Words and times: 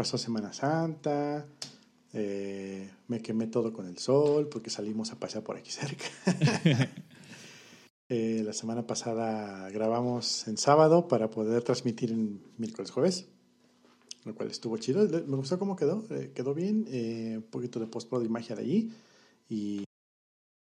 pasó 0.00 0.16
Semana 0.16 0.50
Santa, 0.50 1.44
eh, 2.14 2.90
me 3.08 3.20
quemé 3.20 3.48
todo 3.48 3.70
con 3.70 3.86
el 3.86 3.98
sol 3.98 4.48
porque 4.48 4.70
salimos 4.70 5.12
a 5.12 5.16
pasear 5.16 5.44
por 5.44 5.58
aquí 5.58 5.70
cerca. 5.70 6.06
Eh, 8.12 8.42
la 8.44 8.52
semana 8.52 8.84
pasada 8.88 9.70
grabamos 9.70 10.48
en 10.48 10.56
sábado 10.56 11.06
para 11.06 11.30
poder 11.30 11.62
transmitir 11.62 12.10
en 12.10 12.42
miércoles 12.58 12.90
jueves, 12.90 13.28
lo 14.24 14.34
cual 14.34 14.50
estuvo 14.50 14.76
chido. 14.78 15.06
Me 15.28 15.36
gustó 15.36 15.60
cómo 15.60 15.76
quedó, 15.76 16.04
eh, 16.10 16.32
quedó 16.34 16.52
bien, 16.52 16.86
un 17.36 17.46
poquito 17.52 17.78
de 17.78 17.86
post-pro 17.86 18.18
de 18.18 18.26
imagen 18.26 18.58
allí 18.58 18.90
y 19.48 19.84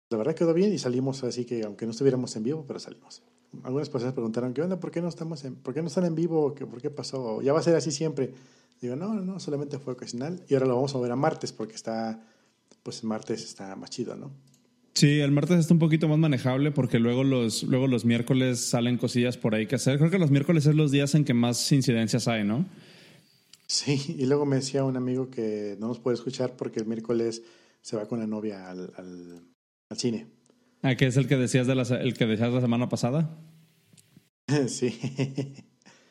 la 0.09 0.19
verdad 0.19 0.37
quedó 0.37 0.55
bien 0.55 0.73
y 0.73 0.79
salimos 0.79 1.25
así 1.25 1.45
que 1.45 1.65
aunque 1.65 1.85
no 1.85 1.91
estuviéramos 1.91 2.37
en 2.37 2.45
vivo, 2.45 2.65
pero 2.65 2.79
salimos. 2.79 3.25
Algunas 3.65 3.91
personas 3.91 4.15
preguntaron, 4.15 4.55
¿qué 4.55 4.63
onda? 4.63 4.79
¿Por 4.79 4.93
qué 4.93 5.03
no, 5.03 5.09
estamos 5.09 5.45
en, 5.45 5.57
¿por 5.57 5.75
qué 5.75 5.83
no 5.83 5.89
están 5.89 6.05
en 6.05 6.15
vivo? 6.15 6.55
¿Por 6.55 6.81
qué 6.81 6.91
pasó? 6.91 7.43
¿Ya 7.43 7.53
va 7.53 7.59
a 7.59 7.63
ser 7.65 7.75
así 7.75 7.91
siempre? 7.91 8.35
Digo, 8.83 8.97
no, 8.97 9.15
no, 9.15 9.39
solamente 9.39 9.79
fue 9.79 9.93
ocasional. 9.93 10.45
Y 10.49 10.55
ahora 10.55 10.67
lo 10.67 10.75
vamos 10.75 10.93
a 10.97 10.99
ver 10.99 11.13
a 11.13 11.17
martes 11.17 11.53
porque 11.53 11.77
está, 11.77 12.21
pues 12.83 13.05
martes 13.05 13.45
está 13.45 13.77
más 13.77 13.91
chido, 13.91 14.17
¿no? 14.17 14.33
Sí, 14.95 15.21
el 15.21 15.31
martes 15.31 15.61
está 15.61 15.73
un 15.73 15.79
poquito 15.79 16.09
más 16.09 16.19
manejable 16.19 16.73
porque 16.73 16.99
luego 16.99 17.23
los, 17.23 17.63
luego 17.63 17.87
los 17.87 18.05
miércoles 18.05 18.61
salen 18.61 18.99
cosillas 18.99 19.39
por 19.39 19.55
ahí 19.55 19.67
que 19.67 19.77
hacer. 19.77 19.99
Creo 19.99 20.11
que 20.11 20.19
los 20.19 20.33
miércoles 20.33 20.67
es 20.67 20.75
los 20.75 20.91
días 20.91 21.15
en 21.15 21.25
que 21.25 21.33
más 21.33 21.71
incidencias 21.71 22.27
hay, 22.27 22.43
¿no? 22.43 22.67
Sí, 23.69 24.17
y 24.19 24.27
luego 24.27 24.45
me 24.47 24.57
decía 24.57 24.83
un 24.85 24.97
amigo 24.97 25.31
que 25.31 25.77
no 25.79 25.87
nos 25.87 26.01
puede 26.01 26.17
escuchar 26.17 26.57
porque 26.57 26.81
el 26.81 26.87
miércoles 26.87 27.43
se 27.81 27.97
va 27.97 28.07
con 28.07 28.19
la 28.19 28.27
novia 28.27 28.69
al, 28.69 28.93
al, 28.97 29.97
cine. 29.97 30.27
Ah, 30.83 30.97
que 30.97 31.07
es 31.07 31.17
el 31.17 31.29
que 31.29 31.37
decías 31.37 31.69
de 31.69 31.77
la, 31.77 31.83
el 31.83 32.15
que 32.15 32.27
decías 32.27 32.53
la 32.53 32.61
semana 32.61 32.89
pasada. 32.89 33.39
sí. 34.67 34.99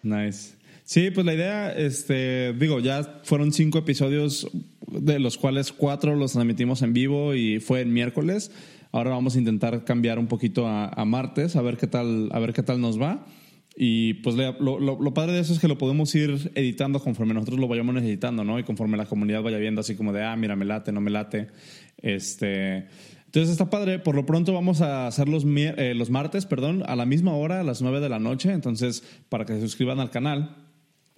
Nice. 0.01 0.55
Sí, 0.83 1.11
pues 1.11 1.25
la 1.25 1.33
idea, 1.33 1.71
este, 1.71 2.53
digo, 2.53 2.79
ya 2.79 3.21
fueron 3.23 3.53
cinco 3.53 3.77
episodios, 3.77 4.49
de 4.87 5.19
los 5.19 5.37
cuales 5.37 5.71
cuatro 5.71 6.15
los 6.15 6.33
transmitimos 6.33 6.81
en 6.81 6.93
vivo 6.93 7.33
y 7.33 7.59
fue 7.59 7.81
en 7.81 7.93
miércoles. 7.93 8.51
Ahora 8.91 9.11
vamos 9.11 9.35
a 9.35 9.39
intentar 9.39 9.85
cambiar 9.85 10.19
un 10.19 10.27
poquito 10.27 10.67
a, 10.67 11.05
martes, 11.05 11.55
a 11.55 11.61
ver 11.61 11.77
qué 11.77 11.87
tal, 11.87 12.29
a 12.33 12.39
ver 12.39 12.51
qué 12.51 12.61
tal 12.61 12.81
nos 12.81 12.99
va. 12.99 13.25
Y 13.73 14.15
pues 14.15 14.35
lo, 14.35 14.79
lo, 14.79 15.13
padre 15.13 15.31
de 15.31 15.39
eso 15.39 15.53
es 15.53 15.59
que 15.59 15.69
lo 15.69 15.77
podemos 15.77 16.13
ir 16.13 16.51
editando 16.55 16.99
conforme 16.99 17.33
nosotros 17.33 17.57
lo 17.57 17.69
vayamos 17.69 17.95
necesitando, 17.95 18.43
¿no? 18.43 18.59
Y 18.59 18.63
conforme 18.63 18.97
la 18.97 19.05
comunidad 19.05 19.43
vaya 19.43 19.57
viendo 19.57 19.79
así 19.79 19.95
como 19.95 20.11
de, 20.11 20.23
ah, 20.25 20.35
mira, 20.35 20.57
me 20.57 20.65
late, 20.65 20.91
no 20.91 20.99
me 20.99 21.09
late. 21.09 21.47
Este, 21.97 22.87
entonces 23.31 23.51
está 23.51 23.69
padre. 23.69 23.99
Por 23.99 24.15
lo 24.15 24.25
pronto 24.25 24.51
vamos 24.53 24.81
a 24.81 25.07
hacer 25.07 25.29
los, 25.29 25.45
eh, 25.47 25.93
los 25.95 26.09
martes, 26.09 26.45
perdón, 26.45 26.83
a 26.85 26.97
la 26.97 27.05
misma 27.05 27.33
hora, 27.33 27.61
a 27.61 27.63
las 27.63 27.81
nueve 27.81 28.01
de 28.01 28.09
la 28.09 28.19
noche. 28.19 28.51
Entonces, 28.51 29.05
para 29.29 29.45
que 29.45 29.53
se 29.53 29.61
suscriban 29.61 30.01
al 30.01 30.09
canal. 30.09 30.70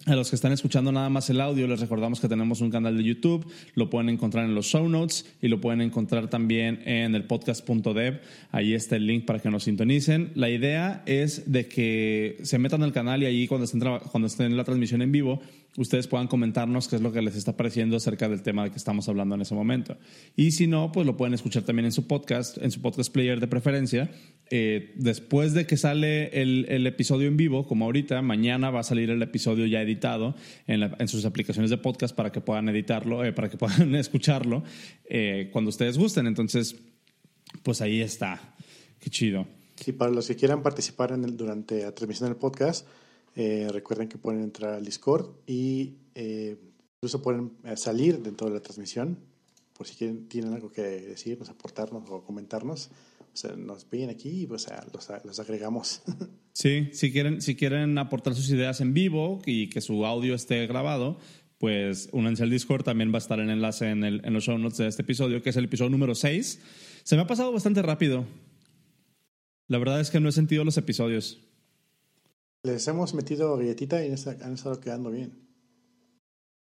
A 0.06 0.14
los 0.14 0.28
que 0.28 0.36
están 0.36 0.52
escuchando 0.52 0.92
nada 0.92 1.08
más 1.08 1.30
el 1.30 1.40
audio, 1.40 1.66
les 1.66 1.80
recordamos 1.80 2.20
que 2.20 2.28
tenemos 2.28 2.60
un 2.60 2.70
canal 2.70 2.94
de 2.94 3.02
YouTube, 3.02 3.50
lo 3.74 3.88
pueden 3.88 4.10
encontrar 4.10 4.44
en 4.44 4.54
los 4.54 4.66
show 4.66 4.86
notes 4.86 5.24
y 5.40 5.48
lo 5.48 5.62
pueden 5.62 5.80
encontrar 5.80 6.28
también 6.28 6.82
en 6.84 7.14
el 7.14 7.24
podcast.dev. 7.24 8.20
Ahí 8.52 8.74
está 8.74 8.96
el 8.96 9.06
link 9.06 9.24
para 9.24 9.38
que 9.38 9.50
nos 9.50 9.64
sintonicen. 9.64 10.30
La 10.34 10.50
idea 10.50 11.02
es 11.06 11.50
de 11.50 11.68
que 11.68 12.36
se 12.42 12.58
metan 12.58 12.82
al 12.82 12.92
canal 12.92 13.22
y 13.22 13.26
ahí 13.26 13.48
cuando 13.48 13.64
estén, 13.64 13.80
cuando 13.80 14.26
estén 14.26 14.46
en 14.46 14.58
la 14.58 14.64
transmisión 14.64 15.00
en 15.00 15.10
vivo, 15.10 15.40
ustedes 15.76 16.06
puedan 16.06 16.28
comentarnos 16.28 16.88
qué 16.88 16.96
es 16.96 17.02
lo 17.02 17.12
que 17.12 17.20
les 17.20 17.36
está 17.36 17.56
pareciendo 17.56 17.96
acerca 17.96 18.28
del 18.28 18.42
tema 18.42 18.64
de 18.64 18.70
que 18.70 18.76
estamos 18.76 19.08
hablando 19.08 19.34
en 19.34 19.42
ese 19.42 19.54
momento. 19.54 19.96
Y 20.36 20.52
si 20.52 20.66
no, 20.66 20.92
pues 20.92 21.06
lo 21.06 21.16
pueden 21.16 21.34
escuchar 21.34 21.64
también 21.64 21.86
en 21.86 21.92
su 21.92 22.06
podcast, 22.06 22.58
en 22.58 22.70
su 22.70 22.80
podcast 22.80 23.12
player 23.12 23.40
de 23.40 23.48
preferencia. 23.48 24.10
Eh, 24.50 24.92
después 24.96 25.52
de 25.54 25.66
que 25.66 25.76
sale 25.76 26.40
el, 26.40 26.86
episodio 26.86 27.28
en 27.28 27.36
vivo, 27.36 27.66
como 27.66 27.86
ahorita, 27.86 28.22
mañana 28.22 28.70
va 28.70 28.80
a 28.80 28.84
salir 28.84 29.10
el 29.10 29.22
episodio 29.22 29.66
ya 29.66 29.82
editado 29.82 30.34
en, 30.66 31.08
sus 31.08 31.24
aplicaciones 31.24 31.70
de 31.70 31.78
podcast 31.78 32.14
para 32.14 32.30
que 32.30 32.40
puedan 32.40 32.68
editarlo, 32.68 33.24
eh, 33.24 33.32
para 33.32 33.48
que 33.48 33.56
puedan 33.58 33.94
escucharlo 33.94 34.62
eh, 35.06 35.48
cuando 35.52 35.70
ustedes 35.70 35.98
gusten. 35.98 36.26
Entonces, 36.26 36.76
pues 37.62 37.80
ahí 37.80 38.00
está. 38.00 38.54
Qué 39.00 39.10
chido. 39.10 39.46
Sí, 39.76 39.92
para 39.92 40.10
los 40.10 40.28
que 40.28 40.36
quieran 40.36 40.62
participar 40.62 41.12
en 41.12 41.24
el, 41.24 41.36
durante 41.36 41.82
la 41.82 41.92
transmisión 41.92 42.28
del 42.28 42.36
podcast, 42.36 42.86
eh, 43.34 43.68
recuerden 43.70 44.08
que 44.08 44.18
pueden 44.18 44.42
entrar 44.42 44.74
al 44.74 44.84
Discord 44.84 45.26
y 45.46 45.94
eh, 46.14 46.56
incluso 46.96 47.22
pueden 47.22 47.52
eh, 47.64 47.76
salir 47.76 48.20
dentro 48.20 48.48
de 48.48 48.54
la 48.54 48.60
transmisión 48.60 49.18
por 49.74 49.86
si 49.86 49.96
quieren, 49.96 50.28
tienen 50.28 50.54
algo 50.54 50.70
que 50.70 50.82
decirnos, 50.82 51.48
aportarnos 51.48 52.08
o 52.08 52.22
comentarnos. 52.24 52.90
O 53.32 53.36
sea, 53.36 53.56
nos 53.56 53.84
piden 53.84 54.08
aquí 54.08 54.42
y 54.42 54.46
pues, 54.46 54.68
los, 54.92 55.10
los, 55.24 55.40
agregamos. 55.40 56.02
Sí, 56.56 56.90
si 56.92 57.10
quieren, 57.10 57.42
si 57.42 57.56
quieren 57.56 57.98
aportar 57.98 58.32
sus 58.36 58.48
ideas 58.48 58.80
en 58.80 58.94
vivo 58.94 59.42
y 59.44 59.70
que 59.70 59.80
su 59.80 60.06
audio 60.06 60.36
esté 60.36 60.64
grabado, 60.68 61.18
pues 61.58 62.08
únanse 62.12 62.44
al 62.44 62.50
Discord. 62.50 62.84
También 62.84 63.10
va 63.10 63.16
a 63.16 63.18
estar 63.18 63.40
el 63.40 63.50
enlace 63.50 63.90
en, 63.90 64.04
el, 64.04 64.24
en 64.24 64.32
los 64.32 64.44
show 64.44 64.56
notes 64.56 64.78
de 64.78 64.86
este 64.86 65.02
episodio, 65.02 65.42
que 65.42 65.50
es 65.50 65.56
el 65.56 65.64
episodio 65.64 65.90
número 65.90 66.14
6. 66.14 66.60
Se 67.02 67.16
me 67.16 67.22
ha 67.22 67.26
pasado 67.26 67.50
bastante 67.50 67.82
rápido. 67.82 68.24
La 69.66 69.78
verdad 69.78 70.00
es 70.00 70.12
que 70.12 70.20
no 70.20 70.28
he 70.28 70.32
sentido 70.32 70.64
los 70.64 70.76
episodios. 70.76 71.40
Les 72.64 72.88
hemos 72.88 73.12
metido 73.12 73.56
galletita 73.58 74.04
y 74.04 74.08
han 74.08 74.54
estado 74.54 74.80
quedando 74.80 75.10
bien. 75.10 75.34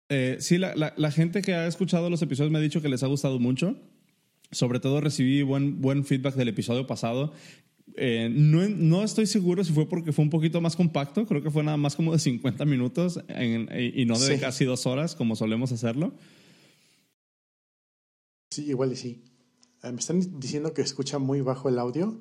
Eh, 0.09 0.37
sí, 0.39 0.57
la, 0.57 0.73
la, 0.75 1.11
gente 1.11 1.43
que 1.43 1.53
ha 1.53 1.67
escuchado 1.67 2.09
los 2.09 2.21
episodios 2.23 2.51
me 2.51 2.57
ha 2.57 2.61
dicho 2.61 2.81
que 2.81 2.89
les 2.89 3.03
ha 3.03 3.07
gustado 3.07 3.39
mucho. 3.39 3.77
Sobre 4.49 4.79
todo 4.79 4.99
recibí 4.99 5.43
buen, 5.43 5.79
buen 5.79 6.03
feedback 6.03 6.33
del 6.33 6.47
episodio 6.49 6.87
pasado. 6.87 7.33
Eh, 7.95 8.29
no, 8.31 8.67
no, 8.67 9.03
estoy 9.03 9.27
seguro 9.27 9.63
si 9.63 9.73
fue 9.73 9.87
porque 9.87 10.11
fue 10.11 10.23
un 10.23 10.31
poquito 10.31 10.59
más 10.59 10.75
compacto, 10.75 11.25
creo 11.27 11.43
que 11.43 11.51
fue 11.51 11.63
nada 11.63 11.77
más 11.77 11.95
como 11.95 12.13
de 12.13 12.19
50 12.19 12.65
minutos 12.65 13.19
y 13.29 14.05
no 14.05 14.17
de 14.17 14.39
casi 14.39 14.65
dos 14.65 14.87
horas 14.87 15.15
como 15.15 15.35
solemos 15.35 15.71
hacerlo. 15.71 16.13
Sí, 18.49 18.65
igual 18.65 18.93
y 18.93 18.95
sí. 18.95 19.23
Eh, 19.83 19.91
me 19.91 19.99
están 19.99 20.39
diciendo 20.39 20.73
que 20.73 20.81
escucha 20.81 21.19
muy 21.19 21.41
bajo 21.41 21.69
el 21.69 21.77
audio 21.77 22.19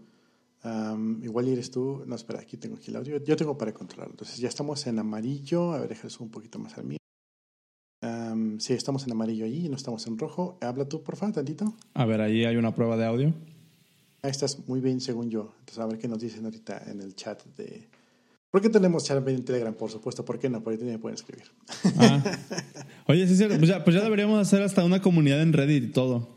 igual 1.22 1.48
eres 1.48 1.70
tú. 1.70 2.02
No, 2.06 2.14
espera, 2.14 2.40
aquí 2.40 2.56
tengo 2.56 2.76
aquí 2.76 2.90
el 2.90 2.96
audio. 2.96 3.22
Yo 3.24 3.36
tengo 3.36 3.56
para 3.56 3.72
controlarlo. 3.72 4.12
Entonces 4.12 4.38
ya 4.38 4.48
estamos 4.48 4.86
en 4.86 4.98
amarillo. 4.98 5.72
A 5.72 5.80
ver, 5.80 5.88
déjame 5.88 6.12
un 6.20 6.30
poquito 6.30 6.58
más 6.58 6.76
al 6.76 6.84
mío. 6.84 6.98
sí, 8.58 8.74
estamos 8.74 9.06
en 9.06 9.12
amarillo 9.12 9.44
allí, 9.44 9.68
no 9.68 9.76
estamos 9.76 10.06
en 10.06 10.18
rojo. 10.18 10.58
Habla 10.60 10.86
tú, 10.86 11.02
por 11.02 11.16
favor, 11.16 11.34
tantito. 11.34 11.74
A 11.94 12.04
ver, 12.04 12.20
ahí 12.20 12.44
hay 12.44 12.56
una 12.56 12.74
prueba 12.74 12.96
de 12.96 13.06
audio. 13.06 13.34
Ahí 14.22 14.30
estás 14.30 14.58
muy 14.68 14.80
bien, 14.80 15.00
según 15.00 15.30
yo. 15.30 15.54
Entonces, 15.60 15.78
a 15.78 15.86
ver 15.86 15.98
qué 15.98 16.06
nos 16.06 16.20
dicen 16.20 16.44
ahorita 16.44 16.84
en 16.90 17.00
el 17.00 17.14
chat 17.14 17.42
de. 17.56 17.88
¿Por 18.50 18.60
qué 18.60 18.68
tenemos 18.68 19.04
chat 19.04 19.26
en 19.26 19.44
Telegram? 19.44 19.72
Por 19.72 19.90
supuesto, 19.90 20.24
¿por 20.24 20.38
qué 20.38 20.50
no? 20.50 20.62
Por 20.62 20.72
ahí 20.72 20.78
también 20.78 21.00
pueden 21.00 21.14
escribir. 21.14 21.44
Ah. 21.96 22.22
Oye, 23.06 23.26
sí, 23.26 23.36
sí, 23.36 23.46
pues 23.46 23.68
ya, 23.68 23.82
pues 23.82 23.96
ya 23.96 24.02
deberíamos 24.02 24.38
hacer 24.40 24.62
hasta 24.62 24.84
una 24.84 25.00
comunidad 25.00 25.40
en 25.40 25.52
Reddit 25.52 25.84
y 25.84 25.92
todo. 25.92 26.28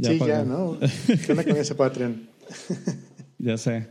sí, 0.00 0.18
ya, 0.18 0.44
¿no? 0.44 0.78
¿Qué 1.26 1.32
onda 1.32 1.44
con 1.44 1.56
ese 1.56 1.74
Patreon? 1.74 2.28
Ya 3.38 3.58
sé. 3.58 3.88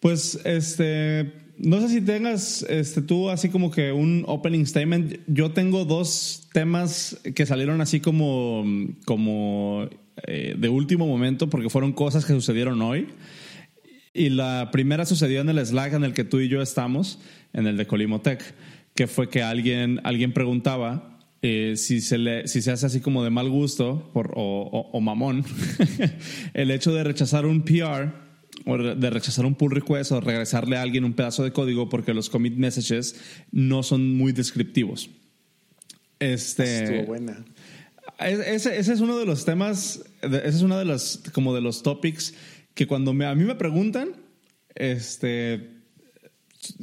Pues, 0.00 0.40
este, 0.44 1.32
no 1.58 1.80
sé 1.80 1.88
si 1.88 2.00
tengas 2.00 2.64
este, 2.68 3.02
tú 3.02 3.30
así 3.30 3.48
como 3.48 3.70
que 3.70 3.92
un 3.92 4.24
opening 4.26 4.64
statement. 4.64 5.20
Yo 5.26 5.52
tengo 5.52 5.84
dos 5.84 6.48
temas 6.52 7.20
que 7.34 7.46
salieron 7.46 7.80
así 7.80 8.00
como, 8.00 8.64
como 9.04 9.88
eh, 10.26 10.56
de 10.58 10.68
último 10.68 11.06
momento 11.06 11.48
porque 11.48 11.70
fueron 11.70 11.92
cosas 11.92 12.24
que 12.24 12.32
sucedieron 12.32 12.82
hoy. 12.82 13.08
Y 14.14 14.30
la 14.30 14.70
primera 14.72 15.06
sucedió 15.06 15.40
en 15.40 15.48
el 15.48 15.64
Slack 15.64 15.94
en 15.94 16.04
el 16.04 16.12
que 16.14 16.24
tú 16.24 16.40
y 16.40 16.48
yo 16.48 16.60
estamos, 16.60 17.18
en 17.52 17.66
el 17.66 17.76
de 17.76 17.86
Colimotech, 17.86 18.42
que 18.94 19.06
fue 19.06 19.30
que 19.30 19.42
alguien, 19.42 20.00
alguien 20.04 20.32
preguntaba 20.32 21.20
eh, 21.40 21.74
si, 21.76 22.00
se 22.00 22.18
le, 22.18 22.46
si 22.46 22.60
se 22.60 22.72
hace 22.72 22.86
así 22.86 23.00
como 23.00 23.24
de 23.24 23.30
mal 23.30 23.48
gusto 23.48 24.10
por, 24.12 24.32
o, 24.36 24.90
o 24.92 25.00
mamón 25.00 25.44
el 26.54 26.70
hecho 26.70 26.92
de 26.92 27.04
rechazar 27.04 27.46
un 27.46 27.62
PR 27.62 28.21
o 28.66 28.78
de 28.78 29.10
rechazar 29.10 29.46
un 29.46 29.54
pull 29.54 29.72
request 29.72 30.12
o 30.12 30.20
regresarle 30.20 30.76
a 30.76 30.82
alguien 30.82 31.04
un 31.04 31.14
pedazo 31.14 31.44
de 31.44 31.52
código 31.52 31.88
porque 31.88 32.14
los 32.14 32.30
commit 32.30 32.54
messages 32.54 33.16
no 33.50 33.82
son 33.82 34.14
muy 34.14 34.32
descriptivos. 34.32 35.10
Este, 36.18 36.84
Estuvo 36.84 37.06
buena. 37.06 37.44
Ese, 38.18 38.78
ese, 38.78 38.92
es 38.92 39.00
uno 39.00 39.18
de 39.18 39.26
los 39.26 39.44
temas, 39.44 40.04
ese 40.22 40.48
es 40.48 40.62
uno 40.62 40.78
de 40.78 40.84
los, 40.84 41.22
como 41.32 41.54
de 41.54 41.60
los 41.60 41.82
topics 41.82 42.34
que 42.74 42.86
cuando 42.86 43.12
me, 43.12 43.26
a 43.26 43.34
mí 43.34 43.44
me 43.44 43.54
preguntan, 43.54 44.16
este, 44.74 45.70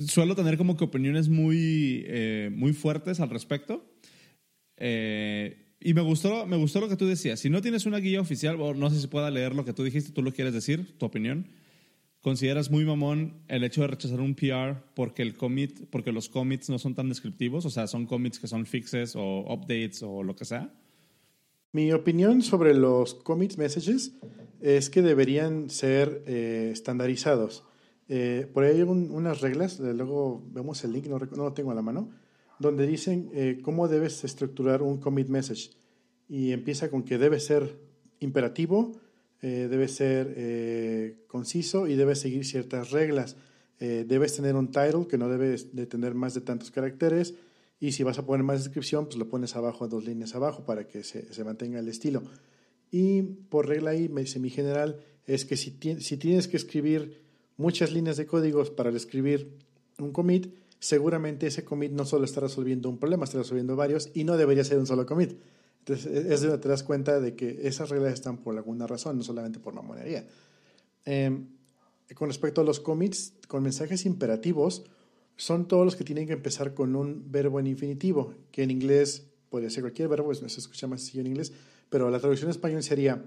suelo 0.08 0.36
tener 0.36 0.58
como 0.58 0.76
que 0.76 0.84
opiniones 0.84 1.30
muy, 1.30 2.04
eh, 2.08 2.52
muy 2.54 2.74
fuertes 2.74 3.20
al 3.20 3.30
respecto. 3.30 3.86
Eh, 4.78 5.66
y 5.80 5.94
me 5.94 6.02
gustó, 6.02 6.46
me 6.46 6.58
gustó 6.58 6.82
lo 6.82 6.90
que 6.90 6.98
tú 6.98 7.08
decías. 7.08 7.40
Si 7.40 7.50
no 7.50 7.62
tienes 7.62 7.86
una 7.86 8.00
guía 8.00 8.20
oficial, 8.20 8.60
o 8.60 8.74
no 8.74 8.90
sé 8.90 9.00
si 9.00 9.08
pueda 9.08 9.32
leer 9.32 9.56
lo 9.56 9.64
que 9.64 9.74
tú 9.74 9.84
dijiste, 9.84 10.12
tú 10.12 10.22
lo 10.22 10.34
quieres 10.34 10.54
decir, 10.54 10.98
tu 10.98 11.06
opinión. 11.06 11.48
¿Consideras 12.22 12.70
muy 12.70 12.84
mamón 12.84 13.44
el 13.48 13.64
hecho 13.64 13.82
de 13.82 13.88
rechazar 13.88 14.20
un 14.20 14.36
PR 14.36 14.84
porque 14.94 15.22
el 15.22 15.38
commit, 15.38 15.90
porque 15.90 16.12
los 16.12 16.28
commits 16.28 16.70
no 16.70 16.78
son 16.78 16.94
tan 16.94 17.08
descriptivos? 17.08 17.66
O 17.66 17.70
sea, 17.70 17.88
son 17.88 18.06
commits 18.06 18.40
que 18.40 18.48
son 18.48 18.66
fixes 18.66 19.16
o 19.16 19.46
updates 19.48 20.04
o 20.04 20.22
lo 20.24 20.36
que 20.36 20.44
sea. 20.44 20.74
Mi 21.72 21.94
opinión 21.94 22.42
sobre 22.42 22.74
los 22.74 23.14
commit 23.14 23.56
messages 23.56 24.18
es 24.60 24.90
que 24.90 25.02
deberían 25.02 25.70
ser 25.70 26.24
eh, 26.26 26.72
estandarizados. 26.74 27.64
Eh, 28.10 28.50
por 28.54 28.64
ahí 28.64 28.78
hay 28.78 28.82
unas 28.82 29.40
reglas, 29.40 29.80
luego 29.80 30.44
vemos 30.52 30.84
el 30.84 30.94
link, 30.94 31.06
no, 31.06 31.20
no, 31.20 31.44
lo 31.44 31.54
tengo 31.54 31.72
a 31.72 31.76
la 31.76 31.84
mano, 31.84 32.10
donde 32.58 32.88
dicen 32.88 33.30
eh, 33.34 33.60
cómo 33.62 33.88
debes 33.88 34.24
estructurar 34.24 34.82
un 34.82 34.98
commit 34.98 35.30
message. 35.30 35.70
Y 36.28 36.52
empieza 36.52 36.90
con 36.90 37.04
que 37.04 37.18
debe 37.18 37.40
ser 37.40 37.80
imperativo, 38.20 39.00
eh, 39.42 39.68
debe 39.70 39.88
ser 39.88 40.34
eh, 40.36 41.24
conciso 41.28 41.88
y 41.88 41.96
debe 41.96 42.16
seguir 42.16 42.46
ciertas 42.46 42.92
reglas. 42.92 43.36
debes 43.80 44.36
tener 44.36 44.56
un 44.56 44.72
title 44.72 45.08
que 45.08 45.18
no 45.18 45.30
debe 45.30 45.56
de 45.56 45.86
tener 45.86 46.14
más 46.14 46.34
de 46.34 46.42
tantos 46.42 46.70
caracteres. 46.70 47.36
Y 47.80 47.94
si 47.94 48.04
vas 48.04 48.20
a 48.20 48.26
poner 48.26 48.44
más 48.44 48.62
descripción, 48.62 49.06
pues 49.06 49.16
lo 49.18 49.30
pones 49.30 49.56
abajo, 49.56 49.88
dos 49.88 50.04
líneas 50.04 50.36
abajo, 50.36 50.66
para 50.66 50.86
que 50.86 51.04
se, 51.04 51.34
se 51.34 51.44
mantenga 51.46 51.80
el 51.80 51.88
estilo. 51.88 52.24
Y 52.92 53.22
por 53.22 53.68
regla 53.68 53.92
ahí, 53.92 54.10
semi 54.26 54.50
general, 54.50 55.00
es 55.26 55.46
que 55.46 55.56
si, 55.56 55.78
si 56.00 56.18
tienes 56.18 56.48
que 56.48 56.58
escribir 56.58 57.22
muchas 57.56 57.92
líneas 57.92 58.18
de 58.18 58.26
códigos 58.26 58.72
para 58.72 58.90
escribir 58.90 59.56
un 60.00 60.12
commit, 60.12 60.54
seguramente 60.80 61.48
ese 61.48 61.64
commit 61.64 61.92
no 61.92 62.06
solo 62.06 62.26
está 62.26 62.42
resolviendo 62.42 62.90
un 62.90 62.98
problema, 62.98 63.26
está 63.26 63.38
resolviendo 63.38 63.76
varios 63.76 64.10
y 64.14 64.24
no 64.24 64.38
debería 64.38 64.64
ser 64.64 64.80
un 64.80 64.88
solo 64.88 65.06
commit. 65.06 65.38
Entonces, 65.90 66.06
e-, 66.06 66.34
es 66.34 66.62
te 66.62 66.70
das 66.70 66.84
cuenta 66.84 67.20
de 67.20 67.36
que 67.36 67.68
esas 67.68 67.90
reglas 67.90 68.14
están 68.14 68.38
por 68.38 68.56
alguna 68.56 68.86
razón, 68.86 69.18
no 69.18 69.24
solamente 69.24 69.60
por 69.60 69.74
mamonería. 69.74 70.28
Em, 71.06 71.48
con 72.16 72.28
respecto 72.28 72.62
a 72.62 72.64
los 72.64 72.80
commits, 72.80 73.34
con 73.48 73.64
mensajes 73.64 74.06
imperativos, 74.06 74.84
son 75.36 75.68
todos 75.68 75.86
los 75.86 75.96
que 75.96 76.04
tienen 76.04 76.28
que 76.28 76.34
empezar 76.34 76.74
con 76.74 76.96
un 76.96 77.32
verbo 77.32 77.60
en 77.60 77.68
infinitivo, 77.68 78.34
que 78.52 78.64
en 78.64 78.72
inglés 78.72 79.28
puede 79.50 79.70
ser 79.70 79.84
cualquier 79.84 80.10
verbo, 80.10 80.34
se 80.34 80.46
escucha 80.46 80.88
más 80.88 81.04
así 81.04 81.20
en 81.20 81.28
inglés, 81.28 81.54
pero 81.90 82.10
la 82.10 82.20
traducción 82.20 82.50
en 82.50 82.52
español 82.52 82.84
sería, 82.84 83.24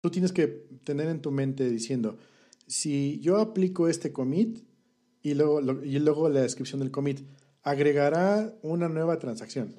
tú 0.00 0.10
tienes 0.10 0.32
que 0.32 0.46
tener 0.84 1.08
en 1.08 1.20
tu 1.20 1.30
mente 1.30 1.68
diciendo, 1.68 2.18
si 2.66 3.18
yo 3.20 3.38
aplico 3.38 3.88
este 3.88 4.12
commit 4.12 4.60
y 5.22 5.34
luego, 5.34 5.60
y 5.82 5.98
luego 5.98 6.28
la 6.28 6.42
descripción 6.42 6.80
del 6.80 6.90
commit, 6.90 7.20
agregará 7.62 8.54
una 8.62 8.88
nueva 8.88 9.18
transacción. 9.18 9.74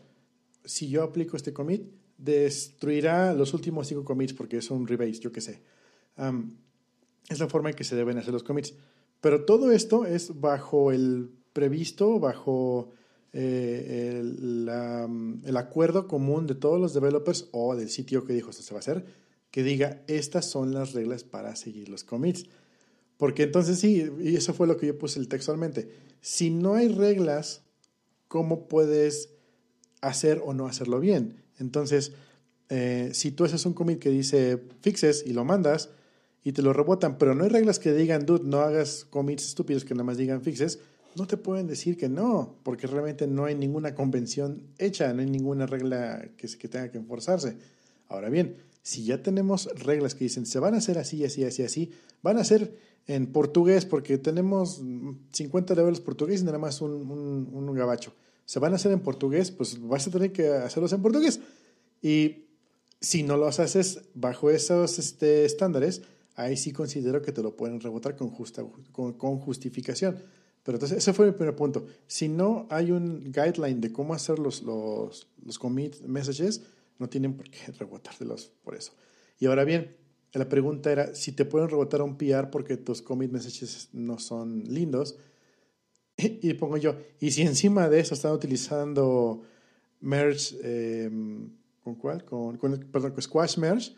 Si 0.69 0.87
yo 0.87 1.01
aplico 1.01 1.35
este 1.35 1.51
commit, 1.51 1.81
destruirá 2.15 3.33
los 3.33 3.55
últimos 3.55 3.87
cinco 3.87 4.05
commits 4.05 4.33
porque 4.33 4.57
es 4.57 4.69
un 4.69 4.85
rebase, 4.85 5.19
yo 5.19 5.31
qué 5.31 5.41
sé. 5.41 5.63
es 7.27 7.39
la 7.39 7.47
forma 7.47 7.71
en 7.71 7.75
que 7.75 7.83
se 7.83 7.95
deben 7.95 8.19
hacer 8.19 8.31
los 8.31 8.43
commits. 8.43 8.75
Pero 9.19 9.45
todo 9.45 9.71
esto 9.71 10.05
es 10.05 10.39
bajo 10.39 10.91
el 10.91 11.31
previsto, 11.53 12.19
bajo 12.19 12.91
eh, 13.33 14.19
el, 14.19 14.69
el, 15.43 15.57
acuerdo 15.57 16.07
común 16.07 16.45
de 16.45 16.53
todos 16.53 16.79
los 16.79 16.93
developers 16.93 17.49
o 17.51 17.75
del 17.75 17.89
sitio 17.89 18.23
que 18.23 18.33
dijo 18.33 18.51
esto 18.51 18.61
se 18.61 18.73
va 18.75 18.77
a 18.77 18.81
hacer, 18.81 19.05
que 19.49 19.63
diga 19.63 20.03
estas 20.05 20.45
son 20.45 20.71
las 20.71 20.93
reglas 20.93 21.23
para 21.23 21.55
seguir 21.55 21.89
los 21.89 22.03
commits. 22.03 22.45
Porque 23.17 23.41
entonces 23.41 23.79
sí, 23.79 24.07
y 24.19 24.35
eso 24.35 24.53
fue 24.53 24.67
lo 24.67 24.77
que 24.77 24.85
yo 24.85 24.99
puse 24.99 25.25
textualmente. 25.25 25.89
Si 26.21 26.51
no 26.51 26.75
hay 26.75 26.89
reglas, 26.89 27.63
¿cómo 28.27 28.67
puedes 28.67 29.38
hacer 30.01 30.41
o 30.45 30.53
no 30.53 30.67
hacerlo 30.67 30.99
bien? 30.99 31.43
Entonces, 31.57 32.13
eh, 32.69 33.09
si 33.13 33.31
tú 33.31 33.45
haces 33.45 33.65
un 33.65 33.73
commit 33.73 33.99
que 33.99 34.09
dice 34.09 34.61
fixes 34.81 35.23
y 35.25 35.33
lo 35.33 35.45
mandas 35.45 35.89
y 36.43 36.51
te 36.51 36.61
lo 36.61 36.73
rebotan, 36.73 37.17
pero 37.17 37.35
no 37.35 37.43
hay 37.43 37.49
reglas 37.49 37.79
que 37.79 37.93
digan, 37.93 38.25
dude, 38.25 38.43
no 38.45 38.61
hagas 38.61 39.05
commits 39.09 39.47
estúpidos 39.47 39.85
que 39.85 39.93
nada 39.93 40.03
más 40.03 40.17
digan 40.17 40.41
fixes, 40.41 40.79
no 41.15 41.27
te 41.27 41.37
pueden 41.37 41.67
decir 41.67 41.97
que 41.97 42.07
no, 42.07 42.55
porque 42.63 42.87
realmente 42.87 43.27
no 43.27 43.45
hay 43.45 43.55
ninguna 43.55 43.95
convención 43.95 44.63
hecha, 44.77 45.11
no 45.13 45.21
hay 45.21 45.29
ninguna 45.29 45.65
regla 45.65 46.29
que, 46.37 46.47
que 46.47 46.67
tenga 46.67 46.91
que 46.91 46.97
enforzarse. 46.97 47.57
Ahora 48.07 48.29
bien, 48.29 48.57
si 48.81 49.03
ya 49.03 49.21
tenemos 49.21 49.69
reglas 49.83 50.15
que 50.15 50.25
dicen 50.25 50.45
se 50.45 50.59
van 50.59 50.73
a 50.73 50.77
hacer 50.77 50.97
así, 50.97 51.23
así, 51.25 51.43
así, 51.43 51.63
así, 51.63 51.91
van 52.21 52.37
a 52.37 52.43
ser 52.43 52.75
en 53.07 53.27
portugués 53.27 53.85
porque 53.85 54.17
tenemos 54.17 54.81
50 55.31 55.75
levels 55.75 55.99
portugués 55.99 56.41
y 56.41 56.45
nada 56.45 56.59
más 56.59 56.81
un, 56.81 56.93
un, 57.51 57.73
gabacho. 57.73 58.13
Se 58.49 58.57
van 58.57 58.73
a 58.73 58.77
hacer 58.77 58.91
en 58.91 59.01
portugués, 59.01 59.51
pues 59.51 59.79
vas 59.79 60.07
a 60.07 60.09
tener 60.09 60.31
que 60.31 60.47
hacerlos 60.49 60.91
en 60.93 61.03
portugués. 61.03 61.39
Y 62.01 62.45
si 62.99 63.21
no 63.21 63.37
los 63.37 63.59
haces 63.59 64.09
bajo 64.15 64.49
esos 64.49 64.97
este, 64.97 65.45
estándares, 65.45 66.01
ahí 66.33 66.57
sí 66.57 66.71
considero 66.71 67.21
que 67.21 67.31
te 67.31 67.43
lo 67.43 67.55
pueden 67.55 67.79
rebotar 67.79 68.15
con, 68.15 68.31
justa, 68.31 68.65
con, 68.91 69.37
justificación. 69.37 70.23
Pero 70.63 70.77
entonces, 70.77 70.97
ese 70.97 71.13
fue 71.13 71.27
mi 71.27 71.33
primer 71.33 71.55
punto. 71.55 71.85
Si 72.07 72.27
no 72.27 72.65
hay 72.71 72.89
un 72.89 73.31
guideline 73.31 73.81
de 73.81 73.91
cómo 73.91 74.15
hacer 74.15 74.39
los, 74.39 74.63
los, 74.63 75.27
los 75.45 75.59
commit 75.59 76.01
messages, 76.01 76.63
no 76.97 77.07
tienen 77.07 77.37
por 77.37 77.51
qué 77.51 77.71
rebotártelos 77.77 78.51
por 78.63 78.73
eso. 78.73 78.93
Y 79.37 79.45
ahora 79.45 79.63
bien, 79.63 79.95
la 80.33 80.49
pregunta 80.49 80.91
era 80.91 81.13
si 81.13 81.33
te 81.33 81.45
pueden 81.45 81.69
rebotar 81.69 82.01
un 82.01 82.17
PR 82.17 82.49
porque 82.49 82.77
tus 82.77 83.03
commit 83.03 83.31
messages 83.31 83.89
no 83.93 84.17
son 84.17 84.63
lindos. 84.63 85.17
Y, 86.41 86.53
pongo 86.55 86.77
yo, 86.77 86.95
y 87.19 87.31
si 87.31 87.43
encima 87.43 87.87
de 87.89 87.99
eso 87.99 88.13
están 88.13 88.33
utilizando 88.33 89.41
merge, 90.01 91.05
em, 91.05 91.49
¿con 91.83 91.95
cuál? 91.95 92.25
Con, 92.25 92.57
perdón, 92.91 93.11
con 93.11 93.21
Squash 93.21 93.57
Merge, 93.57 93.93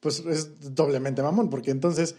pues 0.00 0.20
es 0.20 0.74
doblemente 0.74 1.22
mamón, 1.22 1.50
porque 1.50 1.70
entonces 1.70 2.14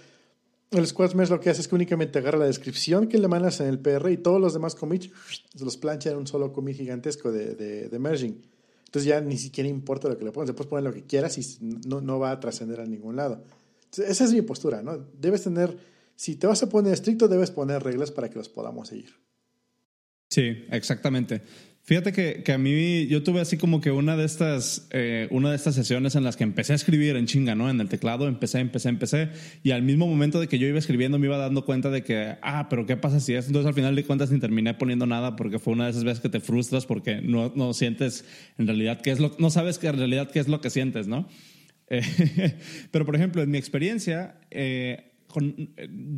el 0.72 0.86
Squash 0.86 1.14
Merge 1.14 1.34
lo 1.34 1.40
que 1.40 1.50
hace 1.50 1.62
es 1.62 1.68
que 1.68 1.76
únicamente 1.76 2.20
agarra 2.20 2.38
la 2.38 2.46
descripción 2.46 3.08
que 3.08 3.18
le 3.18 3.28
mandas 3.28 3.60
en 3.60 3.68
el 3.68 3.80
PR 3.80 4.12
y 4.12 4.18
todos 4.18 4.42
los 4.42 4.54
demás 4.54 4.76
commits 4.76 5.10
los 5.60 5.78
plancha 5.78 6.12
en 6.12 6.18
un 6.18 6.28
solo 6.28 6.52
commit 6.52 6.78
gigantesco 6.78 7.32
de, 7.32 7.56
de, 7.56 7.90
de 7.90 8.00
merging. 8.00 8.42
Entonces 8.90 9.08
ya 9.08 9.22
ni 9.22 9.38
siquiera 9.38 9.70
importa 9.70 10.10
lo 10.10 10.18
que 10.18 10.26
le 10.26 10.32
pongas, 10.32 10.50
le 10.50 10.56
puedes 10.56 10.70
poner 10.70 10.84
lo 10.84 10.92
que 10.92 11.04
quieras 11.04 11.38
y 11.38 11.58
no, 11.88 12.02
no 12.02 12.18
va 12.18 12.32
a 12.32 12.40
trascender 12.40 12.80
a 12.82 12.86
ningún 12.86 13.16
lado. 13.16 13.44
esa 13.96 14.24
es 14.24 14.34
mi 14.34 14.42
postura, 14.42 14.82
¿no? 14.82 14.98
Debes 15.20 15.44
tener, 15.44 15.78
si 16.20 16.36
te 16.36 16.48
vas 16.48 16.62
a 16.62 16.68
poner 16.68 16.92
estricto, 16.92 17.30
debes 17.30 17.50
poner 17.50 17.82
reglas 17.82 18.12
para 18.12 18.30
que 18.30 18.38
los 18.38 18.50
podamos 18.50 18.90
seguir. 18.90 19.14
Sí, 20.30 20.66
exactamente. 20.70 21.42
Fíjate 21.84 22.12
que, 22.12 22.44
que, 22.44 22.52
a 22.52 22.58
mí, 22.58 23.08
yo 23.08 23.24
tuve 23.24 23.40
así 23.40 23.56
como 23.56 23.80
que 23.80 23.90
una 23.92 24.18
de 24.18 24.26
estas, 24.26 24.90
eh, 24.92 25.30
una 25.32 25.52
de 25.52 25.56
estas 25.56 25.76
sesiones 25.76 26.16
en 26.16 26.26
las 26.26 26.36
que 26.36 26.44
empecé 26.44 26.74
a 26.74 26.76
escribir 26.76 27.16
en 27.16 27.26
chinga, 27.26 27.56
¿no? 27.56 27.70
En 27.70 27.80
el 27.80 27.88
teclado, 27.88 28.28
empecé, 28.28 28.60
empecé, 28.60 28.90
empecé. 28.90 29.30
Y 29.64 29.72
al 29.72 29.82
mismo 29.82 30.08
momento 30.08 30.42
de 30.42 30.50
que 30.50 30.60
yo 30.60 30.68
iba 30.68 30.78
escribiendo, 30.78 31.20
me 31.20 31.28
iba 31.28 31.38
dando 31.38 31.64
cuenta 31.64 31.90
de 31.90 32.04
que, 32.04 32.36
ah, 32.42 32.68
pero 32.70 32.86
¿qué 32.86 32.98
pasa 32.98 33.22
si 33.22 33.34
es? 33.36 33.48
Entonces 33.48 33.70
al 33.70 33.74
final 33.74 33.96
de 33.96 34.04
cuentas 34.04 34.30
ni 34.30 34.42
terminé 34.42 34.74
poniendo 34.74 35.06
nada 35.06 35.38
porque 35.38 35.58
fue 35.58 35.72
una 35.72 35.86
de 35.86 35.92
esas 35.92 36.04
veces 36.04 36.20
que 36.20 36.28
te 36.28 36.42
frustras 36.42 36.86
porque 36.86 37.22
no, 37.22 37.54
no 37.56 37.72
sientes 37.72 38.26
en 38.58 38.68
realidad 38.68 39.00
qué 39.00 39.12
es 39.12 39.22
lo, 39.22 39.38
no 39.40 39.52
sabes 39.52 39.80
que 39.80 39.88
en 39.88 39.98
realidad 39.98 40.30
qué 40.30 40.40
es 40.40 40.50
lo 40.50 40.60
que 40.60 40.70
sientes, 40.70 41.08
¿no? 41.08 41.30
Eh, 41.92 42.56
pero 42.92 43.04
por 43.04 43.16
ejemplo, 43.16 43.42
en 43.42 43.50
mi 43.50 43.58
experiencia, 43.58 44.40
eh, 44.52 45.09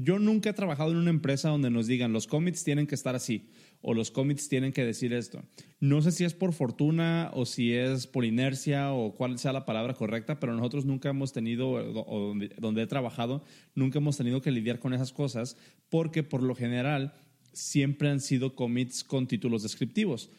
yo 0.03 0.19
nunca 0.19 0.49
he 0.49 0.53
trabajado 0.53 0.91
en 0.91 0.97
una 0.97 1.09
empresa 1.09 1.49
donde 1.49 1.69
nos 1.69 1.87
digan 1.87 2.13
los 2.13 2.27
commits 2.27 2.63
tienen 2.63 2.87
que 2.87 2.95
estar 2.95 3.15
así 3.15 3.49
o 3.81 3.93
los 3.93 4.11
commits 4.11 4.47
tienen 4.47 4.71
que 4.71 4.85
decir 4.85 5.11
esto. 5.13 5.43
No 5.79 6.01
sé 6.01 6.11
si 6.11 6.23
es 6.23 6.33
por 6.33 6.53
fortuna 6.53 7.31
o 7.33 7.45
si 7.45 7.73
es 7.73 8.07
por 8.07 8.25
inercia 8.25 8.93
o 8.93 9.13
cuál 9.15 9.37
sea 9.39 9.53
la 9.53 9.65
palabra 9.65 9.95
correcta, 9.95 10.39
pero 10.39 10.53
nosotros 10.55 10.85
nunca 10.85 11.09
hemos 11.09 11.33
tenido, 11.33 11.71
o 11.71 12.35
donde, 12.59 12.81
he 12.81 12.87
trabajado, 12.87 13.43
nunca 13.75 13.99
hemos 13.99 14.17
tenido 14.17 14.41
que 14.41 14.51
lidiar 14.51 14.79
con 14.79 14.93
esas 14.93 15.11
cosas 15.11 15.57
porque 15.89 16.23
por 16.23 16.43
lo 16.43 16.55
general 16.55 17.13
siempre 17.53 18.09
han 18.09 18.21
sido 18.21 18.55
commits 18.55 19.03
con 19.03 19.27
títulos 19.27 19.63
descriptivos. 19.63 20.29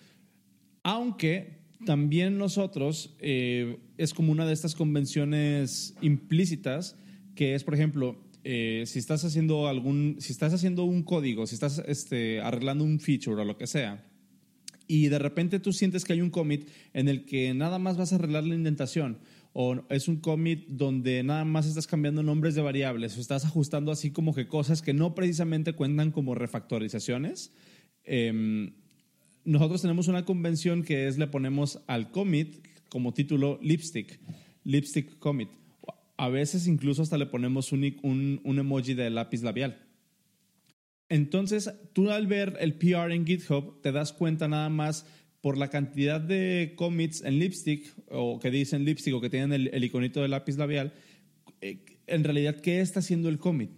Aunque 0.85 1.63
también 1.85 2.39
nosotros 2.39 3.17
eh, 3.19 3.79
es 3.99 4.15
como 4.15 4.33
una 4.33 4.47
de 4.47 4.53
estas 4.53 4.75
convenciones 4.75 5.97
implícitas 6.01 6.97
que 7.35 7.55
es, 7.55 7.65
por 7.65 7.75
ejemplo, 7.75 8.17
eh, 8.45 8.85
si 8.87 8.99
estás 8.99 9.25
haciendo 9.25 9.69
algún, 9.69 10.17
si 10.19 10.33
estás 10.33 10.53
haciendo 10.53 10.85
un 10.85 11.03
código, 11.03 11.47
si 11.47 11.55
estás 11.55 11.83
este, 11.87 12.41
arreglando 12.41 12.85
un 12.85 12.99
feature 12.99 13.43
o 13.43 13.45
lo 13.45 13.57
que 13.57 13.67
sea, 13.67 14.05
y 14.89 15.09
de 15.09 15.19
repente 15.19 15.61
tú 15.61 15.73
sientes 15.73 16.05
que 16.05 16.13
hay 16.13 16.21
un 16.21 16.31
commit 16.31 16.69
en 16.93 17.09
el 17.09 17.25
que 17.25 17.55
nada 17.55 17.79
más 17.79 17.97
vas 17.97 18.13
a 18.13 18.17
arreglar 18.17 18.45
la 18.45 18.55
indentación, 18.55 19.19
o 19.53 19.85
es 19.91 20.09
un 20.09 20.17
commit 20.17 20.67
donde 20.67 21.23
nada 21.23 21.45
más 21.45 21.67
estás 21.67 21.87
cambiando 21.87 22.23
nombres 22.23 22.55
de 22.55 22.63
variables, 22.63 23.17
o 23.17 23.21
estás 23.21 23.45
ajustando 23.45 23.93
así 23.93 24.11
como 24.11 24.35
que 24.35 24.49
cosas 24.49 24.83
que 24.83 24.93
no 24.93 25.15
precisamente 25.15 25.75
cuentan 25.75 26.11
como 26.11 26.35
refactorizaciones. 26.35 27.53
Em, 28.05 28.75
nosotros 29.45 29.83
tenemos 29.83 30.09
una 30.09 30.25
convención 30.25 30.83
que 30.83 31.07
es 31.07 31.17
le 31.17 31.27
ponemos 31.29 31.81
al 31.87 32.11
commit 32.11 32.67
como 32.89 33.15
título 33.15 33.59
lipstick, 33.63 34.21
lipstick 34.65 35.19
commit 35.19 35.49
a 36.23 36.29
veces 36.29 36.69
incluso 36.69 37.03
hasta 37.03 37.19
le 37.19 37.27
ponemos 37.27 37.73
un, 37.73 37.83
emoji 38.45 38.95
de 38.95 39.11
lápiz 39.11 39.43
labial. 39.43 39.77
Entonces, 41.09 41.69
tú 41.93 42.13
al 42.13 42.29
ver 42.29 42.57
el 42.61 42.75
PR 42.75 43.11
en 43.13 43.27
GitHub, 43.27 43.83
te 43.83 43.91
das 43.91 44.13
cuenta 44.13 44.47
nada 44.47 44.69
más 44.69 45.05
por 45.41 45.59
la 45.59 45.67
cantidad 45.67 46.21
de 46.21 46.75
commits 46.77 47.23
en 47.25 47.41
lipstick, 47.41 47.93
o 48.09 48.39
que 48.39 48.53
dicen 48.53 48.85
lipstick, 48.85 49.15
o 49.15 49.21
que 49.21 49.31
tienen 49.31 49.53
el, 49.53 49.75
el 49.75 49.83
iconito 49.83 50.23
de 50.23 50.29
lápiz 50.29 50.57
labial, 50.59 50.93
eh, 51.61 51.85
en 52.07 52.23
realidad, 52.23 52.61
¿qué 52.61 52.81
está 52.81 53.01
haciendo 53.01 53.29
el 53.29 53.39
commit? 53.39 53.73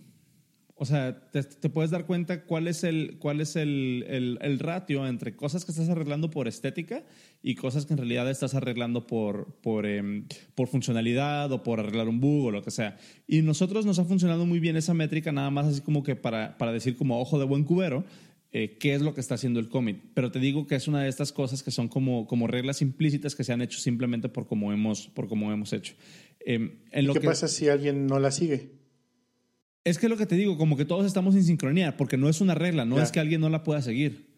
O 0.76 0.86
sea, 0.86 1.30
te, 1.30 1.68
puedes 1.68 1.92
dar 1.92 2.04
cuenta 2.04 2.46
cuál 2.46 2.66
es, 2.66 2.82
el, 2.82 3.18
cuál 3.20 3.40
es 3.40 3.54
el, 3.54 4.38
el, 4.40 4.58
ratio 4.58 5.06
entre 5.06 5.36
cosas 5.36 5.64
que 5.64 5.70
estás 5.70 5.88
arreglando 5.88 6.32
por 6.32 6.48
estética 6.48 7.04
y 7.44 7.54
cosas 7.54 7.86
que 7.86 7.92
en 7.92 7.98
realidad 7.98 8.28
estás 8.28 8.54
arreglando 8.56 9.06
por, 9.06 9.54
por, 9.62 9.86
em, 9.86 10.26
por 10.56 10.66
funcionalidad 10.66 11.52
o 11.52 11.62
por 11.62 11.78
arreglar 11.78 12.08
un 12.08 12.18
bug 12.18 12.46
o 12.46 12.50
lo 12.50 12.62
que 12.64 12.72
sea. 12.72 12.96
Y 13.28 13.42
nosotros 13.42 13.86
nos 13.86 14.00
ha 14.00 14.04
funcionado 14.04 14.46
muy 14.46 14.58
bien 14.58 14.76
esa 14.76 14.94
métrica, 14.94 15.30
nada 15.30 15.50
más 15.50 15.66
así 15.66 15.80
como 15.80 16.02
que 16.02 16.16
para, 16.16 16.58
para 16.58 16.72
decir 16.72 16.96
como 16.96 17.20
ojo 17.20 17.38
de 17.38 17.44
buen 17.44 17.62
cubero, 17.62 18.04
eh, 18.50 18.76
qué 18.78 18.94
es 18.94 19.02
lo 19.02 19.14
que 19.14 19.20
está 19.20 19.36
haciendo 19.36 19.60
el 19.60 19.68
commit. 19.68 20.02
Pero 20.12 20.32
te 20.32 20.40
digo 20.40 20.66
que 20.66 20.74
es 20.74 20.88
una 20.88 21.02
de 21.02 21.08
estas 21.08 21.32
cosas 21.32 21.62
que 21.62 21.70
son 21.70 21.86
como, 21.86 22.26
como 22.26 22.48
reglas 22.48 22.82
implícitas 22.82 23.36
que 23.36 23.44
se 23.44 23.52
han 23.52 23.62
hecho 23.62 23.78
simplemente 23.78 24.28
por 24.28 24.48
cómo 24.48 24.72
hemos, 24.72 25.06
por 25.06 25.28
cómo 25.28 25.52
hemos 25.52 25.72
hecho. 25.72 25.94
Em, 26.40 26.80
en 26.90 27.06
lo 27.06 27.14
¿Qué 27.14 27.20
pasa 27.20 27.46
si 27.46 27.68
alguien 27.68 28.08
no 28.08 28.18
la 28.18 28.32
sigue? 28.32 28.83
Es 29.84 29.98
que 29.98 30.08
lo 30.08 30.16
que 30.16 30.26
te 30.26 30.34
digo, 30.34 30.56
como 30.56 30.76
que 30.76 30.86
todos 30.86 31.04
estamos 31.04 31.34
en 31.34 31.44
sincronía, 31.44 31.96
porque 31.96 32.16
no 32.16 32.28
es 32.28 32.40
una 32.40 32.54
regla, 32.54 32.86
no 32.86 33.00
es 33.00 33.12
que 33.12 33.20
alguien 33.20 33.42
no 33.42 33.50
la 33.50 33.62
pueda 33.62 33.82
seguir. 33.82 34.34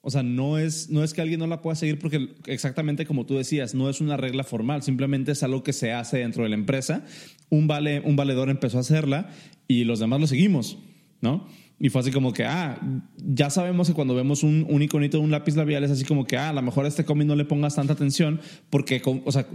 O 0.00 0.10
sea, 0.10 0.22
no 0.22 0.56
es, 0.56 0.88
no 0.88 1.02
es 1.02 1.14
que 1.14 1.20
alguien 1.20 1.40
no 1.40 1.48
la 1.48 1.60
pueda 1.60 1.74
seguir 1.74 1.98
porque 1.98 2.36
exactamente 2.46 3.06
como 3.06 3.26
tú 3.26 3.36
decías, 3.36 3.74
no 3.74 3.90
es 3.90 4.00
una 4.00 4.16
regla 4.16 4.44
formal, 4.44 4.84
simplemente 4.84 5.32
es 5.32 5.42
algo 5.42 5.64
que 5.64 5.72
se 5.72 5.92
hace 5.92 6.18
dentro 6.18 6.44
de 6.44 6.48
la 6.48 6.54
empresa. 6.54 7.04
Un, 7.50 7.66
vale, 7.66 8.00
un 8.04 8.14
valedor 8.14 8.48
empezó 8.48 8.78
a 8.78 8.82
hacerla 8.82 9.30
y 9.66 9.82
los 9.82 9.98
demás 9.98 10.20
lo 10.20 10.28
seguimos, 10.28 10.78
¿no? 11.20 11.48
Y 11.80 11.88
fue 11.88 12.02
así 12.02 12.12
como 12.12 12.32
que, 12.32 12.44
ah, 12.44 12.78
ya 13.18 13.50
sabemos 13.50 13.88
que 13.88 13.94
cuando 13.94 14.14
vemos 14.14 14.44
un, 14.44 14.64
un 14.68 14.80
iconito 14.80 15.18
de 15.18 15.24
un 15.24 15.30
lápiz 15.30 15.56
labial 15.56 15.82
es 15.82 15.90
así 15.90 16.04
como 16.04 16.24
que, 16.24 16.36
ah, 16.36 16.50
a 16.50 16.52
lo 16.52 16.62
mejor 16.62 16.84
a 16.84 16.88
este 16.88 17.04
cómic 17.04 17.26
no 17.26 17.34
le 17.34 17.44
pongas 17.44 17.74
tanta 17.74 17.92
atención 17.92 18.40
porque, 18.70 19.02
o 19.04 19.32
sea, 19.32 19.46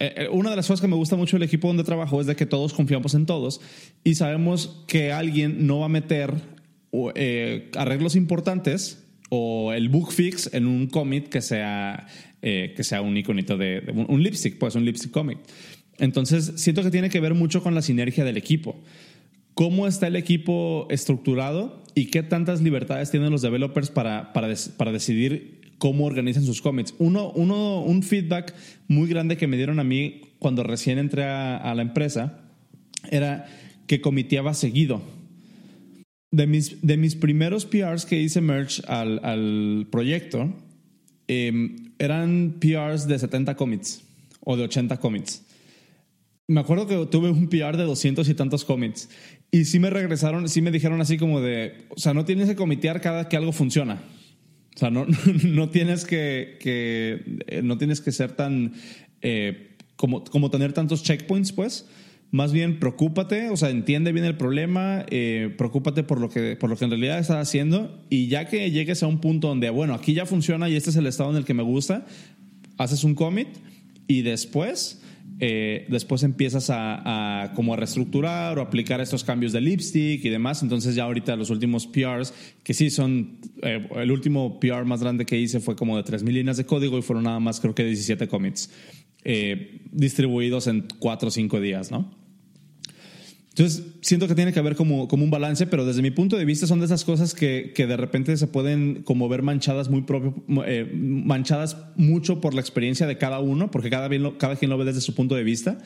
eh, 0.00 0.14
eh, 0.16 0.28
una 0.32 0.48
de 0.48 0.56
las 0.56 0.66
cosas 0.66 0.80
que 0.80 0.88
me 0.88 0.96
gusta 0.96 1.14
mucho 1.14 1.36
del 1.36 1.42
equipo 1.42 1.68
donde 1.68 1.84
trabajo 1.84 2.22
es 2.22 2.26
de 2.26 2.34
que 2.34 2.46
todos 2.46 2.72
confiamos 2.72 3.14
en 3.14 3.26
todos 3.26 3.60
y 4.02 4.14
sabemos 4.14 4.82
que 4.88 5.12
alguien 5.12 5.66
no 5.66 5.80
va 5.80 5.86
a 5.86 5.90
meter 5.90 6.32
eh, 7.14 7.70
arreglos 7.76 8.16
importantes 8.16 9.06
o 9.28 9.74
el 9.74 9.90
book 9.90 10.12
fix 10.12 10.48
en 10.54 10.66
un 10.66 10.86
cómic 10.86 11.28
que 11.28 11.42
sea, 11.42 12.06
que 12.40 12.82
sea 12.82 13.02
un 13.02 13.16
iconito 13.16 13.56
de, 13.56 13.84
un, 14.08 14.22
lipstick, 14.22 14.58
pues 14.58 14.74
un 14.74 14.84
lipstick 14.84 15.12
comic. 15.12 15.38
Entonces, 15.98 16.54
siento 16.56 16.82
que 16.82 16.90
tiene 16.90 17.10
que 17.10 17.20
ver 17.20 17.34
mucho 17.34 17.62
con 17.62 17.76
la 17.76 17.82
sinergia 17.82 18.24
del 18.24 18.38
equipo. 18.38 18.82
¿Cómo 19.54 19.86
está 19.86 20.08
el 20.08 20.16
equipo 20.16 20.88
estructurado 20.90 21.84
y 21.94 22.06
qué 22.06 22.24
tantas 22.24 22.60
libertades 22.60 23.12
tienen 23.12 23.30
los 23.30 23.42
developers 23.42 23.90
para, 23.90 24.32
para, 24.32 24.52
para 24.76 24.90
decidir 24.90 25.59
cómo 25.80 26.04
organizan 26.04 26.44
sus 26.44 26.62
cómics? 26.62 26.94
Uno, 26.98 27.32
uno, 27.32 27.82
un 27.82 28.04
feedback 28.04 28.54
muy 28.86 29.08
grande 29.08 29.36
que 29.36 29.48
me 29.48 29.56
dieron 29.56 29.80
a 29.80 29.84
mí 29.84 30.20
cuando 30.38 30.62
recién 30.62 30.98
entré 30.98 31.24
a, 31.24 31.56
a 31.56 31.74
la 31.74 31.82
empresa 31.82 32.44
era 33.10 33.48
que 33.88 34.00
comiteaba 34.00 34.54
seguido 34.54 35.02
de 36.30 36.46
mis, 36.46 36.80
de 36.82 36.96
mis 36.96 37.14
primeros 37.16 37.66
PRs 37.66 38.06
que 38.06 38.20
hice 38.20 38.40
merch 38.40 38.82
al, 38.86 39.20
al 39.24 39.88
proyecto, 39.90 40.52
em, 41.26 41.92
eran 41.98 42.56
PRs 42.60 43.06
de 43.06 43.18
70 43.18 43.56
commits 43.56 44.02
o 44.40 44.56
de 44.56 44.64
80 44.64 44.98
commits. 44.98 45.44
Me 46.46 46.60
acuerdo 46.60 46.86
que 46.86 47.06
tuve 47.06 47.30
un 47.30 47.48
PR 47.48 47.76
de 47.76 47.84
200 47.84 48.28
y 48.28 48.34
tantos 48.34 48.64
commits. 48.64 49.08
Y 49.52 49.66
sí 49.66 49.78
me 49.78 49.90
regresaron, 49.90 50.48
sí 50.48 50.62
me 50.62 50.70
dijeron 50.70 51.00
así 51.00 51.16
como 51.16 51.40
de, 51.40 51.86
o 51.90 51.98
sea, 51.98 52.14
no 52.14 52.24
tienes 52.24 52.48
que 52.48 52.56
comitear 52.56 53.00
cada 53.00 53.28
que 53.28 53.36
algo 53.36 53.52
funciona. 53.52 54.02
Sea, 54.80 54.90
no, 54.90 55.06
no 55.44 55.68
tienes 55.68 56.06
que, 56.06 56.56
que, 56.58 57.42
eh, 57.48 57.60
no 57.62 57.76
tienes 57.76 58.00
que 58.00 58.12
ser 58.12 58.32
tan, 58.32 58.72
eh, 59.20 59.76
como, 59.96 60.24
como 60.24 60.50
tener 60.50 60.72
tantos 60.72 61.02
checkpoints, 61.02 61.52
pues. 61.52 61.86
Más 62.30 62.54
bien 62.54 62.78
preocúpate, 62.78 63.50
o 63.50 63.58
sea, 63.58 63.68
entiende 63.68 64.12
bien 64.12 64.24
el 64.24 64.38
problema, 64.38 65.04
eh, 65.10 65.52
preocúpate 65.58 66.02
por 66.02 66.18
lo, 66.18 66.30
que, 66.30 66.56
por 66.56 66.70
lo 66.70 66.76
que 66.76 66.84
en 66.86 66.92
realidad 66.92 67.18
estás 67.18 67.36
haciendo 67.46 68.02
y 68.08 68.28
ya 68.28 68.46
que 68.46 68.70
llegues 68.70 69.02
a 69.02 69.06
un 69.06 69.20
punto 69.20 69.48
donde, 69.48 69.68
bueno, 69.68 69.92
aquí 69.92 70.14
ya 70.14 70.24
funciona 70.24 70.70
y 70.70 70.76
este 70.76 70.88
es 70.88 70.96
el 70.96 71.06
estado 71.06 71.28
en 71.30 71.36
el 71.36 71.44
que 71.44 71.52
me 71.52 71.64
gusta, 71.64 72.06
haces 72.78 73.04
un 73.04 73.14
commit 73.14 73.48
y 74.06 74.22
después, 74.22 74.99
eh, 75.40 75.86
después 75.88 76.22
empiezas 76.22 76.68
a, 76.70 77.52
como 77.56 77.74
reestructurar 77.74 78.58
o 78.58 78.62
aplicar 78.62 79.00
estos 79.00 79.24
cambios 79.24 79.52
de 79.52 79.60
lipstick 79.60 80.24
y 80.24 80.28
demás. 80.28 80.62
Entonces 80.62 80.94
ya 80.94 81.04
ahorita 81.04 81.34
los 81.36 81.50
últimos 81.50 81.86
PRs, 81.86 82.32
que 82.62 82.74
sí 82.74 82.90
son, 82.90 83.38
eh, 83.62 83.88
el 83.96 84.10
último 84.10 84.60
PR 84.60 84.84
más 84.84 85.02
grande 85.02 85.26
que 85.26 85.38
hice 85.38 85.60
fue 85.60 85.76
como 85.76 85.96
de 85.96 86.04
3.000 86.04 86.30
líneas 86.30 86.56
de 86.56 86.66
código 86.66 86.98
y 86.98 87.02
fueron 87.02 87.24
nada 87.24 87.40
más 87.40 87.60
creo 87.60 87.74
que 87.74 87.84
17 87.84 88.28
commits. 88.28 88.70
distribuidos 89.92 90.66
en 90.66 90.86
4 90.98 91.28
o 91.28 91.30
5 91.30 91.60
días, 91.60 91.90
¿no? 91.90 92.19
Entonces, 93.50 93.84
siento 94.00 94.28
que 94.28 94.36
tiene 94.36 94.52
que 94.52 94.60
haber 94.60 94.76
como, 94.76 95.08
como 95.08 95.24
un 95.24 95.30
balance, 95.30 95.66
pero 95.66 95.84
desde 95.84 96.02
mi 96.02 96.12
punto 96.12 96.36
de 96.36 96.44
vista 96.44 96.68
son 96.68 96.78
de 96.78 96.86
esas 96.86 97.04
cosas 97.04 97.34
que, 97.34 97.72
que 97.74 97.88
de 97.88 97.96
repente 97.96 98.36
se 98.36 98.46
pueden 98.46 99.02
como 99.02 99.28
ver 99.28 99.42
manchadas 99.42 99.90
muy 99.90 100.02
propio, 100.02 100.34
eh, 100.66 100.88
manchadas 100.94 101.76
mucho 101.96 102.40
por 102.40 102.54
la 102.54 102.60
experiencia 102.60 103.08
de 103.08 103.18
cada 103.18 103.40
uno, 103.40 103.70
porque 103.72 103.90
cada, 103.90 104.06
bien 104.06 104.30
cada 104.38 104.54
quien 104.54 104.70
lo 104.70 104.78
ve 104.78 104.84
desde 104.84 105.00
su 105.00 105.16
punto 105.16 105.34
de 105.34 105.42
vista. 105.42 105.78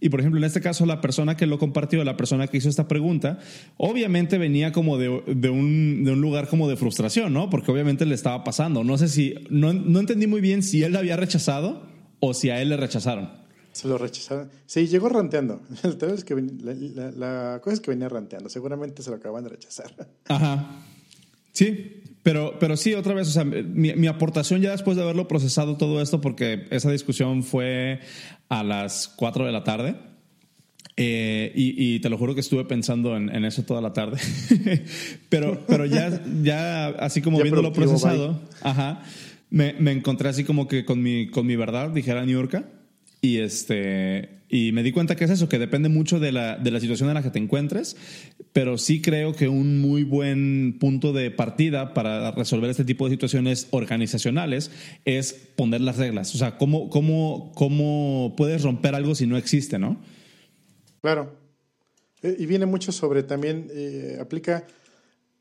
Y 0.00 0.10
por 0.10 0.20
ejemplo, 0.20 0.38
en 0.38 0.44
este 0.44 0.60
caso, 0.60 0.86
la 0.86 1.00
persona 1.00 1.36
que 1.36 1.46
lo 1.46 1.58
compartió, 1.58 2.04
la 2.04 2.16
persona 2.16 2.46
que 2.46 2.58
hizo 2.58 2.68
esta 2.68 2.86
pregunta, 2.86 3.40
obviamente 3.78 4.38
venía 4.38 4.70
como 4.70 4.96
de, 4.96 5.22
de, 5.26 5.50
un, 5.50 6.04
de 6.04 6.12
un, 6.12 6.20
lugar 6.20 6.46
como 6.46 6.68
de 6.68 6.76
frustración, 6.76 7.32
¿no? 7.32 7.50
Porque 7.50 7.72
obviamente 7.72 8.06
le 8.06 8.14
estaba 8.14 8.44
pasando. 8.44 8.84
No 8.84 8.96
sé 8.96 9.08
si, 9.08 9.34
no, 9.50 9.72
no 9.72 9.98
entendí 9.98 10.28
muy 10.28 10.40
bien 10.40 10.62
si 10.62 10.84
él 10.84 10.92
la 10.92 11.00
había 11.00 11.16
rechazado 11.16 11.82
o 12.20 12.32
si 12.32 12.50
a 12.50 12.62
él 12.62 12.68
le 12.68 12.76
rechazaron. 12.76 13.47
Se 13.78 13.86
lo 13.86 13.96
rechazaron. 13.96 14.50
Sí, 14.66 14.88
llegó 14.88 15.08
ranteando. 15.08 15.60
Que 16.26 16.34
la, 17.16 17.60
cosa 17.62 17.74
es 17.74 17.80
que 17.80 17.92
venía 17.92 18.08
ranteando. 18.08 18.48
Seguramente 18.48 19.04
se 19.04 19.10
lo 19.10 19.16
acaban 19.16 19.44
de 19.44 19.50
rechazar. 19.50 19.94
Ajá. 20.26 20.82
Sí, 21.52 22.02
pero, 22.24 22.58
pero 22.58 22.76
sí, 22.76 22.94
otra 22.94 23.14
vez, 23.14 23.28
o 23.28 23.30
sea, 23.30 23.44
mi, 23.44 24.06
aportación 24.08 24.62
ya 24.62 24.72
después 24.72 24.96
de 24.96 25.04
haberlo 25.04 25.28
procesado 25.28 25.76
todo 25.76 26.02
esto, 26.02 26.20
porque 26.20 26.66
esa 26.70 26.90
discusión 26.90 27.44
fue 27.44 28.00
a 28.48 28.64
las 28.64 29.06
4 29.14 29.46
de 29.46 29.52
la 29.52 29.62
tarde. 29.62 29.94
Eh, 30.96 31.52
y, 31.54 32.00
te 32.00 32.08
lo 32.08 32.18
juro 32.18 32.34
que 32.34 32.40
estuve 32.40 32.64
pensando 32.64 33.16
en, 33.16 33.44
eso 33.44 33.62
toda 33.62 33.80
la 33.80 33.92
tarde. 33.92 34.18
pero, 35.28 35.64
pero 35.68 35.86
ya, 35.86 36.20
ya 36.42 36.88
así 36.88 37.22
como 37.22 37.40
viéndolo 37.40 37.72
procesado, 37.72 38.40
ajá, 38.60 39.04
me, 39.50 39.74
me, 39.74 39.92
encontré 39.92 40.30
así 40.30 40.42
como 40.42 40.66
que 40.66 40.84
con 40.84 41.00
mi, 41.00 41.28
con 41.28 41.46
mi 41.46 41.54
verdad, 41.54 41.90
dijera 41.90 42.26
New 42.26 42.40
York 42.40 42.66
y, 43.20 43.38
este, 43.38 44.42
y 44.48 44.72
me 44.72 44.82
di 44.82 44.92
cuenta 44.92 45.16
que 45.16 45.24
es 45.24 45.30
eso, 45.30 45.48
que 45.48 45.58
depende 45.58 45.88
mucho 45.88 46.20
de 46.20 46.32
la, 46.32 46.56
de 46.56 46.70
la 46.70 46.80
situación 46.80 47.08
en 47.08 47.16
la 47.16 47.22
que 47.22 47.30
te 47.30 47.38
encuentres, 47.38 47.96
pero 48.52 48.78
sí 48.78 49.02
creo 49.02 49.34
que 49.34 49.48
un 49.48 49.80
muy 49.80 50.04
buen 50.04 50.78
punto 50.78 51.12
de 51.12 51.30
partida 51.30 51.94
para 51.94 52.30
resolver 52.30 52.70
este 52.70 52.84
tipo 52.84 53.06
de 53.06 53.10
situaciones 53.10 53.66
organizacionales 53.70 54.70
es 55.04 55.32
poner 55.32 55.80
las 55.80 55.96
reglas. 55.96 56.34
O 56.34 56.38
sea, 56.38 56.56
¿cómo, 56.58 56.88
cómo, 56.90 57.52
cómo 57.54 58.34
puedes 58.36 58.62
romper 58.62 58.94
algo 58.94 59.14
si 59.14 59.26
no 59.26 59.36
existe, 59.36 59.78
no? 59.78 60.00
Claro. 61.02 61.36
Eh, 62.22 62.36
y 62.38 62.46
viene 62.46 62.66
mucho 62.66 62.92
sobre 62.92 63.24
también, 63.24 63.68
eh, 63.72 64.18
aplica, 64.20 64.64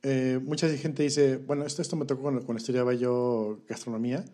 eh, 0.03 0.39
mucha 0.43 0.67
gente 0.69 1.03
dice, 1.03 1.37
bueno, 1.37 1.65
esto, 1.65 1.81
esto 1.81 1.95
me 1.95 2.05
tocó 2.05 2.23
cuando, 2.23 2.43
cuando 2.43 2.59
estudiaba 2.59 2.93
yo 2.93 3.63
gastronomía, 3.67 4.25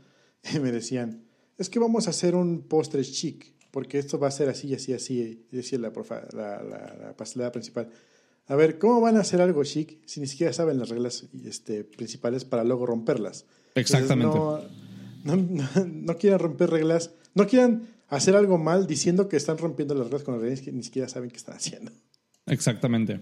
y 0.56 0.60
me 0.60 0.72
decían, 0.72 1.26
es 1.58 1.70
que 1.70 1.80
vamos 1.80 2.08
a 2.08 2.12
hacer 2.12 2.36
un 2.36 2.64
postre 2.64 3.04
chic, 3.04 3.54
porque 3.72 3.98
esto 4.00 4.20
va 4.20 4.28
a 4.28 4.32
ser 4.32 4.50
así, 4.50 4.74
así, 4.74 4.94
así, 4.94 5.46
decía 5.52 5.80
la, 5.80 5.92
la, 6.34 6.64
la, 6.64 7.16
pastelera 7.18 7.52
principal. 7.52 7.90
A 8.48 8.56
ver, 8.56 8.78
¿cómo 8.78 9.00
van 9.02 9.18
a 9.18 9.22
hacer 9.22 9.42
algo 9.42 9.64
chic 9.64 10.00
si 10.06 10.20
ni 10.20 10.28
siquiera 10.28 10.52
saben 10.54 10.78
las 10.78 10.90
reglas 10.90 11.26
este, 11.46 11.84
principales 11.84 12.46
para 12.46 12.64
luego 12.64 12.86
romperlas? 12.86 13.46
Exactamente. 13.76 14.38
no, 14.38 14.62
no, 15.24 15.70
no, 15.86 16.18
quieran 16.18 16.40
romper 16.40 16.70
reglas, 16.70 17.12
no 17.34 17.48
quieran 17.48 17.88
hacer 18.10 18.36
algo 18.36 18.58
mal 18.58 18.86
diciendo 18.86 19.30
que 19.30 19.38
están 19.38 19.58
rompiendo 19.58 19.96
las 19.96 20.06
reglas 20.06 20.24
con 20.24 20.36
las 20.36 20.44
reglas 20.44 20.62
que 20.62 20.72
ni 20.72 20.84
siquiera 20.84 21.08
saben 21.08 21.30
qué 21.32 21.38
están 21.38 21.56
haciendo. 21.56 21.92
Exactamente. 22.46 23.22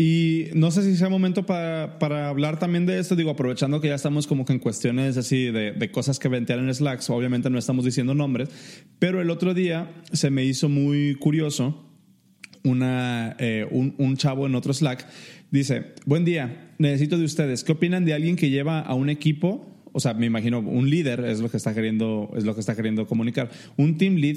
Y 0.00 0.46
no 0.54 0.70
sé 0.70 0.82
si 0.82 0.96
sea 0.96 1.10
momento 1.10 1.44
para, 1.44 1.98
para, 1.98 2.30
hablar 2.30 2.58
también 2.58 2.86
de 2.86 2.98
esto, 2.98 3.16
digo, 3.16 3.28
aprovechando 3.28 3.82
que 3.82 3.88
ya 3.88 3.96
estamos 3.96 4.26
como 4.26 4.46
que 4.46 4.54
en 4.54 4.58
cuestiones 4.58 5.18
así 5.18 5.50
de, 5.50 5.72
de 5.72 5.90
cosas 5.90 6.18
que 6.18 6.28
ventean 6.28 6.60
en 6.60 6.74
Slack, 6.74 7.02
obviamente 7.10 7.50
no 7.50 7.58
estamos 7.58 7.84
diciendo 7.84 8.14
nombres, 8.14 8.48
pero 8.98 9.20
el 9.20 9.28
otro 9.28 9.52
día 9.52 9.92
se 10.10 10.30
me 10.30 10.42
hizo 10.42 10.70
muy 10.70 11.16
curioso 11.16 11.86
una, 12.64 13.36
eh, 13.40 13.66
un, 13.70 13.94
un 13.98 14.16
chavo 14.16 14.46
en 14.46 14.54
otro 14.54 14.72
Slack, 14.72 15.06
dice, 15.50 15.92
buen 16.06 16.24
día, 16.24 16.72
necesito 16.78 17.18
de 17.18 17.26
ustedes, 17.26 17.62
¿qué 17.62 17.72
opinan 17.72 18.06
de 18.06 18.14
alguien 18.14 18.36
que 18.36 18.48
lleva 18.48 18.80
a 18.80 18.94
un 18.94 19.10
equipo 19.10 19.66
o 19.92 20.00
sea, 20.00 20.14
me 20.14 20.24
imagino 20.24 20.60
un 20.60 20.88
líder 20.88 21.24
es 21.26 21.40
lo 21.40 21.50
que 21.50 21.58
está 21.58 21.74
queriendo, 21.74 22.30
es 22.36 22.44
lo 22.44 22.54
que 22.54 22.60
está 22.60 22.76
queriendo 22.76 23.08
comunicar. 23.08 23.50
Un 23.76 23.98
team 23.98 24.14
lead 24.14 24.36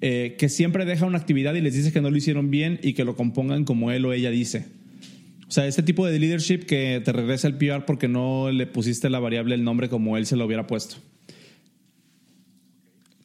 eh, 0.00 0.34
que 0.38 0.48
siempre 0.48 0.86
deja 0.86 1.04
una 1.04 1.18
actividad 1.18 1.54
y 1.54 1.60
les 1.60 1.74
dice 1.74 1.92
que 1.92 2.00
no 2.00 2.10
lo 2.10 2.16
hicieron 2.16 2.50
bien 2.50 2.80
y 2.82 2.94
que 2.94 3.04
lo 3.04 3.14
compongan 3.14 3.64
como 3.64 3.92
él 3.92 4.06
o 4.06 4.14
ella 4.14 4.30
dice. 4.30 4.64
O 5.48 5.50
sea, 5.50 5.66
este 5.66 5.82
tipo 5.82 6.06
de 6.06 6.18
leadership 6.18 6.60
que 6.60 7.00
te 7.04 7.12
regresa 7.12 7.46
el 7.48 7.56
PR 7.56 7.84
porque 7.84 8.08
no 8.08 8.50
le 8.50 8.66
pusiste 8.66 9.10
la 9.10 9.18
variable 9.18 9.54
el 9.54 9.64
nombre 9.64 9.88
como 9.88 10.16
él 10.16 10.26
se 10.26 10.36
lo 10.36 10.46
hubiera 10.46 10.66
puesto. 10.66 10.96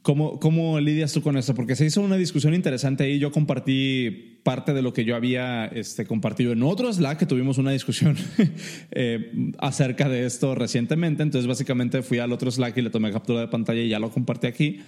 ¿Cómo, 0.01 0.39
¿Cómo 0.39 0.79
lidias 0.79 1.13
tú 1.13 1.21
con 1.21 1.37
eso? 1.37 1.53
Porque 1.53 1.75
se 1.75 1.85
hizo 1.85 2.01
una 2.01 2.15
discusión 2.15 2.53
interesante 2.53 3.03
ahí. 3.03 3.19
Yo 3.19 3.31
compartí 3.31 4.39
parte 4.43 4.73
de 4.73 4.81
lo 4.81 4.93
que 4.93 5.03
yo 5.03 5.15
había 5.15 5.65
este, 5.65 6.05
compartido 6.05 6.53
en 6.53 6.63
otro 6.63 6.91
Slack, 6.91 7.19
que 7.19 7.25
tuvimos 7.25 7.57
una 7.57 7.71
discusión 7.71 8.15
eh, 8.91 9.51
acerca 9.59 10.09
de 10.09 10.25
esto 10.25 10.55
recientemente. 10.55 11.21
Entonces, 11.21 11.47
básicamente 11.47 12.01
fui 12.01 12.19
al 12.19 12.31
otro 12.31 12.49
Slack 12.49 12.77
y 12.77 12.81
le 12.81 12.89
tomé 12.89 13.11
captura 13.11 13.41
de 13.41 13.49
pantalla 13.49 13.81
y 13.81 13.89
ya 13.89 13.99
lo 13.99 14.09
compartí 14.09 14.47
aquí. 14.47 14.79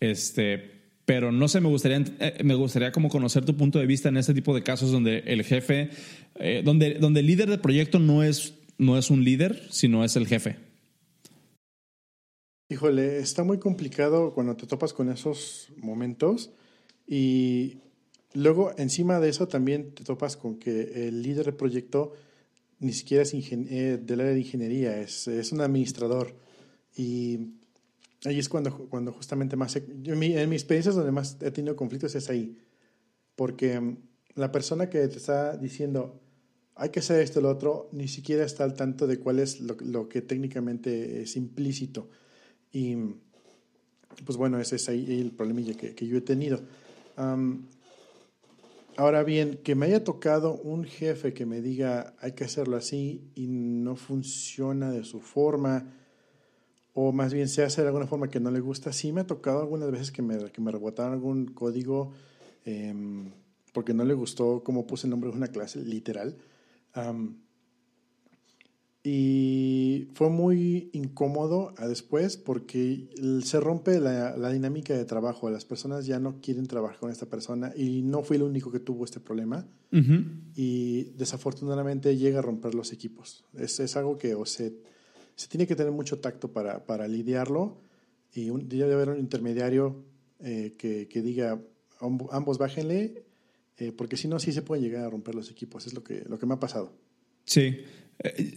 Este, 0.00 0.77
pero 1.08 1.32
no 1.32 1.48
sé, 1.48 1.62
me 1.62 1.70
gustaría, 1.70 2.04
eh, 2.20 2.44
me 2.44 2.54
gustaría 2.54 2.92
como 2.92 3.08
conocer 3.08 3.42
tu 3.42 3.56
punto 3.56 3.78
de 3.78 3.86
vista 3.86 4.10
en 4.10 4.18
este 4.18 4.34
tipo 4.34 4.54
de 4.54 4.62
casos 4.62 4.92
donde 4.92 5.20
el 5.20 5.42
jefe, 5.42 5.88
eh, 6.34 6.60
donde, 6.62 6.98
donde 7.00 7.20
el 7.20 7.26
líder 7.26 7.48
del 7.48 7.60
proyecto 7.60 7.98
no 7.98 8.22
es 8.22 8.58
no 8.76 8.98
es 8.98 9.08
un 9.08 9.24
líder, 9.24 9.68
sino 9.70 10.04
es 10.04 10.16
el 10.16 10.26
jefe? 10.26 10.56
Híjole, 12.68 13.20
está 13.20 13.42
muy 13.42 13.58
complicado 13.58 14.34
cuando 14.34 14.54
te 14.54 14.66
topas 14.66 14.92
con 14.92 15.08
esos 15.08 15.70
momentos 15.78 16.50
y 17.06 17.78
luego 18.34 18.72
encima 18.76 19.18
de 19.18 19.30
eso 19.30 19.48
también 19.48 19.94
te 19.94 20.04
topas 20.04 20.36
con 20.36 20.58
que 20.58 21.08
el 21.08 21.22
líder 21.22 21.46
del 21.46 21.54
proyecto 21.54 22.12
ni 22.80 22.92
siquiera 22.92 23.22
es 23.22 23.32
eh, 23.32 23.98
del 23.98 24.20
área 24.20 24.34
de 24.34 24.40
ingeniería, 24.40 25.00
es, 25.00 25.26
es, 25.26 25.52
un 25.52 25.62
administrador. 25.62 26.36
Y 26.94 27.54
ahí 28.24 28.38
es 28.38 28.48
cuando, 28.48 28.88
cuando 28.88 29.12
justamente 29.12 29.56
más... 29.56 29.76
en, 29.76 30.18
mi, 30.18 30.36
en 30.36 30.48
mis 30.48 30.62
experiencias 30.62 30.94
donde 30.94 31.12
más 31.12 31.36
he 31.40 31.50
tenido 31.50 31.76
conflictos 31.76 32.14
es 32.14 32.28
ahí. 32.30 32.58
Porque 33.36 33.80
mm, 33.80 33.96
la 34.34 34.52
persona 34.52 34.88
que 34.90 35.06
te 35.08 35.16
está 35.16 35.56
diciendo, 35.56 36.20
hay 36.74 36.90
que 36.90 37.00
hacer 37.00 37.20
esto 37.20 37.40
o 37.40 37.42
lo 37.42 37.50
otro, 37.50 37.88
ni 37.92 38.08
siquiera 38.08 38.44
está 38.44 38.64
al 38.64 38.74
tanto 38.74 39.06
de 39.06 39.18
cuál 39.18 39.38
es 39.38 39.60
lo, 39.60 39.76
lo 39.80 40.08
que 40.08 40.22
técnicamente 40.22 41.22
es 41.22 41.36
implícito. 41.36 42.08
Y 42.72 42.96
pues 44.24 44.36
bueno, 44.36 44.58
ese 44.58 44.76
es 44.76 44.88
ahí 44.88 45.20
el 45.20 45.32
problemilla 45.32 45.74
que, 45.74 45.94
que 45.94 46.06
yo 46.06 46.16
he 46.18 46.20
tenido. 46.20 46.60
ahora 48.96 49.22
bien, 49.22 49.60
que 49.62 49.74
me 49.74 49.86
haya 49.86 50.04
tocado 50.04 50.54
un 50.54 50.84
jefe 50.84 51.32
que 51.32 51.46
me 51.46 51.60
diga 51.60 52.14
hay 52.20 52.32
que 52.32 52.44
hacerlo 52.44 52.76
así 52.76 53.30
y 53.34 53.46
no 53.46 53.96
funciona 53.96 54.90
de 54.90 55.04
su 55.04 55.20
forma, 55.20 55.92
o 57.00 57.12
más 57.12 57.32
bien 57.32 57.48
se 57.48 57.62
hace 57.62 57.82
de 57.82 57.86
alguna 57.86 58.08
forma 58.08 58.28
que 58.28 58.40
no 58.40 58.50
le 58.50 58.58
gusta, 58.58 58.92
sí 58.92 59.12
me 59.12 59.20
ha 59.20 59.26
tocado 59.26 59.60
algunas 59.60 59.88
veces 59.88 60.10
que 60.10 60.20
me, 60.20 60.50
que 60.50 60.60
me 60.60 60.72
rebotaron 60.72 61.12
algún 61.12 61.46
código 61.46 62.12
em, 62.64 63.30
porque 63.72 63.94
no 63.94 64.04
le 64.04 64.14
gustó 64.14 64.64
cómo 64.64 64.84
puse 64.84 65.06
el 65.06 65.12
nombre 65.12 65.30
de 65.30 65.36
una 65.36 65.46
clase, 65.46 65.80
literal. 65.84 66.36
Y 69.04 70.08
fue 70.14 70.28
muy 70.28 70.90
incómodo 70.92 71.72
a 71.76 71.86
después 71.86 72.36
porque 72.36 73.08
se 73.44 73.60
rompe 73.60 74.00
la, 74.00 74.36
la, 74.36 74.50
dinámica 74.50 74.92
de 74.92 75.04
trabajo. 75.04 75.48
Las 75.50 75.64
personas 75.64 76.04
ya 76.04 76.18
no 76.18 76.40
quieren 76.40 76.66
trabajar 76.66 76.98
con 76.98 77.12
esta 77.12 77.26
persona 77.26 77.72
y 77.76 78.02
no 78.02 78.24
fui 78.24 78.38
el 78.38 78.42
único 78.42 78.72
que 78.72 78.80
tuvo 78.80 79.04
este 79.04 79.20
problema. 79.20 79.68
Y 80.56 81.04
desafortunadamente 81.16 82.16
llega 82.16 82.40
a 82.40 82.42
romper 82.42 82.74
los 82.74 82.92
equipos. 82.92 83.44
Es, 83.54 83.78
es 83.78 83.96
algo 83.96 84.18
que 84.18 84.34
o 84.34 84.44
se, 84.44 84.74
se 85.38 85.46
tiene 85.46 85.68
que 85.68 85.76
tener 85.76 85.92
mucho 85.92 86.18
tacto 86.18 86.52
para, 86.52 86.84
para 86.84 87.06
lidiarlo 87.06 87.78
y 88.34 88.50
un, 88.50 88.68
debe 88.68 88.92
haber 88.92 89.10
un 89.10 89.18
intermediario 89.20 90.04
eh, 90.40 90.74
que, 90.76 91.06
que, 91.06 91.22
diga 91.22 91.60
ambos 92.00 92.58
bájenle 92.58 93.22
eh, 93.76 93.92
porque 93.92 94.16
si 94.16 94.26
no 94.26 94.40
sí 94.40 94.52
se 94.52 94.62
puede 94.62 94.82
llegar 94.82 95.04
a 95.04 95.10
romper 95.10 95.36
los 95.36 95.48
equipos. 95.50 95.86
Es 95.86 95.94
lo 95.94 96.02
que, 96.02 96.24
lo 96.28 96.40
que 96.40 96.46
me 96.46 96.54
ha 96.54 96.60
pasado. 96.60 96.92
Sí, 97.44 97.84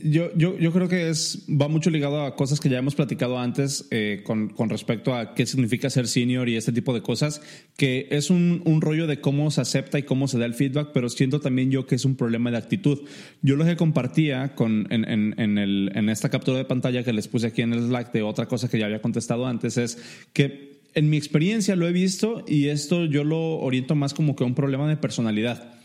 yo, 0.04 0.36
yo, 0.36 0.72
creo 0.72 0.88
que 0.88 1.10
es, 1.10 1.46
va 1.48 1.68
mucho 1.68 1.92
ligado 1.92 2.26
a 2.26 2.36
cosas 2.36 2.60
que 2.60 2.68
ya 2.68 2.80
hemos 2.80 2.96
platicado 2.96 3.38
antes 3.38 3.88
eh, 3.92 4.24
con, 4.26 4.52
respecto 4.70 5.14
a 5.14 5.36
qué 5.36 5.46
significa 5.46 5.92
ser 5.92 6.08
senior 6.08 6.50
y 6.50 6.56
este 6.56 6.72
tipo 6.72 6.96
de 6.96 7.04
cosas, 7.04 7.42
que 7.78 8.08
es 8.10 8.32
un, 8.32 8.64
un, 8.66 8.82
rollo 8.82 9.06
de 9.06 9.22
cómo 9.22 9.52
se 9.52 9.62
acepta 9.62 10.00
y 10.00 10.04
cómo 10.04 10.28
se 10.28 10.40
da 10.40 10.46
el 10.46 10.56
feedback, 10.56 10.90
pero 10.96 11.10
siento 11.10 11.42
también 11.42 11.70
yo 11.70 11.86
que 11.86 11.94
es 11.94 12.06
un 12.06 12.16
problema 12.16 12.50
de 12.50 12.58
actitud. 12.58 13.02
Yo 13.44 13.56
lo 13.56 13.64
que 13.64 13.76
compartía 13.76 14.56
en, 14.58 15.04
en, 15.38 16.10
esta 16.10 16.30
captura 16.30 16.58
de 16.58 16.66
pantalla 16.66 17.04
que 17.04 17.14
les 17.14 17.28
puse 17.28 17.48
aquí 17.48 17.62
en 17.62 17.74
el 17.74 17.82
Slack 17.82 18.14
de 18.14 18.24
otra 18.24 18.48
cosa 18.48 18.68
que 18.68 18.80
ya 18.80 18.86
había 18.86 19.02
contestado 19.02 19.46
antes 19.46 19.78
es 19.78 20.00
que 20.34 20.82
en 20.96 21.10
mi 21.12 21.18
experiencia 21.18 21.76
lo 21.76 21.88
he 21.88 21.92
visto 21.92 22.44
y 22.48 22.70
esto 22.70 23.06
yo 23.06 23.24
lo 23.24 23.60
oriento 23.60 23.94
más 23.94 24.16
como 24.16 24.36
que 24.36 24.44
un 24.44 24.56
problema 24.56 24.90
de 24.90 24.98
personalidad 24.98 25.81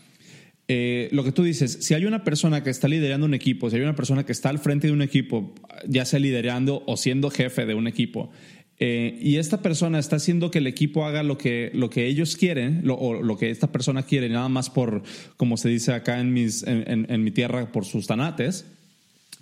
eh, 0.69 1.07
lo 1.13 1.23
que 1.23 1.31
tú 1.31 1.43
dices, 1.43 1.77
si 1.81 1.93
hay 1.93 2.05
una 2.05 2.25
persona 2.25 2.61
que 2.61 2.69
está 2.69 2.89
liderando 2.89 3.25
un 3.25 3.33
equipo, 3.33 3.69
si 3.69 3.77
hay 3.77 3.83
una 3.83 3.95
persona 3.95 4.25
que 4.25 4.33
está 4.33 4.49
al 4.49 4.59
frente 4.59 4.87
de 4.87 4.93
un 4.93 5.01
equipo, 5.01 5.53
ya 5.87 6.03
sea 6.03 6.19
liderando 6.19 6.83
o 6.85 6.97
siendo 6.97 7.29
jefe 7.29 7.65
de 7.65 7.73
un 7.73 7.87
equipo, 7.87 8.31
eh, 8.79 9.17
y 9.21 9.37
esta 9.37 9.61
persona 9.61 9.97
está 9.97 10.17
haciendo 10.17 10.51
que 10.51 10.59
el 10.59 10.67
equipo 10.67 11.05
haga 11.05 11.23
lo 11.23 11.37
que, 11.37 11.71
lo 11.73 11.89
que 11.89 12.05
ellos 12.05 12.35
quieren, 12.35 12.81
lo, 12.83 12.95
o 12.95 13.23
lo 13.23 13.37
que 13.37 13.49
esta 13.49 13.71
persona 13.71 14.03
quiere, 14.03 14.29
nada 14.29 14.49
más 14.49 14.69
por, 14.69 15.03
como 15.37 15.55
se 15.55 15.69
dice 15.69 15.93
acá 15.93 16.19
en, 16.19 16.33
mis, 16.33 16.63
en, 16.67 17.23
mi 17.23 17.31
tierra, 17.31 17.71
por 17.71 17.85
sus 17.85 18.05
tanates, 18.05 18.65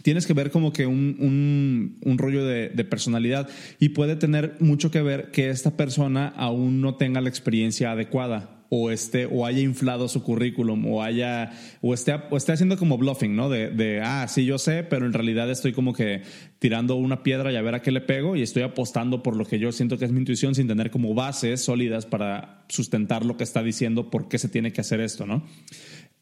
tienes 0.04 0.28
que 0.28 0.34
ver 0.34 0.52
como 0.52 0.72
que 0.72 0.86
un, 0.86 1.98
un, 2.02 2.18
rollo 2.18 2.46
de, 2.46 2.70
de, 2.70 2.86
personalidad. 2.86 3.50
Y 3.80 3.90
puede 3.90 4.16
tener 4.16 4.56
mucho 4.60 4.90
que 4.90 5.02
ver 5.02 5.32
que 5.32 5.50
esta 5.50 5.76
persona 5.76 6.28
aún 6.28 6.80
no 6.80 6.96
tenga 6.96 7.20
la 7.20 7.30
experiencia 7.30 7.92
adecuada 7.92 8.55
o 8.70 8.92
esté 8.92 9.26
o 9.26 9.46
haya 9.46 9.62
inflado 9.62 10.08
su 10.08 10.24
currículum 10.24 10.86
o 10.88 11.04
haya 11.04 11.52
o 11.82 11.94
esté 11.94 12.14
o 12.30 12.38
esté 12.38 12.54
haciendo 12.54 12.78
como 12.78 12.98
bluffing, 12.98 13.36
¿no? 13.36 13.50
De, 13.50 13.70
de, 13.70 14.02
ah, 14.02 14.28
sí 14.28 14.46
yo 14.46 14.58
sé, 14.58 14.84
pero 14.84 15.06
en 15.06 15.14
realidad 15.14 15.50
estoy 15.50 15.74
como 15.74 15.94
que 15.94 16.24
tirando 16.60 16.96
una 16.96 17.24
piedra 17.24 17.52
y 17.52 17.56
a 17.56 17.62
ver 17.62 17.76
a 17.76 17.82
qué 17.82 17.92
le 17.92 18.02
pego 18.02 18.36
y 18.36 18.42
estoy 18.42 18.64
apostando 18.64 19.22
por 19.22 19.36
lo 19.36 19.46
que 19.46 19.60
yo 19.60 19.72
siento 19.72 19.98
que 19.98 20.06
es 20.06 20.12
mi 20.12 20.20
intuición 20.20 20.56
sin 20.56 20.68
tener 20.68 20.92
como 20.92 21.14
bases 21.14 21.62
sólidas 21.62 22.06
para 22.06 22.66
sustentar 22.70 23.26
lo 23.26 23.38
que 23.38 23.44
está 23.44 23.62
diciendo 23.64 24.10
por 24.10 24.28
qué 24.28 24.38
se 24.38 24.50
tiene 24.50 24.74
que 24.74 24.82
hacer 24.82 25.00
esto, 25.00 25.26
¿no? 25.26 25.44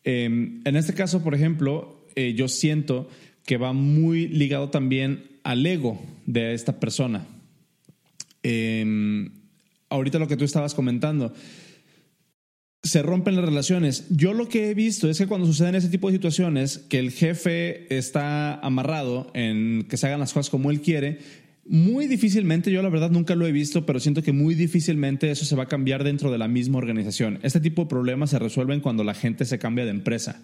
Em, 0.03 0.61
en 0.65 0.75
este 0.75 0.93
caso, 0.93 1.23
por 1.23 1.33
ejemplo, 1.33 2.05
eh, 2.15 2.33
yo 2.33 2.47
siento 2.47 3.07
que 3.45 3.57
va 3.57 3.73
muy 3.73 4.27
ligado 4.27 4.69
también 4.69 5.23
al 5.43 5.65
ego 5.65 6.01
de 6.25 6.53
esta 6.53 6.79
persona. 6.79 7.25
Em, 8.41 9.31
ahorita 9.89 10.19
lo 10.19 10.27
que 10.27 10.37
tú 10.37 10.45
estabas 10.45 10.73
comentando, 10.73 11.33
se 12.83 13.01
rompen 13.01 13.35
las 13.35 13.45
relaciones. 13.45 14.05
Yo 14.09 14.33
lo 14.33 14.49
que 14.49 14.69
he 14.69 14.73
visto 14.73 15.09
es 15.09 15.17
que 15.17 15.25
cuando 15.25 15.47
suceden 15.47 15.75
ese 15.75 15.87
tipo 15.87 16.09
de 16.09 16.15
situaciones, 16.15 16.79
que 16.89 16.99
el 16.99 17.11
jefe 17.11 17.95
está 17.95 18.55
amarrado 18.55 19.31
en 19.33 19.85
que 19.89 19.95
se 19.95 20.07
hagan 20.07 20.19
las 20.19 20.33
cosas 20.33 20.49
como 20.49 20.69
él 20.69 20.81
quiere, 20.81 21.19
muy 21.65 22.07
difícilmente, 22.07 22.71
yo 22.71 22.83
la 22.83 22.89
verdad 22.89 23.09
nunca 23.09 23.35
lo 23.35 23.47
he 23.47 23.53
visto, 23.53 23.85
pero 23.85 24.01
siento 24.01 24.21
que 24.21 24.33
muy 24.33 24.53
difícilmente 24.53 25.31
eso 25.31 25.45
se 25.45 25.55
va 25.55 25.63
a 25.63 25.67
cambiar 25.67 26.03
dentro 26.03 26.29
de 26.29 26.37
la 26.37 26.49
misma 26.49 26.77
organización. 26.77 27.39
Este 27.41 27.61
tipo 27.61 27.83
de 27.83 27.87
problemas 27.87 28.31
se 28.31 28.39
resuelven 28.39 28.81
cuando 28.81 29.05
la 29.05 29.13
gente 29.13 29.45
se 29.45 29.59
cambia 29.59 29.85
de 29.85 29.91
empresa 29.91 30.41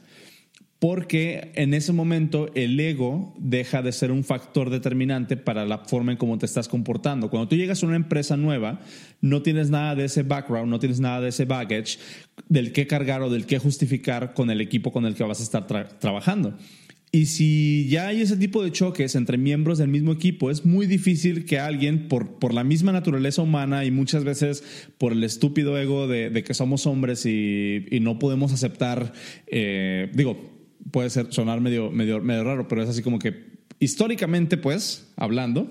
porque 0.79 1.51
en 1.55 1.73
ese 1.73 1.91
momento 1.91 2.49
el 2.55 2.79
ego 2.79 3.33
deja 3.37 3.81
de 3.81 3.91
ser 3.91 4.11
un 4.11 4.23
factor 4.23 4.69
determinante 4.69 5.35
para 5.35 5.65
la 5.65 5.79
forma 5.79 6.13
en 6.13 6.17
cómo 6.17 6.37
te 6.37 6.45
estás 6.45 6.69
comportando. 6.69 7.29
Cuando 7.29 7.49
tú 7.49 7.57
llegas 7.57 7.83
a 7.83 7.85
una 7.85 7.97
empresa 7.97 8.37
nueva, 8.37 8.79
no 9.19 9.41
tienes 9.41 9.69
nada 9.69 9.95
de 9.95 10.05
ese 10.05 10.23
background, 10.23 10.69
no 10.69 10.79
tienes 10.79 11.01
nada 11.01 11.19
de 11.19 11.29
ese 11.29 11.43
baggage 11.43 11.99
del 12.47 12.71
que 12.71 12.87
cargar 12.87 13.21
o 13.21 13.29
del 13.29 13.45
que 13.45 13.59
justificar 13.59 14.33
con 14.33 14.49
el 14.49 14.61
equipo 14.61 14.93
con 14.93 15.05
el 15.05 15.15
que 15.15 15.23
vas 15.25 15.41
a 15.41 15.43
estar 15.43 15.67
trabajando. 15.99 16.55
Y 17.11 17.25
si 17.25 17.87
ya 17.89 18.07
hay 18.07 18.21
ese 18.21 18.37
tipo 18.37 18.63
de 18.63 18.71
choques 18.71 19.15
entre 19.15 19.37
miembros 19.37 19.79
del 19.79 19.87
mismo 19.89 20.13
equipo, 20.13 20.51
es 20.51 20.63
muy 20.63 20.85
difícil 20.85 21.43
que 21.43 21.57
alguien, 21.57 22.07
por, 22.07 22.37
por 22.37 22.53
la 22.53 22.63
misma 22.63 22.91
naturaleza 22.91 23.41
humana 23.41 23.83
y 23.83 23.91
muchas 23.91 24.23
veces 24.23 24.63
por 24.99 25.11
el 25.11 25.23
estúpido 25.23 25.77
ego 25.77 26.07
de, 26.07 26.43
que 26.43 26.53
somos 26.53 26.85
hombres 26.85 27.25
y, 27.25 27.97
no 28.01 28.19
podemos 28.19 28.53
aceptar, 28.53 29.11
eh, 29.47 30.11
digo, 30.13 30.59
puede 30.91 31.09
ser 31.09 31.27
sonar 31.31 31.61
medio, 31.61 31.91
medio, 31.91 32.21
medio 32.21 32.43
raro, 32.43 32.67
pero 32.67 32.83
es 32.83 32.89
así 32.89 33.01
como 33.01 33.19
que 33.19 33.59
históricamente, 33.79 34.57
pues, 34.57 35.07
hablando. 35.15 35.69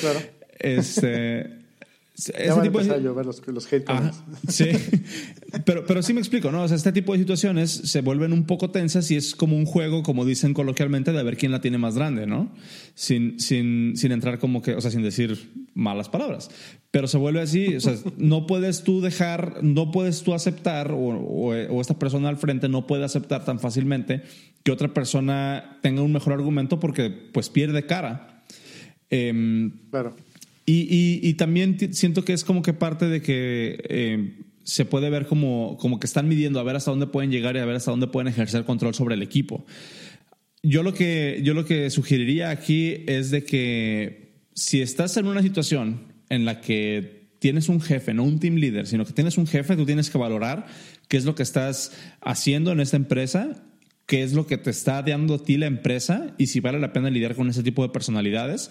claro. 0.00 0.20
este, 0.58 1.65
ese 2.16 2.60
tipo 2.62 2.82
de... 2.82 3.00
los, 3.00 3.46
los 3.46 3.72
hate 3.72 3.84
Sí, 4.48 4.70
pero, 5.66 5.84
pero 5.84 6.02
sí 6.02 6.14
me 6.14 6.20
explico, 6.20 6.50
¿no? 6.50 6.62
O 6.62 6.68
sea, 6.68 6.76
este 6.76 6.92
tipo 6.92 7.12
de 7.12 7.18
situaciones 7.18 7.70
se 7.70 8.00
vuelven 8.00 8.32
un 8.32 8.44
poco 8.44 8.70
tensas 8.70 9.10
y 9.10 9.16
es 9.16 9.34
como 9.34 9.56
un 9.56 9.66
juego, 9.66 10.02
como 10.02 10.24
dicen 10.24 10.54
coloquialmente, 10.54 11.12
de 11.12 11.22
ver 11.22 11.36
quién 11.36 11.52
la 11.52 11.60
tiene 11.60 11.76
más 11.76 11.94
grande, 11.94 12.26
¿no? 12.26 12.50
Sin, 12.94 13.38
sin, 13.38 13.96
sin 13.96 14.12
entrar 14.12 14.38
como 14.38 14.62
que, 14.62 14.74
o 14.74 14.80
sea, 14.80 14.90
sin 14.90 15.02
decir 15.02 15.66
malas 15.74 16.08
palabras. 16.08 16.50
Pero 16.90 17.06
se 17.06 17.18
vuelve 17.18 17.42
así, 17.42 17.76
o 17.76 17.80
sea, 17.80 17.94
no 18.16 18.46
puedes 18.46 18.82
tú 18.82 19.02
dejar, 19.02 19.62
no 19.62 19.90
puedes 19.92 20.22
tú 20.22 20.32
aceptar, 20.32 20.92
o, 20.92 20.96
o, 20.98 21.80
esta 21.82 21.98
persona 21.98 22.30
al 22.30 22.38
frente 22.38 22.70
no 22.70 22.86
puede 22.86 23.04
aceptar 23.04 23.44
tan 23.44 23.60
fácilmente 23.60 24.22
que 24.62 24.72
otra 24.72 24.94
persona 24.94 25.78
tenga 25.82 26.00
un 26.00 26.12
mejor 26.12 26.32
argumento 26.32 26.80
porque 26.80 27.10
pues 27.10 27.50
pierde 27.50 27.84
cara. 27.84 28.44
Em, 29.10 29.70
claro. 29.90 30.16
Y, 30.68 31.20
y, 31.22 31.34
también 31.34 31.78
siento 31.94 32.24
que 32.24 32.32
es 32.32 32.42
como 32.42 32.60
que 32.60 32.72
parte 32.72 33.06
de 33.06 33.22
que 33.22 33.78
eh, 33.88 34.46
se 34.64 34.84
puede 34.84 35.10
ver 35.10 35.26
como, 35.26 35.78
como 35.78 36.00
que 36.00 36.08
están 36.08 36.26
midiendo 36.26 36.58
a 36.58 36.64
ver 36.64 36.74
hasta 36.74 36.90
dónde 36.90 37.06
pueden 37.06 37.30
llegar 37.30 37.54
y 37.54 37.60
a 37.60 37.64
ver 37.64 37.76
hasta 37.76 37.92
dónde 37.92 38.08
pueden 38.08 38.26
ejercer 38.26 38.64
control 38.64 38.92
sobre 38.92 39.14
el 39.14 39.22
equipo. 39.22 39.64
Yo 40.64 40.82
lo 40.82 40.92
que, 40.92 41.40
yo 41.44 41.54
lo 41.54 41.64
que 41.64 41.88
sugeriría 41.90 42.50
aquí 42.50 43.04
es 43.06 43.30
de 43.30 43.44
que 43.44 44.40
si 44.54 44.82
estás 44.82 45.16
en 45.16 45.28
una 45.28 45.40
situación 45.40 46.12
en 46.30 46.44
la 46.44 46.60
que 46.60 47.28
tienes 47.38 47.68
un 47.68 47.80
jefe, 47.80 48.12
no 48.12 48.24
un 48.24 48.40
team 48.40 48.56
leader, 48.56 48.88
sino 48.88 49.04
que 49.04 49.12
tienes 49.12 49.38
un 49.38 49.46
jefe, 49.46 49.76
tú 49.76 49.86
tienes 49.86 50.10
que 50.10 50.18
valorar 50.18 50.66
qué 51.06 51.16
es 51.16 51.24
lo 51.24 51.36
que 51.36 51.44
estás 51.44 51.92
haciendo 52.20 52.72
en 52.72 52.80
esta 52.80 52.96
empresa, 52.96 53.62
qué 54.06 54.24
es 54.24 54.32
lo 54.32 54.48
que 54.48 54.58
te 54.58 54.70
está 54.70 55.02
dando 55.02 55.34
a 55.34 55.44
ti 55.44 55.56
la 55.56 55.66
empresa 55.66 56.34
y 56.38 56.48
si 56.48 56.58
vale 56.58 56.80
la 56.80 56.92
pena 56.92 57.10
lidiar 57.10 57.36
con 57.36 57.48
ese 57.48 57.62
tipo 57.62 57.82
de 57.84 57.90
personalidades 57.90 58.70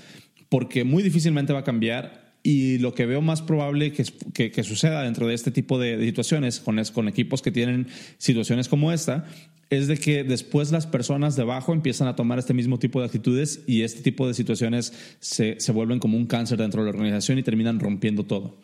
porque 0.55 0.85
muy 0.85 1.03
difícilmente 1.03 1.51
va 1.51 1.59
a 1.59 1.63
cambiar 1.65 2.37
Y 2.41 2.77
lo 2.77 2.93
que 2.93 3.05
veo 3.05 3.21
más 3.21 3.41
probable 3.41 3.91
que, 3.91 4.05
que, 4.51 4.63
suceda 4.63 5.01
dentro 5.01 5.27
de 5.27 5.33
este 5.33 5.51
tipo 5.51 5.77
de, 5.77 5.99
situaciones, 5.99 6.61
con, 6.61 6.81
con 6.93 7.09
equipos 7.09 7.41
que 7.41 7.51
tienen 7.51 7.87
situaciones 8.19 8.69
como 8.69 8.93
esta, 8.93 9.25
es 9.69 9.87
de 9.89 9.97
que 9.97 10.23
después 10.23 10.71
las 10.71 10.87
personas 10.87 11.35
debajo 11.35 11.73
empiezan 11.73 12.07
a 12.07 12.15
tomar 12.15 12.39
este 12.39 12.53
mismo 12.53 12.79
tipo 12.79 13.01
de 13.01 13.07
actitudes 13.07 13.63
y 13.67 13.81
este 13.81 14.01
tipo 14.01 14.29
de 14.29 14.33
situaciones 14.33 14.93
se, 15.19 15.59
se 15.59 15.71
vuelven 15.73 15.99
como 15.99 16.15
un 16.15 16.25
cáncer 16.25 16.57
dentro 16.57 16.83
de 16.83 16.85
la 16.85 16.95
organización 16.97 17.37
y 17.37 17.43
terminan 17.43 17.81
rompiendo 17.81 18.23
todo. 18.23 18.55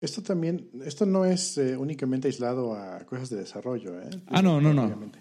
Esto 0.00 0.22
también, 0.22 0.68
esto 0.84 1.06
no 1.06 1.24
es 1.24 1.58
eh, 1.58 1.76
únicamente 1.76 2.28
aislado 2.28 2.74
a 2.74 3.00
cosas 3.06 3.30
de 3.30 3.38
desarrollo. 3.38 3.98
¿eh? 4.00 4.10
Ah, 4.28 4.42
no, 4.42 4.60
no, 4.60 4.72
no. 4.72 4.84
Obviamente. 4.84 5.18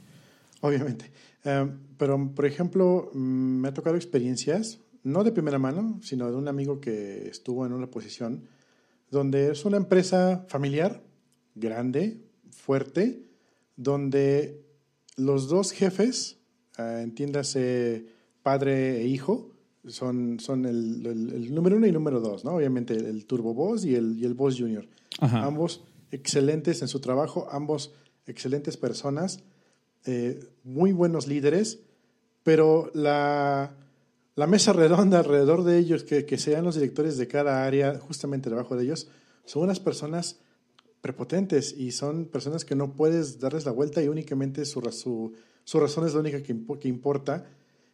Obviamente. 0.59 1.11
Em, 1.43 1.79
pero, 1.97 2.31
por 2.35 2.45
ejemplo, 2.45 3.09
mm, 3.13 3.61
me 3.61 3.67
ha 3.69 3.73
tocado 3.73 3.95
experiencias, 3.95 4.79
no 5.03 5.23
de 5.23 5.31
primera 5.31 5.59
mano, 5.59 5.99
sino 6.01 6.29
de 6.29 6.37
un 6.37 6.47
amigo 6.47 6.79
que 6.79 7.27
estuvo 7.27 7.65
en 7.65 7.73
una 7.73 7.87
posición 7.87 8.43
donde 9.09 9.51
es 9.51 9.65
una 9.65 9.77
empresa 9.77 10.45
familiar, 10.47 11.03
grande, 11.55 12.21
fuerte, 12.49 13.23
donde 13.75 14.63
los 15.17 15.49
dos 15.49 15.71
jefes, 15.71 16.37
eh, 16.77 17.01
entiéndase 17.03 18.05
padre 18.41 19.01
e 19.01 19.07
hijo, 19.07 19.51
son, 19.87 20.39
son 20.39 20.65
el, 20.65 21.53
número 21.53 21.77
uno 21.77 21.87
y 21.87 21.91
número 21.91 22.19
dos, 22.19 22.45
¿no? 22.45 22.55
Obviamente 22.55 22.93
el 22.93 23.25
Turbo 23.25 23.53
Boss 23.53 23.83
y 23.85 23.95
el, 23.95 24.17
y 24.17 24.25
el 24.25 24.33
Boss 24.33 24.57
Junior. 24.57 24.87
Ambos 25.19 25.83
excelentes 26.11 26.81
en 26.81 26.87
su 26.87 26.99
trabajo, 26.99 27.47
ambos 27.51 27.93
excelentes 28.27 28.77
personas, 28.77 29.43
eh, 30.05 30.39
muy 30.63 30.91
buenos 30.91 31.27
líderes, 31.27 31.79
pero 32.43 32.91
la, 32.93 33.75
la, 34.35 34.47
mesa 34.47 34.73
redonda 34.73 35.19
alrededor 35.19 35.63
de 35.63 35.77
ellos, 35.77 36.03
que, 36.03 36.37
sean 36.37 36.63
los 36.63 36.75
directores 36.75 37.17
de 37.17 37.27
cada 37.27 37.65
área, 37.65 37.99
justamente 37.99 38.49
debajo 38.49 38.75
de 38.75 38.83
ellos, 38.83 39.09
son 39.45 39.63
unas 39.63 39.79
personas 39.79 40.39
prepotentes 41.01 41.75
y 41.77 41.91
son 41.91 42.25
personas 42.25 42.63
que 42.63 42.75
no 42.75 42.93
puedes 42.93 43.39
darles 43.39 43.65
la 43.65 43.71
vuelta 43.71 44.03
y 44.03 44.07
únicamente 44.07 44.65
su, 44.65 44.81
su, 44.91 45.33
su 45.63 45.79
razón 45.79 46.05
es 46.05 46.13
la 46.13 46.19
única 46.19 46.43
que, 46.43 46.55
que 46.79 46.87
importa 46.87 47.45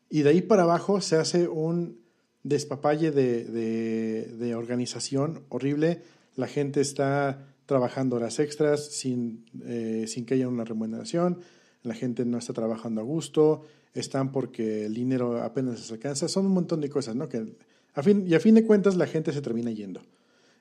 y 0.10 0.21
de 0.21 0.30
ahí 0.30 0.41
para 0.41 0.63
abajo 0.63 1.02
se 1.02 1.17
hace 1.17 1.47
un 1.47 2.00
despapalle 2.43 3.12
de, 3.12 3.43
de, 3.43 4.56
organización 4.56 5.43
horrible. 5.50 6.02
La 6.36 6.47
gente 6.47 6.80
está 6.80 7.45
trabajando 7.65 8.15
horas 8.15 8.39
extras 8.39 8.86
sin, 8.86 9.45
eh, 9.65 10.06
sin 10.08 10.26
que 10.26 10.36
haya 10.36 10.47
una 10.47 10.63
remuneración. 10.63 11.41
La 11.84 11.93
gente 11.93 12.23
no 12.26 12.38
está 12.38 12.54
trabajando 12.54 13.02
a 13.02 13.04
gusto. 13.04 13.65
Están 13.93 14.32
porque 14.32 14.86
el 14.86 14.93
dinero 14.93 15.41
apenas 15.41 15.80
les 15.80 15.91
alcanza. 15.91 16.28
Son 16.28 16.45
un 16.45 16.54
montón 16.54 16.82
de 16.82 16.89
cosas, 16.89 17.15
¿no? 17.15 17.28
Que 17.30 17.56
a 17.93 18.04
fin, 18.04 18.26
y 18.28 18.36
a 18.36 18.39
fin 18.39 18.56
de 18.56 18.65
cuentas 18.65 18.95
la 18.95 19.08
gente 19.08 19.34
se 19.34 19.41
termina 19.41 19.71
yendo. 19.71 20.02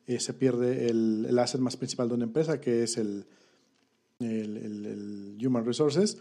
Eh, 0.07 0.21
se 0.21 0.35
pierde 0.35 0.89
el, 0.89 1.27
el, 1.29 1.39
asset 1.39 1.61
más 1.61 1.77
principal 1.77 2.09
de 2.09 2.15
una 2.15 2.25
empresa, 2.25 2.61
que 2.61 2.83
es 2.83 2.97
el, 2.97 3.27
el, 4.21 4.57
el 4.57 5.47
Human 5.47 5.65
Resources. 5.65 6.19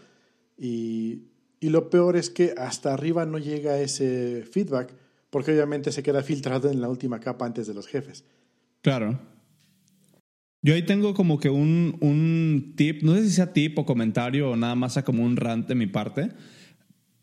Y 0.58 1.22
y 1.60 1.70
lo 1.70 1.90
peor 1.90 2.16
es 2.16 2.30
que 2.30 2.54
hasta 2.56 2.92
arriba 2.92 3.24
no 3.24 3.38
llega 3.38 3.80
ese 3.80 4.44
feedback, 4.50 4.94
porque 5.30 5.52
obviamente 5.52 5.90
se 5.90 6.02
queda 6.02 6.22
filtrado 6.22 6.70
en 6.70 6.80
la 6.80 6.88
última 6.88 7.18
capa 7.20 7.46
antes 7.46 7.66
de 7.66 7.74
los 7.74 7.86
jefes. 7.86 8.24
Claro. 8.82 9.18
Yo 10.62 10.74
ahí 10.74 10.84
tengo 10.84 11.14
como 11.14 11.38
que 11.38 11.48
un, 11.48 11.96
un 12.00 12.74
tip, 12.76 13.02
no 13.02 13.14
sé 13.14 13.24
si 13.24 13.30
sea 13.30 13.52
tip 13.52 13.78
o 13.78 13.86
comentario 13.86 14.50
o 14.50 14.56
nada 14.56 14.74
más 14.74 15.00
como 15.04 15.24
un 15.24 15.36
rant 15.36 15.68
de 15.68 15.74
mi 15.74 15.86
parte, 15.86 16.30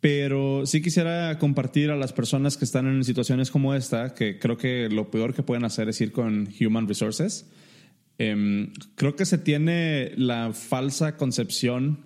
pero 0.04 0.66
sí 0.66 0.82
quisiera 0.82 1.40
compartir 1.40 1.90
a 1.90 1.96
las 1.96 2.12
personas 2.12 2.58
que 2.58 2.66
están 2.66 2.88
en 2.88 3.06
situaciones 3.06 3.50
como 3.50 3.74
esta, 3.74 4.14
que 4.14 4.38
creo 4.38 4.58
que 4.58 4.90
lo 4.90 5.10
peor 5.10 5.34
que 5.34 5.44
pueden 5.44 5.64
hacer 5.64 5.88
es 5.88 6.02
ir 6.02 6.12
con 6.12 6.50
Human 6.60 6.90
Resources. 6.90 7.50
Em, 8.18 8.74
creo 8.96 9.16
que 9.16 9.24
se 9.24 9.38
tiene 9.38 10.12
la 10.18 10.52
falsa 10.52 11.16
concepción 11.16 12.00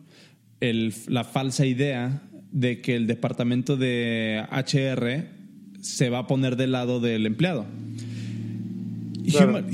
la 0.60 1.24
falsa 1.24 1.66
idea 1.66 2.22
de 2.52 2.82
que 2.82 2.96
el 2.96 3.08
departamento 3.08 3.78
de 3.78 4.46
HR 4.52 5.30
se 5.82 6.12
va 6.12 6.20
a 6.20 6.28
poner 6.28 6.56
del 6.56 6.74
lado 6.74 7.00
del 7.00 7.26
empleado. 7.26 7.66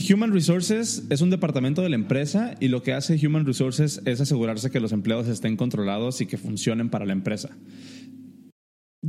Human, 0.10 0.32
Resources 0.32 1.04
es 1.10 1.20
un 1.20 1.30
departamento 1.30 1.82
de 1.82 1.90
la 1.90 1.96
empresa 1.96 2.56
y 2.62 2.70
lo 2.70 2.84
que 2.84 2.94
hace 2.94 3.20
Human 3.28 3.46
Resources 3.46 4.02
es 4.06 4.22
asegurarse 4.22 4.72
que 4.72 4.80
los 4.80 4.94
empleados 4.94 5.28
estén 5.28 5.58
controlados 5.58 6.22
y 6.22 6.26
que 6.26 6.38
funcionen 6.38 6.90
para 6.90 7.06
la 7.06 7.12
empresa. 7.12 7.50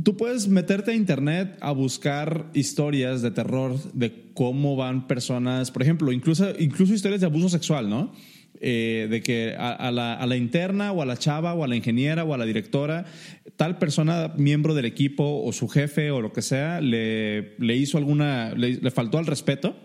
Tú 0.05 0.15
puedes 0.17 0.47
meterte 0.47 0.91
a 0.91 0.93
internet 0.93 1.57
a 1.61 1.71
buscar 1.71 2.51
historias 2.53 3.23
de 3.23 3.31
terror 3.31 3.75
de 3.93 4.29
cómo 4.35 4.75
van 4.75 5.07
personas, 5.07 5.71
por 5.71 5.81
ejemplo, 5.81 6.11
incluso, 6.11 6.47
incluso 6.59 6.93
historias 6.93 7.21
de 7.21 7.25
abuso 7.25 7.49
sexual, 7.49 7.89
¿no? 7.89 8.13
Eh, 8.61 9.07
de 9.09 9.23
que 9.23 9.55
a, 9.57 9.89
la, 9.91 10.37
interna 10.37 10.91
o 10.91 11.01
a 11.01 11.07
la 11.07 11.17
chava 11.17 11.55
o 11.55 11.63
a 11.63 11.67
la 11.67 11.75
ingeniera 11.75 12.23
o 12.23 12.35
a 12.35 12.37
la 12.37 12.45
directora, 12.45 13.05
tal 13.55 13.79
persona, 13.79 14.31
miembro 14.37 14.75
del 14.75 14.85
equipo 14.85 15.43
o 15.43 15.51
su 15.51 15.67
jefe 15.67 16.11
o 16.11 16.21
lo 16.21 16.31
que 16.31 16.43
sea, 16.43 16.81
le, 16.81 17.55
le 17.57 17.75
hizo 17.75 17.97
alguna, 17.97 18.53
le 18.53 18.91
faltó 18.91 19.17
al 19.17 19.25
respeto 19.25 19.75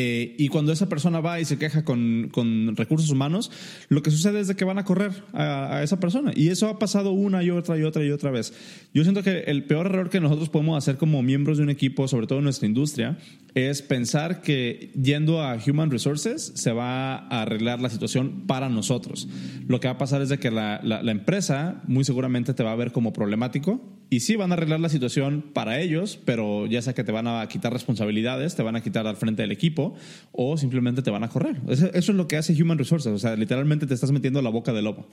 eh, 0.00 0.36
y 0.38 0.46
cuando 0.46 0.70
esa 0.70 0.88
persona 0.88 1.18
va 1.18 1.40
y 1.40 1.44
se 1.44 1.58
queja 1.58 1.84
con, 1.84 2.28
con, 2.30 2.76
recursos 2.76 3.10
humanos, 3.10 3.50
lo 3.88 4.00
que 4.00 4.12
sucede 4.12 4.38
es 4.38 4.46
de 4.46 4.54
que 4.54 4.64
van 4.64 4.78
a 4.78 4.84
correr 4.84 5.10
a, 5.32 5.82
esa 5.82 5.98
persona. 5.98 6.30
Y 6.36 6.50
eso 6.50 6.68
ha 6.68 6.78
pasado 6.78 7.10
una 7.10 7.42
y 7.42 7.50
otra 7.50 7.76
y 7.76 7.82
otra 7.82 8.04
y 8.04 8.12
otra 8.12 8.30
vez. 8.30 8.54
Yo 8.94 9.02
siento 9.02 9.24
que 9.24 9.40
el 9.48 9.64
peor 9.64 9.86
error 9.86 10.08
que 10.08 10.20
nosotros 10.20 10.50
podemos 10.50 10.78
hacer 10.78 10.98
como 10.98 11.20
miembros 11.24 11.58
de 11.58 11.64
un 11.64 11.70
equipo, 11.70 12.06
sobre 12.06 12.28
todo 12.28 12.38
en 12.38 12.44
nuestra 12.44 12.68
industria, 12.68 13.18
es 13.56 13.82
pensar 13.82 14.40
que 14.40 14.92
yendo 14.94 15.42
a 15.42 15.58
Human 15.66 15.90
Resources 15.90 16.52
se 16.54 16.70
va 16.70 17.16
a 17.16 17.42
arreglar 17.42 17.80
la 17.80 17.90
situación 17.90 18.46
para 18.46 18.68
nosotros. 18.68 19.26
Lo 19.66 19.80
que 19.80 19.88
va 19.88 19.94
a 19.94 19.98
pasar 19.98 20.22
es 20.22 20.28
de 20.28 20.38
que 20.38 20.52
la, 20.52 20.80
empresa 21.10 21.82
muy 21.88 22.04
seguramente 22.04 22.54
te 22.54 22.62
va 22.62 22.70
a 22.70 22.76
ver 22.76 22.92
como 22.92 23.12
problemático 23.12 23.97
y 24.10 24.20
sí 24.20 24.36
van 24.36 24.50
a 24.50 24.54
arreglar 24.54 24.80
la 24.80 24.88
situación 24.88 25.42
para 25.52 25.80
ellos, 25.80 26.18
pero 26.24 26.66
ya 26.66 26.80
sea 26.80 26.94
que 26.94 27.04
te 27.04 27.12
van 27.12 27.26
a 27.26 27.46
quitar 27.48 27.72
responsabilidades, 27.72 28.54
te 28.54 28.62
van 28.62 28.76
a 28.76 28.82
quitar 28.82 29.06
al 29.06 29.16
frente 29.16 29.42
del 29.42 29.52
equipo 29.52 29.94
o 30.32 30.56
simplemente 30.56 31.02
te 31.02 31.10
van 31.10 31.24
a 31.24 31.28
correr. 31.28 31.60
Eso, 31.68 31.90
es 31.92 32.08
lo 32.08 32.26
que 32.26 32.36
hace 32.36 32.60
Human 32.60 32.78
Resources, 32.78 33.12
o 33.12 33.18
sea, 33.18 33.36
literalmente 33.36 33.86
te 33.86 33.94
estás 33.94 34.12
metiendo 34.12 34.38
a 34.38 34.42
la 34.42 34.50
boca 34.50 34.72
del 34.72 34.84
lobo. 34.84 35.06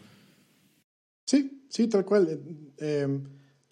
Sí, 1.25 1.65
sí, 1.69 1.87
tal 1.87 2.05
cual. 2.05 2.39
Em, 2.77 3.23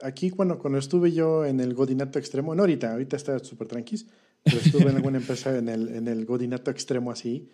aquí 0.02 0.30
cuando, 0.30 0.60
cuando 0.60 0.80
estuve 0.80 1.12
yo 1.12 1.46
en 1.46 1.60
el 1.60 1.74
godinato 1.74 2.20
extremo, 2.20 2.54
no 2.54 2.64
ahorita, 2.64 2.92
ahorita 2.92 3.16
está 3.16 3.40
súper 3.40 3.68
tranquis, 3.68 4.08
pero 4.44 4.58
estuve 4.58 4.90
en 4.90 4.98
alguna 4.98 5.18
empresa 5.20 5.58
en 5.58 5.70
el, 5.70 5.90
en 5.90 6.08
el 6.08 6.26
godinato 6.26 6.70
extremo 6.70 7.12
así. 7.12 7.50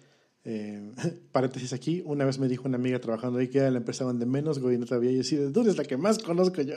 Eh, 0.46 0.92
paréntesis 1.32 1.74
aquí, 1.74 2.02
una 2.06 2.26
vez 2.26 2.40
me 2.40 2.48
dijo 2.48 2.68
una 2.68 2.78
amiga 2.78 3.00
trabajando 3.00 3.40
ahí 3.40 3.50
que 3.50 3.60
era 3.60 3.72
la 3.72 3.80
empresa 3.80 4.04
donde 4.04 4.26
menos 4.26 4.60
godinato 4.60 4.96
había 4.96 5.12
y 5.12 5.20
así, 5.20 5.36
¿dónde 5.36 5.72
es 5.72 5.78
la 5.78 5.84
que 5.84 5.98
más 5.98 6.20
conozco 6.20 6.62
yo? 6.62 6.76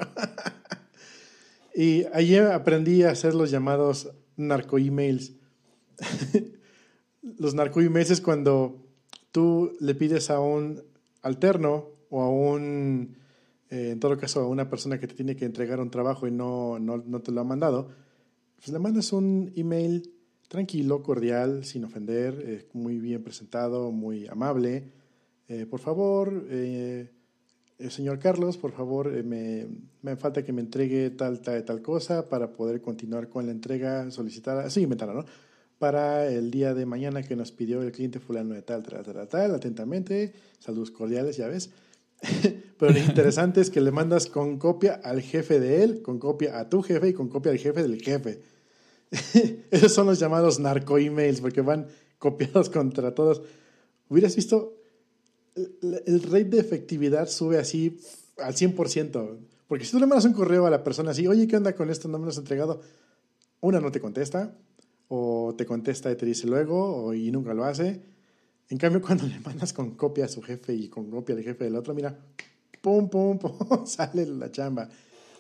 y 1.74 2.04
allí 2.12 2.36
aprendí 2.36 3.02
a 3.02 3.10
hacer 3.10 3.34
los 3.34 3.50
llamados 3.50 4.10
narco-emails. 4.36 5.32
los 7.38 7.54
narco-emails 7.54 8.10
es 8.10 8.20
cuando 8.20 8.84
tú 9.30 9.72
le 9.80 9.94
pides 9.94 10.30
a 10.30 10.40
un 10.40 10.82
alterno 11.22 11.88
o 12.10 12.22
a 12.22 12.28
un, 12.28 13.16
eh, 13.70 13.90
en 13.92 14.00
todo 14.00 14.18
caso, 14.18 14.40
a 14.40 14.48
una 14.48 14.68
persona 14.68 14.98
que 14.98 15.06
te 15.06 15.14
tiene 15.14 15.36
que 15.36 15.44
entregar 15.44 15.80
un 15.80 15.90
trabajo 15.90 16.26
y 16.26 16.30
no, 16.30 16.78
no, 16.78 16.98
no 16.98 17.20
te 17.20 17.32
lo 17.32 17.40
ha 17.40 17.44
mandado, 17.44 17.88
pues 18.56 18.68
le 18.68 18.78
mandas 18.78 19.12
un 19.12 19.52
email 19.56 20.11
tranquilo, 20.52 21.02
cordial, 21.02 21.64
sin 21.64 21.82
ofender, 21.82 22.38
eh, 22.46 22.68
muy 22.74 22.98
bien 22.98 23.22
presentado, 23.22 23.90
muy 23.90 24.26
amable. 24.26 24.84
Eh, 25.48 25.64
por 25.64 25.80
favor, 25.80 26.44
eh, 26.50 27.08
señor 27.88 28.18
Carlos, 28.18 28.58
por 28.58 28.72
favor, 28.72 29.10
me, 29.24 29.66
me, 30.02 30.14
falta 30.16 30.44
que 30.44 30.52
me 30.52 30.60
entregue 30.60 31.08
tal, 31.08 31.40
tal, 31.40 31.64
tal 31.64 31.80
cosa 31.80 32.28
para 32.28 32.52
poder 32.52 32.82
continuar 32.82 33.30
con 33.30 33.46
la 33.46 33.52
entrega 33.52 34.10
solicitada, 34.10 34.68
sí, 34.68 34.82
inventara, 34.82 35.14
¿no? 35.14 35.24
Para 35.78 36.28
el 36.28 36.50
día 36.50 36.74
de 36.74 36.84
mañana 36.84 37.22
que 37.22 37.34
nos 37.34 37.50
pidió 37.50 37.80
el 37.80 37.90
cliente 37.90 38.20
fulano 38.20 38.52
de 38.52 38.60
tal, 38.60 38.82
tal, 38.82 39.02
tal, 39.02 39.28
tal, 39.28 39.54
atentamente, 39.54 40.34
saludos 40.58 40.90
cordiales, 40.90 41.38
ya 41.38 41.48
ves. 41.48 41.70
Pero 42.78 42.92
lo 42.92 42.98
interesante 42.98 43.62
es 43.62 43.70
que 43.70 43.80
le 43.80 43.90
mandas 43.90 44.26
con 44.26 44.58
copia 44.58 45.00
al 45.02 45.22
jefe 45.22 45.60
de 45.60 45.82
él, 45.82 46.02
con 46.02 46.18
copia 46.18 46.58
a 46.58 46.68
tu 46.68 46.82
jefe 46.82 47.08
y 47.08 47.12
con 47.14 47.30
copia 47.30 47.52
al 47.52 47.58
jefe 47.58 47.80
del 47.80 48.02
jefe. 48.02 48.51
Esos 49.70 49.92
son 49.92 50.06
los 50.06 50.18
llamados 50.18 50.58
narco-emails 50.58 51.40
porque 51.40 51.60
van 51.60 51.88
copiados 52.18 52.70
contra 52.70 53.14
todos. 53.14 53.42
Hubieras 54.08 54.34
visto, 54.36 54.78
el, 55.54 56.22
rate 56.22 56.44
de 56.44 56.60
efectividad 56.60 57.28
sube 57.28 57.58
así 57.58 57.98
al 58.38 58.54
100%. 58.54 59.38
Porque 59.68 59.84
si 59.84 59.92
tú 59.92 59.98
le 59.98 60.06
mandas 60.06 60.24
un 60.24 60.32
correo 60.32 60.66
a 60.66 60.70
la 60.70 60.82
persona 60.82 61.10
así, 61.10 61.26
oye, 61.26 61.46
¿qué 61.46 61.56
onda 61.56 61.74
con 61.74 61.90
esto? 61.90 62.08
No 62.08 62.18
me 62.18 62.24
lo 62.24 62.30
has 62.30 62.38
entregado. 62.38 62.80
Una 63.60 63.80
no 63.80 63.90
te 63.92 64.00
contesta, 64.00 64.56
o 65.08 65.54
te 65.56 65.66
contesta 65.66 66.10
y 66.10 66.16
te 66.16 66.26
dice 66.26 66.46
luego, 66.46 67.04
o, 67.06 67.14
y 67.14 67.30
nunca 67.30 67.54
lo 67.54 67.64
hace. 67.64 68.00
En 68.68 68.78
cambio, 68.78 69.02
cuando 69.06 69.26
le 69.26 69.38
mandas 69.40 69.72
con 69.72 69.92
copia 69.92 70.24
a 70.24 70.28
su 70.28 70.42
jefe 70.42 70.74
y 70.74 70.88
con 70.88 71.10
copia 71.10 71.34
del 71.34 71.44
jefe 71.44 71.64
del 71.64 71.76
otro, 71.76 71.94
mira, 71.94 72.18
pum, 72.80 73.08
pum, 73.08 73.38
pum, 73.38 73.86
sale 73.86 74.26
la 74.26 74.50
chamba. 74.50 74.88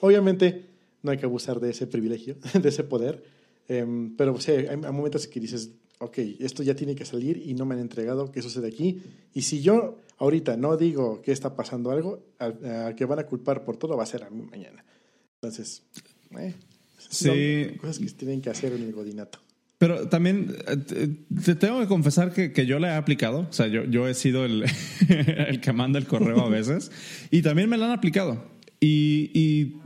Obviamente, 0.00 0.66
no 1.02 1.10
hay 1.10 1.18
que 1.18 1.26
abusar 1.26 1.58
de 1.60 1.70
ese 1.70 1.86
privilegio, 1.86 2.36
de 2.60 2.68
ese 2.68 2.84
poder 2.84 3.41
Em, 3.68 4.16
pero 4.16 4.38
sí, 4.40 4.52
hay, 4.52 4.66
hay 4.66 4.76
momentos 4.76 5.26
que 5.26 5.40
dices, 5.40 5.70
ok, 6.02 6.18
esto 6.40 6.62
ya 6.62 6.74
tiene 6.74 6.94
que 6.94 7.04
salir 7.04 7.42
y 7.44 7.54
no 7.54 7.64
me 7.64 7.74
han 7.74 7.80
entregado, 7.80 8.30
¿qué 8.32 8.42
sucede 8.42 8.68
aquí? 8.68 9.02
Y 9.34 9.42
si 9.42 9.62
yo 9.62 9.98
ahorita 10.18 10.56
no 10.56 10.76
digo 10.76 11.22
que 11.22 11.32
está 11.32 11.54
pasando 11.54 11.90
algo, 11.90 12.24
al, 12.38 12.94
que 12.94 13.04
van 13.04 13.20
a 13.20 13.26
culpar 13.26 13.64
por 13.64 13.76
todo 13.76 13.96
va 13.96 14.02
a 14.02 14.06
ser 14.06 14.24
a 14.24 14.30
mí 14.30 14.42
mañana. 14.42 14.84
Entonces, 15.40 15.82
eh, 16.38 16.54
sí. 16.98 17.76
cosas 17.78 17.98
que 17.98 18.06
tienen 18.10 18.40
que 18.40 18.50
hacer 18.50 18.72
en 18.72 18.82
el 18.82 18.92
godinato. 18.92 19.40
Pero 19.78 20.08
también 20.08 20.54
eh, 20.68 21.08
te 21.44 21.56
tengo 21.56 21.80
que 21.80 21.88
confesar 21.88 22.32
que, 22.32 22.52
que, 22.52 22.66
yo 22.66 22.78
la 22.78 22.94
he 22.94 22.96
aplicado. 22.96 23.48
O 23.50 23.52
sea, 23.52 23.66
yo, 23.66 23.84
yo 23.84 24.06
he 24.06 24.14
sido 24.14 24.44
el, 24.44 24.64
el 25.08 25.60
que 25.60 25.72
manda 25.72 25.98
el 25.98 26.06
correo 26.06 26.40
a 26.40 26.48
veces. 26.48 26.92
y 27.32 27.42
también 27.42 27.68
me 27.68 27.76
la 27.76 27.86
han 27.86 27.92
aplicado. 27.92 28.44
Y, 28.78 29.30
y 29.34 29.81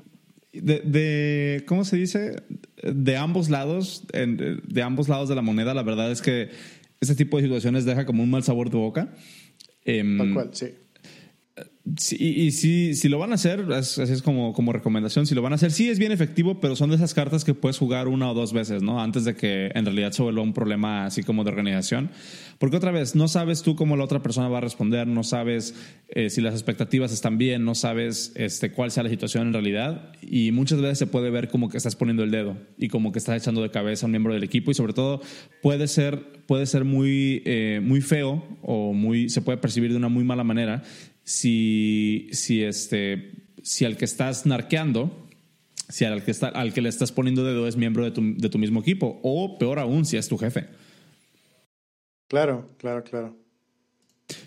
de, 0.63 0.81
de, 0.81 1.65
¿cómo 1.67 1.85
se 1.85 1.97
dice? 1.97 2.43
De 2.83 3.17
ambos 3.17 3.51
lados, 3.51 4.05
de 4.13 4.83
ambos 4.83 5.09
lados 5.09 5.29
de 5.29 5.35
la 5.35 5.43
moneda, 5.43 5.75
la 5.75 5.83
verdad 5.83 6.11
es 6.11 6.23
que 6.23 6.51
este 7.01 7.15
tipo 7.15 7.37
de 7.37 7.45
situaciones 7.45 7.85
deja 7.85 8.07
como 8.07 8.23
un 8.23 8.31
mal 8.31 8.43
sabor 8.43 8.71
de 8.71 8.77
boca. 8.77 9.15
Em, 9.85 10.19
Tal 10.19 10.35
cual, 10.35 10.51
sí. 10.53 10.69
Sí, 11.97 12.17
y 12.19 12.51
si, 12.51 12.97
si 12.97 13.09
lo 13.09 13.17
van 13.21 13.31
a 13.31 13.37
hacer, 13.37 13.65
así 13.73 14.03
es 14.03 14.21
como, 14.21 14.53
como 14.53 14.73
recomendación, 14.73 15.25
si 15.25 15.37
lo 15.37 15.43
van 15.43 15.53
a 15.53 15.55
hacer, 15.55 15.71
sí 15.71 15.89
es 15.89 16.01
bien 16.01 16.11
efectivo, 16.11 16.59
pero 16.59 16.75
son 16.75 16.91
de 16.91 16.97
esas 16.97 17.15
cartas 17.15 17.45
que 17.45 17.55
puedes 17.55 17.79
jugar 17.79 18.09
una 18.09 18.29
o 18.29 18.35
dos 18.35 18.53
veces, 18.53 18.83
¿no? 18.83 19.01
Antes 19.01 19.25
de 19.25 19.37
que 19.37 19.71
en 19.73 19.85
realidad 19.85 20.11
se 20.11 20.21
vuelva 20.25 20.43
un 20.43 20.53
problema 20.53 21.07
así 21.07 21.23
como 21.23 21.45
de 21.45 21.51
organización. 21.51 22.11
Porque 22.59 22.77
otra 22.77 22.91
vez, 22.91 23.15
no 23.15 23.29
sabes 23.29 23.63
tú 23.63 23.77
cómo 23.77 23.97
la 23.97 24.03
otra 24.03 24.21
persona 24.21 24.49
va 24.49 24.59
a 24.59 24.63
responder, 24.63 25.07
no 25.07 25.23
sabes 25.23 25.75
eh, 26.09 26.29
si 26.29 26.41
las 26.41 26.55
expectativas 26.55 27.13
están 27.13 27.39
bien, 27.39 27.65
no 27.65 27.77
sabes 27.77 28.33
este, 28.35 28.73
cuál 28.73 28.91
sea 28.91 29.05
la 29.05 29.11
situación 29.11 29.47
en 29.47 29.53
realidad. 29.53 30.13
Y 30.23 30.51
muchas 30.51 30.81
veces 30.81 30.99
se 30.99 31.07
puede 31.07 31.31
ver 31.31 31.49
como 31.49 31.69
que 31.69 31.77
estás 31.77 31.95
poniendo 31.95 32.25
el 32.25 32.33
dedo 32.33 32.57
y 32.79 32.89
como 32.89 33.13
que 33.13 33.21
estás 33.21 33.41
echando 33.41 33.63
de 33.63 33.71
cabeza 33.71 34.07
a 34.07 34.09
un 34.09 34.13
miembro 34.13 34.35
del 34.35 34.43
equipo. 34.43 34.73
Y 34.73 34.75
sobre 34.75 34.93
todo 34.93 35.21
puede 35.63 35.87
ser, 35.87 36.43
puede 36.47 36.67
ser 36.67 36.85
muy, 36.85 37.43
eh, 37.45 37.81
muy 37.81 38.01
feo 38.01 38.43
o 38.63 38.93
muy, 38.93 39.29
se 39.29 39.41
puede 39.41 39.59
percibir 39.59 39.93
de 39.93 39.99
una 39.99 40.09
muy 40.09 40.25
mala 40.25 40.43
manera 40.43 40.83
si, 41.27 42.29
si, 42.31 42.63
este, 42.63 43.33
si 43.63 43.85
al 43.85 43.97
que 43.97 44.05
estás 44.05 44.47
narqueando, 44.47 45.29
si 45.89 46.05
al 46.05 46.23
que, 46.23 46.31
está, 46.31 46.49
al 46.49 46.73
que 46.73 46.81
le 46.81 46.89
estás 46.89 47.11
poniendo 47.11 47.45
dedo 47.45 47.67
es 47.67 47.77
miembro 47.77 48.05
de 48.05 48.13
tu, 48.13 48.37
de 48.37 48.49
tu 48.49 48.59
mismo 48.59 48.81
equipo, 48.81 49.21
o 49.25 49.59
peor 49.59 49.81
aún, 49.81 50.07
si 50.07 50.17
es 50.17 50.29
tu 50.29 50.39
jefe. 50.39 50.69
Claro, 52.29 52.71
claro, 52.79 53.03
claro. 53.03 53.37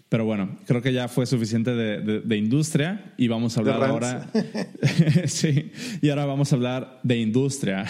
Pero 0.08 0.26
bueno, 0.26 0.58
creo 0.66 0.82
que 0.82 0.94
ya 0.94 1.08
fue 1.10 1.26
suficiente 1.26 1.72
de, 1.72 2.22
de, 2.22 2.38
industria 2.38 3.14
y 3.18 3.28
vamos 3.28 3.58
a 3.58 3.60
hablar 3.60 3.84
ahora. 3.84 4.30
sí, 5.28 5.72
y 6.02 6.10
ahora 6.10 6.26
vamos 6.26 6.52
a 6.52 6.56
hablar 6.56 7.00
de 7.04 7.18
industria. 7.18 7.86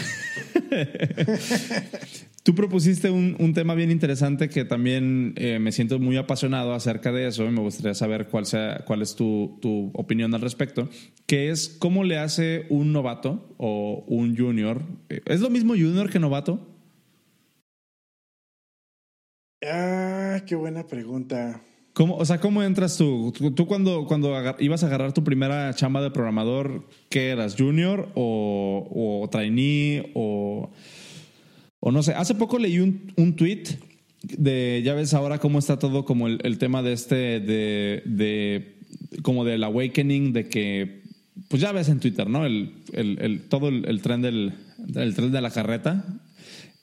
Tú 2.44 2.56
propusiste 2.56 3.10
un, 3.10 3.36
un, 3.40 3.54
tema 3.54 3.76
bien 3.76 3.92
interesante 3.92 4.48
que 4.48 4.64
también 4.64 5.34
eh, 5.36 5.60
me 5.60 5.74
siento 5.74 6.00
muy 6.00 6.16
apasionado 6.16 6.74
acerca 6.74 7.12
de 7.12 7.28
eso 7.28 7.44
y 7.46 7.50
me 7.50 7.60
gustaría 7.60 7.94
saber 7.94 8.28
cuál, 8.28 8.46
sea, 8.46 8.84
cuál 8.86 9.02
es 9.02 9.16
tu, 9.16 9.58
tu, 9.62 9.92
opinión 9.94 10.34
al 10.34 10.42
respecto, 10.42 10.88
que 11.26 11.50
es 11.50 11.68
cómo 11.68 12.04
le 12.04 12.18
hace 12.18 12.66
un 12.70 12.94
novato 12.94 13.54
o 13.58 14.06
un 14.08 14.38
junior. 14.38 14.84
Eh, 15.10 15.22
¿Es 15.26 15.42
lo 15.42 15.50
mismo 15.50 15.74
junior 15.74 16.10
que 16.10 16.20
novato? 16.20 16.66
Ah, 19.66 20.42
qué 20.46 20.56
buena 20.56 20.88
pregunta. 20.88 21.62
¿Cómo, 21.92 22.16
o 22.16 22.24
sea, 22.24 22.40
¿cómo 22.40 22.64
entras 22.64 22.96
tú? 22.96 23.34
Tú 23.54 23.68
cuando, 23.68 24.06
cuando 24.06 24.34
ibas 24.60 24.84
a 24.84 24.88
agarrar 24.88 25.12
tu 25.12 25.26
primera 25.26 25.74
chamba 25.74 26.02
de 26.02 26.12
programador, 26.12 26.88
¿qué 27.10 27.32
eras? 27.32 27.56
¿Junior 27.58 28.10
o, 28.16 29.22
o 29.24 29.30
trainee 29.30 30.12
o...? 30.16 30.72
O 31.80 31.92
no 31.92 32.04
sé, 32.04 32.14
hace 32.14 32.36
poco 32.36 32.60
leí 32.60 32.80
un, 32.80 33.14
un 33.16 33.36
tweet 33.36 33.64
de, 34.24 34.82
ya 34.84 34.94
ves 34.94 35.14
ahora 35.14 35.40
cómo 35.40 35.60
está 35.60 35.80
todo 35.80 36.06
como 36.06 36.28
el, 36.28 36.40
el 36.44 36.58
tema 36.58 36.84
de 36.84 36.94
este, 36.94 37.40
de, 37.40 38.04
de, 38.06 38.76
como 39.22 39.46
del 39.46 39.64
awakening, 39.64 40.34
de 40.34 40.50
que, 40.50 41.04
pues 41.48 41.62
ya 41.62 41.72
ves 41.72 41.90
en 41.90 42.00
Twitter, 42.00 42.30
¿no? 42.30 42.46
El, 42.46 42.74
el, 42.92 43.42
todo 43.48 43.70
el, 43.70 44.02
tren 44.02 44.22
del, 44.22 44.54
el 44.96 45.16
tren 45.16 45.32
de 45.32 45.42
la 45.42 45.52
carreta. 45.52 46.06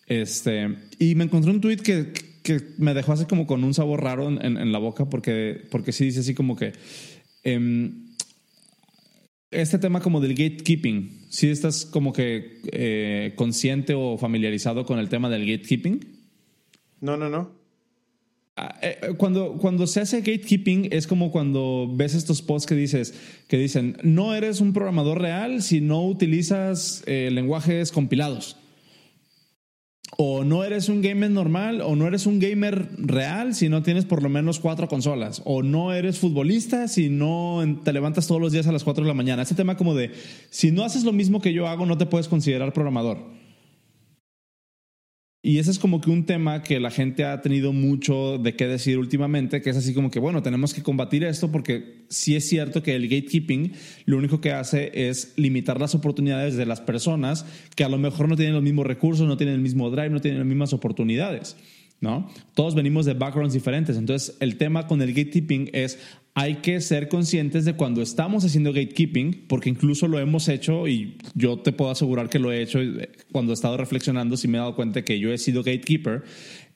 Este, 0.06 0.76
y 0.98 1.14
me 1.14 1.24
encontré 1.24 1.50
un 1.50 1.60
tweet 1.60 1.78
que, 1.78 2.12
que 2.42 2.62
me 2.78 2.94
dejó 2.94 3.12
así 3.12 3.26
como 3.26 3.46
con 3.46 3.64
un 3.64 3.74
sabor 3.74 4.02
raro 4.02 4.28
en, 4.28 4.56
en, 4.56 4.72
la 4.72 4.78
boca, 4.78 5.10
porque, 5.10 5.62
porque 5.70 5.92
sí 5.92 6.06
dice 6.06 6.20
así 6.20 6.34
como 6.34 6.56
que... 6.56 6.72
Eh, 7.44 7.90
este 9.56 9.78
tema 9.78 10.00
como 10.00 10.20
del 10.20 10.34
gatekeeping, 10.34 11.26
¿sí 11.30 11.48
estás 11.48 11.86
como 11.86 12.12
que 12.12 12.60
eh, 12.72 13.32
consciente 13.36 13.94
o 13.94 14.18
familiarizado 14.18 14.84
con 14.84 14.98
el 14.98 15.08
tema 15.08 15.30
del 15.30 15.46
gatekeeping? 15.46 16.00
No, 17.00 17.16
no, 17.16 17.30
no. 17.30 17.50
Ah, 18.56 18.78
eh, 18.82 18.98
eh, 19.02 19.14
cuando, 19.16 19.58
cuando 19.58 19.86
se 19.86 20.00
hace 20.00 20.20
gatekeeping 20.20 20.88
es 20.92 21.06
como 21.06 21.30
cuando 21.30 21.90
ves 21.92 22.14
estos 22.14 22.42
posts 22.42 22.66
que 22.66 22.74
dices 22.74 23.14
que 23.48 23.58
dicen 23.58 23.98
no 24.02 24.34
eres 24.34 24.60
un 24.60 24.72
programador 24.72 25.20
real 25.20 25.62
si 25.62 25.82
no 25.82 26.06
utilizas 26.06 27.04
lenguajes 27.06 27.92
compilados 27.92 28.56
o 30.16 30.44
no 30.44 30.64
eres 30.64 30.88
un 30.88 31.02
gamer 31.02 31.30
normal, 31.30 31.82
o 31.82 31.94
no 31.94 32.06
eres 32.06 32.26
un 32.26 32.38
gamer 32.38 32.88
real 32.96 33.54
si 33.54 33.68
no 33.68 33.82
tienes 33.82 34.06
por 34.06 34.22
lo 34.22 34.28
menos 34.28 34.60
cuatro 34.60 34.88
consolas, 34.88 35.42
o 35.44 35.62
no 35.62 35.92
eres 35.92 36.18
futbolista 36.18 36.88
si 36.88 37.10
no 37.10 37.62
te 37.84 37.92
levantas 37.92 38.26
todos 38.26 38.40
los 38.40 38.52
días 38.52 38.66
a 38.66 38.72
las 38.72 38.84
cuatro 38.84 39.04
de 39.04 39.08
la 39.08 39.14
mañana. 39.14 39.42
Ese 39.42 39.54
tema 39.54 39.76
como 39.76 39.94
de, 39.94 40.12
si 40.50 40.70
no 40.70 40.84
haces 40.84 41.04
lo 41.04 41.12
mismo 41.12 41.40
que 41.40 41.52
yo 41.52 41.68
hago, 41.68 41.84
no 41.84 41.98
te 41.98 42.06
puedes 42.06 42.28
considerar 42.28 42.72
programador. 42.72 43.45
Y 45.46 45.60
ese 45.60 45.70
es 45.70 45.78
como 45.78 46.00
que 46.00 46.10
un 46.10 46.26
tema 46.26 46.64
que 46.64 46.80
la 46.80 46.90
gente 46.90 47.24
ha 47.24 47.40
tenido 47.40 47.72
mucho 47.72 48.36
de 48.36 48.56
qué 48.56 48.66
decir 48.66 48.98
últimamente, 48.98 49.62
que 49.62 49.70
es 49.70 49.76
así 49.76 49.94
como 49.94 50.10
que, 50.10 50.18
bueno, 50.18 50.42
tenemos 50.42 50.74
que 50.74 50.82
combatir 50.82 51.22
esto 51.22 51.52
porque 51.52 52.02
sí 52.08 52.34
es 52.34 52.48
cierto 52.48 52.82
que 52.82 52.96
el 52.96 53.04
gatekeeping 53.04 53.72
lo 54.06 54.18
único 54.18 54.40
que 54.40 54.50
hace 54.50 54.90
es 55.08 55.34
limitar 55.36 55.80
las 55.80 55.94
oportunidades 55.94 56.56
de 56.56 56.66
las 56.66 56.80
personas 56.80 57.46
que 57.76 57.84
a 57.84 57.88
lo 57.88 57.96
mejor 57.96 58.28
no 58.28 58.34
tienen 58.34 58.54
los 58.54 58.62
mismos 58.64 58.88
recursos, 58.88 59.28
no 59.28 59.36
tienen 59.36 59.54
el 59.54 59.60
mismo 59.60 59.88
drive, 59.88 60.10
no 60.10 60.20
tienen 60.20 60.40
las 60.40 60.48
mismas 60.48 60.72
oportunidades. 60.72 61.56
¿No? 62.00 62.28
Todos 62.54 62.74
venimos 62.74 63.06
de 63.06 63.14
backgrounds 63.14 63.54
diferentes. 63.54 63.96
Entonces, 63.96 64.36
el 64.40 64.56
tema 64.56 64.86
con 64.86 65.02
el 65.02 65.14
gatekeeping 65.14 65.70
es 65.72 65.98
hay 66.38 66.56
que 66.56 66.82
ser 66.82 67.08
conscientes 67.08 67.64
de 67.64 67.76
cuando 67.76 68.02
estamos 68.02 68.44
haciendo 68.44 68.70
gatekeeping, 68.70 69.46
porque 69.48 69.70
incluso 69.70 70.06
lo 70.06 70.18
hemos 70.18 70.48
hecho 70.50 70.86
y 70.86 71.16
yo 71.34 71.60
te 71.60 71.72
puedo 71.72 71.90
asegurar 71.90 72.28
que 72.28 72.38
lo 72.38 72.52
he 72.52 72.60
hecho 72.60 72.78
cuando 73.32 73.52
he 73.52 73.54
estado 73.54 73.78
reflexionando, 73.78 74.36
si 74.36 74.46
me 74.46 74.58
he 74.58 74.60
dado 74.60 74.76
cuenta 74.76 75.02
que 75.02 75.18
yo 75.18 75.32
he 75.32 75.38
sido 75.38 75.62
gatekeeper, 75.62 76.24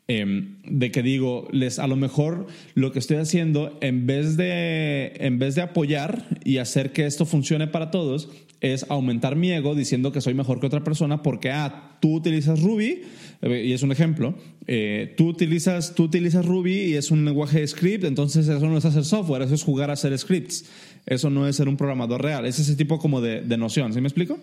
em, 0.08 0.56
de 0.64 0.90
que 0.90 1.02
digo, 1.02 1.46
les, 1.52 1.78
a 1.78 1.86
lo 1.86 1.96
mejor 1.96 2.46
lo 2.74 2.90
que 2.90 3.00
estoy 3.00 3.18
haciendo, 3.18 3.76
en 3.82 4.06
vez, 4.06 4.38
de, 4.38 5.12
en 5.16 5.38
vez 5.38 5.56
de 5.56 5.60
apoyar 5.60 6.26
y 6.42 6.56
hacer 6.56 6.92
que 6.92 7.04
esto 7.04 7.26
funcione 7.26 7.66
para 7.66 7.90
todos, 7.90 8.30
es 8.62 8.86
aumentar 8.88 9.36
mi 9.36 9.52
ego 9.52 9.74
diciendo 9.74 10.10
que 10.10 10.22
soy 10.22 10.32
mejor 10.32 10.60
que 10.60 10.68
otra 10.68 10.84
persona 10.84 11.22
porque, 11.22 11.50
ah, 11.50 11.98
tú 12.00 12.14
utilizas 12.14 12.62
Ruby, 12.62 12.84
eh, 12.92 13.02
y 13.42 13.72
es 13.72 13.82
un 13.82 13.90
ejemplo, 13.90 14.34
eh, 14.66 15.14
tú, 15.16 15.28
utilizas, 15.28 15.94
tú 15.94 16.04
utilizas 16.04 16.44
Ruby 16.44 16.74
y 16.74 16.94
es 16.94 17.10
un 17.10 17.24
lenguaje 17.24 17.60
de 17.60 17.66
script, 17.66 18.04
entonces 18.04 18.46
eso 18.46 18.66
no 18.66 18.76
es 18.76 18.84
hacer 18.84 19.04
software, 19.04 19.42
eso 19.42 19.54
es 19.54 19.62
jugar 19.62 19.88
a 19.90 19.94
hacer 19.94 20.16
scripts. 20.18 20.66
Eso 21.06 21.30
no 21.30 21.48
es 21.48 21.56
ser 21.56 21.68
un 21.68 21.78
programador 21.78 22.22
real, 22.22 22.44
es 22.44 22.58
ese 22.58 22.76
tipo 22.76 22.98
como 22.98 23.22
de, 23.22 23.40
de 23.40 23.56
noción, 23.56 23.94
¿sí 23.94 24.00
me 24.00 24.08
explico? 24.08 24.38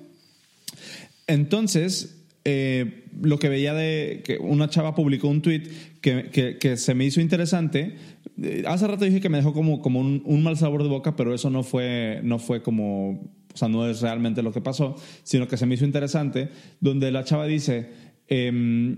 Entonces, 1.27 2.17
eh, 2.43 3.03
lo 3.21 3.37
que 3.37 3.49
veía 3.49 3.73
de 3.73 4.21
que 4.25 4.37
una 4.37 4.69
chava 4.69 4.95
publicó 4.95 5.27
un 5.27 5.41
tweet 5.41 5.63
que, 6.01 6.29
que, 6.31 6.57
que, 6.57 6.77
se 6.77 6.95
me 6.95 7.05
hizo 7.05 7.21
interesante. 7.21 7.97
Hace 8.65 8.87
rato 8.87 9.05
dije 9.05 9.21
que 9.21 9.29
me 9.29 9.37
dejó 9.37 9.53
como, 9.53 9.81
como 9.81 9.99
un, 9.99 10.23
un, 10.25 10.43
mal 10.43 10.57
sabor 10.57 10.81
de 10.81 10.89
boca, 10.89 11.15
pero 11.15 11.35
eso 11.35 11.49
no 11.49 11.63
fue, 11.63 12.21
no 12.23 12.39
fue 12.39 12.63
como, 12.63 13.11
o 13.53 13.57
sea, 13.57 13.67
no 13.67 13.89
es 13.89 14.01
realmente 14.01 14.43
lo 14.43 14.53
que 14.53 14.61
pasó, 14.61 14.95
sino 15.23 15.47
que 15.47 15.57
se 15.57 15.65
me 15.65 15.75
hizo 15.75 15.83
interesante, 15.83 16.49
donde 16.79 17.11
la 17.11 17.25
chava 17.25 17.47
dice, 17.47 17.89
eh, 18.27 18.95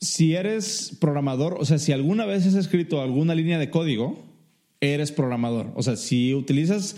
si 0.00 0.34
eres 0.34 0.96
programador, 1.00 1.56
o 1.60 1.64
sea, 1.64 1.78
si 1.78 1.92
alguna 1.92 2.24
vez 2.24 2.46
has 2.46 2.54
escrito 2.54 3.02
alguna 3.02 3.34
línea 3.34 3.58
de 3.58 3.70
código, 3.70 4.24
eres 4.80 5.12
programador. 5.12 5.72
O 5.74 5.82
sea, 5.82 5.96
si 5.96 6.34
utilizas 6.34 6.96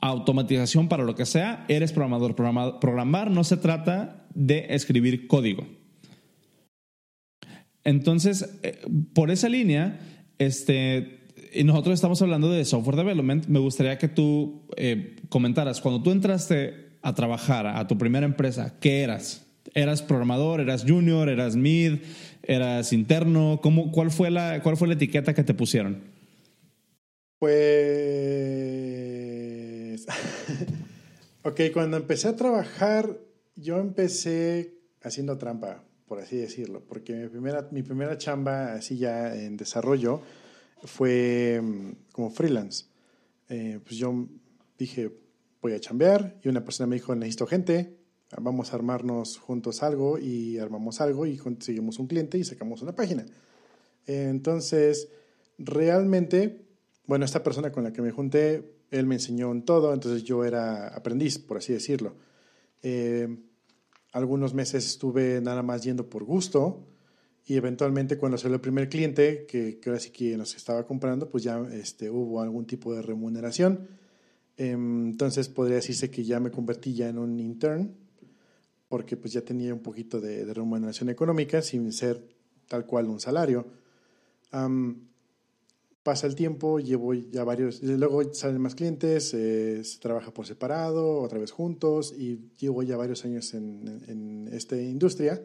automatización 0.00 0.88
para 0.88 1.04
lo 1.04 1.14
que 1.14 1.26
sea, 1.26 1.64
eres 1.68 1.92
programador. 1.92 2.34
Programar 2.34 3.30
no 3.30 3.44
se 3.44 3.56
trata 3.56 4.26
de 4.34 4.66
escribir 4.70 5.26
código. 5.26 5.66
Entonces, 7.84 8.58
eh, 8.62 8.80
por 9.14 9.30
esa 9.30 9.48
línea, 9.48 10.00
este, 10.38 11.26
y 11.52 11.64
nosotros 11.64 11.94
estamos 11.94 12.20
hablando 12.22 12.50
de 12.50 12.64
software 12.64 12.96
development, 12.96 13.46
me 13.46 13.58
gustaría 13.58 13.98
que 13.98 14.08
tú 14.08 14.66
eh, 14.76 15.16
comentaras, 15.28 15.80
cuando 15.80 16.02
tú 16.02 16.10
entraste 16.10 16.98
a 17.02 17.14
trabajar 17.14 17.66
a 17.66 17.86
tu 17.86 17.98
primera 17.98 18.26
empresa, 18.26 18.78
¿qué 18.80 19.02
eras? 19.02 19.47
¿Eras 19.74 20.02
programador? 20.02 20.60
¿Eras 20.60 20.84
junior? 20.86 21.28
¿Eras 21.28 21.56
mid? 21.56 21.98
¿Eras 22.42 22.92
interno? 22.92 23.60
¿Cómo, 23.62 23.92
cuál, 23.92 24.10
fue 24.10 24.30
la, 24.30 24.62
¿Cuál 24.62 24.76
fue 24.76 24.88
la 24.88 24.94
etiqueta 24.94 25.34
que 25.34 25.44
te 25.44 25.54
pusieron? 25.54 26.02
Pues... 27.38 27.58
ok, 31.42 31.60
cuando 31.72 31.96
empecé 31.96 32.28
a 32.28 32.36
trabajar, 32.36 33.18
yo 33.56 33.78
empecé 33.78 34.74
haciendo 35.02 35.38
trampa, 35.38 35.84
por 36.06 36.20
así 36.20 36.36
decirlo, 36.36 36.82
porque 36.88 37.14
mi 37.14 37.28
primera, 37.28 37.68
mi 37.70 37.82
primera 37.82 38.18
chamba 38.18 38.72
así 38.74 38.98
ya 38.98 39.34
en 39.34 39.56
desarrollo 39.56 40.22
fue 40.84 41.60
mm, 41.62 41.90
como 42.12 42.30
freelance. 42.30 42.86
Eh, 43.48 43.80
pues 43.84 43.96
yo 43.96 44.26
dije, 44.78 45.10
voy 45.60 45.72
a 45.72 45.80
chambear 45.80 46.38
y 46.42 46.48
una 46.48 46.64
persona 46.64 46.86
me 46.86 46.96
dijo, 46.96 47.14
necesito 47.14 47.46
gente, 47.46 47.97
vamos 48.36 48.72
a 48.72 48.76
armarnos 48.76 49.38
juntos 49.38 49.82
algo 49.82 50.18
y 50.18 50.58
armamos 50.58 51.00
algo 51.00 51.26
y 51.26 51.36
conseguimos 51.36 51.98
un 51.98 52.06
cliente 52.06 52.38
y 52.38 52.44
sacamos 52.44 52.82
una 52.82 52.94
página. 52.94 53.24
Entonces, 54.06 55.08
realmente, 55.58 56.66
bueno, 57.06 57.24
esta 57.24 57.42
persona 57.42 57.72
con 57.72 57.84
la 57.84 57.92
que 57.92 58.02
me 58.02 58.10
junté, 58.10 58.74
él 58.90 59.06
me 59.06 59.16
enseñó 59.16 59.52
en 59.52 59.64
todo, 59.64 59.92
entonces 59.92 60.24
yo 60.24 60.44
era 60.44 60.88
aprendiz, 60.88 61.38
por 61.38 61.58
así 61.58 61.72
decirlo. 61.72 62.16
Eh, 62.82 63.28
algunos 64.12 64.54
meses 64.54 64.86
estuve 64.86 65.40
nada 65.40 65.62
más 65.62 65.82
yendo 65.82 66.08
por 66.08 66.24
gusto 66.24 66.86
y 67.46 67.56
eventualmente 67.56 68.18
cuando 68.18 68.36
salió 68.36 68.56
el 68.56 68.60
primer 68.60 68.88
cliente, 68.88 69.46
que, 69.46 69.78
que 69.78 69.88
ahora 69.88 70.00
sí 70.00 70.10
que 70.10 70.36
nos 70.36 70.54
estaba 70.54 70.86
comprando, 70.86 71.30
pues 71.30 71.44
ya 71.44 71.60
este, 71.72 72.10
hubo 72.10 72.42
algún 72.42 72.66
tipo 72.66 72.94
de 72.94 73.02
remuneración. 73.02 73.88
Em, 74.58 75.06
entonces 75.06 75.48
podría 75.48 75.76
decirse 75.76 76.10
que 76.10 76.24
ya 76.24 76.40
me 76.40 76.50
convertí 76.50 76.92
ya 76.92 77.08
en 77.08 77.18
un 77.18 77.38
intern, 77.38 77.94
porque 78.88 79.16
pues 79.16 79.32
ya 79.32 79.42
tenía 79.42 79.74
un 79.74 79.80
poquito 79.80 80.20
de, 80.20 80.52
remuneración 80.52 81.10
económica 81.10 81.62
sin 81.62 81.92
ser 81.92 82.26
tal 82.66 82.86
cual 82.86 83.06
un 83.06 83.20
salario. 83.20 83.66
pasa 86.02 86.26
el 86.26 86.34
tiempo, 86.34 86.80
llevo 86.80 87.12
ya 87.12 87.44
varios, 87.44 87.82
luego 87.82 88.32
salen 88.32 88.62
más 88.62 88.74
clientes, 88.74 89.34
eh, 89.34 89.84
se 89.84 89.98
trabaja 89.98 90.32
por 90.32 90.46
separado, 90.46 91.20
otra 91.20 91.38
vez 91.38 91.50
juntos, 91.50 92.14
y 92.16 92.50
llevo 92.58 92.82
ya 92.82 92.96
varios 92.96 93.24
años 93.24 93.52
en, 93.52 94.02
en 94.08 94.48
esta 94.52 94.76
industria. 94.76 95.42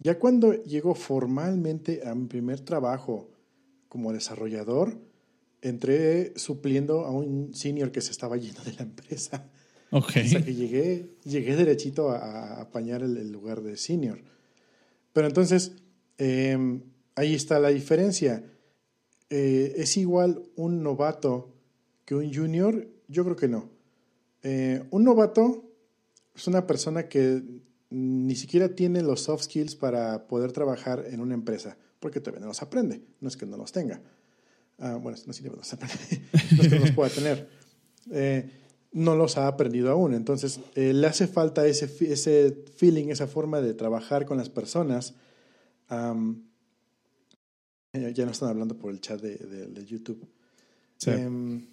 Ya 0.00 0.18
cuando 0.18 0.54
llego 0.64 0.94
formalmente 0.94 2.02
a 2.04 2.14
mi 2.14 2.26
primer 2.26 2.60
trabajo 2.60 3.30
como 3.88 4.12
desarrollador, 4.12 4.98
entré 5.62 6.32
supliendo 6.36 7.04
a 7.04 7.10
un 7.10 7.54
senior 7.54 7.92
que 7.92 8.00
se 8.00 8.10
estaba 8.10 8.36
yendo 8.36 8.62
de 8.62 8.72
la 8.72 8.82
empresa. 8.82 9.50
Ok. 9.90 10.10
O 10.24 10.28
sea 10.28 10.44
que 10.44 10.54
llegué, 10.54 11.16
llegué 11.24 11.56
derechito 11.56 12.10
a, 12.10 12.60
apañar 12.60 13.02
el, 13.02 13.30
lugar 13.30 13.62
de 13.62 13.76
senior. 13.76 14.20
Pero 15.12 15.26
entonces, 15.26 15.72
em, 16.18 16.82
ahí 17.16 17.34
está 17.34 17.58
la 17.58 17.68
diferencia. 17.70 18.44
Eh, 19.28 19.74
¿Es 19.76 19.96
igual 19.96 20.42
un 20.56 20.82
novato 20.82 21.54
que 22.04 22.14
un 22.14 22.32
junior? 22.32 22.88
Yo 23.08 23.24
creo 23.24 23.36
que 23.36 23.48
no. 23.48 23.68
Eh, 24.42 24.82
un 24.90 25.04
novato 25.04 25.64
es 26.34 26.46
una 26.46 26.66
persona 26.66 27.08
que 27.08 27.42
ni 27.90 28.36
siquiera 28.36 28.74
tiene 28.74 29.02
los 29.02 29.22
soft 29.22 29.44
skills 29.44 29.74
para 29.74 30.26
poder 30.28 30.52
trabajar 30.52 31.04
en 31.10 31.20
una 31.20 31.34
empresa, 31.34 31.76
porque 31.98 32.20
todavía 32.20 32.40
no 32.40 32.46
los 32.46 32.62
aprende, 32.62 33.02
no 33.20 33.28
es 33.28 33.36
que 33.36 33.46
no 33.46 33.56
los 33.56 33.72
tenga. 33.72 34.00
Ah, 34.78 34.94
bueno, 34.94 35.18
no, 35.26 35.30
es 35.32 35.40
que 35.40 35.50
no 35.50 35.56
los 36.78 36.92
pueda 36.92 37.10
tener. 37.10 37.48
Eh, 38.12 38.50
no 38.92 39.14
los 39.16 39.36
ha 39.38 39.46
aprendido 39.46 39.90
aún. 39.90 40.14
Entonces, 40.14 40.60
eh, 40.74 40.92
le 40.92 41.06
hace 41.06 41.26
falta 41.26 41.66
ese, 41.66 41.84
ese 42.12 42.64
feeling, 42.76 43.08
esa 43.08 43.26
forma 43.26 43.60
de 43.60 43.74
trabajar 43.74 44.26
con 44.26 44.38
las 44.38 44.48
personas. 44.48 45.14
Eh, 47.92 48.12
ya 48.14 48.24
no 48.24 48.30
están 48.30 48.50
hablando 48.50 48.76
por 48.76 48.92
el 48.92 49.00
chat 49.00 49.20
de, 49.20 49.36
de, 49.36 49.84
YouTube. 49.84 50.24
Sí. 50.96 51.10
Em, 51.10 51.66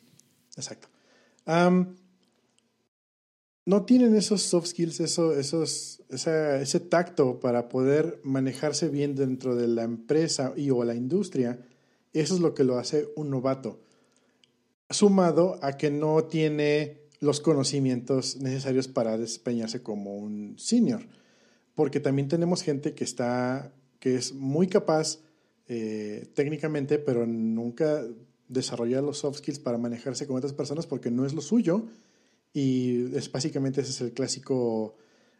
exacto. 0.55 0.87
no 3.65 3.85
tienen 3.85 4.15
esos 4.15 4.41
soft 4.41 4.67
skills, 4.67 4.99
eso, 4.99 5.33
esos, 5.33 6.01
ese 6.09 6.79
tacto 6.79 7.39
para 7.39 7.69
poder 7.69 8.19
manejarse 8.23 8.89
bien 8.89 9.15
dentro 9.15 9.55
de 9.55 9.67
la 9.67 9.83
empresa 9.83 10.53
y 10.55 10.71
o 10.71 10.83
la 10.83 10.95
industria 10.95 11.59
eso 12.13 12.35
es 12.35 12.39
lo 12.39 12.53
que 12.53 12.63
lo 12.63 12.77
hace 12.77 13.09
un 13.15 13.29
novato. 13.29 13.79
Sumado 14.89 15.59
a 15.61 15.77
que 15.77 15.91
no 15.91 16.23
tiene 16.25 17.01
los 17.19 17.41
conocimientos 17.41 18.37
necesarios 18.37 18.87
para 18.87 19.17
desempeñarse 19.17 19.81
como 19.81 20.15
un 20.15 20.55
senior. 20.57 21.07
Porque 21.75 21.99
también 21.99 22.27
tenemos 22.27 22.63
gente 22.63 22.93
que 22.93 23.03
está, 23.03 23.73
que 23.99 24.15
es 24.15 24.33
muy 24.33 24.67
capaz 24.67 25.19
eh, 25.67 26.27
técnicamente, 26.33 26.99
pero 26.99 27.25
nunca 27.25 28.03
desarrolla 28.47 29.01
los 29.01 29.19
soft 29.19 29.39
skills 29.39 29.59
para 29.59 29.77
manejarse 29.77 30.25
con 30.25 30.37
otras 30.37 30.53
personas 30.53 30.87
porque 30.87 31.11
no 31.11 31.25
es 31.25 31.33
lo 31.33 31.41
suyo. 31.41 31.85
Y 32.53 33.15
es 33.15 33.31
básicamente 33.31 33.81
ese 33.81 33.91
es 33.91 34.01
el 34.01 34.13
clásico 34.13 34.95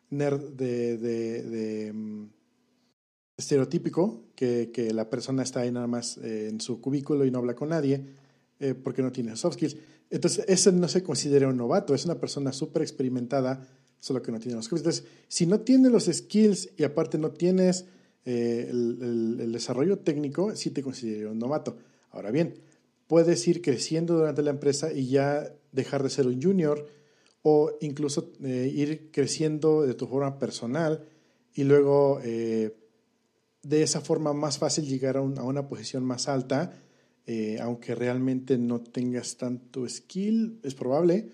nerd 0.10 0.54
de, 0.54 0.98
de 0.98 1.94
mm, 1.94 2.30
estereotípico, 3.38 4.26
que, 4.36 4.72
que, 4.72 4.94
la 4.94 5.10
persona 5.10 5.44
está 5.44 5.62
ahí 5.62 5.72
nada 5.72 5.88
más 5.88 6.18
eh, 6.18 6.50
en 6.50 6.62
su 6.62 6.82
cubículo 6.82 7.26
y 7.26 7.32
no 7.32 7.40
habla 7.40 7.56
con 7.56 7.70
nadie 7.70 8.04
eh, 8.60 8.74
porque 8.74 9.02
no 9.02 9.12
tiene 9.12 9.36
soft 9.36 9.56
skills. 9.56 9.78
Entonces, 10.10 10.46
ese 10.48 10.72
no 10.72 10.88
se 10.88 11.04
considera 11.04 11.48
un 11.48 11.58
novato, 11.58 11.93
es 11.93 12.06
una 12.06 12.20
persona 12.20 12.52
súper 12.52 12.82
experimentada, 12.82 13.67
solo 14.00 14.22
que 14.22 14.32
no 14.32 14.39
tiene 14.39 14.56
los 14.56 14.65
skills. 14.65 14.82
Entonces, 14.82 15.04
si 15.28 15.46
no 15.46 15.62
tiene 15.62 15.89
los 15.89 16.06
skills 16.06 16.70
y 16.78 16.84
aparte 16.84 17.17
no 17.17 17.32
tienes 17.32 17.86
eh, 18.26 18.67
el, 18.70 19.52
desarrollo 19.52 20.00
técnico, 20.00 20.56
sí 20.56 20.72
te 20.72 20.84
considero 20.84 21.32
un 21.32 21.39
novato. 21.39 21.78
Ahora 22.12 22.32
bien, 22.32 22.56
puedes 23.08 23.48
ir 23.48 23.62
creciendo 23.62 24.15
durante 24.17 24.41
la 24.41 24.52
empresa 24.52 24.91
y 24.91 25.08
ya 25.08 25.54
dejar 25.72 26.04
de 26.04 26.10
ser 26.10 26.28
un 26.28 26.41
junior 26.41 26.88
o 27.43 27.72
incluso 27.82 28.32
ir 28.41 29.10
creciendo 29.12 29.84
de 29.84 29.93
tu 29.93 30.08
forma 30.08 30.38
personal 30.38 31.06
y 31.54 31.63
luego 31.63 32.20
de 33.67 33.84
esa 33.84 34.00
forma 34.00 34.34
más 34.34 34.58
fácil 34.58 34.86
llegar 34.86 35.17
a, 35.17 35.22
una 35.22 35.67
posición 35.67 36.06
más 36.06 36.30
alta, 36.30 36.72
eh, 37.28 37.60
aunque 37.62 37.94
realmente 37.94 38.58
no 38.58 38.82
tengas 38.82 39.38
tanto 39.38 39.88
skill, 39.88 40.60
es 40.63 40.74
probable. 40.74 41.30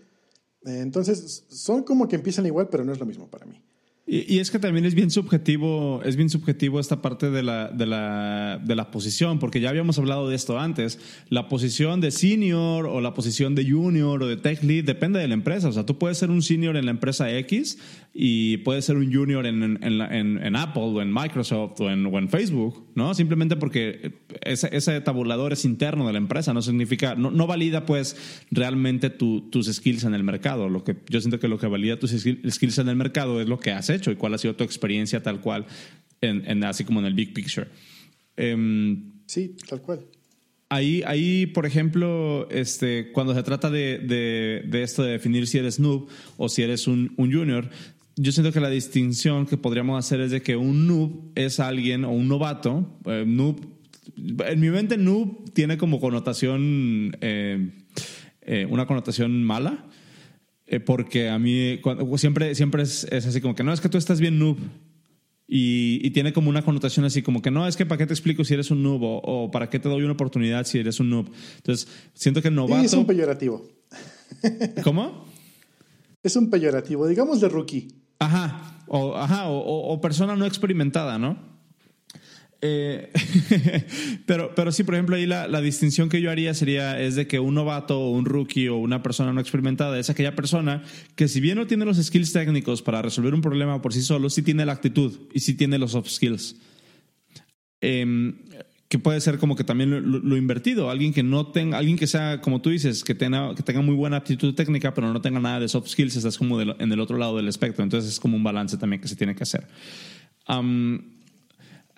Eh, 0.65 0.79
entonces, 0.79 1.45
son 1.47 1.83
como 1.83 2.07
que 2.07 2.15
empiezan 2.15 2.45
igual, 2.45 2.67
pero 2.69 2.83
no 2.83 2.91
es 2.91 2.99
lo 2.99 3.05
mismo 3.05 3.29
para 3.29 3.45
mí. 3.45 3.62
Y, 4.05 4.39
es 4.39 4.51
que 4.51 4.59
también 4.59 4.83
es 4.83 4.95
bien 4.95 5.09
subjetivo, 5.09 6.01
es 6.03 6.17
bien 6.17 6.29
subjetivo 6.29 6.81
esta 6.81 7.01
parte 7.01 7.31
de 7.31 7.41
la, 7.41 7.69
de, 7.69 7.85
la, 7.85 8.59
de 8.61 8.75
la 8.75 8.91
posición, 8.91 9.39
porque 9.39 9.61
ya 9.61 9.69
habíamos 9.69 9.97
hablado 9.97 10.27
de 10.27 10.35
esto 10.35 10.59
antes. 10.59 10.99
La 11.29 11.47
posición 11.47 12.01
de 12.01 12.11
senior 12.11 12.85
o 12.85 12.99
la 12.99 13.13
posición 13.13 13.55
de 13.55 13.69
junior 13.69 14.21
o 14.21 14.27
de 14.27 14.35
tech 14.35 14.61
lead 14.61 14.83
depende 14.83 15.19
de 15.19 15.29
la 15.29 15.35
empresa. 15.35 15.69
O 15.69 15.71
sea, 15.71 15.85
tú 15.85 15.97
puedes 15.97 16.17
ser 16.17 16.31
un 16.31 16.41
senior 16.41 16.75
en 16.75 16.83
la 16.83 16.91
empresa 16.91 17.31
X 17.31 17.79
y 18.13 18.57
puedes 18.57 18.83
ser 18.83 18.97
un 18.97 19.11
junior 19.11 19.45
en, 19.45 19.63
en, 19.63 20.01
en, 20.43 20.55
Apple 20.57 20.83
o 20.83 21.01
en 21.01 21.11
Microsoft 21.11 21.79
o 21.79 21.89
en, 21.89 22.29
Facebook, 22.29 22.91
¿no? 22.95 23.13
Simplemente 23.13 23.55
porque 23.55 24.25
ese, 24.41 25.01
tabulador 25.01 25.53
es 25.53 25.63
interno 25.63 26.05
de 26.05 26.13
la 26.13 26.19
empresa, 26.19 26.53
no 26.53 26.61
significa, 26.61 27.15
no, 27.15 27.31
no 27.31 27.47
valida 27.47 27.85
pues 27.85 28.43
realmente 28.51 29.09
tu, 29.09 29.49
tus 29.49 29.67
skills 29.67 30.03
en 30.03 30.13
el 30.13 30.23
mercado. 30.23 30.67
Lo 30.67 30.83
que 30.83 30.97
yo 31.09 31.21
siento 31.21 31.39
que 31.39 31.47
lo 31.47 31.57
que 31.57 31.67
valida 31.67 31.97
tus 31.97 32.11
skills 32.11 32.77
en 32.77 32.89
el 32.89 32.95
mercado 32.97 33.41
es 33.41 33.47
lo 33.47 33.59
que 33.59 33.71
haces 33.71 33.92
hecho 33.93 34.11
y 34.11 34.15
cuál 34.15 34.33
ha 34.33 34.37
sido 34.37 34.55
tu 34.55 34.63
experiencia 34.63 35.21
tal 35.21 35.41
cual, 35.41 35.65
en, 36.21 36.63
así 36.63 36.83
como 36.83 36.99
en 36.99 37.05
el 37.05 37.13
big 37.13 37.33
picture. 37.33 37.67
Em, 38.35 39.11
sí, 39.25 39.55
tal 39.67 39.81
cual. 39.81 40.05
Ahí, 40.69 41.03
ahí, 41.05 41.45
por 41.45 41.67
ejemplo, 41.67 42.49
este, 42.49 43.11
cuando 43.11 43.35
se 43.35 43.43
trata 43.43 43.69
de, 43.69 43.99
de, 43.99 44.83
esto 44.83 45.03
de 45.03 45.11
definir 45.11 45.45
si 45.45 45.59
eres 45.59 45.79
noob 45.79 46.07
o 46.37 46.49
si 46.49 46.63
eres 46.63 46.87
un, 46.87 47.13
un, 47.17 47.31
junior, 47.31 47.69
yo 48.15 48.31
siento 48.31 48.51
que 48.51 48.59
la 48.59 48.69
distinción 48.69 49.45
que 49.45 49.57
podríamos 49.57 50.03
hacer 50.03 50.19
es 50.21 50.31
de 50.31 50.41
que 50.41 50.55
un 50.55 50.87
noob 50.87 51.31
es 51.35 51.59
alguien 51.59 52.05
o 52.05 52.11
un 52.11 52.27
novato. 52.27 52.99
Eh, 53.05 53.23
noob, 53.27 53.59
en 54.17 54.59
mi 54.59 54.69
mente, 54.69 54.97
noob 54.97 55.51
tiene 55.53 55.77
como 55.77 55.99
connotación, 55.99 57.17
eh, 57.21 57.69
eh, 58.41 58.65
una 58.67 58.87
connotación 58.87 59.43
mala. 59.43 59.85
Eh, 60.65 60.79
porque 60.79 61.29
a 61.29 61.37
mí 61.39 61.79
siempre, 62.17 62.55
siempre 62.55 62.83
es, 62.83 63.05
así 63.11 63.41
como 63.41 63.55
que 63.55 63.63
no, 63.63 63.73
es 63.73 63.81
que 63.81 63.89
tú 63.89 63.97
estás 63.97 64.19
bien 64.19 64.39
noob. 64.39 64.57
Y, 65.47 66.09
tiene 66.11 66.33
como 66.33 66.49
una 66.49 66.63
connotación 66.63 67.05
así 67.05 67.21
como 67.21 67.41
que 67.41 67.51
no, 67.51 67.67
es 67.67 67.75
que 67.75 67.85
para 67.85 67.97
qué 67.97 68.07
te 68.07 68.13
explico 68.13 68.43
si 68.43 68.53
eres 68.53 68.71
un 68.71 68.81
noob 68.81 69.01
o, 69.03 69.51
para 69.51 69.69
qué 69.69 69.77
te 69.77 69.89
doy 69.89 70.03
una 70.03 70.13
oportunidad 70.13 70.65
si 70.65 70.79
eres 70.79 70.99
un 70.99 71.09
noob. 71.09 71.29
Entonces, 71.57 71.87
siento 72.13 72.41
que 72.41 72.49
novato... 72.49 72.83
es 72.83 72.93
un 72.93 73.05
peyorativo. 73.05 73.67
¿Cómo? 74.83 75.25
Es 76.23 76.35
un 76.35 76.49
peyorativo, 76.49 77.07
digamos 77.07 77.41
de 77.41 77.49
rookie. 77.49 77.87
Ajá, 78.19 78.83
o, 78.87 79.15
ajá, 79.15 79.49
o 79.49 79.99
persona 79.99 80.35
no 80.35 80.45
experimentada, 80.45 81.19
¿no? 81.19 81.52
Eh, 82.65 83.11
pero, 84.25 84.55
pero 84.55 84.71
sí, 84.71 84.85
por 84.85 84.95
ejemplo, 84.95 85.17
ahí 85.17 85.25
la, 85.25 85.49
la, 85.49 85.59
distinción 85.59 86.07
que 86.07 86.21
yo 86.21 86.31
haría 86.31 86.53
sería 86.53 86.97
es 86.97 87.15
de 87.15 87.27
que 87.27 87.37
un 87.37 87.55
novato 87.55 87.99
o 87.99 88.11
un 88.11 88.23
rookie 88.23 88.69
o 88.69 88.77
una 88.77 89.03
persona 89.03 89.33
no 89.33 89.41
experimentada 89.41 89.99
es 89.99 90.09
aquella 90.09 90.33
persona 90.33 90.81
que 91.17 91.27
si 91.27 91.41
bien 91.41 91.57
no 91.57 91.67
tiene 91.67 91.83
los 91.83 92.01
skills 92.01 92.31
técnicos 92.31 92.81
para 92.81 93.01
resolver 93.01 93.33
un 93.33 93.41
problema 93.41 93.81
por 93.81 93.93
sí 93.93 94.01
solo, 94.01 94.29
sí 94.29 94.43
tiene 94.43 94.65
la 94.65 94.71
actitud 94.71 95.11
y 95.33 95.41
sí 95.41 95.55
tiene 95.55 95.77
los 95.77 95.91
soft 95.91 96.07
skills. 96.07 96.55
Em, 97.81 98.37
que 98.87 98.97
puede 98.97 99.19
ser 99.19 99.39
como 99.39 99.57
que 99.57 99.65
también 99.65 99.89
lo, 100.23 100.37
invertido, 100.37 100.89
alguien 100.89 101.11
que 101.11 101.23
no 101.23 101.47
tenga, 101.47 101.79
alguien 101.79 101.97
que 101.97 102.07
sea, 102.07 102.39
como 102.39 102.61
tú 102.61 102.69
dices, 102.69 103.03
que 103.03 103.13
tenga, 103.13 103.55
que 103.55 103.63
tenga 103.63 103.81
muy 103.81 103.95
buena 103.95 104.17
aptitud 104.17 104.53
técnica, 104.53 104.93
pero 104.93 105.11
no 105.11 105.19
tenga 105.19 105.41
nada 105.41 105.59
de 105.59 105.67
soft 105.67 105.89
skills, 105.89 106.15
estás 106.15 106.37
como 106.37 106.61
en 106.61 106.91
el 106.91 106.99
otro 107.01 107.17
lado 107.17 107.35
del 107.35 107.49
espectro. 107.49 107.83
Entonces 107.83 108.13
es 108.13 108.19
como 108.21 108.37
un 108.37 108.43
balance 108.43 108.77
también 108.77 109.01
que 109.01 109.09
se 109.09 109.17
tiene 109.17 109.35
que 109.35 109.43
hacer 109.43 109.67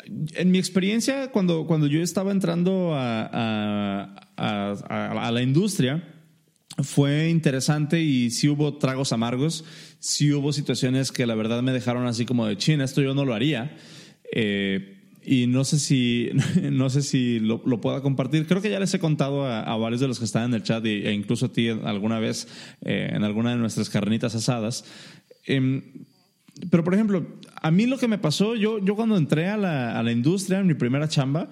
en 0.05 0.51
mi 0.51 0.57
experiencia, 0.57 1.31
cuando, 1.31 1.65
cuando 1.65 1.87
yo 1.87 2.01
estaba 2.01 2.31
entrando 2.31 2.93
a, 2.93 4.13
a, 4.37 5.31
la 5.31 5.41
industria, 5.41 6.03
fue 6.83 7.29
interesante 7.29 8.01
y 8.01 8.31
sí 8.31 8.49
hubo 8.49 8.77
tragos 8.77 9.13
amargos, 9.13 9.63
sí 9.99 10.31
hubo 10.33 10.53
situaciones 10.53 11.11
que 11.11 11.25
la 11.25 11.35
verdad 11.35 11.61
me 11.61 11.71
dejaron 11.71 12.05
así 12.07 12.25
como 12.25 12.45
de 12.45 12.57
chin, 12.57 12.81
esto 12.81 13.01
yo 13.01 13.13
no 13.13 13.25
lo 13.25 13.33
haría. 13.33 13.77
Eh, 14.33 14.91
y 15.23 15.47
no 15.47 15.63
sé 15.63 15.79
si, 15.79 16.29
no 16.61 16.89
sé 16.89 17.01
si 17.01 17.39
lo, 17.39 17.61
lo, 17.65 17.81
pueda 17.81 18.01
compartir. 18.01 18.45
Creo 18.45 18.61
que 18.61 18.69
ya 18.69 18.79
les 18.79 18.93
he 18.93 18.99
contado 18.99 19.45
a, 19.45 19.75
varios 19.77 20.01
de 20.01 20.07
los 20.07 20.19
que 20.19 20.25
están 20.25 20.45
en 20.45 20.53
el 20.53 20.63
chat 20.63 20.85
e 20.85 21.11
incluso 21.13 21.47
a 21.47 21.53
ti 21.53 21.69
alguna 21.69 22.19
vez 22.19 22.47
eh, 22.81 23.09
en 23.11 23.23
alguna 23.23 23.51
de 23.51 23.57
nuestras 23.57 23.89
carnitas 23.89 24.35
asadas. 24.35 24.85
Em, 25.45 26.05
pero, 26.69 26.83
por 26.83 26.93
ejemplo, 26.93 27.25
a 27.61 27.71
mí 27.71 27.85
lo 27.85 27.97
que 27.97 28.07
me 28.07 28.17
pasó, 28.17 28.55
yo, 28.55 28.79
yo 28.79 28.95
cuando 28.95 29.17
entré 29.17 29.47
a 29.47 29.57
la, 29.57 29.99
a 29.99 30.03
la 30.03 30.11
industria, 30.11 30.59
en 30.59 30.67
mi 30.67 30.73
primera 30.73 31.07
chamba, 31.07 31.49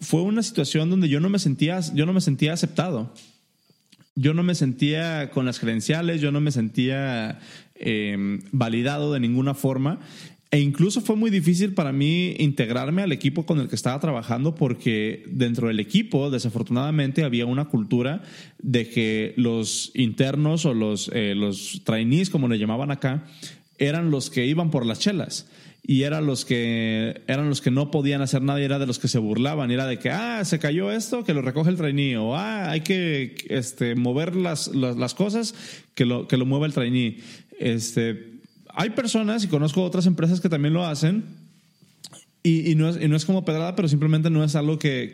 fue 0.00 0.22
una 0.22 0.42
situación 0.42 0.90
donde 0.90 1.08
yo 1.08 1.20
no 1.20 1.28
me 1.28 1.38
sentía, 1.38 1.80
yo 1.94 2.06
no 2.06 2.12
me 2.12 2.20
sentía 2.20 2.52
aceptado. 2.52 3.12
Yo 4.14 4.32
no 4.32 4.42
me 4.42 4.54
sentía 4.54 5.30
con 5.30 5.44
las 5.44 5.58
credenciales, 5.58 6.22
yo 6.22 6.32
no 6.32 6.40
me 6.40 6.50
sentía 6.50 7.38
em, 7.74 8.40
validado 8.50 9.12
de 9.12 9.20
ninguna 9.20 9.52
forma. 9.52 10.00
E 10.50 10.60
incluso 10.60 11.00
fue 11.00 11.16
muy 11.16 11.30
difícil 11.30 11.74
para 11.74 11.92
mí 11.92 12.34
integrarme 12.38 13.02
al 13.02 13.12
equipo 13.12 13.44
con 13.44 13.58
el 13.58 13.68
que 13.68 13.74
estaba 13.74 13.98
trabajando 14.00 14.54
porque 14.54 15.24
dentro 15.28 15.68
del 15.68 15.80
equipo, 15.80 16.30
desafortunadamente, 16.30 17.24
había 17.24 17.44
una 17.46 17.66
cultura 17.66 18.22
de 18.62 18.88
que 18.88 19.34
los 19.36 19.90
internos 19.94 20.64
o 20.64 20.72
los, 20.72 21.10
eh, 21.12 21.34
los 21.34 21.82
trainees, 21.84 22.30
como 22.30 22.48
le 22.48 22.58
llamaban 22.58 22.90
acá, 22.90 23.24
eran 23.78 24.10
los 24.10 24.30
que 24.30 24.46
iban 24.46 24.70
por 24.70 24.86
las 24.86 24.98
chelas. 24.98 25.46
Y 25.88 26.02
eran 26.02 26.26
los 26.26 26.44
que 26.44 27.22
eran 27.28 27.48
los 27.48 27.60
que 27.60 27.70
no 27.70 27.92
podían 27.92 28.20
hacer 28.20 28.42
nada 28.42 28.60
y 28.60 28.64
era 28.64 28.80
de 28.80 28.86
los 28.86 28.98
que 28.98 29.06
se 29.06 29.18
burlaban. 29.18 29.70
Era 29.70 29.86
de 29.86 30.00
que 30.00 30.10
ah 30.10 30.44
se 30.44 30.58
cayó 30.58 30.90
esto 30.90 31.22
que 31.22 31.32
lo 31.32 31.42
recoge 31.42 31.70
el 31.70 31.76
trainee 31.76 32.16
o 32.16 32.34
ah 32.34 32.70
hay 32.70 32.80
que 32.80 33.36
este 33.48 33.94
mover 33.94 34.34
las, 34.34 34.66
las, 34.74 34.96
las 34.96 35.14
cosas 35.14 35.54
que 35.94 36.04
lo 36.04 36.26
que 36.26 36.38
lo 36.38 36.44
mueva 36.44 36.66
el 36.66 36.72
trainee 36.72 37.18
este 37.60 38.36
hay 38.78 38.90
personas, 38.90 39.42
y 39.42 39.48
conozco 39.48 39.82
otras 39.82 40.04
empresas 40.04 40.42
que 40.42 40.50
también 40.50 40.74
lo 40.74 40.84
hacen, 40.84 41.24
y, 42.48 42.76
no, 42.76 42.88
es, 42.88 43.24
como 43.24 43.44
pedrada, 43.44 43.74
pero 43.74 43.88
simplemente 43.88 44.30
no 44.30 44.44
es 44.44 44.54
algo 44.54 44.78
que, 44.78 45.12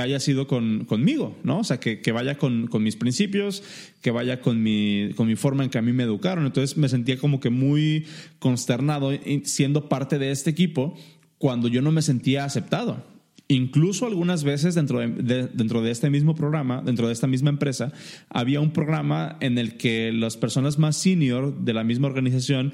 haya 0.00 0.18
sido 0.18 0.46
conmigo, 0.46 1.36
¿no? 1.42 1.58
O 1.58 1.64
sea, 1.64 1.78
que, 1.78 2.12
vaya 2.12 2.38
con, 2.38 2.70
mis 2.80 2.96
principios, 2.96 3.62
que 4.00 4.10
vaya 4.10 4.40
con 4.40 4.62
mi, 4.62 5.10
con 5.14 5.26
mi 5.26 5.36
forma 5.36 5.64
en 5.64 5.68
que 5.68 5.76
a 5.76 5.82
mí 5.82 5.92
me 5.92 6.04
educaron. 6.04 6.46
Entonces 6.46 6.78
me 6.78 6.88
sentía 6.88 7.18
como 7.18 7.38
que 7.38 7.50
muy 7.50 8.06
consternado 8.38 9.10
siendo 9.44 9.90
parte 9.90 10.18
de 10.18 10.30
este 10.30 10.48
equipo 10.48 10.96
cuando 11.36 11.68
yo 11.68 11.82
no 11.82 11.92
me 11.92 12.00
sentía 12.00 12.46
aceptado. 12.46 13.04
Incluso 13.48 14.06
algunas 14.06 14.42
veces 14.42 14.74
dentro 14.74 15.00
de, 15.00 15.48
dentro 15.52 15.82
de 15.82 15.90
este 15.90 16.08
mismo 16.08 16.34
programa, 16.34 16.80
dentro 16.82 17.08
de 17.08 17.12
esta 17.12 17.26
misma 17.26 17.50
empresa, 17.50 17.92
había 18.30 18.60
un 18.60 18.72
programa 18.72 19.36
en 19.40 19.58
el 19.58 19.76
que 19.76 20.12
las 20.12 20.38
personas 20.38 20.78
más 20.78 20.96
senior 20.96 21.60
de 21.60 21.74
la 21.74 21.84
misma 21.84 22.08
organización 22.08 22.72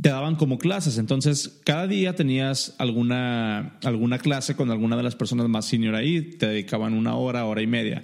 te 0.00 0.08
daban 0.08 0.36
como 0.36 0.58
clases. 0.58 0.98
Entonces, 0.98 1.60
cada 1.64 1.86
día 1.86 2.14
tenías 2.14 2.74
alguna, 2.78 3.78
alguna 3.84 4.18
clase 4.18 4.56
con 4.56 4.70
alguna 4.70 4.96
de 4.96 5.02
las 5.02 5.16
personas 5.16 5.48
más 5.48 5.66
senior 5.66 5.94
ahí, 5.94 6.22
te 6.22 6.46
dedicaban 6.46 6.94
una 6.94 7.14
hora, 7.14 7.44
hora 7.44 7.62
y 7.62 7.66
media. 7.66 8.02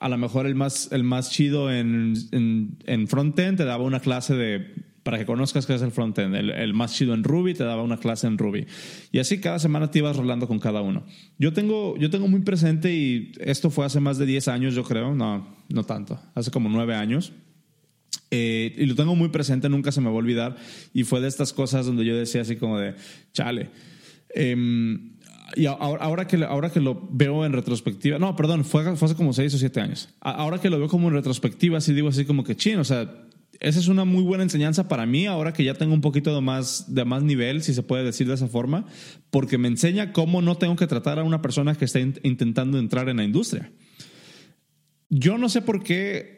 A 0.00 0.08
lo 0.08 0.18
mejor 0.18 0.46
el 0.46 0.54
más, 0.54 0.90
el 0.92 1.04
más 1.04 1.30
chido 1.30 1.72
en, 1.72 2.14
en, 2.32 2.78
en 2.86 3.08
frontend 3.08 3.58
te 3.58 3.64
daba 3.64 3.84
una 3.84 4.00
clase 4.00 4.34
de 4.34 4.88
para 5.08 5.16
que 5.16 5.24
conozcas 5.24 5.64
qué 5.64 5.74
es 5.74 5.80
el 5.80 5.90
frontend. 5.90 6.34
El, 6.34 6.50
el 6.50 6.74
más 6.74 6.92
chido 6.92 7.14
en 7.14 7.24
Ruby 7.24 7.54
te 7.54 7.64
daba 7.64 7.82
una 7.82 7.96
clase 7.96 8.26
en 8.26 8.36
Ruby. 8.36 8.66
Y 9.10 9.20
así 9.20 9.40
cada 9.40 9.58
semana 9.58 9.90
te 9.90 10.00
ibas 10.00 10.18
rolando 10.18 10.46
con 10.46 10.58
cada 10.58 10.82
uno. 10.82 11.02
Yo 11.38 11.54
tengo, 11.54 11.96
yo 11.96 12.10
tengo 12.10 12.28
muy 12.28 12.40
presente, 12.40 12.94
y 12.94 13.32
esto 13.40 13.70
fue 13.70 13.86
hace 13.86 14.00
más 14.00 14.18
de 14.18 14.26
10 14.26 14.48
años, 14.48 14.74
yo 14.74 14.84
creo, 14.84 15.14
no, 15.14 15.56
no 15.70 15.84
tanto, 15.84 16.20
hace 16.34 16.50
como 16.50 16.68
9 16.68 16.94
años. 16.94 17.32
Eh, 18.30 18.74
y 18.76 18.86
lo 18.86 18.94
tengo 18.94 19.14
muy 19.14 19.28
presente, 19.28 19.68
nunca 19.68 19.92
se 19.92 20.00
me 20.00 20.08
va 20.08 20.14
a 20.14 20.18
olvidar. 20.18 20.56
Y 20.92 21.04
fue 21.04 21.20
de 21.20 21.28
estas 21.28 21.52
cosas 21.52 21.86
donde 21.86 22.04
yo 22.04 22.16
decía 22.16 22.42
así 22.42 22.56
como 22.56 22.78
de, 22.78 22.94
chale. 23.32 23.70
Em, 24.30 25.12
y 25.56 25.66
ahora, 25.66 26.04
ahora, 26.04 26.26
que, 26.26 26.36
ahora 26.44 26.70
que 26.70 26.80
lo 26.80 27.08
veo 27.10 27.44
en 27.44 27.52
retrospectiva, 27.52 28.18
no, 28.18 28.36
perdón, 28.36 28.64
fue, 28.64 28.96
fue 28.96 29.06
hace 29.06 29.14
como 29.14 29.32
6 29.32 29.54
o 29.54 29.58
7 29.58 29.80
años. 29.80 30.08
Ahora 30.20 30.60
que 30.60 30.68
lo 30.68 30.78
veo 30.78 30.88
como 30.88 31.08
en 31.08 31.14
retrospectiva, 31.14 31.80
sí 31.80 31.94
digo 31.94 32.08
así 32.08 32.24
como 32.24 32.44
que, 32.44 32.54
chin, 32.54 32.78
o 32.78 32.84
sea, 32.84 33.28
esa 33.60 33.80
es 33.80 33.88
una 33.88 34.04
muy 34.04 34.22
buena 34.22 34.44
enseñanza 34.44 34.88
para 34.88 35.04
mí 35.06 35.26
ahora 35.26 35.52
que 35.52 35.64
ya 35.64 35.74
tengo 35.74 35.92
un 35.92 36.00
poquito 36.00 36.34
de 36.34 36.40
más, 36.40 36.94
de 36.94 37.04
más 37.04 37.22
nivel, 37.22 37.62
si 37.62 37.74
se 37.74 37.82
puede 37.82 38.04
decir 38.04 38.28
de 38.28 38.34
esa 38.34 38.46
forma, 38.46 38.86
porque 39.30 39.58
me 39.58 39.68
enseña 39.68 40.12
cómo 40.12 40.42
no 40.42 40.56
tengo 40.56 40.76
que 40.76 40.86
tratar 40.86 41.18
a 41.18 41.24
una 41.24 41.42
persona 41.42 41.74
que 41.74 41.84
está 41.84 41.98
intentando 41.98 42.78
entrar 42.78 43.08
en 43.08 43.16
la 43.16 43.24
industria. 43.24 43.72
Yo 45.10 45.38
no 45.38 45.48
sé 45.48 45.62
por 45.62 45.82
qué, 45.82 46.37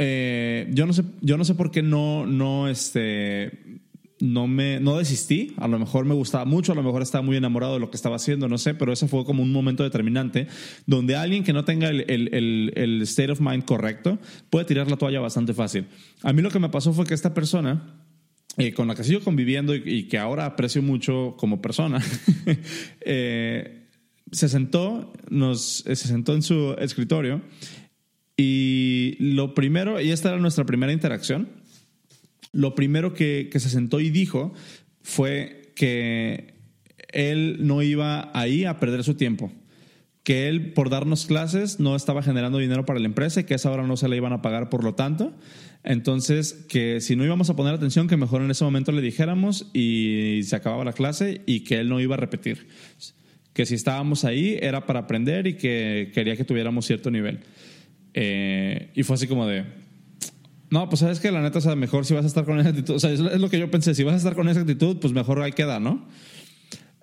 eh, 0.00 0.68
yo, 0.70 0.86
no 0.86 0.92
sé, 0.92 1.02
yo 1.20 1.36
no 1.36 1.44
sé 1.44 1.56
por 1.56 1.72
qué 1.72 1.82
no, 1.82 2.24
no, 2.24 2.68
este, 2.68 3.80
no 4.20 4.46
me 4.46 4.78
no 4.78 4.96
desistí, 4.96 5.54
a 5.56 5.66
lo 5.66 5.78
mejor 5.78 6.04
me 6.04 6.14
gustaba 6.14 6.44
mucho, 6.44 6.70
a 6.70 6.74
lo 6.76 6.84
mejor 6.84 7.02
estaba 7.02 7.22
muy 7.22 7.36
enamorado 7.36 7.74
de 7.74 7.80
lo 7.80 7.90
que 7.90 7.96
estaba 7.96 8.14
haciendo, 8.14 8.48
no 8.48 8.58
sé, 8.58 8.74
pero 8.74 8.92
ese 8.92 9.08
fue 9.08 9.24
como 9.24 9.42
un 9.42 9.52
momento 9.52 9.82
determinante 9.82 10.46
donde 10.86 11.16
alguien 11.16 11.42
que 11.42 11.52
no 11.52 11.64
tenga 11.64 11.88
el, 11.88 12.04
el, 12.08 12.72
el, 12.76 13.02
state 13.02 13.32
of 13.32 13.40
mind 13.40 13.64
correcto 13.64 14.18
puede 14.50 14.66
tirar 14.66 14.88
la 14.88 14.96
toalla 14.96 15.18
bastante 15.18 15.52
fácil. 15.52 15.86
A 16.22 16.32
mí 16.32 16.42
lo 16.42 16.50
que 16.50 16.60
me 16.60 16.68
pasó 16.68 16.92
fue 16.92 17.04
que 17.04 17.14
esta 17.14 17.34
persona 17.34 18.04
eh, 18.56 18.72
con 18.72 18.88
la 18.88 18.94
que 18.94 19.04
sigo 19.04 19.20
conviviendo 19.20 19.74
y, 19.74 20.04
que 20.04 20.18
ahora 20.18 20.46
aprecio 20.46 20.80
mucho 20.80 21.34
como 21.38 21.60
persona, 21.60 22.00
eh, 23.00 23.88
se 24.30 24.48
sentó, 24.48 25.12
nos, 25.28 25.84
se 25.86 25.96
sentó 25.96 26.34
en 26.34 26.42
su 26.42 26.74
escritorio 26.78 27.42
y 28.40 29.16
lo 29.18 29.52
primero, 29.52 30.00
y 30.00 30.12
esta 30.12 30.28
era 30.28 30.38
nuestra 30.38 30.64
primera 30.64 30.92
interacción, 30.92 31.48
lo 32.52 32.76
primero 32.76 33.12
que, 33.12 33.50
se 33.52 33.68
sentó 33.68 34.00
y 34.00 34.10
dijo 34.10 34.54
fue 35.02 35.72
que 35.74 36.54
él 37.12 37.66
no 37.66 37.82
iba 37.82 38.30
ahí 38.38 38.64
a 38.64 38.78
perder 38.78 39.02
su 39.02 39.14
tiempo 39.14 39.52
que 40.22 40.46
él 40.48 40.74
por 40.74 40.90
darnos 40.90 41.24
clases 41.24 41.80
no 41.80 41.96
estaba 41.96 42.22
generando 42.22 42.58
dinero 42.58 42.84
para 42.84 43.00
la 43.00 43.06
empresa 43.06 43.40
y 43.40 43.44
que 43.44 43.54
esa 43.54 43.70
hora 43.70 43.86
no 43.86 43.96
se 43.96 44.10
le 44.10 44.16
iban 44.16 44.34
a 44.34 44.42
pagar 44.42 44.68
por 44.68 44.84
lo 44.84 44.94
tanto. 44.94 45.32
Entonces, 45.84 46.52
que 46.68 47.00
si 47.00 47.16
no 47.16 47.24
íbamos 47.24 47.48
a 47.48 47.56
poner 47.56 47.72
atención, 47.72 48.08
que 48.08 48.18
mejor 48.18 48.42
en 48.42 48.50
ese 48.50 48.62
momento 48.62 48.92
le 48.92 49.00
dijéramos 49.00 49.70
y 49.72 50.42
se 50.42 50.54
acababa 50.54 50.84
la 50.84 50.92
clase 50.92 51.40
y 51.46 51.60
que 51.60 51.78
él 51.78 51.88
no 51.88 51.98
iba 51.98 52.16
a 52.16 52.18
repetir. 52.18 52.68
Que 53.54 53.64
si 53.64 53.74
estábamos 53.74 54.26
ahí 54.26 54.58
era 54.60 54.84
para 54.84 55.00
aprender 55.00 55.46
y 55.46 55.54
que 55.54 56.10
quería 56.12 56.36
que 56.36 56.44
tuviéramos 56.44 56.84
cierto 56.84 57.10
nivel. 57.10 57.40
Eh, 58.20 58.90
y 58.96 59.04
fue 59.04 59.14
así 59.14 59.28
como 59.28 59.46
de, 59.46 59.64
no, 60.70 60.88
pues 60.88 60.98
sabes 60.98 61.20
que 61.20 61.30
la 61.30 61.40
neta, 61.40 61.58
o 61.58 61.60
sea, 61.60 61.76
mejor 61.76 62.04
si 62.04 62.14
vas 62.14 62.24
a 62.24 62.26
estar 62.26 62.44
con 62.44 62.58
esa 62.58 62.70
actitud. 62.70 62.96
O 62.96 62.98
sea, 62.98 63.12
es 63.12 63.20
lo 63.20 63.48
que 63.48 63.60
yo 63.60 63.70
pensé. 63.70 63.94
Si 63.94 64.02
vas 64.02 64.14
a 64.14 64.16
estar 64.16 64.34
con 64.34 64.48
esa 64.48 64.60
actitud, 64.60 64.96
pues 64.96 65.12
mejor 65.12 65.40
ahí 65.40 65.52
queda, 65.52 65.78
¿no? 65.78 66.04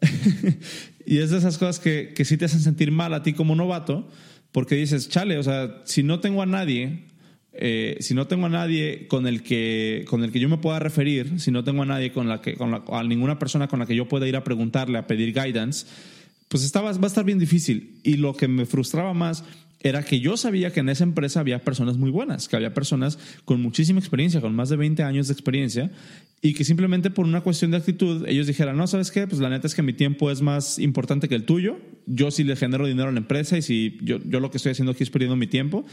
y 1.05 1.20
es 1.20 1.30
de 1.30 1.38
esas 1.38 1.57
cosas 1.57 1.80
que, 1.80 2.11
que 2.13 2.26
sí 2.26 2.36
te 2.36 2.43
hacen 2.43 2.59
sentir 2.59 2.91
mal 2.91 3.13
a 3.13 3.24
ti 3.24 3.32
como 3.32 3.55
novato, 3.55 4.09
porque 4.51 4.76
dices, 4.76 5.07
chale, 5.07 5.38
o 5.38 5.43
sea, 5.43 5.84
si 5.86 6.03
no 6.03 6.20
tengo 6.20 6.41
a 6.41 6.45
nadie, 6.45 7.05
eh, 7.53 7.95
si 8.01 8.13
no 8.13 8.28
tengo 8.28 8.47
a 8.47 8.49
nadie 8.49 9.07
con 9.07 9.26
el 9.26 9.41
que 9.41 10.03
con 10.09 10.22
el 10.26 10.34
que 10.34 10.41
yo 10.41 10.49
me 10.49 10.57
pueda 10.57 10.80
referir, 10.80 11.39
si 11.39 11.49
no 11.49 11.63
tengo 11.63 11.84
a 11.84 11.86
nadie 11.86 12.11
con 12.11 12.28
la 12.28 12.41
que 12.41 12.55
con 12.55 12.72
la, 12.72 12.84
a 12.89 13.03
ninguna 13.05 13.39
persona 13.39 13.70
con 13.70 13.80
la 13.80 13.86
que 13.86 13.95
yo 13.95 14.09
pueda 14.09 14.28
ir 14.28 14.36
a 14.36 14.43
preguntarle, 14.43 14.97
a 14.97 15.07
pedir 15.07 15.34
guidance, 15.34 15.88
pues 16.49 16.66
estaba, 16.66 16.91
va 16.91 17.03
a 17.05 17.07
estar 17.07 17.24
bien 17.24 17.39
difícil. 17.39 18.01
Y 18.03 18.18
lo 18.18 18.36
que 18.36 18.49
me 18.49 18.66
frustraba 18.66 19.13
más 19.13 19.45
era 19.86 20.03
que 20.03 20.19
yo 20.19 20.36
sabía 20.36 20.73
que 20.73 20.79
en 20.79 20.89
esa 20.89 21.03
empresa 21.03 21.39
había 21.39 21.63
personas 21.63 21.95
muy 21.97 22.09
buenas, 22.09 22.47
que 22.47 22.55
había 22.55 22.73
personas 22.73 23.19
con 23.45 23.61
muchísima 23.61 23.99
experiencia, 23.99 24.41
con 24.41 24.55
más 24.55 24.69
de 24.69 24.77
20 24.77 25.03
años 25.03 25.27
de 25.27 25.33
experiencia, 25.33 25.91
y 26.41 26.55
que 26.55 26.63
simplemente 26.63 27.11
por 27.11 27.25
una 27.25 27.41
cuestión 27.41 27.69
de 27.69 27.77
actitud 27.77 28.27
ellos 28.27 28.47
dijeran, 28.47 28.77
no, 28.77 28.88
¿sabes 28.88 29.11
qué? 29.11 29.27
Pues 29.27 29.39
la 29.39 29.49
neta 29.49 29.67
es 29.67 29.75
que 29.75 29.83
mi 29.83 29.93
tiempo 29.93 30.31
es 30.31 30.41
más 30.41 30.79
importante 30.79 31.29
que 31.29 31.36
el 31.36 31.43
tuyo, 31.43 31.77
yo 32.07 32.31
sí 32.31 32.43
le 32.43 32.55
genero 32.55 32.88
dinero 32.88 33.09
a 33.09 33.11
la 33.11 33.19
empresa 33.19 33.59
y 33.59 33.61
si 33.61 33.99
yo, 34.01 34.17
yo 34.25 34.39
lo 34.39 34.49
que 34.49 34.57
estoy 34.57 34.71
haciendo 34.71 34.93
aquí 34.93 35.03
es 35.03 35.11
perdiendo 35.11 35.36
mi 35.36 35.45
tiempo, 35.45 35.86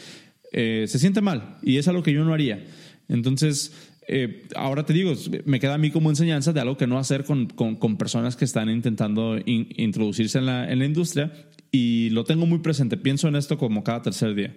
eh, 0.53 0.87
se 0.89 0.99
siente 0.99 1.21
mal 1.21 1.59
y 1.63 1.77
es 1.77 1.87
algo 1.87 2.03
que 2.03 2.15
yo 2.15 2.25
no 2.25 2.33
haría. 2.33 2.65
Entonces, 3.11 3.75
eh, 4.09 4.45
ahora 4.57 4.87
te 4.87 4.95
digo, 4.95 5.13
me 5.45 5.61
queda 5.61 5.75
a 5.75 5.79
mí 5.79 5.91
como 5.91 6.09
enseñanza 6.09 6.55
de 6.55 6.61
algo 6.61 6.79
que 6.79 6.87
no 6.87 6.99
hacer 6.99 7.25
con, 7.25 7.47
con, 7.47 7.99
personas 7.99 8.37
que 8.37 8.47
están 8.47 8.71
intentando 8.71 9.39
introducirse 9.45 10.39
en 10.39 10.47
la, 10.47 10.73
en 10.73 10.79
la 10.79 10.87
industria 10.87 11.31
y 11.73 12.11
lo 12.11 12.25
tengo 12.25 12.47
muy 12.47 12.61
presente. 12.61 12.97
Pienso 12.97 13.27
en 13.27 13.35
esto 13.35 13.59
como 13.59 13.83
cada 13.83 14.03
tercer 14.03 14.35
día. 14.35 14.55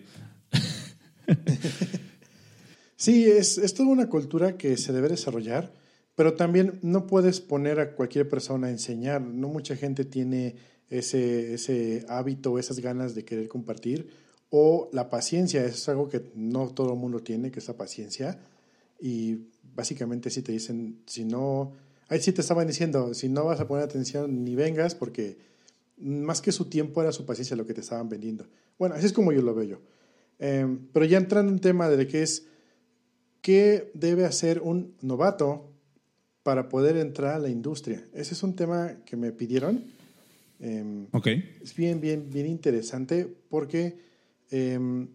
sí, 2.95 3.25
es, 3.25 3.57
es 3.57 3.73
toda 3.73 3.89
una 3.89 4.09
cultura 4.09 4.57
que 4.57 4.77
se 4.77 4.93
debe 4.93 5.09
desarrollar, 5.09 5.73
pero 6.15 6.33
también 6.33 6.79
no 6.83 7.07
puedes 7.07 7.41
poner 7.41 7.79
a 7.79 7.95
cualquier 7.95 8.29
persona 8.29 8.67
a 8.67 8.71
enseñar. 8.71 9.21
No 9.21 9.47
mucha 9.47 9.75
gente 9.75 10.05
tiene 10.05 10.55
ese, 10.89 11.55
ese 11.55 12.05
hábito, 12.09 12.59
esas 12.59 12.79
ganas 12.79 13.15
de 13.15 13.25
querer 13.25 13.47
compartir 13.47 14.09
o 14.49 14.89
la 14.93 15.09
paciencia. 15.09 15.65
Eso 15.65 15.75
es 15.75 15.89
algo 15.89 16.09
que 16.09 16.31
no 16.35 16.67
todo 16.67 16.93
el 16.93 16.99
mundo 16.99 17.21
tiene, 17.21 17.49
que 17.49 17.59
es 17.59 17.67
la 17.67 17.77
paciencia. 17.77 18.39
Y 18.99 19.47
básicamente 19.73 20.29
si 20.29 20.41
te 20.41 20.51
dicen, 20.51 21.01
si 21.07 21.25
no 21.25 21.73
ahí 22.07 22.19
sí 22.19 22.31
te 22.31 22.41
estaban 22.41 22.67
diciendo, 22.67 23.13
si 23.13 23.29
no 23.29 23.45
vas 23.45 23.59
a 23.59 23.67
poner 23.67 23.83
atención 23.83 24.43
ni 24.43 24.55
vengas, 24.55 24.95
porque 24.95 25.37
más 25.97 26.41
que 26.41 26.51
su 26.51 26.65
tiempo 26.65 27.01
era 27.01 27.11
su 27.11 27.25
paciencia 27.25 27.55
lo 27.55 27.65
que 27.65 27.73
te 27.73 27.81
estaban 27.81 28.09
vendiendo. 28.09 28.47
Bueno, 28.77 28.95
así 28.95 29.05
es 29.05 29.13
como 29.13 29.31
yo 29.31 29.41
lo 29.41 29.55
veo 29.55 29.63
yo. 29.63 29.81
Em, 30.39 30.87
pero 30.91 31.05
ya 31.05 31.17
entrando 31.17 31.51
en 31.51 31.59
tema 31.59 31.89
de 31.89 32.07
qué 32.07 32.23
es, 32.23 32.47
¿qué 33.41 33.91
debe 33.93 34.25
hacer 34.25 34.61
un 34.61 34.95
novato 35.01 35.71
para 36.43 36.69
poder 36.69 36.97
entrar 36.97 37.35
a 37.35 37.39
la 37.39 37.49
industria? 37.49 38.03
Ese 38.13 38.33
es 38.33 38.43
un 38.43 38.55
tema 38.55 38.97
que 39.05 39.15
me 39.15 39.31
pidieron. 39.31 39.83
Em, 40.59 41.07
ok. 41.11 41.27
Es 41.61 41.75
bien, 41.75 42.01
bien, 42.01 42.29
bien 42.29 42.47
interesante 42.47 43.27
porque... 43.49 43.97
Em, 44.51 45.07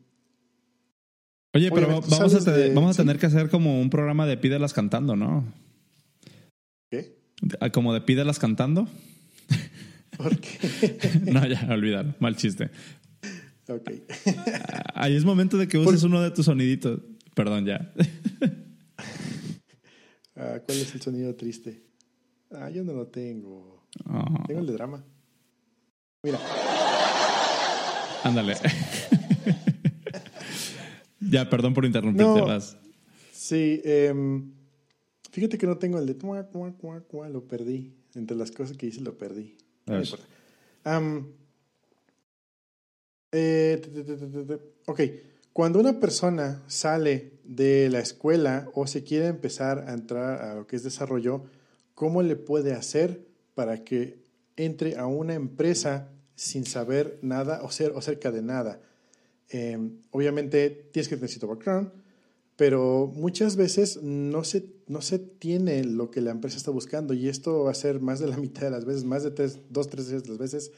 Oye, 1.53 1.71
pero 1.73 1.89
vamos, 1.89 2.13
a, 2.13 2.69
vamos 2.73 2.99
a 2.99 3.03
tener 3.03 3.19
que 3.19 3.27
hacer 3.27 3.51
como 3.51 3.81
un 3.81 3.91
programa 3.91 4.25
de 4.25 4.37
pídelas 4.37 4.73
cantando, 4.73 5.17
¿no? 5.17 5.45
¿Qué? 6.89 7.17
Como 7.73 7.93
de 7.93 8.01
pídelas 8.01 8.39
cantando. 8.39 8.87
No, 11.33 11.47
ya, 11.47 11.67
olvidar. 11.71 12.17
Mal 12.21 12.37
chiste. 12.37 12.71
Ok. 13.69 13.91
Ahí 14.95 15.15
es 15.15 15.25
momento 15.25 15.57
de 15.57 15.69
que 15.69 15.79
uses 15.79 16.03
uno 16.03 16.21
de 16.21 16.31
tus 16.31 16.47
soniditos. 16.47 17.01
Perdón, 17.35 17.67
ya. 17.67 17.93
Ah, 20.37 20.59
¿Cuál 20.65 20.79
es 20.79 20.95
el 20.95 21.03
sonido 21.03 21.35
triste? 21.35 21.83
Ah, 22.51 22.71
yo 22.71 22.83
no 22.83 22.95
lo 22.95 23.09
tengo. 23.09 23.87
Ah. 24.07 24.43
Tengo 24.47 24.61
el 24.61 24.67
de 24.69 24.73
drama. 24.73 25.05
Mira. 26.23 26.39
Ándale. 28.25 28.55
ya, 31.21 31.51
perdón 31.51 31.75
por 31.75 31.85
interrumpirte 31.85 32.41
más. 32.41 32.79
Sí, 33.33 33.83
em, 33.85 34.51
fíjate 35.31 35.59
que 35.59 35.67
no 35.67 35.77
tengo 35.77 35.99
el 35.99 36.07
de 36.07 36.15
lo 37.29 37.47
perdí. 37.47 37.93
Entre 38.15 38.37
las 38.37 38.51
cosas 38.51 38.79
que 38.79 38.87
hice 38.87 39.03
lo 39.03 39.19
perdí. 39.19 39.59
No. 39.87 40.01
Eh, 43.33 43.81
ok, 44.87 45.01
cuando 45.53 45.79
una 45.79 46.01
persona 46.01 46.63
sale 46.67 47.33
de 47.45 47.89
la 47.91 48.01
escuela 48.01 48.69
o 48.75 48.87
se 48.87 49.05
quiere 49.05 49.27
empezar 49.27 49.89
a 49.89 49.93
entrar 49.93 50.43
a 50.43 50.55
lo 50.55 50.67
que 50.67 50.77
es 50.77 50.83
desarrollo, 50.83 51.45
¿cómo 51.95 52.23
le 52.23 52.37
puede 52.37 52.73
hacer 52.73 53.27
para 53.55 53.85
que 53.85 54.19
entre 54.57 54.97
a 54.97 55.07
una 55.07 55.35
empresa 55.35 56.09
sin 56.35 56.65
saber 56.65 57.19
nada 57.23 57.63
o, 57.63 57.71
ser, 57.71 57.93
o 57.93 58.03
cerca 58.03 58.31
de 58.31 58.43
nada? 58.43 58.81
Em, 59.49 59.99
obviamente 60.11 60.89
tienes 60.93 61.09
que 61.09 61.17
tener 61.17 61.29
cierto 61.29 61.49
background, 61.49 61.91
pero 62.61 63.11
muchas 63.17 63.57
veces 63.57 64.03
no 64.03 64.45
se, 64.45 64.67
no 64.87 65.01
se 65.01 65.19
tiene 65.19 65.83
lo 65.83 66.11
que 66.11 66.21
la 66.21 66.31
empresa 66.31 66.59
está 66.59 66.71
buscando 66.71 67.15
y 67.15 67.27
esto 67.27 67.65
va 67.65 67.71
a 67.71 67.75
ser 67.75 68.01
más 68.01 68.21
de 68.21 68.27
la 68.27 68.37
mitad 68.37 68.61
de 68.61 68.71
las 68.71 68.85
veces, 68.85 69.05
más 69.05 69.23
de 69.23 69.31
tres, 69.31 69.61
dos, 69.71 69.89
tres 69.89 70.09
de 70.09 70.17
las 70.29 70.37
veces 70.37 70.71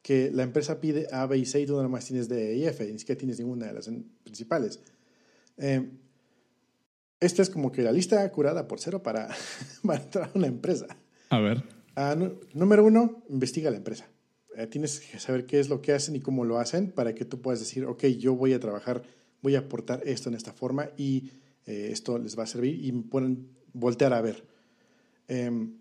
que 0.00 0.30
la 0.32 0.42
empresa 0.42 0.80
pide 0.80 1.06
A, 1.12 1.26
B 1.26 1.36
y 1.36 1.44
C 1.44 1.60
y 1.60 1.66
tú 1.66 1.76
nada 1.76 1.86
más 1.86 2.06
tienes 2.06 2.30
D, 2.30 2.52
E 2.52 2.56
y 2.56 2.64
F, 2.64 2.90
ni 2.90 2.98
siquiera 2.98 3.18
tienes 3.18 3.38
ninguna 3.38 3.66
de 3.66 3.74
las 3.74 3.90
principales. 4.24 4.80
Eh, 5.58 5.90
esta 7.20 7.42
es 7.42 7.50
como 7.50 7.72
que 7.72 7.82
la 7.82 7.92
lista 7.92 8.32
curada 8.32 8.66
por 8.66 8.80
cero 8.80 9.02
para, 9.02 9.28
entrar 9.82 10.30
a 10.34 10.38
una 10.38 10.46
empresa. 10.46 10.86
A 11.28 11.40
ver. 11.40 11.62
Ah, 11.94 12.16
número 12.54 12.86
uno, 12.86 13.22
investiga 13.28 13.70
la 13.70 13.76
empresa. 13.76 14.08
Eh, 14.56 14.66
tienes 14.66 15.00
que 15.00 15.20
saber 15.20 15.44
qué 15.44 15.60
es 15.60 15.68
lo 15.68 15.82
que 15.82 15.92
hacen 15.92 16.16
y 16.16 16.20
cómo 16.20 16.46
lo 16.46 16.58
hacen 16.58 16.90
para 16.90 17.14
que 17.14 17.26
tú 17.26 17.42
puedas 17.42 17.60
decir, 17.60 17.84
ok, 17.84 18.06
yo 18.06 18.34
voy 18.34 18.54
a 18.54 18.60
trabajar, 18.60 19.02
voy 19.42 19.56
a 19.56 19.60
aportar 19.60 20.02
esto 20.04 20.28
en 20.28 20.34
esta 20.34 20.52
forma 20.52 20.90
y 20.96 21.30
eh, 21.66 21.90
esto 21.92 22.18
les 22.18 22.38
va 22.38 22.44
a 22.44 22.46
servir 22.46 22.84
y 22.84 22.92
pueden 22.92 23.48
voltear 23.72 24.12
a 24.12 24.20
ver. 24.20 24.44
Em, 25.28 25.78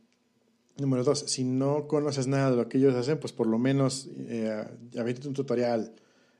Número 0.80 1.04
dos, 1.04 1.22
si 1.28 1.44
no 1.44 1.88
conoces 1.88 2.28
nada 2.28 2.52
de 2.52 2.58
lo 2.58 2.70
que 2.70 2.78
ellos 2.78 2.94
hacen, 2.94 3.20
pues 3.20 3.34
por 3.34 3.48
lo 3.48 3.58
menos 3.58 4.10
eh, 4.28 4.64
un 5.26 5.34
tutorial, 5.34 5.92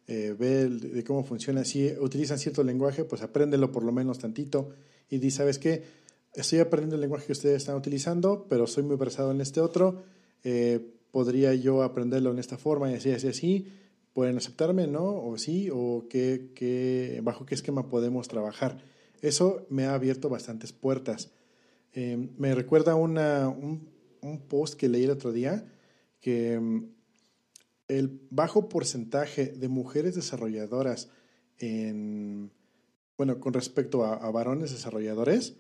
eh, 0.08 0.36
ve 0.38 0.70
de 0.70 1.04
cómo 1.04 1.24
funciona. 1.24 1.66
Si 1.66 1.92
utilizan 2.00 2.38
cierto 2.38 2.64
lenguaje, 2.64 3.04
pues 3.04 3.24
apréndelo 3.24 3.72
por 3.72 3.84
lo 3.84 3.92
menos 3.92 4.20
tantito 4.20 4.70
y 5.10 5.18
di, 5.18 5.32
¿sabes 5.32 5.58
qué? 5.58 5.84
Estoy 6.36 6.60
aprendiendo 6.60 6.96
el 6.96 7.02
lenguaje 7.02 7.26
que 7.26 7.32
ustedes 7.32 7.58
están 7.58 7.78
utilizando, 7.78 8.46
pero 8.48 8.68
soy 8.68 8.84
muy 8.84 8.96
versado 8.96 9.32
en 9.32 9.42
este 9.42 9.60
otro. 9.60 10.04
Eh, 10.44 10.86
¿Podría 11.10 11.56
yo 11.56 11.82
aprenderlo 11.82 12.30
en 12.30 12.38
esta 12.38 12.60
forma 12.60 12.92
y 12.92 12.94
así, 12.94 13.10
así, 13.10 13.28
así? 13.28 13.68
¿Pueden 14.18 14.38
aceptarme, 14.38 14.88
no? 14.88 15.04
¿O 15.04 15.38
sí? 15.38 15.70
¿O 15.72 16.08
qué, 16.10 16.50
qué, 16.56 17.20
bajo 17.22 17.46
qué 17.46 17.54
esquema 17.54 17.88
podemos 17.88 18.28
trabajar? 18.28 18.84
Eso 19.22 19.68
me 19.70 19.86
ha 19.86 19.94
abierto 19.94 20.28
bastantes 20.28 20.74
puertas. 20.74 21.30
Eh, 21.94 22.28
me 22.36 22.56
recuerda 22.56 22.96
una, 22.96 23.48
un, 23.48 23.88
un 24.22 24.40
post 24.40 24.74
que 24.74 24.90
leí 24.90 25.04
el 25.04 25.12
otro 25.12 25.32
día 25.32 25.72
que 26.20 26.60
mm, 26.60 26.86
el 27.90 28.20
bajo 28.32 28.70
porcentaje 28.70 29.52
de 29.52 29.68
mujeres 29.68 30.16
desarrolladoras 30.16 31.12
en, 31.60 32.52
bueno, 33.18 33.40
con 33.40 33.54
respecto 33.54 34.04
a, 34.04 34.32
varones 34.32 34.72
desarrolladores, 34.72 35.58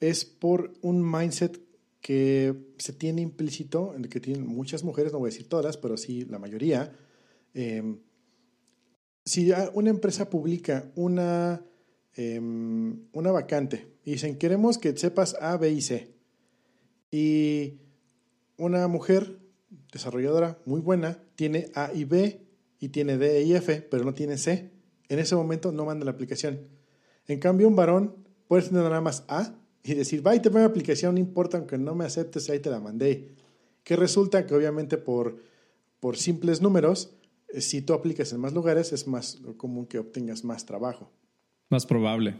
es 0.00 0.26
por 0.26 0.74
un 0.82 1.10
mindset 1.10 1.58
que 2.02 2.54
se 2.76 2.92
tiene 2.92 3.22
implícito, 3.22 3.94
en 3.94 4.02
el 4.04 4.10
que 4.10 4.20
tienen 4.20 4.46
muchas 4.46 4.84
mujeres, 4.84 5.10
no 5.10 5.20
voy 5.20 5.28
a 5.28 5.32
decir 5.32 5.48
todas, 5.48 5.78
pero 5.78 5.96
sí 5.96 6.26
la 6.26 6.38
mayoría. 6.38 6.94
Em, 7.54 8.00
si 9.24 9.52
una 9.72 9.90
empresa 9.90 10.28
publica 10.28 10.90
una, 10.96 11.64
em, 12.14 13.06
una 13.12 13.32
vacante 13.32 13.86
y 14.04 14.12
dicen, 14.12 14.36
queremos 14.36 14.76
que 14.76 14.96
sepas 14.96 15.36
A, 15.40 15.56
B 15.56 15.70
y 15.70 15.80
C, 15.80 16.14
y 17.10 17.78
una 18.58 18.86
mujer 18.88 19.38
desarrolladora 19.92 20.58
muy 20.66 20.80
buena 20.80 21.22
tiene 21.36 21.70
A 21.74 21.92
y 21.94 22.04
B 22.04 22.40
y 22.80 22.88
tiene 22.88 23.16
D 23.16 23.42
y 23.42 23.54
F, 23.54 23.82
pero 23.82 24.04
no 24.04 24.14
tiene 24.14 24.36
C. 24.36 24.72
En 25.08 25.18
ese 25.18 25.36
momento 25.36 25.72
no 25.72 25.84
manda 25.84 26.04
la 26.04 26.10
aplicación. 26.10 26.68
En 27.26 27.38
cambio, 27.38 27.68
un 27.68 27.76
varón 27.76 28.16
puede 28.48 28.64
tener 28.68 28.82
nada 28.82 29.00
más 29.00 29.24
A 29.28 29.54
y 29.82 29.94
decir, 29.94 30.26
va 30.26 30.34
y 30.34 30.40
te 30.40 30.48
voy 30.48 30.60
la 30.60 30.66
aplicación, 30.66 31.14
no 31.14 31.20
importa, 31.20 31.58
aunque 31.58 31.78
no 31.78 31.94
me 31.94 32.04
aceptes, 32.04 32.50
ahí 32.50 32.58
te 32.58 32.70
la 32.70 32.80
mandé. 32.80 33.34
Que 33.84 33.96
resulta 33.96 34.46
que 34.46 34.54
obviamente 34.54 34.96
por, 34.96 35.36
por 36.00 36.16
simples 36.16 36.60
números, 36.60 37.14
si 37.60 37.82
tú 37.82 37.92
aplicas 37.92 38.32
en 38.32 38.40
más 38.40 38.52
lugares, 38.52 38.92
es 38.92 39.06
más 39.06 39.40
común 39.56 39.86
que 39.86 39.98
obtengas 39.98 40.44
más 40.44 40.66
trabajo. 40.66 41.10
Más 41.70 41.86
probable. 41.86 42.36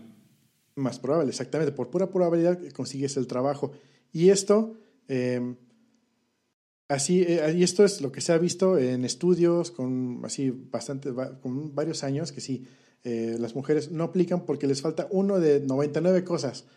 Más 0.75 0.99
probable, 0.99 1.31
exactamente. 1.31 1.73
Por 1.73 1.91
pura 1.91 2.11
probabilidad 2.11 2.61
consigues 2.73 3.17
el 3.17 3.27
trabajo. 3.27 3.73
Y 4.13 4.31
esto 4.31 4.75
eh, 5.09 5.55
Así, 6.89 7.23
eh, 7.23 7.55
y 7.57 7.63
esto 7.63 7.85
es 7.85 8.03
lo 8.03 8.13
que 8.13 8.21
se 8.21 8.33
ha 8.33 8.39
visto 8.39 8.79
en 8.79 9.05
estudios 9.05 9.71
con 9.71 10.21
así 10.25 10.51
bastante, 10.51 11.13
con 11.41 11.75
varios 11.75 12.05
años, 12.05 12.31
que 12.31 12.43
sí, 12.43 12.67
eh, 13.05 13.37
las 13.39 13.55
mujeres 13.55 13.91
no 13.91 14.05
aplican 14.05 14.45
porque 14.45 14.67
les 14.67 14.83
falta 14.83 15.09
uno 15.11 15.41
de 15.41 15.61
99 15.61 16.25
cosas. 16.25 16.67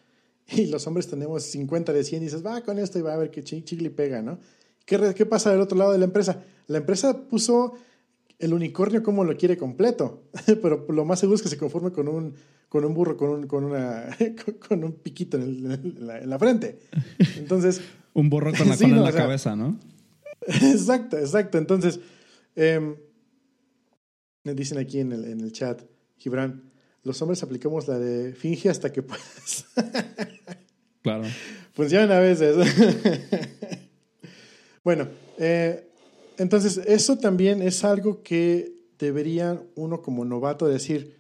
Y 0.50 0.68
los 0.68 0.88
hombres 0.88 1.08
tenemos 1.08 1.44
50 1.44 1.92
de 1.92 2.06
100 2.06 2.22
y 2.22 2.26
dices, 2.26 2.46
va 2.46 2.62
con 2.62 2.80
esto 2.80 2.98
y 2.98 3.02
va 3.02 3.14
a 3.14 3.18
ver 3.18 3.32
qué 3.32 3.44
chicle 3.44 3.90
pega, 3.90 4.22
¿no? 4.22 4.40
¿Qué, 4.86 5.14
¿Qué 5.14 5.26
pasa 5.26 5.52
del 5.52 5.60
otro 5.60 5.78
lado 5.78 5.92
de 5.92 5.98
la 5.98 6.06
empresa? 6.06 6.42
La 6.68 6.78
empresa 6.78 7.28
puso 7.28 7.74
el 8.40 8.54
unicornio 8.54 9.02
como 9.02 9.24
lo 9.24 9.36
quiere 9.36 9.58
completo, 9.58 10.24
pero 10.62 10.86
lo 10.90 11.06
más 11.06 11.20
seguro 11.20 11.36
es 11.36 11.42
que 11.42 11.50
se 11.50 11.58
conforme 11.58 11.92
con 11.92 12.08
un, 12.08 12.34
con 12.70 12.86
un 12.86 12.94
burro, 12.94 13.18
con 13.18 13.30
un, 13.30 13.48
con 13.48 13.64
una, 13.64 14.16
con 14.68 14.84
un 14.84 14.94
piquito 14.94 15.38
en, 15.38 16.08
la, 16.26 16.40
frente. 16.40 16.80
Entonces... 17.38 17.82
un 18.14 18.30
burro 18.30 18.52
con 18.54 18.68
la 18.70 18.78
cola 18.78 18.96
en 18.96 19.04
la 19.04 19.12
cabeza, 19.12 19.56
¿no? 19.56 19.80
exacto, 20.42 21.18
exacto. 21.18 21.58
Entonces, 21.58 22.00
eh, 22.56 22.96
me 24.44 24.54
dicen 24.54 24.78
aquí 24.78 25.00
en 25.00 25.12
el, 25.12 25.26
en 25.26 25.42
el 25.42 25.52
chat, 25.52 25.82
Gibran, 26.18 26.64
los 27.04 27.22
hombres 27.22 27.42
aplicamos 27.44 27.88
la 27.88 28.00
de 28.00 28.34
finge 28.34 28.70
hasta 28.70 28.92
que 28.92 29.02
puedas. 29.02 29.66
claro. 31.02 31.24
Funciona 31.74 32.18
a 32.18 32.22
veces. 32.22 32.56
bueno, 34.84 35.08
eh, 35.38 35.87
entonces 36.38 36.78
eso 36.86 37.18
también 37.18 37.62
es 37.62 37.84
algo 37.84 38.24
que 38.24 38.74
debería 39.00 39.62
uno 39.76 40.02
como 40.02 40.26
novato 40.26 40.68
decir, 40.68 41.16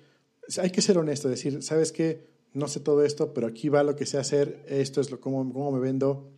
hay 0.61 0.72
que 0.72 0.82
ser 0.82 0.97
honesto, 0.97 1.30
decir, 1.30 1.61
¿sabes 1.63 1.91
qué? 1.91 2.28
No 2.53 2.68
sé 2.68 2.80
todo 2.80 3.03
esto, 3.03 3.34
pero 3.34 3.47
aquí 3.47 3.70
va 3.70 3.84
lo 3.84 3.95
que 3.95 4.05
sé 4.05 4.18
hacer, 4.18 4.63
esto 4.68 5.01
es 5.01 5.11
lo, 5.11 5.20
cómo, 5.20 5.51
cómo 5.51 5.72
me 5.72 5.80
vendo. 5.80 6.30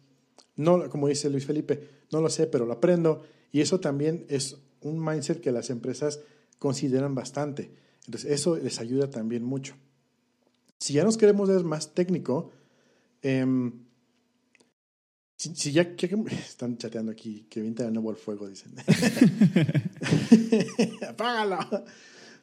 No, 0.55 0.89
como 0.89 1.07
dice 1.07 1.29
Luis 1.29 1.45
Felipe, 1.45 1.87
no 2.11 2.19
lo 2.21 2.29
sé, 2.29 2.47
pero 2.47 2.65
lo 2.65 2.73
aprendo. 2.73 3.23
Y 3.51 3.61
eso 3.61 3.79
también 3.79 4.25
es 4.27 4.57
un 4.81 5.03
mindset 5.03 5.39
que 5.39 5.51
las 5.51 5.69
empresas 5.69 6.19
consideran 6.57 7.15
bastante. 7.15 7.71
Entonces, 8.05 8.31
eso 8.31 8.57
les 8.57 8.79
ayuda 8.79 9.09
también 9.09 9.43
mucho. 9.43 9.75
Si 10.79 10.93
ya 10.93 11.03
nos 11.03 11.17
queremos 11.17 11.49
ver 11.49 11.63
más 11.63 11.93
técnico, 11.93 12.51
em, 13.21 13.71
si, 15.39 15.71
ya, 15.71 15.83
están 16.31 16.77
chateando 16.77 17.13
aquí, 17.13 17.45
que 17.49 17.61
viene 17.61 17.81
de 17.81 17.91
nuevo 17.91 18.11
el 18.11 18.17
fuego, 18.17 18.49
dicen. 18.49 18.73
Apágalo. 21.07 21.59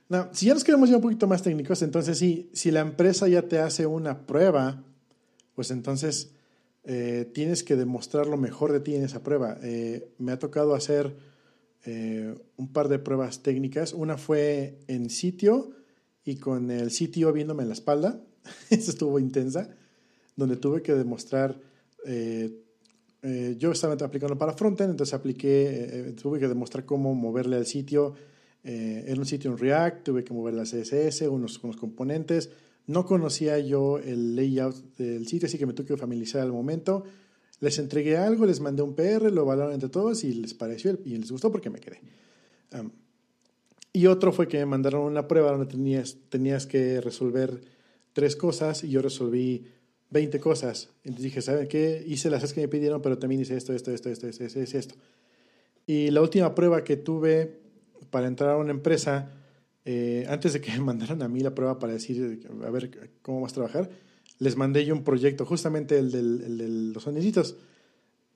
No, 0.09 0.31
si 0.33 0.47
ya 0.47 0.55
nos 0.55 0.65
queremos 0.65 0.89
ya 0.89 0.97
un 0.97 1.03
poquito 1.03 1.27
más 1.27 1.43
técnicos, 1.43 1.83
entonces 1.83 2.17
sí, 2.17 2.49
si 2.55 2.71
la 2.71 2.81
empresa 2.81 3.29
ya 3.29 3.43
te 3.43 3.59
hace 3.59 3.87
una 3.87 4.27
prueba, 4.27 4.83
pues 5.55 5.71
entonces 5.71 6.31
eh, 6.85 7.31
tienes 7.35 7.63
que 7.63 7.77
demostrar 7.77 8.29
lo 8.29 8.39
mejor 8.39 8.73
de 8.73 8.81
ti 8.81 8.95
en 8.95 9.05
esa 9.05 9.23
prueba. 9.23 9.59
Eh, 9.63 10.09
me 10.17 10.33
ha 10.33 10.39
tocado 10.39 10.75
hacer 10.75 11.15
eh, 11.85 12.35
un 12.57 12.73
par 12.73 12.89
de 12.89 12.99
pruebas 12.99 13.43
técnicas. 13.43 13.93
Una 13.93 14.17
fue 14.17 14.79
en 14.87 15.11
sitio 15.11 15.73
y 16.25 16.37
con 16.37 16.71
el 16.71 16.91
sitio 16.91 17.31
viéndome 17.33 17.65
en 17.65 17.69
la 17.69 17.75
espalda. 17.75 18.23
Esa 18.71 18.91
estuvo 18.91 19.19
intensa, 19.19 19.69
donde 20.35 20.57
tuve 20.57 20.81
que 20.81 20.95
demostrar. 20.95 21.61
Yo 23.59 23.72
estaba 23.72 23.95
aplicando 23.95 24.39
para 24.39 24.53
frontend, 24.53 24.91
entonces 24.91 25.14
apliqué, 25.14 26.14
tuve 26.20 26.39
que 26.39 26.49
demostrar 26.49 26.85
cómo 26.85 27.14
moverle 27.14 27.57
al 27.57 27.66
sitio. 27.66 28.14
era 28.62 29.18
un 29.18 29.27
sitio 29.27 29.51
en 29.51 29.59
React, 29.59 30.05
tuve 30.05 30.24
que 30.24 30.33
moverle 30.33 30.61
a 30.61 30.64
CSS, 30.64 31.22
unos, 31.22 31.62
unos 31.62 31.77
componentes 31.77 32.51
no 32.87 33.05
conocía 33.05 33.59
yo 33.59 33.99
el 33.99 34.37
layout 34.37 34.97
del 34.97 35.27
sitio, 35.27 35.47
así 35.47 35.59
que 35.59 35.66
me 35.66 35.72
tuve 35.72 35.87
que 35.87 35.97
familiarizar 35.97 36.43
al 36.43 36.53
momento. 36.53 37.05
Les 37.61 37.79
entregué 37.79 38.16
algo, 38.16 38.47
les 38.47 38.61
mandé 38.61 38.83
un 38.83 38.95
PR, 38.95 39.33
lo 39.33 39.43
evaluaron 39.43 39.74
entre 39.74 39.89
todos 39.89 40.22
y 40.24 40.35
les 40.35 40.55
pareció 40.55 40.99
y 41.05 41.16
les 41.16 41.31
gustó 41.31 41.51
porque 41.51 41.70
me 41.70 41.81
quedé. 41.81 42.01
y 43.93 44.07
otro 44.07 44.33
fue 44.33 44.47
que 44.47 44.59
me 44.59 44.66
mandaron 44.66 45.03
una 45.03 45.27
prueba 45.27 45.51
donde 45.51 45.66
tenías, 45.66 46.18
tenías 46.29 46.66
que 46.66 47.01
resolver 47.01 47.61
tres 48.12 48.37
cosas 48.37 48.85
y 48.85 48.91
yo 48.91 49.03
resolví 49.03 49.66
20 50.11 50.41
cosas. 50.41 50.91
Entonces 51.05 51.25
dije, 51.25 51.43
¿saben 51.43 51.69
qué? 51.69 52.05
Hice 52.07 52.31
las 52.31 52.53
que 52.53 52.61
me 52.61 52.69
pidieron, 52.69 53.03
pero 53.03 53.19
también 53.19 53.41
hice 53.41 53.57
esto, 53.57 53.73
esto, 53.73 53.91
esto, 53.91 54.11
esto, 54.11 54.29
esto, 54.29 54.45
esto, 54.45 54.79
esto. 54.79 54.95
Y 55.87 56.11
la 56.11 56.23
última 56.23 56.55
prueba 56.55 56.83
que 56.85 56.97
tuve 56.97 57.61
para 58.11 58.27
entrar 58.27 58.51
a 58.51 58.57
una 58.57 58.71
empresa 58.71 59.31
eh, 59.85 60.27
antes 60.29 60.53
de 60.53 60.61
que 60.61 60.73
me 60.79 60.81
mandaran 60.81 61.23
a 61.23 61.29
mí 61.29 61.41
la 61.41 61.55
prueba 61.55 61.79
para 61.79 61.93
decir, 61.93 62.49
a 62.65 62.71
ver 62.71 63.11
cómo 63.23 63.41
vas 63.41 63.53
a 63.53 63.55
trabajar, 63.55 63.91
les 64.39 64.57
mandé 64.57 64.85
yo 64.85 64.95
un 64.95 65.05
proyecto, 65.05 65.47
justamente 65.47 65.99
el, 65.99 66.11
de 66.11 66.93
los 66.93 67.03
sonidicitos. 67.03 67.57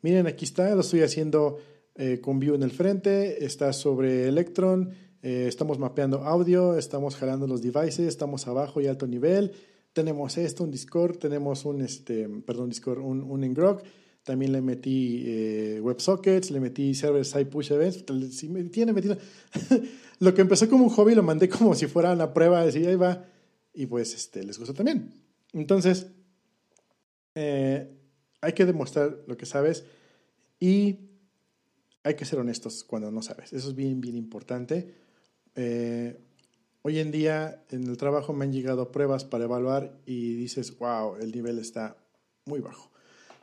Miren, 0.03 0.27
aquí 0.27 0.47
está, 0.47 0.75
lo 0.75 0.81
estoy 0.81 1.03
haciendo 1.03 1.59
eh, 1.97 2.21
con 2.23 2.41
Vue 2.41 2.55
en 2.55 2.63
el 2.63 2.71
frente, 2.71 3.45
está 3.45 3.73
sobre 3.75 4.29
Electron, 4.29 4.95
eh, 5.23 5.45
estamos 5.47 5.79
mapeando 5.79 6.25
audio, 6.25 6.79
estamos 6.79 7.17
jalando 7.17 7.47
los 7.47 7.61
devices, 7.61 8.01
estamos 8.01 8.47
abajo 8.47 8.81
y 8.81 8.87
alto 8.87 9.07
nivel, 9.07 9.53
tenemos 9.93 10.39
esto, 10.39 10.65
un 10.65 10.71
Discord, 10.71 11.19
tenemos 11.19 11.65
un, 11.65 11.81
este, 11.83 12.29
perdón, 12.29 12.71
Discord, 12.71 13.01
un, 13.01 13.23
un 13.23 13.41
Ngrok, 13.41 13.83
también 14.23 14.53
le 14.53 14.61
metí 14.61 15.81
WebSockets, 15.81 16.51
le 16.51 16.61
metí 16.61 16.95
Server 16.95 17.25
Side 17.25 17.47
Push 17.47 17.73
Events, 17.73 18.05
sí, 18.31 18.49
me 18.49 18.63
tiene 18.65 18.93
metido 18.93 19.17
lo 20.21 20.35
que 20.35 20.43
empezó 20.43 20.69
como 20.69 20.85
un 20.85 20.91
hobby 20.91 21.15
lo 21.15 21.23
mandé 21.23 21.49
como 21.49 21.75
si 21.75 21.87
fuera 21.87 22.13
una 22.13 22.33
prueba, 22.33 22.65
decir, 22.65 22.87
ahí 22.87 22.97
va, 22.97 23.25
y 23.73 23.87
pues 23.87 24.15
este, 24.15 24.45
les 24.45 24.59
gustó 24.59 24.75
también. 24.75 25.11
Entonces, 25.53 26.07
eh, 27.35 27.89
hay 28.41 28.53
que 28.53 28.67
demostrar 28.67 29.19
lo 29.27 29.37
que 29.37 29.47
sabes 29.47 29.85
y 30.59 30.99
hay 32.03 32.15
que 32.15 32.25
ser 32.25 32.39
honestos 32.39 32.85
cuando 32.85 33.11
no 33.11 33.23
sabes. 33.23 33.53
Eso 33.53 33.69
es 33.69 33.75
bien, 33.75 34.01
bien 34.01 34.17
importante. 34.17 34.95
Eh, 35.55 36.19
hoy 36.83 36.99
en 36.99 37.11
día 37.11 37.65
en 37.71 37.87
el 37.87 37.97
trabajo 37.97 38.33
me 38.33 38.45
han 38.45 38.53
llegado 38.53 38.93
pruebas 38.93 39.25
para 39.25 39.45
evaluar 39.45 39.99
y 40.07 40.35
dices, 40.35 40.77
wow, 40.79 41.17
el 41.17 41.33
nivel 41.33 41.59
está 41.59 41.97
muy 42.45 42.61
bajo. 42.61 42.91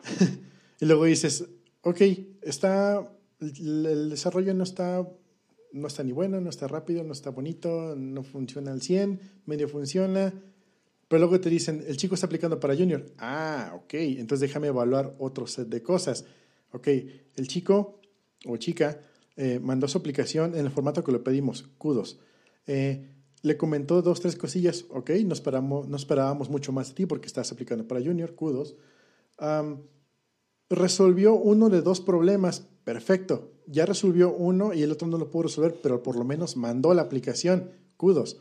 y 0.79 0.85
luego 0.85 1.05
dices, 1.05 1.45
ok, 1.81 2.01
está, 2.41 3.11
el 3.39 4.09
desarrollo 4.09 4.53
no 4.53 4.63
está 4.63 5.07
no 5.71 5.87
está 5.87 6.03
ni 6.03 6.11
bueno, 6.11 6.41
no 6.41 6.49
está 6.49 6.67
rápido, 6.67 7.03
no 7.03 7.13
está 7.13 7.29
bonito, 7.29 7.95
no 7.95 8.23
funciona 8.23 8.71
al 8.71 8.81
100, 8.81 9.19
medio 9.45 9.67
funciona. 9.67 10.33
Pero 11.07 11.19
luego 11.19 11.39
te 11.39 11.49
dicen, 11.49 11.83
el 11.87 11.97
chico 11.97 12.15
está 12.15 12.27
aplicando 12.27 12.59
para 12.59 12.75
junior. 12.75 13.05
Ah, 13.17 13.73
ok, 13.75 13.93
entonces 13.93 14.41
déjame 14.41 14.67
evaluar 14.67 15.13
otro 15.19 15.47
set 15.47 15.67
de 15.69 15.81
cosas. 15.81 16.25
Ok, 16.71 16.87
el 17.35 17.47
chico 17.47 18.01
o 18.45 18.57
chica 18.57 18.99
eh, 19.37 19.59
mandó 19.59 19.87
su 19.87 19.97
aplicación 19.97 20.55
en 20.55 20.65
el 20.65 20.71
formato 20.71 21.03
que 21.03 21.11
le 21.11 21.19
pedimos, 21.19 21.63
kudos. 21.77 22.19
Eh, 22.65 23.07
le 23.41 23.57
comentó 23.57 24.01
dos, 24.01 24.19
tres 24.19 24.35
cosillas, 24.35 24.85
ok, 24.89 25.11
no, 25.25 25.33
esperamos, 25.33 25.87
no 25.87 25.95
esperábamos 25.95 26.49
mucho 26.49 26.71
más 26.71 26.89
de 26.89 26.95
ti 26.95 27.05
porque 27.05 27.27
estás 27.27 27.51
aplicando 27.51 27.87
para 27.87 28.01
junior, 28.01 28.35
kudos. 28.35 28.75
resolvió 30.69 31.35
uno 31.35 31.69
de 31.69 31.81
dos 31.81 32.01
problemas, 32.01 32.67
perfecto 32.83 33.57
ya 33.67 33.85
resolvió 33.85 34.33
uno 34.33 34.73
y 34.73 34.81
el 34.81 34.91
otro 34.91 35.07
no 35.07 35.17
lo 35.17 35.29
pudo 35.29 35.43
resolver, 35.43 35.79
pero 35.83 36.01
por 36.01 36.15
lo 36.15 36.23
menos 36.23 36.55
mandó 36.55 36.93
la 36.93 37.03
aplicación. 37.03 37.71
Kudos. 37.97 38.39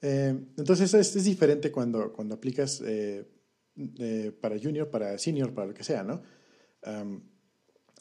Eh, 0.00 0.34
entonces 0.56 0.94
es, 0.94 1.16
es, 1.16 1.24
diferente 1.24 1.70
cuando, 1.70 2.12
cuando 2.12 2.34
aplicas 2.34 2.82
eh, 2.84 3.26
eh, 3.98 4.32
para 4.40 4.58
junior, 4.58 4.90
para 4.90 5.16
senior, 5.18 5.52
para 5.52 5.68
lo 5.68 5.74
que 5.74 5.84
sea, 5.84 6.02
¿no? 6.02 6.22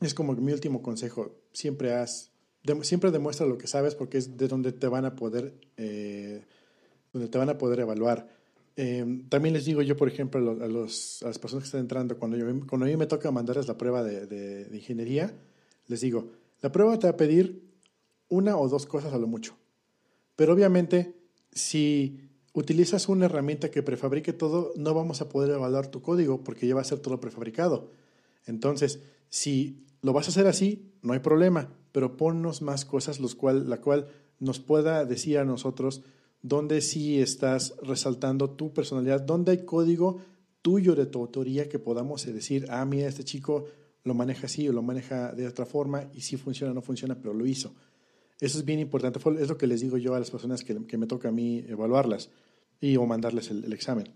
es 0.02 0.14
como 0.14 0.34
mi 0.34 0.52
último 0.52 0.82
consejo. 0.82 1.44
Siempre 1.54 1.94
haz, 1.94 2.33
siempre 2.82 3.12
demuestra 3.12 3.46
lo 3.46 3.58
que 3.58 3.68
sabes 3.68 3.96
porque 3.96 4.18
es 4.18 4.38
de 4.38 4.48
donde 4.48 4.72
te 4.72 4.88
van 4.88 5.06
a 5.06 5.16
poder, 5.16 5.54
donde 5.78 7.28
te 7.30 7.38
van 7.38 7.50
a 7.50 7.58
poder 7.58 7.82
evaluar. 7.82 8.28
también 8.76 9.54
les 9.54 9.66
digo 9.66 9.82
yo, 9.82 9.98
por 9.98 10.08
ejemplo, 10.08 10.40
a, 10.40 10.68
los, 10.68 11.22
a, 11.24 11.28
las 11.28 11.40
personas 11.40 11.64
que 11.64 11.68
están 11.68 11.82
entrando, 11.82 12.18
cuando, 12.18 12.38
yo, 12.38 12.46
cuando 12.68 12.86
a 12.86 12.90
mí 12.90 12.98
me 12.98 13.08
toca 13.08 13.32
mandarles 13.32 13.68
la 13.68 13.78
prueba 13.78 14.04
de, 14.04 14.28
de 14.28 14.76
ingeniería, 14.76 15.34
les 15.88 16.02
digo, 16.02 16.32
la 16.62 16.72
prueba 16.72 16.98
te 16.98 17.08
va 17.08 17.12
a 17.12 17.18
pedir 17.18 17.62
una 18.30 18.58
o 18.58 18.68
dos 18.68 18.86
cosas 18.86 19.14
a 19.14 19.18
lo 19.18 19.28
mucho. 19.28 19.56
Pero 20.36 20.54
obviamente, 20.54 21.16
si 21.52 22.30
utilizas 22.54 23.10
una 23.10 23.26
herramienta 23.26 23.70
que 23.70 23.84
prefabrique 23.84 24.34
todo, 24.34 24.74
no 24.76 24.94
vamos 24.94 25.22
a 25.22 25.30
poder 25.30 25.52
evaluar 25.52 25.88
tu 25.88 26.02
código 26.02 26.44
porque 26.44 26.68
ya 26.68 26.76
va 26.76 26.82
a 26.82 26.86
ser 26.86 27.00
todo 27.00 27.20
prefabricado. 27.20 27.92
Entonces, 28.46 29.02
si 29.30 29.86
lo 30.02 30.14
vas 30.14 30.28
a 30.28 30.30
hacer 30.32 30.48
así, 30.48 30.94
no 31.02 31.14
hay 31.14 31.20
problema, 31.20 31.70
pero 31.94 32.18
ponnos 32.18 32.62
más 32.62 32.84
cosas, 32.84 33.22
los 33.22 33.36
cual, 33.36 33.70
la 33.70 33.80
cual 33.80 34.08
nos 34.40 34.60
pueda 34.60 35.06
decir 35.06 35.38
a 35.38 35.46
nosotros 35.46 36.04
dónde 36.42 36.82
sí 36.82 37.22
estás 37.22 37.76
resaltando 37.82 38.50
tu 38.50 38.74
personalidad, 38.74 39.22
dónde 39.22 39.52
hay 39.52 39.64
código 39.64 40.20
tuyo 40.62 40.96
de 40.96 41.06
tu 41.06 41.20
autoría 41.20 41.70
que 41.70 41.80
podamos 41.80 42.26
decir, 42.26 42.66
ah, 42.70 42.84
mira, 42.84 43.08
este 43.08 43.24
chico 43.24 43.66
lo 44.04 44.14
maneja 44.14 44.48
así 44.48 44.68
o 44.68 44.74
lo 44.74 44.82
maneja 44.82 45.32
de 45.32 45.48
otra 45.48 45.66
forma 45.66 46.10
y 46.14 46.22
si 46.22 46.36
funciona 46.36 46.72
o 46.72 46.76
no 46.76 46.82
funciona, 46.82 47.16
pero 47.16 47.34
lo 47.34 47.46
hizo. 47.46 47.74
Eso 48.40 48.58
es 48.58 48.66
bien 48.66 48.80
importante, 48.80 49.20
es 49.40 49.48
lo 49.48 49.58
que 49.58 49.68
les 49.68 49.82
digo 49.82 49.98
yo 49.98 50.16
a 50.16 50.20
las 50.20 50.32
personas 50.32 50.64
que, 50.64 50.98
me 50.98 51.08
toca 51.08 51.30
a 51.30 51.32
mí 51.32 51.64
evaluarlas 51.68 52.30
y 52.82 52.98
o 52.98 53.06
mandarles 53.06 53.52
el, 53.52 53.72
examen. 53.72 54.10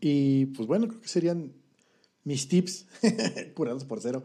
Y 0.00 0.46
pues 0.46 0.66
bueno, 0.66 0.88
creo 0.88 1.00
que 1.00 1.08
serían 1.08 1.52
mis 2.24 2.48
tips 2.48 2.86
curados 3.54 3.84
por 3.84 4.00
cero 4.00 4.22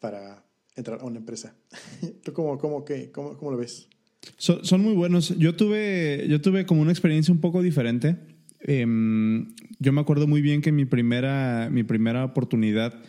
para 0.00 0.44
entrar 0.78 1.00
a 1.00 1.04
una 1.04 1.18
empresa. 1.18 1.54
¿Tú 2.24 2.32
cómo, 2.32 2.58
cómo, 2.58 2.84
qué, 2.84 3.10
cómo, 3.10 3.36
cómo 3.36 3.50
lo 3.50 3.58
ves? 3.58 3.88
son 4.36 4.82
muy 4.82 4.94
buenos. 4.94 5.36
Yo 5.38 5.54
tuve, 5.54 6.26
yo 6.28 6.40
tuve 6.40 6.66
como 6.66 6.82
una 6.82 6.92
experiencia 6.92 7.32
un 7.32 7.40
poco 7.40 7.62
diferente. 7.62 8.16
Em, 8.60 9.54
yo 9.78 9.92
me 9.92 10.00
acuerdo 10.00 10.26
muy 10.26 10.42
bien 10.42 10.60
que 10.60 10.72
mi 10.72 10.84
primera, 10.84 11.68
mi 11.70 11.84
primera 11.84 12.24
oportunidad 12.24 13.00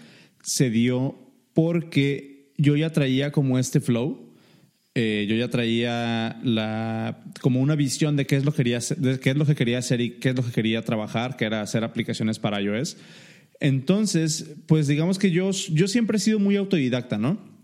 se 0.42 0.70
dio 0.70 1.16
porque 1.54 2.54
yo 2.58 2.76
ya 2.76 2.92
traía 2.92 3.32
como 3.32 3.60
este 3.60 3.80
flow. 3.80 4.30
Eh, 4.96 5.28
yo 5.30 5.36
ya 5.36 5.50
traía 5.50 6.40
la, 6.44 7.24
como 7.42 7.62
una 7.62 7.76
visión 7.76 8.16
de 8.16 8.26
qué 8.26 8.36
es, 8.36 8.46
lo 8.46 8.52
que 8.52 8.58
quería, 8.58 8.80
de 8.98 9.20
qué 9.20 9.30
es 9.30 9.38
lo 9.38 9.46
que 9.46 9.56
quería 9.56 9.78
hacer 9.78 10.02
y 10.02 10.12
qué 10.20 10.30
es 10.30 10.36
lo 10.36 10.44
que 10.44 10.52
quería 10.52 10.82
trabajar, 10.84 11.38
que 11.38 11.46
era 11.46 11.62
hacer 11.62 11.84
aplicaciones 11.84 12.40
para 12.40 12.62
iOS. 12.62 12.98
Entonces, 13.60 14.56
pues 14.68 14.88
digamos 14.88 15.20
que 15.20 15.32
yo, 15.32 15.52
yo 15.52 15.88
siempre 15.88 16.18
he 16.18 16.20
sido 16.20 16.40
muy 16.40 16.56
autodidacta, 16.56 17.18
¿no? 17.18 17.59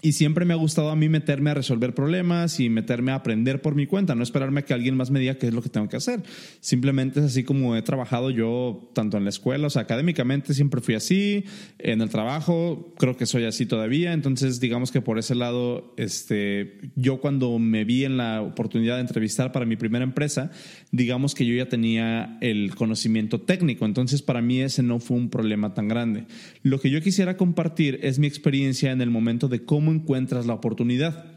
Y 0.00 0.12
siempre 0.14 0.44
me 0.44 0.52
ha 0.52 0.56
gustado 0.56 0.90
a 0.90 0.96
mí 0.96 1.08
meterme 1.08 1.50
a 1.50 1.54
resolver 1.54 1.94
problemas 1.94 2.58
y 2.58 2.68
meterme 2.68 3.12
a 3.12 3.16
aprender 3.16 3.60
por 3.60 3.76
mi 3.76 3.86
cuenta, 3.86 4.16
no 4.16 4.24
esperarme 4.24 4.60
a 4.60 4.64
que 4.64 4.74
alguien 4.74 4.96
más 4.96 5.12
me 5.12 5.20
diga 5.20 5.36
qué 5.36 5.46
es 5.46 5.54
lo 5.54 5.62
que 5.62 5.68
tengo 5.68 5.88
que 5.88 5.96
hacer. 5.96 6.24
Simplemente 6.60 7.20
es 7.20 7.26
así 7.26 7.44
como 7.44 7.76
he 7.76 7.82
trabajado 7.82 8.30
yo 8.30 8.90
tanto 8.94 9.16
en 9.16 9.22
la 9.22 9.30
escuela, 9.30 9.66
o 9.66 9.70
sea, 9.70 9.82
académicamente 9.82 10.54
siempre 10.54 10.80
fui 10.80 10.94
así, 10.94 11.44
en 11.78 12.00
el 12.00 12.08
trabajo 12.08 12.92
creo 12.98 13.16
que 13.16 13.26
soy 13.26 13.44
así 13.44 13.64
todavía, 13.64 14.12
entonces 14.12 14.58
digamos 14.58 14.90
que 14.90 15.02
por 15.02 15.20
ese 15.20 15.36
lado, 15.36 15.94
este, 15.96 16.80
yo 16.96 17.20
cuando 17.20 17.58
me 17.60 17.84
vi 17.84 18.04
en 18.04 18.16
la 18.16 18.42
oportunidad 18.42 18.96
de 18.96 19.02
entrevistar 19.02 19.52
para 19.52 19.66
mi 19.66 19.76
primera 19.76 20.04
empresa, 20.04 20.50
digamos 20.90 21.36
que 21.36 21.46
yo 21.46 21.54
ya 21.54 21.68
tenía 21.68 22.38
el 22.40 22.74
conocimiento 22.74 23.42
técnico, 23.42 23.84
entonces 23.84 24.20
para 24.20 24.42
mí 24.42 24.62
ese 24.62 24.82
no 24.82 24.98
fue 24.98 25.16
un 25.16 25.28
problema 25.28 25.74
tan 25.74 25.86
grande. 25.86 26.24
Lo 26.64 26.80
que 26.80 26.90
yo 26.90 27.00
quisiera 27.02 27.36
compartir 27.36 28.00
es 28.02 28.18
mi 28.18 28.26
experiencia 28.26 28.90
en 28.90 29.00
el 29.00 29.10
momento 29.10 29.46
de 29.46 29.64
cómo 29.64 29.81
encuentras 29.90 30.46
la 30.46 30.54
oportunidad. 30.54 31.32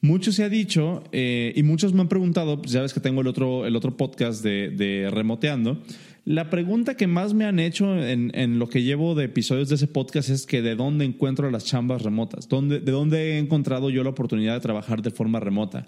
Mucho 0.00 0.32
se 0.32 0.42
ha 0.42 0.48
dicho 0.48 1.04
eh, 1.12 1.52
y 1.54 1.62
muchos 1.62 1.92
me 1.94 2.00
han 2.00 2.08
preguntado, 2.08 2.60
pues 2.60 2.72
ya 2.72 2.82
ves 2.82 2.92
que 2.92 2.98
tengo 2.98 3.20
el 3.20 3.28
otro, 3.28 3.66
el 3.66 3.76
otro 3.76 3.96
podcast 3.96 4.42
de, 4.42 5.08
Remoteando. 5.12 5.80
La 6.24 6.50
pregunta 6.50 6.96
que 6.96 7.06
más 7.06 7.34
me 7.34 7.44
han 7.44 7.60
hecho 7.60 7.96
en, 8.04 8.58
lo 8.58 8.68
que 8.68 8.82
llevo 8.82 9.14
de 9.14 9.24
episodios 9.24 9.68
de 9.68 9.76
ese 9.76 9.86
podcast 9.86 10.28
es 10.28 10.46
que 10.46 10.60
de 10.60 10.74
dónde 10.74 11.04
encuentro 11.04 11.50
las 11.50 11.64
chambas 11.64 12.02
remotas, 12.02 12.48
¿Dónde, 12.48 12.80
de 12.80 12.92
dónde 12.92 13.34
he 13.34 13.38
encontrado 13.38 13.90
yo 13.90 14.02
la 14.02 14.10
oportunidad 14.10 14.54
de 14.54 14.60
trabajar 14.60 15.02
de 15.02 15.10
forma 15.10 15.40
remota. 15.40 15.86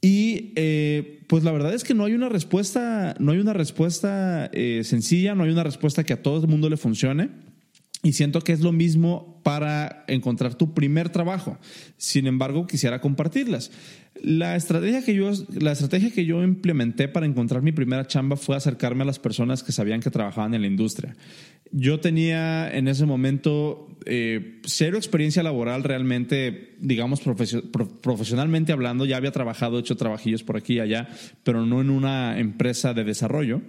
Y 0.00 0.52
eh, 0.56 1.20
pues 1.26 1.44
la 1.44 1.52
verdad 1.52 1.74
es 1.74 1.84
que 1.84 1.92
no 1.92 2.04
hay 2.04 2.14
una 2.14 2.28
respuesta, 2.28 3.14
no 3.18 3.32
hay 3.32 3.38
una 3.38 3.52
respuesta 3.52 4.48
eh, 4.52 4.82
sencilla, 4.84 5.34
no 5.34 5.44
hay 5.44 5.50
una 5.50 5.64
respuesta 5.64 6.04
que 6.04 6.12
a 6.12 6.22
todo 6.22 6.40
el 6.40 6.48
mundo 6.48 6.70
le 6.70 6.76
funcione. 6.76 7.30
Y 8.02 8.12
siento 8.12 8.40
que 8.40 8.52
es 8.52 8.60
lo 8.60 8.72
mismo 8.72 9.40
para 9.42 10.04
encontrar 10.06 10.54
tu 10.54 10.72
primer 10.72 11.08
trabajo. 11.08 11.58
Sin 11.96 12.26
embargo, 12.26 12.66
quisiera 12.66 13.00
compartirlas. 13.00 13.72
La 14.22 14.56
estrategia, 14.56 15.04
que 15.04 15.14
yo, 15.14 15.30
la 15.58 15.72
estrategia 15.72 16.10
que 16.10 16.24
yo 16.24 16.42
implementé 16.42 17.08
para 17.08 17.26
encontrar 17.26 17.62
mi 17.62 17.72
primera 17.72 18.06
chamba 18.06 18.36
fue 18.36 18.56
acercarme 18.56 19.02
a 19.02 19.06
las 19.06 19.18
personas 19.18 19.62
que 19.62 19.72
sabían 19.72 20.00
que 20.00 20.10
trabajaban 20.10 20.54
en 20.54 20.62
la 20.62 20.66
industria. 20.66 21.16
Yo 21.70 22.00
tenía 22.00 22.70
en 22.70 22.88
ese 22.88 23.04
momento 23.04 23.88
eh, 24.06 24.60
cero 24.64 24.96
experiencia 24.96 25.42
laboral 25.42 25.84
realmente, 25.84 26.76
digamos, 26.80 27.20
profesionalmente 28.00 28.72
hablando. 28.72 29.06
Ya 29.06 29.16
había 29.16 29.32
trabajado, 29.32 29.78
hecho 29.78 29.96
trabajillos 29.96 30.42
por 30.42 30.56
aquí 30.56 30.74
y 30.74 30.80
allá, 30.80 31.08
pero 31.42 31.66
no 31.66 31.80
en 31.80 31.90
una 31.90 32.38
empresa 32.38 32.94
de 32.94 33.04
desarrollo. 33.04 33.60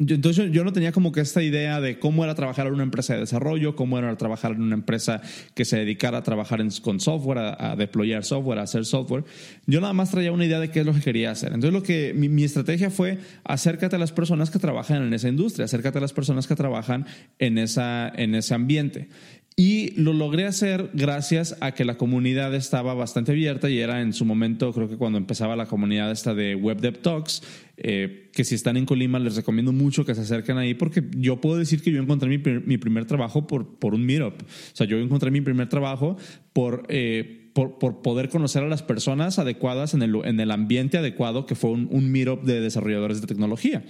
Entonces 0.00 0.50
yo 0.50 0.64
no 0.64 0.72
tenía 0.72 0.92
como 0.92 1.12
que 1.12 1.20
esta 1.20 1.42
idea 1.42 1.80
de 1.80 1.98
cómo 1.98 2.24
era 2.24 2.34
trabajar 2.34 2.66
en 2.66 2.72
una 2.72 2.82
empresa 2.82 3.14
de 3.14 3.20
desarrollo, 3.20 3.76
cómo 3.76 3.98
era 3.98 4.16
trabajar 4.16 4.52
en 4.52 4.62
una 4.62 4.74
empresa 4.74 5.20
que 5.54 5.66
se 5.66 5.76
dedicara 5.76 6.18
a 6.18 6.22
trabajar 6.22 6.60
con 6.82 7.00
software, 7.00 7.38
a, 7.38 7.76
deployar 7.76 8.24
software, 8.24 8.58
a 8.58 8.62
hacer 8.62 8.86
software. 8.86 9.24
Yo 9.66 9.80
nada 9.80 9.92
más 9.92 10.10
traía 10.10 10.32
una 10.32 10.46
idea 10.46 10.58
de 10.58 10.70
qué 10.70 10.80
es 10.80 10.86
lo 10.86 10.94
que 10.94 11.00
quería 11.00 11.30
hacer. 11.30 11.52
Entonces 11.52 11.72
lo 11.72 11.82
que 11.82 12.14
mi, 12.14 12.28
mi 12.28 12.44
estrategia 12.44 12.90
fue 12.90 13.18
acércate 13.44 13.96
a 13.96 13.98
las 13.98 14.12
personas 14.12 14.50
que 14.50 14.58
trabajan 14.58 15.02
en 15.02 15.12
esa 15.12 15.28
industria, 15.28 15.66
acércate 15.66 15.98
a 15.98 16.00
las 16.00 16.12
personas 16.12 16.46
que 16.46 16.56
trabajan 16.56 17.06
en, 17.38 17.58
esa, 17.58 18.10
en 18.14 18.34
ese 18.34 18.54
ambiente. 18.54 19.08
Y 19.56 19.90
lo 20.00 20.14
logré 20.14 20.46
hacer 20.46 20.88
gracias 20.94 21.56
a 21.60 21.72
que 21.72 21.84
la 21.84 21.98
comunidad 21.98 22.54
estaba 22.54 22.94
bastante 22.94 23.32
abierta 23.32 23.68
y 23.68 23.78
era 23.78 24.00
en 24.00 24.14
su 24.14 24.24
momento, 24.24 24.72
creo 24.72 24.88
que 24.88 24.96
cuando 24.96 25.18
empezaba 25.18 25.54
la 25.54 25.66
comunidad 25.66 26.10
esta 26.10 26.34
de 26.34 26.54
Web 26.54 26.80
Dev 26.80 27.02
Talks, 27.02 27.42
eh, 27.82 28.30
que 28.32 28.44
si 28.44 28.54
están 28.54 28.76
en 28.76 28.86
Colima 28.86 29.18
les 29.18 29.36
recomiendo 29.36 29.72
mucho 29.72 30.04
que 30.04 30.14
se 30.14 30.20
acerquen 30.20 30.58
ahí 30.58 30.74
porque 30.74 31.02
yo 31.16 31.40
puedo 31.40 31.56
decir 31.56 31.82
que 31.82 31.90
yo 31.90 32.02
encontré 32.02 32.28
mi, 32.28 32.38
mi 32.38 32.78
primer 32.78 33.06
trabajo 33.06 33.46
por, 33.46 33.78
por 33.78 33.94
un 33.94 34.04
meetup. 34.04 34.42
O 34.42 34.46
sea, 34.74 34.86
yo 34.86 34.98
encontré 34.98 35.30
mi 35.30 35.40
primer 35.40 35.68
trabajo 35.68 36.16
por... 36.52 36.86
Eh, 36.88 37.36
por, 37.52 37.80
por, 37.80 38.00
poder 38.00 38.28
conocer 38.28 38.62
a 38.62 38.68
las 38.68 38.84
personas 38.84 39.40
adecuadas 39.40 39.92
en 39.94 40.02
el, 40.02 40.14
en 40.24 40.38
el 40.38 40.52
ambiente 40.52 40.98
adecuado, 40.98 41.46
que 41.46 41.56
fue 41.56 41.70
un, 41.70 41.88
un 41.90 42.08
meetup 42.08 42.44
de 42.44 42.60
desarrolladores 42.60 43.20
de 43.20 43.26
tecnología. 43.26 43.84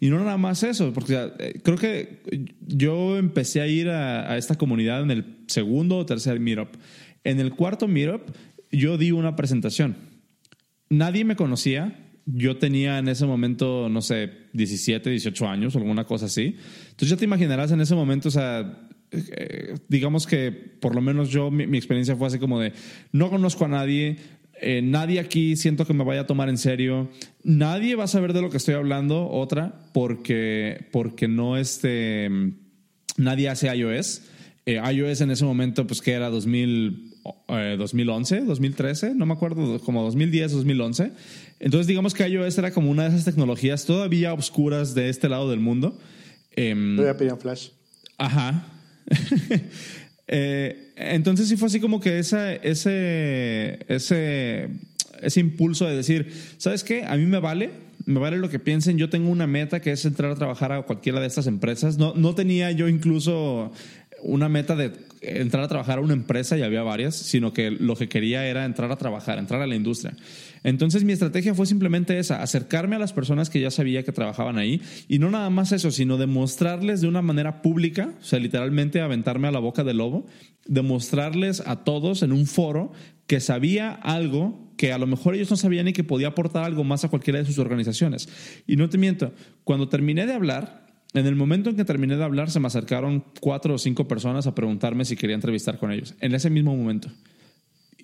Y 0.00 0.10
no 0.10 0.18
nada 0.18 0.36
más 0.36 0.64
eso, 0.64 0.92
porque 0.92 1.30
eh, 1.38 1.60
creo 1.62 1.78
que 1.78 2.22
yo 2.66 3.16
empecé 3.16 3.60
a 3.60 3.68
ir 3.68 3.88
a, 3.88 4.32
a, 4.32 4.36
esta 4.36 4.56
comunidad 4.56 5.00
en 5.02 5.12
el 5.12 5.36
segundo 5.46 5.98
o 5.98 6.06
tercer 6.06 6.40
meetup. 6.40 6.70
En 7.22 7.38
el 7.38 7.54
cuarto 7.54 7.86
meetup, 7.86 8.34
yo 8.72 8.98
di 8.98 9.12
una 9.12 9.36
presentación. 9.36 9.96
Nadie 10.90 11.24
me 11.24 11.36
conocía. 11.36 12.03
Yo 12.26 12.56
tenía 12.56 12.98
en 12.98 13.08
ese 13.08 13.26
momento, 13.26 13.88
no 13.88 14.00
sé, 14.00 14.30
17, 14.54 15.10
18 15.10 15.48
años 15.48 15.76
alguna 15.76 16.04
cosa 16.04 16.26
así. 16.26 16.56
Entonces 16.90 17.10
ya 17.10 17.16
te 17.16 17.24
imaginarás 17.24 17.70
en 17.72 17.80
ese 17.80 17.94
momento, 17.94 18.28
o 18.28 18.32
sea, 18.32 18.88
eh, 19.10 19.74
digamos 19.88 20.26
que 20.26 20.50
por 20.50 20.94
lo 20.94 21.00
menos 21.00 21.30
yo, 21.30 21.50
mi, 21.50 21.76
experiencia 21.76 22.16
fue 22.16 22.26
así 22.26 22.38
como 22.38 22.60
de, 22.60 22.72
no 23.12 23.30
conozco 23.30 23.66
a 23.66 23.68
nadie, 23.68 24.16
eh, 24.60 24.80
nadie 24.82 25.20
aquí 25.20 25.56
siento 25.56 25.86
que 25.86 25.92
me 25.92 26.04
vaya 26.04 26.22
a 26.22 26.26
tomar 26.26 26.48
en 26.48 26.58
serio, 26.58 27.10
nadie 27.42 27.94
va 27.94 28.04
a 28.04 28.08
saber 28.08 28.32
de 28.32 28.42
lo 28.42 28.50
que 28.50 28.56
estoy 28.56 28.74
hablando, 28.74 29.28
otra, 29.28 29.74
porque, 29.92 30.86
porque 30.92 31.28
no 31.28 31.56
este, 31.56 32.30
nadie 33.16 33.48
hace 33.48 33.74
iOS. 33.74 34.22
Eh, 34.66 34.80
iOS 34.92 35.20
en 35.20 35.30
ese 35.30 35.44
momento, 35.44 35.86
pues 35.86 36.00
que 36.00 36.12
era 36.12 36.30
2000, 36.30 37.14
2011, 37.78 38.40
2013, 38.42 39.14
no 39.14 39.26
me 39.26 39.34
acuerdo, 39.34 39.78
como 39.80 40.02
2010, 40.02 40.52
2011. 40.52 41.12
Entonces 41.60 41.86
digamos 41.86 42.14
que 42.14 42.26
iOS 42.28 42.58
era 42.58 42.72
como 42.72 42.90
una 42.90 43.04
de 43.04 43.10
esas 43.10 43.24
tecnologías 43.24 43.84
todavía 43.84 44.34
oscuras 44.34 44.94
de 44.94 45.08
este 45.08 45.28
lado 45.28 45.50
del 45.50 45.60
mundo. 45.60 45.98
Em, 46.56 46.96
todavía 46.96 47.16
pedían 47.16 47.38
Flash. 47.38 47.68
Ajá, 48.18 48.66
Eh, 50.26 50.94
entonces 50.96 51.48
sí 51.48 51.58
fue 51.58 51.66
así 51.66 51.80
como 51.80 52.00
que 52.00 52.18
esa, 52.18 52.54
ese, 52.54 53.78
ese, 53.88 54.70
ese 55.20 55.40
impulso 55.40 55.86
de 55.86 55.94
decir, 55.94 56.32
¿sabes 56.56 56.82
qué? 56.82 57.04
A 57.04 57.16
mí 57.16 57.26
me 57.26 57.40
vale, 57.40 57.72
me 58.06 58.18
vale 58.20 58.38
lo 58.38 58.48
que 58.48 58.58
piensen. 58.58 58.96
Yo 58.96 59.10
tengo 59.10 59.30
una 59.30 59.46
meta 59.46 59.80
que 59.80 59.92
es 59.92 60.04
entrar 60.06 60.30
a 60.30 60.34
trabajar 60.34 60.72
a 60.72 60.82
cualquiera 60.82 61.20
de 61.20 61.26
estas 61.26 61.46
empresas. 61.46 61.98
No, 61.98 62.14
no 62.14 62.34
tenía 62.34 62.70
yo 62.72 62.88
incluso 62.88 63.70
una 64.22 64.48
meta 64.48 64.74
de 64.76 64.92
entrar 65.20 65.62
a 65.62 65.68
trabajar 65.68 65.98
a 65.98 66.00
una 66.00 66.14
empresa, 66.14 66.56
y 66.56 66.62
había 66.62 66.82
varias, 66.82 67.14
sino 67.14 67.52
que 67.52 67.70
lo 67.70 67.94
que 67.94 68.08
quería 68.08 68.46
era 68.46 68.64
entrar 68.64 68.90
a 68.90 68.96
trabajar, 68.96 69.38
entrar 69.38 69.60
a 69.60 69.66
la 69.66 69.74
industria. 69.74 70.16
Entonces 70.64 71.04
mi 71.04 71.12
estrategia 71.12 71.54
fue 71.54 71.66
simplemente 71.66 72.18
esa, 72.18 72.42
acercarme 72.42 72.96
a 72.96 72.98
las 72.98 73.12
personas 73.12 73.50
que 73.50 73.60
ya 73.60 73.70
sabía 73.70 74.02
que 74.02 74.12
trabajaban 74.12 74.58
ahí 74.58 74.80
y 75.06 75.18
no 75.18 75.30
nada 75.30 75.50
más 75.50 75.70
eso, 75.72 75.90
sino 75.90 76.16
demostrarles 76.16 77.02
de 77.02 77.08
una 77.08 77.22
manera 77.22 77.62
pública, 77.62 78.14
o 78.18 78.24
sea, 78.24 78.38
literalmente 78.38 79.00
aventarme 79.00 79.46
a 79.46 79.52
la 79.52 79.58
boca 79.60 79.84
del 79.84 79.98
lobo, 79.98 80.26
demostrarles 80.66 81.62
a 81.66 81.84
todos 81.84 82.22
en 82.22 82.32
un 82.32 82.46
foro 82.46 82.92
que 83.26 83.40
sabía 83.40 83.92
algo 83.92 84.72
que 84.76 84.92
a 84.92 84.98
lo 84.98 85.06
mejor 85.06 85.34
ellos 85.34 85.50
no 85.50 85.56
sabían 85.56 85.86
y 85.88 85.92
que 85.92 86.02
podía 86.02 86.28
aportar 86.28 86.64
algo 86.64 86.82
más 86.82 87.04
a 87.04 87.08
cualquiera 87.08 87.38
de 87.38 87.44
sus 87.44 87.58
organizaciones. 87.58 88.28
Y 88.66 88.76
no 88.76 88.88
te 88.88 88.98
miento, 88.98 89.32
cuando 89.62 89.88
terminé 89.88 90.26
de 90.26 90.32
hablar, 90.32 90.86
en 91.12 91.26
el 91.26 91.36
momento 91.36 91.70
en 91.70 91.76
que 91.76 91.84
terminé 91.84 92.16
de 92.16 92.24
hablar, 92.24 92.50
se 92.50 92.58
me 92.58 92.66
acercaron 92.66 93.24
cuatro 93.40 93.74
o 93.74 93.78
cinco 93.78 94.08
personas 94.08 94.46
a 94.46 94.54
preguntarme 94.54 95.04
si 95.04 95.16
quería 95.16 95.36
entrevistar 95.36 95.78
con 95.78 95.92
ellos, 95.92 96.14
en 96.20 96.34
ese 96.34 96.50
mismo 96.50 96.74
momento. 96.74 97.08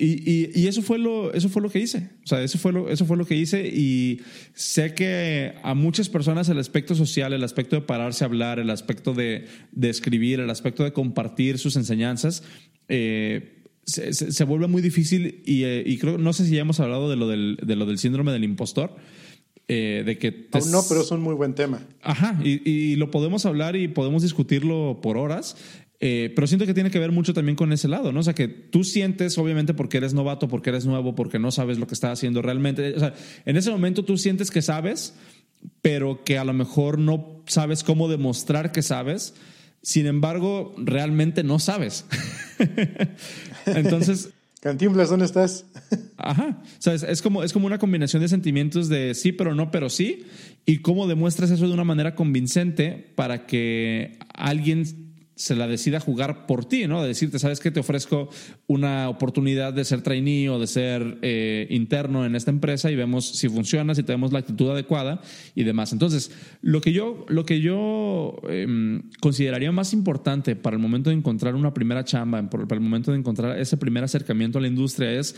Y, 0.03 0.51
y, 0.59 0.66
eso, 0.66 0.80
fue 0.80 0.98
lo, 0.98 1.30
eso 1.34 1.51
fue 1.51 1.61
lo 1.61 1.68
que 1.68 1.78
hice. 1.78 2.09
O 2.24 2.26
sea, 2.26 2.42
eso 2.42 2.57
fue, 2.57 2.72
lo, 2.72 2.88
eso 2.88 3.05
fue 3.05 3.18
lo 3.18 3.26
que 3.26 3.36
hice. 3.36 3.68
Y 3.68 4.22
sé 4.55 4.94
que 4.94 5.53
a 5.62 5.74
muchas 5.74 6.09
personas 6.09 6.48
el 6.48 6.59
aspecto 6.59 6.94
social, 6.94 7.34
el 7.34 7.44
aspecto 7.44 7.76
de 7.76 7.82
pararse 7.82 8.24
a 8.24 8.26
hablar, 8.26 8.59
el 8.59 8.70
aspecto 8.70 9.12
de, 9.12 9.44
de 9.72 9.90
escribir, 9.90 10.40
el 10.40 10.48
aspecto 10.48 10.84
de 10.84 10.94
compartir 10.94 11.59
sus 11.59 11.76
enseñanzas, 11.76 12.42
eh, 12.88 13.62
se, 13.84 14.14
se, 14.14 14.44
vuelve 14.44 14.68
muy 14.68 14.80
difícil. 14.80 15.42
Y, 15.44 15.64
eh, 15.64 15.82
y, 15.84 15.98
creo, 15.98 16.16
no 16.16 16.32
sé 16.32 16.46
si 16.46 16.55
ya 16.55 16.62
hemos 16.62 16.80
hablado 16.80 17.11
de 17.11 17.16
lo 17.16 17.28
del, 17.28 17.59
de 17.62 17.76
lo 17.76 17.84
del 17.84 17.98
síndrome 17.98 18.32
del 18.32 18.44
impostor. 18.44 18.96
Eh, 19.68 20.03
de 20.05 20.18
que 20.18 20.48
no, 20.70 20.82
pero 20.88 21.03
es 21.03 21.11
un 21.11 21.20
muy 21.20 21.34
buen 21.34 21.55
tema. 21.55 21.86
Ajá, 22.03 22.40
y, 22.42 22.68
y, 22.68 22.96
lo 22.96 23.11
podemos 23.11 23.44
hablar 23.44 23.76
y 23.76 23.86
podemos 23.86 24.22
discutirlo 24.22 25.01
por 25.03 25.18
horas. 25.18 25.57
Eh, 26.03 26.32
pero 26.34 26.46
siento 26.46 26.64
que 26.64 26.72
tiene 26.72 26.90
que 26.90 26.98
ver 26.98 27.12
mucho 27.12 27.34
también 27.34 27.57
con 27.57 27.74
ese 27.74 27.86
lado, 27.86 28.11
¿no? 28.11 28.20
O 28.20 28.22
sea, 28.22 28.34
que 28.34 28.48
tú 28.48 28.84
sientes, 28.84 29.36
obviamente, 29.36 29.74
porque 29.74 29.98
eres 29.98 30.14
novato, 30.14 30.48
porque 30.48 30.70
eres 30.70 30.86
nuevo, 30.86 31.14
porque 31.14 31.38
no 31.38 31.51
sabes 31.51 31.78
lo 31.78 31.86
que 31.86 31.92
estás 31.92 32.12
haciendo 32.12 32.40
realmente. 32.40 32.94
O 32.96 32.98
sea, 32.98 33.14
en 33.44 33.57
ese 33.59 33.70
momento 33.70 34.03
tú 34.03 34.16
sientes 34.16 34.51
que 34.51 34.62
sabes, 34.62 35.14
pero 35.82 36.24
que 36.24 36.38
a 36.38 36.44
lo 36.44 36.55
mejor 36.55 36.98
no 36.98 37.42
sabes 37.46 37.84
cómo 37.84 38.09
demostrar 38.09 38.72
que 38.72 38.80
sabes. 38.80 39.34
Sin 39.82 40.07
embargo, 40.07 40.74
realmente 40.78 41.42
no 41.42 41.59
sabes. 41.59 42.07
Entonces. 43.66 44.30
Cantinflas, 44.61 45.09
¿dónde 45.09 45.24
estás? 45.24 45.64
Ajá. 46.18 46.62
O 46.62 46.82
sea, 46.82 46.92
es, 46.92 47.03
es, 47.03 47.22
como, 47.22 47.42
es 47.42 47.53
como 47.55 47.66
una 47.66 47.78
combinación 47.78 48.20
de 48.20 48.28
sentimientos 48.28 48.90
de 48.90 49.14
sí, 49.14 49.32
pero 49.32 49.55
no, 49.55 49.70
pero 49.70 49.88
sí. 49.88 50.24
Y 50.66 50.78
cómo 50.78 51.07
demuestras 51.07 51.51
eso 51.51 51.66
de 51.66 51.72
una 51.72 51.84
manera 51.84 52.14
convincente 52.14 53.12
para 53.16 53.46
que 53.46 54.18
alguien 54.34 55.09
se 55.41 55.57
la 55.57 55.66
decida 55.66 56.01
jugar 56.01 56.45
por 56.45 56.66
ti, 56.66 56.86
¿no? 56.86 57.01
De 57.01 57.09
decirte, 57.09 57.38
¿sabes 57.38 57.61
qué? 57.61 57.70
Te 57.70 57.80
ofrezco 57.80 58.28
una 58.66 59.09
oportunidad 59.09 59.72
de 59.72 59.86
ser 59.86 60.03
trainee 60.03 60.51
o 60.51 60.59
de 60.59 60.66
ser 60.66 61.16
eh, 61.22 61.66
interno 61.70 62.26
en 62.26 62.36
esta 62.36 62.51
empresa 62.51 62.91
y 62.91 62.95
vemos 62.95 63.26
si 63.38 63.49
funciona, 63.49 63.95
si 63.95 64.03
tenemos 64.03 64.34
la 64.34 64.41
actitud 64.41 64.70
adecuada 64.70 65.22
y 65.55 65.64
demás. 65.64 65.95
Entonces, 65.95 66.30
lo 66.61 66.82
que 66.82 66.93
yo, 66.93 67.24
lo 67.28 67.47
que 67.47 67.62
yo 67.62 68.36
eh, 68.51 69.01
consideraría 69.20 69.72
más 69.72 69.95
importante 69.95 70.57
para 70.57 70.76
el 70.76 70.82
momento 70.82 71.09
de 71.09 71.16
encontrar 71.16 71.55
una 71.55 71.72
primera 71.72 72.05
chamba, 72.05 72.43
para 72.51 72.74
el 72.74 72.80
momento 72.80 73.11
de 73.11 73.18
encontrar 73.18 73.59
ese 73.59 73.78
primer 73.78 74.05
acercamiento 74.05 74.59
a 74.59 74.61
la 74.61 74.68
industria 74.68 75.11
es, 75.11 75.34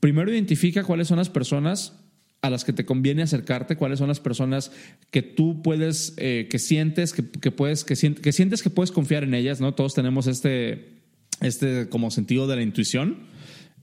primero 0.00 0.30
identifica 0.30 0.84
cuáles 0.84 1.08
son 1.08 1.16
las 1.16 1.30
personas 1.30 2.05
a 2.46 2.50
las 2.50 2.64
que 2.64 2.72
te 2.72 2.84
conviene 2.84 3.22
acercarte, 3.22 3.76
cuáles 3.76 3.98
son 3.98 4.08
las 4.08 4.20
personas 4.20 4.72
que 5.10 5.22
tú 5.22 5.62
puedes, 5.62 6.14
eh, 6.16 6.48
que 6.50 6.58
sientes, 6.58 7.12
que, 7.12 7.22
puedes, 7.50 7.84
que, 7.84 7.94
que, 7.94 8.32
sientes 8.32 8.62
que 8.62 8.70
puedes 8.70 8.92
confiar 8.92 9.24
en 9.24 9.34
ellas, 9.34 9.60
¿no? 9.60 9.74
Todos 9.74 9.94
tenemos 9.94 10.26
este, 10.26 11.00
este 11.40 11.88
como 11.88 12.10
sentido 12.10 12.46
de 12.46 12.56
la 12.56 12.62
intuición. 12.62 13.18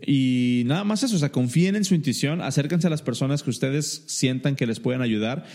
Y 0.06 0.64
nada 0.66 0.84
más 0.84 1.04
eso, 1.04 1.16
o 1.16 1.20
sea, 1.20 1.32
confíen 1.32 1.76
en 1.76 1.86
su 1.86 1.96
intuición, 1.96 2.42
acérquense 2.42 2.88
a 2.88 2.90
las 2.90 3.02
personas 3.02 3.44
que 3.44 3.50
ustedes 3.50 4.04
sientan 4.08 4.56
que 4.56 4.68
les 4.68 4.80
pueden 4.80 5.02
ayudar 5.02 5.46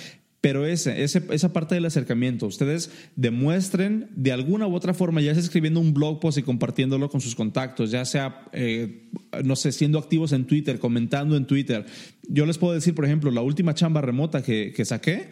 pero 0.41 0.66
ese, 0.66 1.03
esa 1.03 1.53
parte 1.53 1.74
del 1.74 1.84
acercamiento, 1.84 2.47
ustedes 2.47 2.93
demuestren 3.16 4.09
de 4.14 4.32
alguna 4.32 4.68
u 4.68 4.74
otra 4.74 4.95
forma, 4.95 5.20
ya 5.20 5.34
sea 5.34 5.43
escribiendo 5.43 5.80
un 5.80 5.93
blog 5.93 6.20
post 6.20 6.39
y 6.39 6.43
compartiéndolo 6.43 7.09
con 7.11 7.20
sus 7.20 7.34
contactos, 7.34 7.91
ya 7.91 8.05
sea, 8.05 8.45
eh, 8.53 9.11
no 9.45 9.57
sé, 9.57 9.72
siendo 9.72 9.99
activos 9.99 10.32
en 10.32 10.47
Twitter, 10.47 10.78
comentando 10.78 11.36
en 11.36 11.47
Twitter. 11.47 11.86
Yo 12.28 12.47
les 12.47 12.57
puedo 12.57 12.74
decir, 12.74 12.95
por 12.95 13.05
ejemplo, 13.05 13.30
la 13.32 13.43
última 13.43 13.74
chamba 13.74 14.01
remota 14.01 14.43
que, 14.43 14.72
que 14.74 14.84
saqué, 14.84 15.30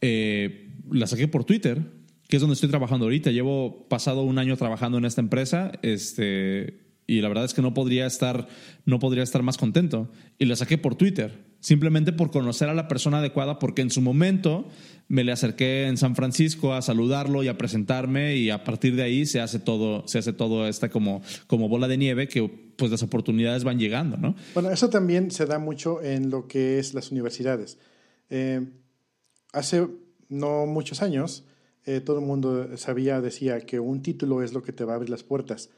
eh, 0.00 0.70
la 0.90 1.06
saqué 1.06 1.28
por 1.28 1.44
Twitter, 1.44 1.82
que 2.28 2.36
es 2.36 2.40
donde 2.40 2.54
estoy 2.54 2.68
trabajando 2.68 3.06
ahorita. 3.06 3.30
Llevo 3.30 3.86
pasado 3.88 4.22
un 4.22 4.38
año 4.38 4.56
trabajando 4.56 4.98
en 4.98 5.04
esta 5.04 5.20
empresa. 5.20 5.72
Este, 5.82 6.80
y 7.06 7.20
la 7.20 7.28
verdad 7.28 7.44
es 7.44 7.54
que 7.54 7.62
no 7.62 7.74
podría 7.74 8.06
estar, 8.06 8.48
no 8.84 8.98
podría 8.98 9.22
estar 9.22 9.42
más 9.42 9.58
contento. 9.58 10.10
Y 10.38 10.46
la 10.46 10.56
saqué 10.56 10.78
por 10.78 10.96
Twitter, 10.96 11.44
simplemente 11.66 12.12
por 12.12 12.30
conocer 12.30 12.68
a 12.68 12.74
la 12.74 12.86
persona 12.86 13.18
adecuada, 13.18 13.58
porque 13.58 13.82
en 13.82 13.90
su 13.90 14.00
momento 14.00 14.68
me 15.08 15.24
le 15.24 15.32
acerqué 15.32 15.88
en 15.88 15.96
San 15.96 16.14
Francisco 16.14 16.72
a 16.72 16.80
saludarlo 16.80 17.42
y 17.42 17.48
a 17.48 17.58
presentarme 17.58 18.36
y 18.36 18.50
a 18.50 18.62
partir 18.62 18.94
de 18.94 19.02
ahí 19.02 19.26
se 19.26 19.40
hace 19.40 19.58
todo, 19.58 20.06
se 20.06 20.20
hace 20.20 20.32
todo 20.32 20.68
esta 20.68 20.90
como, 20.90 21.22
como 21.48 21.68
bola 21.68 21.88
de 21.88 21.96
nieve 21.96 22.28
que 22.28 22.48
pues 22.76 22.92
las 22.92 23.02
oportunidades 23.02 23.64
van 23.64 23.80
llegando, 23.80 24.16
¿no? 24.16 24.36
Bueno, 24.54 24.70
eso 24.70 24.90
también 24.90 25.32
se 25.32 25.44
da 25.44 25.58
mucho 25.58 26.00
en 26.04 26.30
lo 26.30 26.46
que 26.46 26.78
es 26.78 26.94
las 26.94 27.10
universidades. 27.10 27.78
Eh, 28.30 28.64
hace 29.52 29.88
no 30.28 30.66
muchos 30.66 31.02
años, 31.02 31.46
eh, 31.84 32.00
todo 32.00 32.20
el 32.20 32.26
mundo 32.26 32.76
sabía, 32.76 33.20
decía 33.20 33.58
que 33.62 33.80
un 33.80 34.02
título 34.02 34.44
es 34.44 34.52
lo 34.52 34.62
que 34.62 34.72
te 34.72 34.84
va 34.84 34.92
a 34.92 34.96
abrir 34.96 35.10
las 35.10 35.24
puertas 35.24 35.70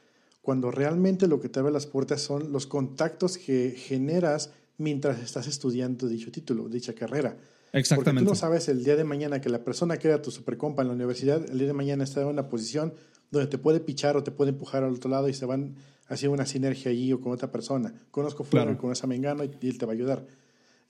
cuando 0.42 0.70
realmente 0.70 1.28
lo 1.28 1.40
que 1.40 1.48
te 1.48 1.60
abre 1.60 1.72
las 1.72 1.86
puertas 1.86 2.22
son 2.22 2.52
los 2.52 2.66
contactos 2.66 3.36
que 3.36 3.74
generas 3.76 4.50
mientras 4.78 5.20
estás 5.20 5.46
estudiando 5.46 6.08
dicho 6.08 6.32
título, 6.32 6.68
dicha 6.68 6.94
carrera. 6.94 7.36
Exactamente. 7.72 8.20
Porque 8.20 8.24
tú 8.24 8.30
no 8.30 8.34
sabes 8.34 8.68
el 8.68 8.82
día 8.82 8.96
de 8.96 9.04
mañana 9.04 9.40
que 9.40 9.50
la 9.50 9.62
persona 9.62 9.98
que 9.98 10.08
era 10.08 10.22
tu 10.22 10.30
supercompa 10.30 10.82
en 10.82 10.88
la 10.88 10.94
universidad, 10.94 11.44
el 11.50 11.58
día 11.58 11.66
de 11.66 11.74
mañana 11.74 12.04
está 12.04 12.22
en 12.22 12.28
una 12.28 12.48
posición 12.48 12.94
donde 13.30 13.48
te 13.48 13.58
puede 13.58 13.80
pichar 13.80 14.16
o 14.16 14.22
te 14.22 14.30
puede 14.30 14.50
empujar 14.50 14.84
al 14.84 14.94
otro 14.94 15.10
lado 15.10 15.28
y 15.28 15.34
se 15.34 15.44
van 15.44 15.76
haciendo 16.06 16.34
una 16.34 16.46
sinergia 16.46 16.90
allí 16.90 17.12
o 17.12 17.20
con 17.20 17.32
otra 17.32 17.52
persona. 17.52 17.92
Conozco 18.10 18.44
fulano 18.44 18.78
con 18.78 18.90
esa 18.92 19.06
mengano 19.06 19.44
y, 19.44 19.50
él 19.62 19.76
te 19.76 19.84
va 19.84 19.92
a 19.92 19.94
ayudar. 19.94 20.26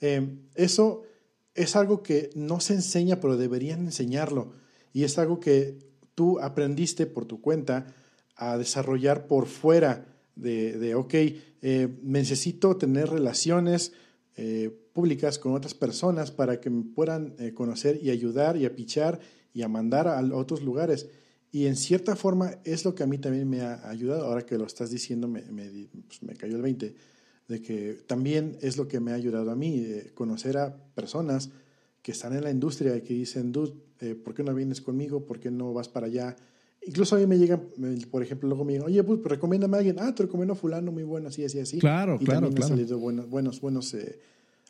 Eh, 0.01 0.39
eso 0.55 1.03
es 1.55 1.75
algo 1.75 2.03
que 2.03 2.31
no 2.35 2.61
se 2.61 2.75
enseña, 2.75 3.21
pero 3.21 3.37
deberían 3.37 3.81
enseñarlo. 3.81 4.53
Y 4.93 5.03
es 5.03 5.19
algo 5.19 5.41
que 5.41 5.79
tú 6.15 6.39
aprendiste 6.39 7.07
por 7.07 7.25
tu 7.25 7.41
cuenta 7.41 7.87
a 8.37 8.57
desarrollar 8.57 9.27
por 9.27 9.47
fuera 9.47 10.07
de, 10.39 10.79
de 10.79 10.95
ok, 10.95 11.15
eh, 11.61 11.99
necesito 12.03 12.77
tener 12.77 13.11
relaciones 13.11 13.93
eh, 14.37 14.71
públicas 14.93 15.39
con 15.39 15.55
otras 15.55 15.75
personas 15.75 16.31
para 16.31 16.61
que 16.61 16.71
me 16.71 16.85
puedan 16.85 17.35
eh, 17.39 17.53
conocer 17.53 17.99
y 18.03 18.11
ayudar 18.11 18.57
y 18.57 18.65
a 18.65 18.75
pichar 18.75 19.21
y 19.53 19.63
a 19.63 19.69
mandar 19.69 20.07
a 20.07 20.21
otros 20.35 20.63
lugares. 20.63 21.09
Y 21.51 21.67
en 21.67 21.77
cierta 21.77 22.15
forma 22.15 22.59
es 22.65 22.85
lo 22.85 22.95
que 22.95 23.03
a 23.03 23.07
mí 23.07 23.19
también 23.19 23.49
me 23.49 23.63
ha 23.63 23.89
ayudado. 23.89 24.27
Ahora 24.27 24.47
que 24.47 24.59
lo 24.59 24.67
estás 24.67 24.91
diciendo, 24.91 25.27
me, 25.27 25.43
me, 25.51 25.89
pues 26.07 26.23
me 26.23 26.35
cayó 26.35 26.57
el 26.57 26.63
20, 26.63 26.95
de 27.49 27.63
que 27.63 27.95
también 28.07 28.57
es 28.61 28.77
lo 28.77 28.87
que 28.87 29.01
me 29.01 29.13
ha 29.13 29.15
ayudado 29.15 29.51
a 29.51 29.57
mí, 29.57 29.85
conocer 30.15 30.59
a 30.59 30.77
personas 30.95 31.51
que 32.03 32.13
están 32.13 32.35
en 32.35 32.45
la 32.45 32.51
industria 32.51 32.95
y 32.97 33.01
que 33.01 33.15
dicen, 33.15 33.51
dude, 33.51 33.75
¿por 34.17 34.35
qué 34.35 34.45
no 34.45 34.55
vienes 34.55 34.81
conmigo? 34.83 35.25
¿Por 35.25 35.41
qué 35.41 35.51
no 35.51 35.73
vas 35.73 35.89
para 35.89 36.07
allá? 36.07 36.37
Incluso 36.87 37.17
a 37.17 37.19
mí 37.19 37.27
me 37.27 37.39
llegan, 37.39 37.69
por 38.11 38.23
ejemplo, 38.23 38.49
luego 38.49 38.65
me 38.65 38.73
llegan, 38.73 38.87
oye, 38.87 39.03
pues 39.05 39.21
recomiéndame 39.25 39.77
a 39.77 39.79
alguien, 39.79 39.97
ah, 39.99 40.15
te 40.15 40.23
recomiendo 40.23 40.55
a 40.55 40.57
fulano, 40.57 40.91
muy 40.91 41.03
bueno, 41.03 41.29
así, 41.29 41.45
así, 41.45 41.59
así. 41.59 41.79
Claro, 41.79 42.19
y 42.21 42.25
claro, 42.25 42.47
también 42.47 42.63
han 42.63 42.69
salido 42.69 42.99
buenos, 42.99 43.29
buenos, 43.29 43.61
buenos 43.61 43.93
eh, 43.95 44.19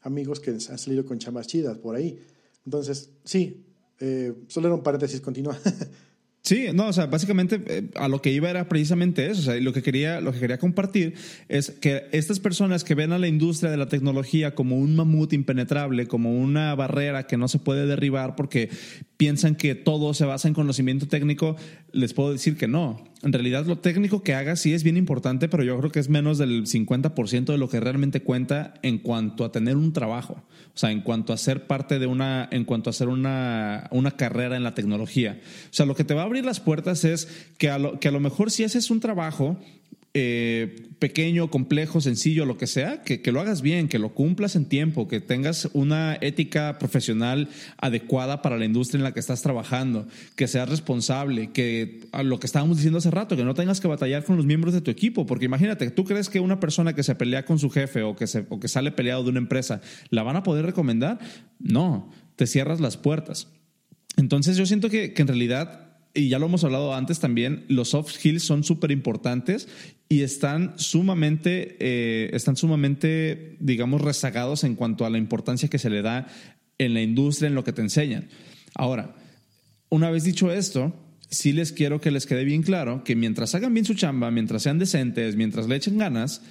amigos 0.03 0.41
que 0.41 0.51
han 0.51 0.61
salido 0.61 1.05
con 1.05 1.19
chamas 1.19 1.47
chidas 1.47 1.79
por 1.79 1.95
ahí. 1.95 2.19
Entonces, 2.65 3.11
sí, 3.25 3.65
eh, 4.01 4.35
solo 4.49 4.69
era 4.69 4.75
un 4.75 4.83
paréntesis, 4.83 5.21
continúa. 5.21 5.59
Sí, 6.43 6.69
no, 6.73 6.89
o 6.89 6.93
sea, 6.93 7.07
básicamente 7.07 7.61
eh, 7.67 7.91
a 7.97 8.09
lo 8.09 8.23
que 8.23 8.33
iba 8.33 8.49
era 8.49 8.69
precisamente 8.69 9.27
eso. 9.31 9.41
O 9.41 9.45
sea, 9.45 9.61
lo 9.61 9.73
que 9.73 9.83
quería, 9.83 10.21
lo 10.21 10.33
que 10.33 10.39
quería 10.39 10.59
compartir 10.59 11.15
es 11.49 11.71
que 11.71 12.05
estas 12.13 12.41
personas 12.41 12.85
que 12.85 12.95
ven 12.95 13.13
a 13.13 13.19
la 13.19 13.29
industria 13.29 13.71
de 13.71 13.77
la 13.77 13.89
tecnología 13.89 14.55
como 14.55 14.77
un 14.79 14.97
mamut 14.97 15.33
impenetrable, 15.33 16.07
como 16.07 16.33
una 16.33 16.75
barrera 16.75 17.27
que 17.27 17.37
no 17.37 17.49
se 17.49 17.59
puede 17.59 17.87
derribar 17.87 18.35
porque 18.35 18.71
piensan 19.19 19.57
que 19.57 19.75
todo 19.75 20.15
se 20.15 20.25
basa 20.25 20.49
en 20.49 20.55
conocimiento 20.55 21.09
técnico, 21.09 21.57
les 21.93 22.15
puedo 22.15 22.33
decir 22.33 22.57
que 22.57 22.69
no. 22.69 23.05
En 23.25 23.33
realidad 23.33 23.67
lo 23.67 23.79
técnico 23.79 24.23
que 24.23 24.35
hagas 24.35 24.61
sí 24.61 24.75
es 24.75 24.85
bien 24.85 24.97
importante, 24.97 25.49
pero 25.49 25.65
yo 25.65 25.77
creo 25.79 25.91
que 25.91 25.99
es 25.99 26.09
menos 26.09 26.39
del 26.39 26.67
50% 26.67 27.47
de 27.47 27.59
lo 27.59 27.69
que 27.69 27.81
realmente 27.81 28.23
cuenta 28.23 28.75
en 28.83 28.99
cuanto 28.99 29.45
a 29.45 29.51
tener 29.51 29.77
un 29.77 29.93
trabajo. 29.93 30.45
O 30.73 30.79
sea, 30.79 30.93
en 30.93 31.01
cuanto 31.01 31.33
a 31.33 31.37
ser 31.37 31.67
parte 31.67 31.99
de 31.99 32.07
una, 32.07 32.49
en 32.53 32.65
cuanto 32.65 32.91
a 32.91 32.93
hacer 32.93 33.09
una, 33.09 33.89
una 33.91 34.13
carrera 34.13 34.57
en 34.57 34.63
la 34.63 34.75
tecnología. 34.75 35.41
O 35.65 35.73
sea, 35.73 35.85
lo 35.85 35.97
que 35.97 36.05
te 36.05 36.15
va 36.15 36.23
a 36.23 36.27
abrir 36.29 36.45
las 36.45 36.61
puertas 36.61 37.05
es 37.05 37.29
que 37.59 37.71
a 37.71 37.79
lo, 37.79 37.99
que 37.99 38.09
a 38.09 38.13
lo 38.13 38.21
mejor 38.21 38.51
si 38.51 38.65
haces 38.65 38.91
un 38.91 39.01
trabajo 39.01 39.59
eh, 40.15 40.89
pequeño, 40.99 41.49
complejo, 41.49 42.01
sencillo, 42.01 42.45
lo 42.45 42.57
que 42.57 42.67
sea, 42.67 43.03
que, 43.03 43.21
lo 43.31 43.41
hagas 43.41 43.63
bien, 43.63 43.89
que 43.89 44.01
lo 44.01 44.15
cumplas 44.15 44.57
en 44.57 44.65
tiempo, 44.65 45.07
que 45.07 45.21
tengas 45.21 45.69
una 45.75 46.19
ética 46.21 46.77
profesional 46.79 47.49
adecuada 47.77 48.43
para 48.43 48.57
la 48.57 48.65
industria 48.65 48.99
en 48.99 49.05
la 49.05 49.13
que 49.13 49.21
estás 49.21 49.43
trabajando, 49.43 50.09
que 50.35 50.49
seas 50.49 50.69
responsable, 50.69 51.53
que 51.53 52.01
lo 52.25 52.41
que 52.41 52.47
estábamos 52.49 52.79
diciendo 52.79 52.99
hace 52.99 53.13
rato, 53.13 53.37
que 53.37 53.45
no 53.45 53.55
tengas 53.55 53.81
que 53.81 53.87
batallar 53.87 54.25
con 54.25 54.37
los 54.37 54.45
miembros 54.45 54.75
de 54.75 54.81
tu 54.81 54.91
equipo, 54.91 55.25
porque 55.25 55.45
imagínate, 55.45 55.89
tú 55.91 56.05
crees 56.05 56.29
que 56.29 56.41
una 56.41 56.59
persona 56.59 56.95
que 56.95 57.05
se 57.05 57.15
pelea 57.15 57.45
con 57.45 57.61
su 57.61 57.71
jefe 57.71 58.03
o 58.03 58.17
que, 58.17 58.27
se, 58.27 58.45
o 58.49 58.59
que 58.59 58.67
sale 58.67 58.91
peleado 58.91 59.23
de 59.23 59.31
una 59.31 59.39
empresa, 59.39 59.83
¿la 60.11 60.25
van 60.25 60.35
a 60.35 60.43
poder 60.43 60.67
recomendar? 60.67 61.21
No, 61.61 62.11
te 62.35 62.49
cierras 62.49 62.81
las 62.81 62.97
puertas. 62.97 63.47
Entonces 64.17 64.57
yo 64.57 64.67
siento 64.67 64.91
que, 64.91 65.13
que 65.13 65.23
en 65.23 65.29
realidad 65.29 65.88
y 66.19 66.29
ya 66.29 66.41
lo 66.41 66.47
hemos 66.47 66.65
hablado 66.65 66.95
antes 66.95 67.21
también, 67.21 67.65
los 67.69 67.91
soft 67.91 68.15
skills 68.15 68.43
son 68.43 68.65
súper 68.65 68.91
importantes 68.91 69.69
y 70.09 70.23
están 70.23 70.75
sumamente, 70.77 71.77
eh, 71.79 72.31
están 72.33 72.57
sumamente, 72.57 73.57
digamos, 73.61 74.01
rezagados 74.01 74.65
en 74.65 74.75
cuanto 74.75 75.07
a 75.07 75.11
la 75.11 75.19
importancia 75.19 75.69
que 75.69 75.79
se 75.79 75.91
le 75.91 76.03
da 76.03 76.27
en 76.79 76.95
la 76.95 77.03
industria, 77.03 77.47
en 77.47 77.55
lo 77.55 77.63
que 77.63 77.73
te 77.73 77.83
enseñan. 77.83 78.29
Ahora, 78.75 79.15
una 79.91 80.11
vez 80.11 80.25
dicho 80.25 80.51
esto, 80.51 80.93
sí 81.31 81.53
les 81.53 81.71
quiero 81.71 82.01
que 82.01 82.11
les 82.11 82.27
quede 82.27 82.43
bien 82.43 82.63
claro 82.63 83.05
que 83.05 83.15
mientras 83.15 83.55
hagan 83.55 83.73
bien 83.73 83.87
su 83.87 83.95
chamba, 83.95 84.33
mientras 84.33 84.63
sean 84.63 84.81
decentes, 84.81 85.37
mientras 85.37 85.69
le 85.69 85.77
echen 85.77 85.99
ganas, 85.99 86.43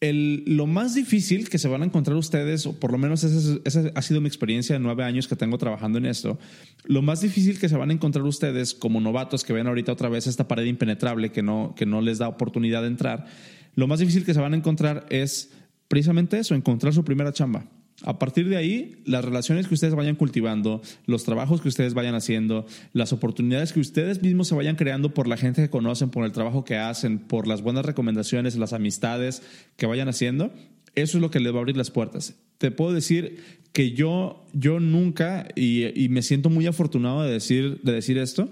el, 0.00 0.44
lo 0.46 0.66
más 0.66 0.94
difícil 0.94 1.48
que 1.48 1.58
se 1.58 1.68
van 1.68 1.82
a 1.82 1.84
encontrar 1.84 2.16
ustedes, 2.16 2.66
o 2.66 2.78
por 2.78 2.90
lo 2.90 2.98
menos 2.98 3.22
esa, 3.22 3.92
ha 3.94 4.02
sido 4.02 4.20
mi 4.20 4.28
experiencia 4.28 4.74
de 4.74 4.80
nueve 4.80 5.04
años 5.04 5.28
que 5.28 5.36
tengo 5.36 5.58
trabajando 5.58 5.98
en 5.98 6.06
esto, 6.06 6.38
lo 6.84 7.02
más 7.02 7.20
difícil 7.20 7.58
que 7.58 7.68
se 7.68 7.76
van 7.76 7.90
a 7.90 7.92
encontrar 7.92 8.24
ustedes 8.24 8.74
como 8.74 9.00
novatos 9.00 9.44
que 9.44 9.52
ven 9.52 9.66
ahorita 9.66 9.92
otra 9.92 10.08
vez 10.08 10.26
esta 10.26 10.48
pared 10.48 10.64
impenetrable 10.64 11.30
que 11.30 11.42
no, 11.42 11.74
que 11.76 11.84
no 11.84 12.00
les 12.00 12.18
da 12.18 12.28
oportunidad 12.28 12.80
de 12.80 12.88
entrar, 12.88 13.26
lo 13.74 13.86
más 13.86 14.00
difícil 14.00 14.24
que 14.24 14.34
se 14.34 14.40
van 14.40 14.54
a 14.54 14.56
encontrar 14.56 15.06
es 15.10 15.50
precisamente 15.88 16.38
eso, 16.38 16.54
encontrar 16.54 16.94
su 16.94 17.04
primera 17.04 17.32
chamba. 17.32 17.66
A 18.02 18.18
partir 18.18 18.48
de 18.48 18.56
ahí, 18.56 19.02
las 19.04 19.24
relaciones 19.24 19.68
que 19.68 19.74
ustedes 19.74 19.94
vayan 19.94 20.16
cultivando, 20.16 20.80
los 21.06 21.24
trabajos 21.24 21.60
que 21.60 21.68
ustedes 21.68 21.92
vayan 21.92 22.14
haciendo, 22.14 22.66
las 22.94 23.12
oportunidades 23.12 23.72
que 23.72 23.80
ustedes 23.80 24.22
mismos 24.22 24.48
se 24.48 24.54
vayan 24.54 24.76
creando 24.76 25.12
por 25.12 25.28
la 25.28 25.36
gente 25.36 25.60
que 25.60 25.68
conocen, 25.68 26.08
por 26.08 26.24
el 26.24 26.32
trabajo 26.32 26.64
que 26.64 26.78
hacen, 26.78 27.18
por 27.18 27.46
las 27.46 27.60
buenas 27.62 27.84
recomendaciones, 27.84 28.56
las 28.56 28.72
amistades 28.72 29.42
que 29.76 29.86
vayan 29.86 30.08
haciendo, 30.08 30.50
eso 30.94 31.18
es 31.18 31.22
lo 31.22 31.30
que 31.30 31.40
les 31.40 31.52
va 31.52 31.58
a 31.58 31.60
abrir 31.60 31.76
las 31.76 31.90
puertas. 31.90 32.36
Te 32.58 32.70
puedo 32.70 32.92
decir 32.92 33.38
que 33.72 33.92
yo, 33.92 34.44
yo 34.52 34.80
nunca, 34.80 35.48
y, 35.54 36.08
me 36.10 36.22
siento 36.22 36.50
muy 36.50 36.66
afortunado 36.66 37.22
de 37.22 37.32
decir, 37.32 37.80
de 37.82 37.92
decir 37.92 38.18
esto, 38.18 38.48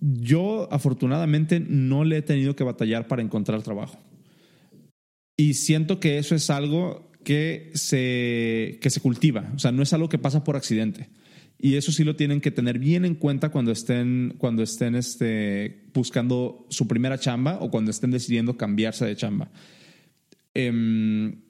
yo 0.00 0.68
afortunadamente 0.72 1.60
no 1.60 2.04
le 2.04 2.18
he 2.18 2.22
tenido 2.22 2.54
que 2.54 2.64
batallar 2.64 3.08
para 3.08 3.22
encontrar 3.22 3.62
trabajo. 3.62 3.98
Y 5.36 5.54
siento 5.54 6.00
que 6.00 6.18
eso 6.18 6.34
es 6.34 6.50
algo 6.50 7.07
que 7.28 7.72
se, 7.74 8.78
que 8.80 8.88
se 8.88 9.02
cultiva, 9.02 9.52
o 9.54 9.58
sea, 9.58 9.70
no 9.70 9.82
es 9.82 9.92
algo 9.92 10.08
que 10.08 10.16
pasa 10.16 10.44
por 10.44 10.56
accidente. 10.56 11.10
Y 11.58 11.74
eso 11.74 11.92
sí 11.92 12.02
lo 12.02 12.16
tienen 12.16 12.40
que 12.40 12.50
tener 12.50 12.78
bien 12.78 13.04
en 13.04 13.16
cuenta 13.16 13.50
cuando 13.50 13.70
estén, 13.70 14.36
cuando 14.38 14.62
estén 14.62 14.94
este, 14.94 15.82
buscando 15.92 16.64
su 16.70 16.88
primera 16.88 17.18
chamba 17.18 17.58
o 17.60 17.70
cuando 17.70 17.90
estén 17.90 18.12
decidiendo 18.12 18.56
cambiarse 18.56 19.04
de 19.04 19.14
chamba. 19.14 19.50
Em, 20.54 21.42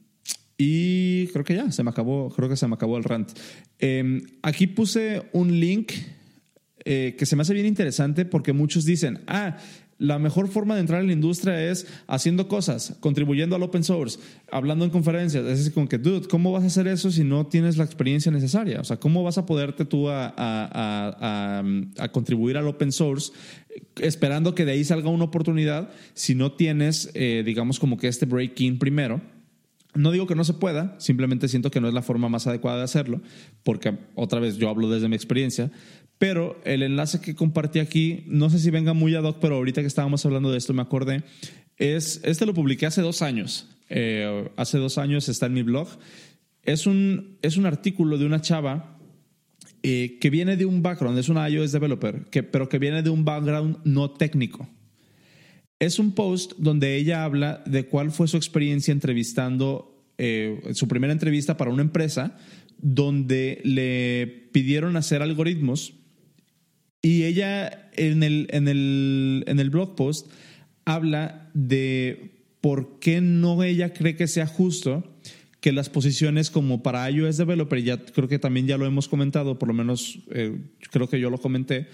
y 0.56 1.28
creo 1.28 1.44
que 1.44 1.54
ya, 1.54 1.70
se 1.70 1.84
me 1.84 1.90
acabó, 1.90 2.28
creo 2.30 2.48
que 2.48 2.56
se 2.56 2.66
me 2.66 2.74
acabó 2.74 2.98
el 2.98 3.04
rant. 3.04 3.30
Em, 3.78 4.22
aquí 4.42 4.66
puse 4.66 5.28
un 5.32 5.60
link 5.60 5.92
eh, 6.84 7.14
que 7.16 7.24
se 7.24 7.36
me 7.36 7.42
hace 7.42 7.54
bien 7.54 7.66
interesante 7.66 8.24
porque 8.24 8.52
muchos 8.52 8.84
dicen, 8.84 9.20
ah, 9.28 9.58
la 9.98 10.20
mejor 10.20 10.48
forma 10.48 10.74
de 10.74 10.80
entrar 10.80 11.00
en 11.00 11.08
la 11.08 11.12
industria 11.12 11.70
es 11.70 11.86
haciendo 12.06 12.46
cosas, 12.46 12.96
contribuyendo 13.00 13.56
al 13.56 13.62
open 13.64 13.82
source, 13.82 14.18
hablando 14.50 14.84
en 14.84 14.92
conferencias. 14.92 15.44
Es 15.44 15.70
con 15.70 15.88
que, 15.88 15.98
dude, 15.98 16.28
¿cómo 16.28 16.52
vas 16.52 16.62
a 16.62 16.66
hacer 16.66 16.86
eso 16.86 17.10
si 17.10 17.24
no 17.24 17.46
tienes 17.46 17.76
la 17.76 17.84
experiencia 17.84 18.30
necesaria? 18.30 18.80
O 18.80 18.84
sea, 18.84 18.98
¿cómo 18.98 19.24
vas 19.24 19.38
a 19.38 19.46
poderte 19.46 19.84
tú 19.84 20.08
a, 20.08 20.32
a, 20.36 22.08
contribuir 22.12 22.56
al 22.56 22.68
open 22.68 22.92
source 22.92 23.32
esperando 24.00 24.54
que 24.54 24.64
de 24.64 24.72
ahí 24.72 24.84
salga 24.84 25.10
una 25.10 25.24
oportunidad 25.24 25.90
si 26.14 26.34
no 26.34 26.52
tienes, 26.52 27.10
eh, 27.14 27.42
digamos, 27.44 27.80
como 27.80 27.96
que 27.96 28.06
este 28.06 28.24
break-in 28.24 28.78
primero? 28.78 29.20
No 29.94 30.12
digo 30.12 30.28
que 30.28 30.36
no 30.36 30.44
se 30.44 30.54
pueda, 30.54 30.94
simplemente 31.00 31.48
siento 31.48 31.72
que 31.72 31.80
no 31.80 31.88
es 31.88 31.94
la 31.94 32.02
forma 32.02 32.28
más 32.28 32.46
adecuada 32.46 32.78
de 32.78 32.84
hacerlo, 32.84 33.20
porque 33.64 33.98
otra 34.14 34.38
vez 34.38 34.58
yo 34.58 34.68
hablo 34.68 34.88
desde 34.88 35.08
mi 35.08 35.16
experiencia, 35.16 35.72
pero 36.18 36.60
el 36.64 36.82
enlace 36.82 37.20
que 37.20 37.34
compartí 37.34 37.78
aquí, 37.78 38.24
no 38.26 38.50
sé 38.50 38.58
si 38.58 38.70
venga 38.70 38.92
muy 38.92 39.14
ad 39.14 39.24
hoc, 39.24 39.38
pero 39.40 39.56
ahorita 39.56 39.80
que 39.80 39.86
estábamos 39.86 40.26
hablando 40.26 40.50
de 40.50 40.58
esto 40.58 40.74
me 40.74 40.82
acordé, 40.82 41.22
es, 41.76 42.20
este 42.24 42.44
lo 42.44 42.54
publiqué 42.54 42.86
hace 42.86 43.02
dos 43.02 43.22
años. 43.22 43.68
Eh, 43.88 44.50
hace 44.56 44.78
dos 44.78 44.98
años 44.98 45.28
está 45.28 45.46
en 45.46 45.54
mi 45.54 45.62
blog. 45.62 45.88
Es 46.62 46.86
un, 46.86 47.38
es 47.42 47.56
un 47.56 47.66
artículo 47.66 48.18
de 48.18 48.26
una 48.26 48.40
chava 48.40 48.98
eh, 49.82 50.18
que 50.20 50.28
viene 50.28 50.56
de 50.56 50.66
un 50.66 50.82
background, 50.82 51.18
es 51.18 51.28
una 51.28 51.48
iOS 51.48 51.70
developer, 51.70 52.26
que, 52.30 52.42
pero 52.42 52.68
que 52.68 52.80
viene 52.80 53.02
de 53.02 53.10
un 53.10 53.24
background 53.24 53.78
no 53.84 54.10
técnico. 54.10 54.68
Es 55.78 56.00
un 56.00 56.12
post 56.12 56.54
donde 56.58 56.96
ella 56.96 57.22
habla 57.22 57.62
de 57.64 57.86
cuál 57.86 58.10
fue 58.10 58.26
su 58.26 58.36
experiencia 58.36 58.90
entrevistando, 58.90 60.04
eh, 60.18 60.60
su 60.72 60.88
primera 60.88 61.12
entrevista 61.12 61.56
para 61.56 61.70
una 61.70 61.82
empresa, 61.82 62.36
donde 62.78 63.60
le 63.64 64.48
pidieron 64.52 64.96
hacer 64.96 65.22
algoritmos 65.22 65.94
y 67.02 67.24
ella 67.24 67.90
en 67.96 68.22
el, 68.22 68.48
en 68.50 68.68
el, 68.68 69.44
en 69.46 69.60
el 69.60 69.70
blog 69.70 69.94
post 69.94 70.30
habla 70.84 71.50
de 71.54 72.44
por 72.60 72.98
qué 72.98 73.20
no 73.20 73.62
ella 73.62 73.92
cree 73.92 74.16
que 74.16 74.26
sea 74.26 74.46
justo 74.46 75.04
que 75.60 75.72
las 75.72 75.90
posiciones 75.90 76.50
como 76.50 76.82
para 76.82 77.10
iOS 77.10 77.36
Developer, 77.36 77.82
ya 77.82 77.98
creo 77.98 78.28
que 78.28 78.38
también 78.38 78.66
ya 78.66 78.78
lo 78.78 78.86
hemos 78.86 79.08
comentado, 79.08 79.58
por 79.58 79.68
lo 79.68 79.74
menos 79.74 80.20
eh, 80.30 80.56
creo 80.90 81.08
que 81.08 81.20
yo 81.20 81.30
lo 81.30 81.38
comenté, 81.38 81.88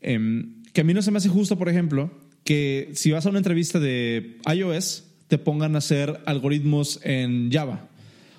em, 0.00 0.62
que 0.72 0.82
a 0.82 0.84
mí 0.84 0.92
no 0.92 1.02
se 1.02 1.10
me 1.10 1.18
hace 1.18 1.28
justo, 1.28 1.56
por 1.56 1.68
ejemplo, 1.68 2.10
que 2.44 2.90
si 2.92 3.10
vas 3.10 3.26
a 3.26 3.30
una 3.30 3.38
entrevista 3.38 3.80
de 3.80 4.38
iOS, 4.54 5.04
te 5.28 5.38
pongan 5.38 5.74
a 5.74 5.78
hacer 5.78 6.20
algoritmos 6.26 7.00
en 7.02 7.50
Java 7.50 7.88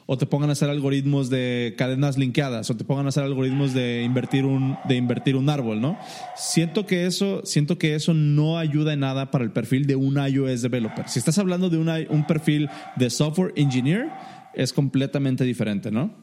o 0.07 0.17
te 0.17 0.25
pongan 0.25 0.49
a 0.49 0.53
hacer 0.53 0.69
algoritmos 0.69 1.29
de 1.29 1.75
cadenas 1.77 2.17
linkeadas, 2.17 2.69
o 2.69 2.77
te 2.77 2.85
pongan 2.85 3.05
a 3.05 3.09
hacer 3.09 3.23
algoritmos 3.23 3.73
de 3.73 4.03
invertir 4.03 4.45
un, 4.45 4.77
de 4.87 4.95
invertir 4.95 5.35
un 5.35 5.49
árbol, 5.49 5.81
¿no? 5.81 5.99
Siento 6.35 6.85
que, 6.85 7.05
eso, 7.05 7.41
siento 7.43 7.77
que 7.77 7.93
eso 7.93 8.13
no 8.13 8.57
ayuda 8.57 8.93
en 8.93 9.01
nada 9.01 9.29
para 9.31 9.43
el 9.43 9.51
perfil 9.51 9.85
de 9.85 9.97
un 9.97 10.17
iOS 10.17 10.61
developer. 10.61 11.09
Si 11.09 11.19
estás 11.19 11.37
hablando 11.37 11.69
de 11.69 11.77
una, 11.77 11.97
un 12.09 12.25
perfil 12.25 12.69
de 12.95 13.09
software 13.09 13.51
engineer, 13.57 14.09
es 14.55 14.71
completamente 14.71 15.43
diferente, 15.43 15.91
¿no? 15.91 16.15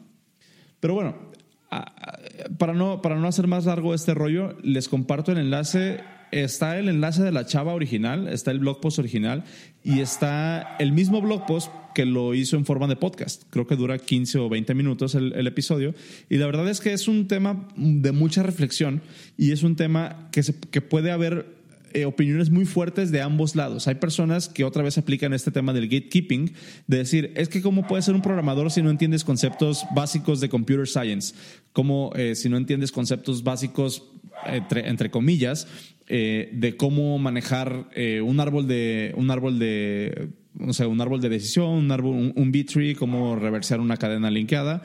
Pero 0.79 0.95
bueno, 0.95 1.15
para 2.57 2.73
no, 2.73 3.03
para 3.03 3.17
no 3.17 3.27
hacer 3.27 3.45
más 3.45 3.65
largo 3.65 3.93
este 3.93 4.15
rollo, 4.15 4.57
les 4.63 4.89
comparto 4.89 5.31
el 5.31 5.37
enlace 5.37 6.03
está 6.31 6.77
el 6.77 6.89
enlace 6.89 7.23
de 7.23 7.31
la 7.31 7.45
chava 7.45 7.73
original, 7.73 8.27
está 8.27 8.51
el 8.51 8.59
blog 8.59 8.81
post 8.81 8.99
original 8.99 9.43
y 9.83 10.01
está 10.01 10.75
el 10.79 10.91
mismo 10.91 11.21
blog 11.21 11.45
post 11.45 11.71
que 11.95 12.05
lo 12.05 12.35
hizo 12.35 12.57
en 12.57 12.65
forma 12.65 12.87
de 12.87 12.95
podcast. 12.95 13.43
Creo 13.49 13.65
que 13.65 13.75
dura 13.75 13.97
15 13.97 14.37
o 14.37 14.49
20 14.49 14.75
minutos 14.75 15.15
el, 15.15 15.47
episodio. 15.47 15.95
Y 16.29 16.37
la 16.37 16.45
verdad 16.45 16.69
es 16.69 16.79
que 16.79 16.93
es 16.93 17.07
un 17.07 17.27
tema 17.27 17.67
de 17.75 18.11
mucha 18.11 18.43
reflexión 18.43 19.01
y 19.35 19.51
es 19.51 19.63
un 19.63 19.75
tema 19.75 20.29
que, 20.31 20.43
que 20.69 20.81
puede 20.81 21.09
haber 21.09 21.55
eh, 21.93 22.05
opiniones 22.05 22.51
muy 22.51 22.65
fuertes 22.65 23.11
de 23.11 23.21
ambos 23.21 23.55
lados. 23.55 23.87
Hay 23.87 23.95
personas 23.95 24.49
que 24.49 24.63
otra 24.63 24.83
vez 24.83 24.99
aplican 24.99 25.33
este 25.33 25.49
tema 25.49 25.73
del 25.73 25.87
gatekeeping, 25.87 26.53
de 26.85 26.97
decir, 26.97 27.31
es 27.35 27.49
que 27.49 27.63
cómo 27.63 27.87
puedes 27.87 28.05
ser 28.05 28.13
un 28.13 28.21
programador 28.21 28.69
si 28.69 28.83
no 28.83 28.91
entiendes 28.91 29.23
conceptos 29.23 29.85
básicos 29.95 30.41
de 30.41 30.49
computer 30.49 30.87
science, 30.87 31.33
como 31.71 32.11
eh, 32.15 32.35
si 32.35 32.49
no 32.49 32.57
entiendes 32.57 32.91
conceptos 32.91 33.43
básicos, 33.43 34.03
entre, 34.45 34.89
entre 34.89 35.09
comillas, 35.09 35.67
eh, 36.07 36.51
de 36.53 36.77
cómo 36.77 37.17
manejar 37.17 37.89
eh, 37.95 38.21
un 38.21 38.39
árbol 38.39 38.67
de 38.67 39.11
un 39.17 39.31
árbol 39.31 39.57
de 39.57 40.29
o 40.59 40.73
sea, 40.73 40.87
un 40.87 41.01
árbol 41.01 41.21
de 41.21 41.29
decisión, 41.29 41.69
un 41.69 41.91
árbol, 41.91 42.33
un, 42.35 42.51
tree, 42.65 42.95
cómo 42.95 43.35
reversar 43.35 43.79
una 43.79 43.97
cadena 43.97 44.29
linkeada. 44.31 44.83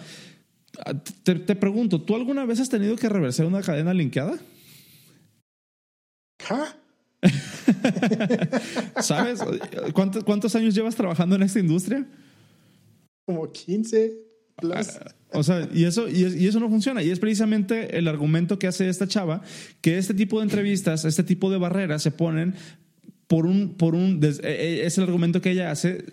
Ah, 0.84 0.94
te, 1.22 1.34
pregunto, 1.56 2.00
¿tú 2.02 2.14
alguna 2.14 2.44
vez 2.46 2.60
has 2.60 2.68
tenido 2.68 2.96
que 2.96 3.08
reversar 3.08 3.46
una 3.46 3.62
cadena 3.62 3.92
linkeada? 3.94 4.38
¿Sabes? 9.00 9.40
¿Cuántos, 9.92 10.24
¿Cuántos 10.24 10.54
años 10.56 10.74
llevas 10.74 10.96
trabajando 10.96 11.36
en 11.36 11.42
esta 11.42 11.60
industria? 11.60 12.06
Como 13.26 13.50
15 13.52 14.30
o 15.32 15.42
sea, 15.42 15.68
y 15.72 15.84
eso, 15.84 16.08
y, 16.08 16.46
eso 16.46 16.60
no 16.60 16.68
funciona. 16.68 17.02
Y 17.02 17.10
es 17.10 17.18
precisamente 17.18 17.96
el 17.98 18.08
argumento 18.08 18.58
que 18.58 18.66
hace 18.66 18.88
esta 18.88 19.06
chava, 19.06 19.42
que 19.80 19.98
este 19.98 20.14
tipo 20.14 20.38
de 20.38 20.44
entrevistas, 20.44 21.04
este 21.04 21.22
tipo 21.22 21.50
de 21.50 21.58
barreras 21.58 22.02
se 22.02 22.10
ponen 22.10 22.54
por 23.30 23.46
un, 23.46 23.74
por 23.74 23.94
un, 23.94 24.18
e, 24.24 24.48
e, 24.48 24.86
es 24.86 24.98
el 24.98 25.04
argumento 25.04 25.40
que 25.40 25.52
ella 25.52 25.70
hace, 25.70 26.04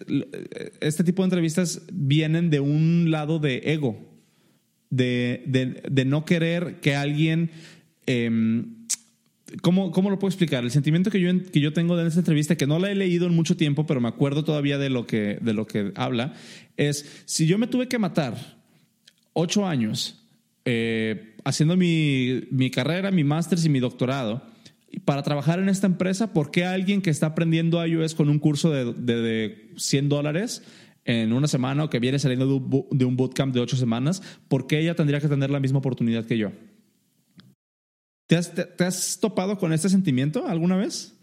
este 0.82 1.04
tipo 1.04 1.24
de 1.24 1.26
entrevistas 1.26 1.82
vienen 1.92 2.52
de 2.52 2.60
un 2.60 3.10
lado 3.10 3.40
de 3.40 3.64
ego, 3.66 3.98
de, 4.92 5.42
de, 5.90 6.06
no 6.06 6.26
querer 6.26 6.80
que 6.80 6.96
alguien... 6.96 7.50
Em, 8.06 8.76
¿Cómo, 9.64 9.92
¿Cómo, 9.92 10.12
lo 10.12 10.20
puedo 10.20 10.30
explicar? 10.30 10.64
El 10.64 10.72
sentimiento 10.72 11.10
que 11.10 11.20
yo, 11.20 11.32
que 11.52 11.60
yo 11.60 11.74
tengo 11.74 11.96
de 11.96 12.08
esta 12.08 12.20
entrevista, 12.20 12.56
que 12.56 12.68
no 12.68 12.78
la 12.78 12.92
he 12.92 12.96
leído 12.96 13.26
en 13.26 13.34
mucho 13.34 13.58
tiempo, 13.58 13.88
pero 13.88 14.00
me 14.00 14.10
acuerdo 14.10 14.44
todavía 14.44 14.78
de 14.78 14.90
lo 14.90 15.08
que, 15.08 15.40
de 15.42 15.54
lo 15.54 15.66
que 15.66 15.94
habla, 15.96 16.34
es, 16.76 17.24
si 17.26 17.48
yo 17.48 17.58
me 17.58 17.66
tuve 17.66 17.88
que 17.88 17.98
matar 17.98 18.58
ocho 19.34 19.66
años 19.66 20.24
eh, 20.66 21.34
haciendo 21.46 21.78
mi, 21.78 22.44
mi, 22.52 22.70
carrera, 22.70 23.10
mi 23.10 23.24
máster 23.24 23.58
y 23.64 23.70
mi 23.70 23.80
doctorado 23.80 24.44
para 25.06 25.24
trabajar 25.24 25.60
en 25.60 25.70
esta 25.70 25.88
empresa, 25.88 26.34
¿por 26.34 26.52
qué 26.52 26.66
alguien 26.66 27.02
que 27.02 27.10
está 27.10 27.28
aprendiendo 27.28 27.86
iOS 27.86 28.16
con 28.16 28.30
un 28.30 28.40
curso 28.40 28.72
de, 28.72 28.94
de, 28.94 29.72
100 29.78 30.10
dólares 30.10 30.64
en 31.06 31.32
una 31.32 31.48
semana 31.48 31.86
o 31.86 31.90
que 31.90 32.00
viene 32.00 32.20
saliendo 32.20 32.46
de 32.46 32.54
un, 32.54 32.88
de 32.92 33.06
bootcamp 33.06 33.54
de 33.54 33.62
ocho 33.62 33.78
semanas, 33.78 34.22
¿por 34.50 34.68
qué 34.68 34.80
ella 34.80 34.94
tendría 34.94 35.22
que 35.22 35.30
tener 35.30 35.50
la 35.50 35.62
misma 35.62 35.80
oportunidad 35.80 36.26
que 36.26 36.38
yo? 36.38 36.52
¿Te 38.28 38.36
has, 38.36 39.20
topado 39.22 39.58
con 39.58 39.72
este 39.72 39.88
sentimiento 39.88 40.46
alguna 40.48 40.76
vez? 40.76 41.14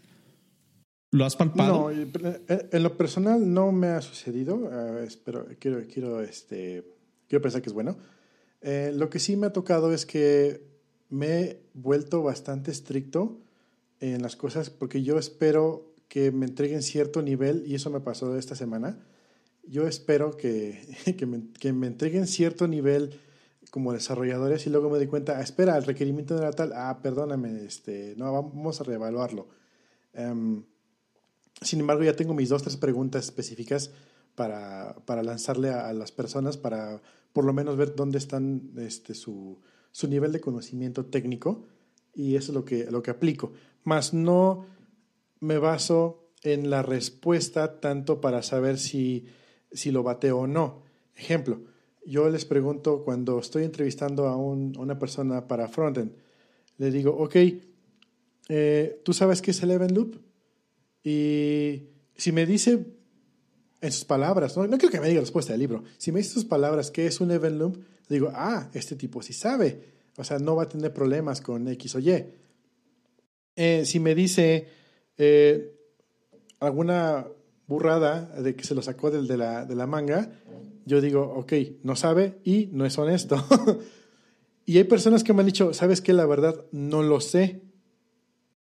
¿Lo 1.11 1.23
has 1.23 1.35
palpado? 1.35 1.91
No, 1.91 1.91
eh, 1.91 2.69
en 2.71 2.81
lo 2.81 2.97
personal 2.97 3.53
no 3.53 3.71
me 3.71 3.87
ha 3.87 4.01
sucedido, 4.01 4.71
pero 5.23 5.45
quiero, 5.59 5.83
quiero, 5.87 6.21
este, 6.21 6.83
quiero 7.27 7.43
pensar 7.43 7.61
que 7.61 7.69
es 7.69 7.73
bueno. 7.73 7.95
Eh, 8.61 8.91
lo 8.93 9.11
que 9.11 9.19
sí 9.19 9.37
me 9.37 9.45
ha 9.45 9.53
tocado 9.53 9.93
es 9.93 10.07
que 10.07 10.65
me 11.09 11.41
he 11.41 11.61
vuelto 11.75 12.23
bastante 12.23 12.71
estricto 12.71 13.44
en 14.13 14.21
las 14.21 14.35
cosas 14.35 14.69
porque 14.69 15.03
yo 15.03 15.17
espero 15.17 15.93
que 16.07 16.31
me 16.31 16.45
entreguen 16.45 16.81
cierto 16.81 17.21
nivel 17.21 17.63
y 17.65 17.75
eso 17.75 17.89
me 17.89 17.99
pasó 17.99 18.37
esta 18.37 18.55
semana. 18.55 18.99
Yo 19.67 19.87
espero 19.87 20.37
que, 20.37 20.87
que, 21.17 21.25
me, 21.25 21.43
que 21.59 21.73
me 21.73 21.87
entreguen 21.87 22.27
cierto 22.27 22.67
nivel 22.67 23.19
como 23.71 23.91
desarrolladores 23.91 24.65
y 24.67 24.69
luego 24.69 24.89
me 24.89 24.99
di 24.99 25.07
cuenta, 25.07 25.37
ah, 25.37 25.41
espera, 25.41 25.75
el 25.77 25.83
requerimiento 25.83 26.37
era 26.37 26.51
tal, 26.51 26.71
ah, 26.73 26.99
perdóname, 27.01 27.65
este, 27.65 28.13
no, 28.15 28.31
vamos 28.31 28.79
a 28.79 28.83
reevaluarlo. 28.85 29.47
Em, 30.13 30.63
sin 31.61 31.81
embargo, 31.81 32.03
ya 32.03 32.15
tengo 32.15 32.33
mis 32.33 32.49
dos, 32.49 32.63
tres 32.63 32.77
preguntas 32.77 33.25
específicas 33.25 33.91
para, 34.35 34.95
para 35.05 35.23
lanzarle 35.23 35.71
a, 35.71 35.91
las 35.93 36.11
personas 36.11 36.57
para 36.57 37.01
por 37.33 37.43
lo 37.43 37.53
menos 37.53 37.75
ver 37.75 37.95
dónde 37.95 38.17
están 38.17 38.71
este, 38.77 39.13
su, 39.13 39.59
su 39.91 40.07
nivel 40.07 40.31
de 40.31 40.39
conocimiento 40.39 41.05
técnico 41.05 41.65
y 42.13 42.35
eso 42.35 42.51
es 42.51 42.55
lo 42.55 42.63
que, 42.63 42.89
lo 42.89 43.03
que 43.03 43.11
aplico. 43.11 43.51
Más 43.85 44.13
no 44.13 44.65
me 45.39 45.57
baso 45.57 46.25
en 46.43 46.69
la 46.69 46.83
respuesta 46.83 47.79
tanto 47.79 48.19
para 48.19 48.43
saber 48.43 48.77
si, 48.77 49.25
si 49.71 49.91
lo 49.91 50.03
bateo 50.03 50.39
o 50.39 50.47
no. 50.47 50.83
Ejemplo, 51.15 51.61
yo 52.05 52.29
les 52.29 52.45
pregunto 52.45 53.03
cuando 53.03 53.39
estoy 53.39 53.63
entrevistando 53.63 54.27
a, 54.27 54.35
una 54.37 54.99
persona 54.99 55.47
para 55.47 55.67
frontend, 55.67 56.11
le 56.77 56.91
digo, 56.91 57.15
ok, 57.17 57.35
eh, 58.49 59.01
¿tú 59.03 59.13
sabes 59.13 59.41
qué 59.41 59.51
es 59.51 59.63
el 59.63 59.71
event 59.71 59.91
loop? 59.91 60.17
Y 61.03 61.83
si 62.15 62.31
me 62.31 62.45
dice 62.45 62.85
en 63.81 63.91
sus 63.91 64.05
palabras, 64.05 64.55
no, 64.57 64.67
no 64.67 64.77
quiero 64.77 64.91
que 64.91 64.99
me 64.99 65.07
diga 65.07 65.19
la 65.19 65.25
respuesta 65.25 65.53
del 65.53 65.61
libro, 65.61 65.83
si 65.97 66.11
me 66.11 66.19
dice 66.19 66.33
sus 66.33 66.45
palabras 66.45 66.91
qué 66.91 67.07
es 67.07 67.21
un 67.21 67.31
event 67.31 67.57
loop, 67.57 67.83
digo, 68.09 68.31
ah, 68.33 68.69
este 68.73 68.95
tipo 68.95 69.21
sí 69.21 69.33
sabe, 69.33 69.93
o 70.17 70.23
sea, 70.23 70.37
no 70.37 70.55
va 70.55 70.63
a 70.63 70.69
tener 70.69 70.93
problemas 70.93 71.41
con 71.41 71.67
X 71.67 71.95
o 71.95 71.99
Y. 71.99 72.25
Eh, 73.55 73.83
si 73.85 73.99
me 73.99 74.15
dice 74.15 74.67
eh, 75.17 75.75
alguna 76.59 77.27
burrada 77.67 78.41
de 78.41 78.55
que 78.55 78.63
se 78.63 78.75
lo 78.75 78.81
sacó 78.81 79.11
del 79.11 79.27
de, 79.27 79.37
la, 79.37 79.65
de 79.65 79.75
la 79.75 79.87
manga, 79.87 80.29
yo 80.85 81.01
digo, 81.01 81.23
ok, 81.23 81.53
no 81.83 81.95
sabe 81.95 82.39
y 82.43 82.69
no 82.71 82.85
es 82.85 82.97
honesto. 82.97 83.43
y 84.65 84.77
hay 84.77 84.83
personas 84.83 85.23
que 85.23 85.33
me 85.33 85.41
han 85.41 85.47
dicho, 85.47 85.73
¿sabes 85.73 86.01
qué? 86.01 86.13
La 86.13 86.25
verdad, 86.25 86.65
no 86.71 87.01
lo 87.01 87.21
sé. 87.21 87.61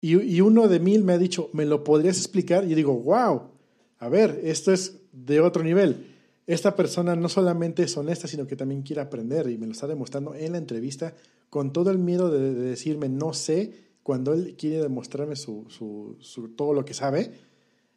Y, 0.00 0.20
y, 0.20 0.40
uno 0.40 0.68
de 0.68 0.80
mil 0.80 1.02
me 1.02 1.14
ha 1.14 1.18
dicho, 1.18 1.50
¿me 1.52 1.64
lo 1.64 1.82
podrías 1.82 2.18
explicar? 2.18 2.64
Y 2.64 2.70
yo 2.70 2.76
digo, 2.76 2.94
wow, 2.94 3.50
a 3.98 4.08
ver, 4.08 4.40
esto 4.44 4.72
es 4.72 5.00
de 5.12 5.40
otro 5.40 5.62
nivel. 5.62 6.14
Esta 6.46 6.76
persona 6.76 7.16
no 7.16 7.28
solamente 7.28 7.82
es 7.82 7.96
honesta, 7.96 8.28
sino 8.28 8.46
que 8.46 8.56
también 8.56 8.82
quiere 8.82 9.00
aprender 9.00 9.48
y 9.48 9.56
me 9.56 9.66
lo 9.66 9.72
está 9.72 9.86
demostrando 9.86 10.34
en 10.34 10.52
la 10.52 10.58
entrevista 10.58 11.14
con 11.48 11.72
todo 11.72 11.90
el 11.90 11.98
miedo 11.98 12.30
de, 12.30 12.52
decirme 12.52 13.08
no 13.08 13.32
sé 13.32 13.72
cuando 14.04 14.32
él 14.32 14.54
quiere 14.56 14.80
demostrarme 14.80 15.34
su, 15.34 15.64
su, 15.68 16.16
su, 16.20 16.50
todo 16.50 16.72
lo 16.72 16.84
que 16.84 16.94
sabe. 16.94 17.32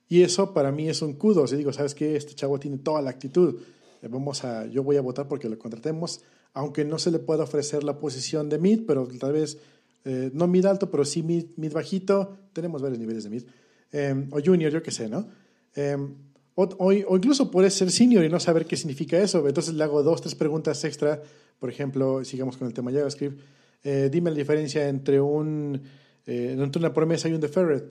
Y 0.07 0.23
eso 0.23 0.55
para 0.55 0.71
mí 0.71 0.89
es 0.89 1.03
un 1.03 1.13
kudo. 1.13 1.43
O 1.43 1.47
digo, 1.47 1.71
¿sabes 1.71 1.93
qué? 1.93 2.15
Este 2.15 2.33
chavo 2.33 2.59
tiene 2.59 2.79
toda 2.79 3.03
la 3.03 3.11
actitud 3.11 3.59
eh, 4.01 4.07
vamos 4.09 4.43
a, 4.43 4.65
yo 4.67 4.83
voy 4.83 4.97
a 4.97 5.01
votar 5.01 5.27
porque 5.27 5.49
lo 5.49 5.57
contratemos, 5.57 6.21
aunque 6.53 6.85
no 6.85 6.99
se 6.99 7.11
le 7.11 7.19
pueda 7.19 7.43
ofrecer 7.43 7.83
la 7.83 7.99
posición 7.99 8.49
de 8.49 8.59
mid, 8.59 8.81
pero 8.85 9.07
tal 9.19 9.33
vez 9.33 9.57
eh, 10.05 10.31
no 10.33 10.47
mid 10.47 10.65
alto, 10.65 10.89
pero 10.89 11.05
sí 11.05 11.23
mid, 11.23 11.45
mid 11.57 11.73
bajito, 11.73 12.37
tenemos 12.53 12.81
varios 12.81 12.99
niveles 12.99 13.23
de 13.23 13.29
mid, 13.29 13.43
em, 13.91 14.27
o 14.31 14.39
junior, 14.43 14.71
yo 14.71 14.81
qué 14.81 14.91
sé, 14.91 15.09
¿no? 15.09 15.27
Em, 15.75 16.15
o, 16.55 16.63
o, 16.79 16.91
incluso 16.91 17.51
puede 17.51 17.69
ser 17.69 17.91
senior 17.91 18.23
y 18.25 18.29
no 18.29 18.39
saber 18.39 18.65
qué 18.65 18.75
significa 18.75 19.19
eso, 19.19 19.47
entonces 19.47 19.75
le 19.75 19.83
hago 19.83 20.01
dos, 20.01 20.21
tres 20.21 20.33
preguntas 20.35 20.83
extra, 20.83 21.21
por 21.59 21.69
ejemplo, 21.69 22.23
sigamos 22.23 22.57
con 22.57 22.67
el 22.67 22.73
tema 22.73 22.91
JavaScript, 22.91 23.39
eh, 23.83 24.09
dime 24.11 24.29
la 24.31 24.37
diferencia 24.37 24.87
entre, 24.89 25.21
un, 25.21 25.81
entre 26.25 26.79
una 26.79 26.93
promesa 26.93 27.29
y 27.29 27.33
un 27.33 27.41
deferred, 27.41 27.83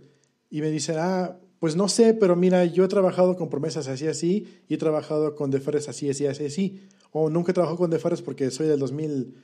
y 0.51 0.61
me 0.61 0.70
dice, 0.70 0.97
ah, 0.99 1.39
pues 1.59 1.74
no 1.76 1.89
sé, 1.89 2.14
pero 2.14 2.37
mira, 2.37 2.64
yo 2.64 2.84
he 2.84 2.89
trabajado 2.89 3.37
con 3.37 3.49
promesas 3.49 3.89
así, 3.89 4.07
así, 4.07 4.47
y 4.68 4.74
he 4.74 4.78
trabajado 4.78 5.34
con 5.34 5.51
deferres 5.51 5.89
así, 5.89 6.09
así, 6.09 6.26
así, 6.26 6.45
así. 6.45 6.80
O 7.12 7.30
nunca 7.30 7.53
he 7.53 7.76
con 7.76 7.91
deferres 7.91 8.20
porque 8.20 8.51
soy 8.51 8.66
del 8.66 8.78
2000, 8.78 9.34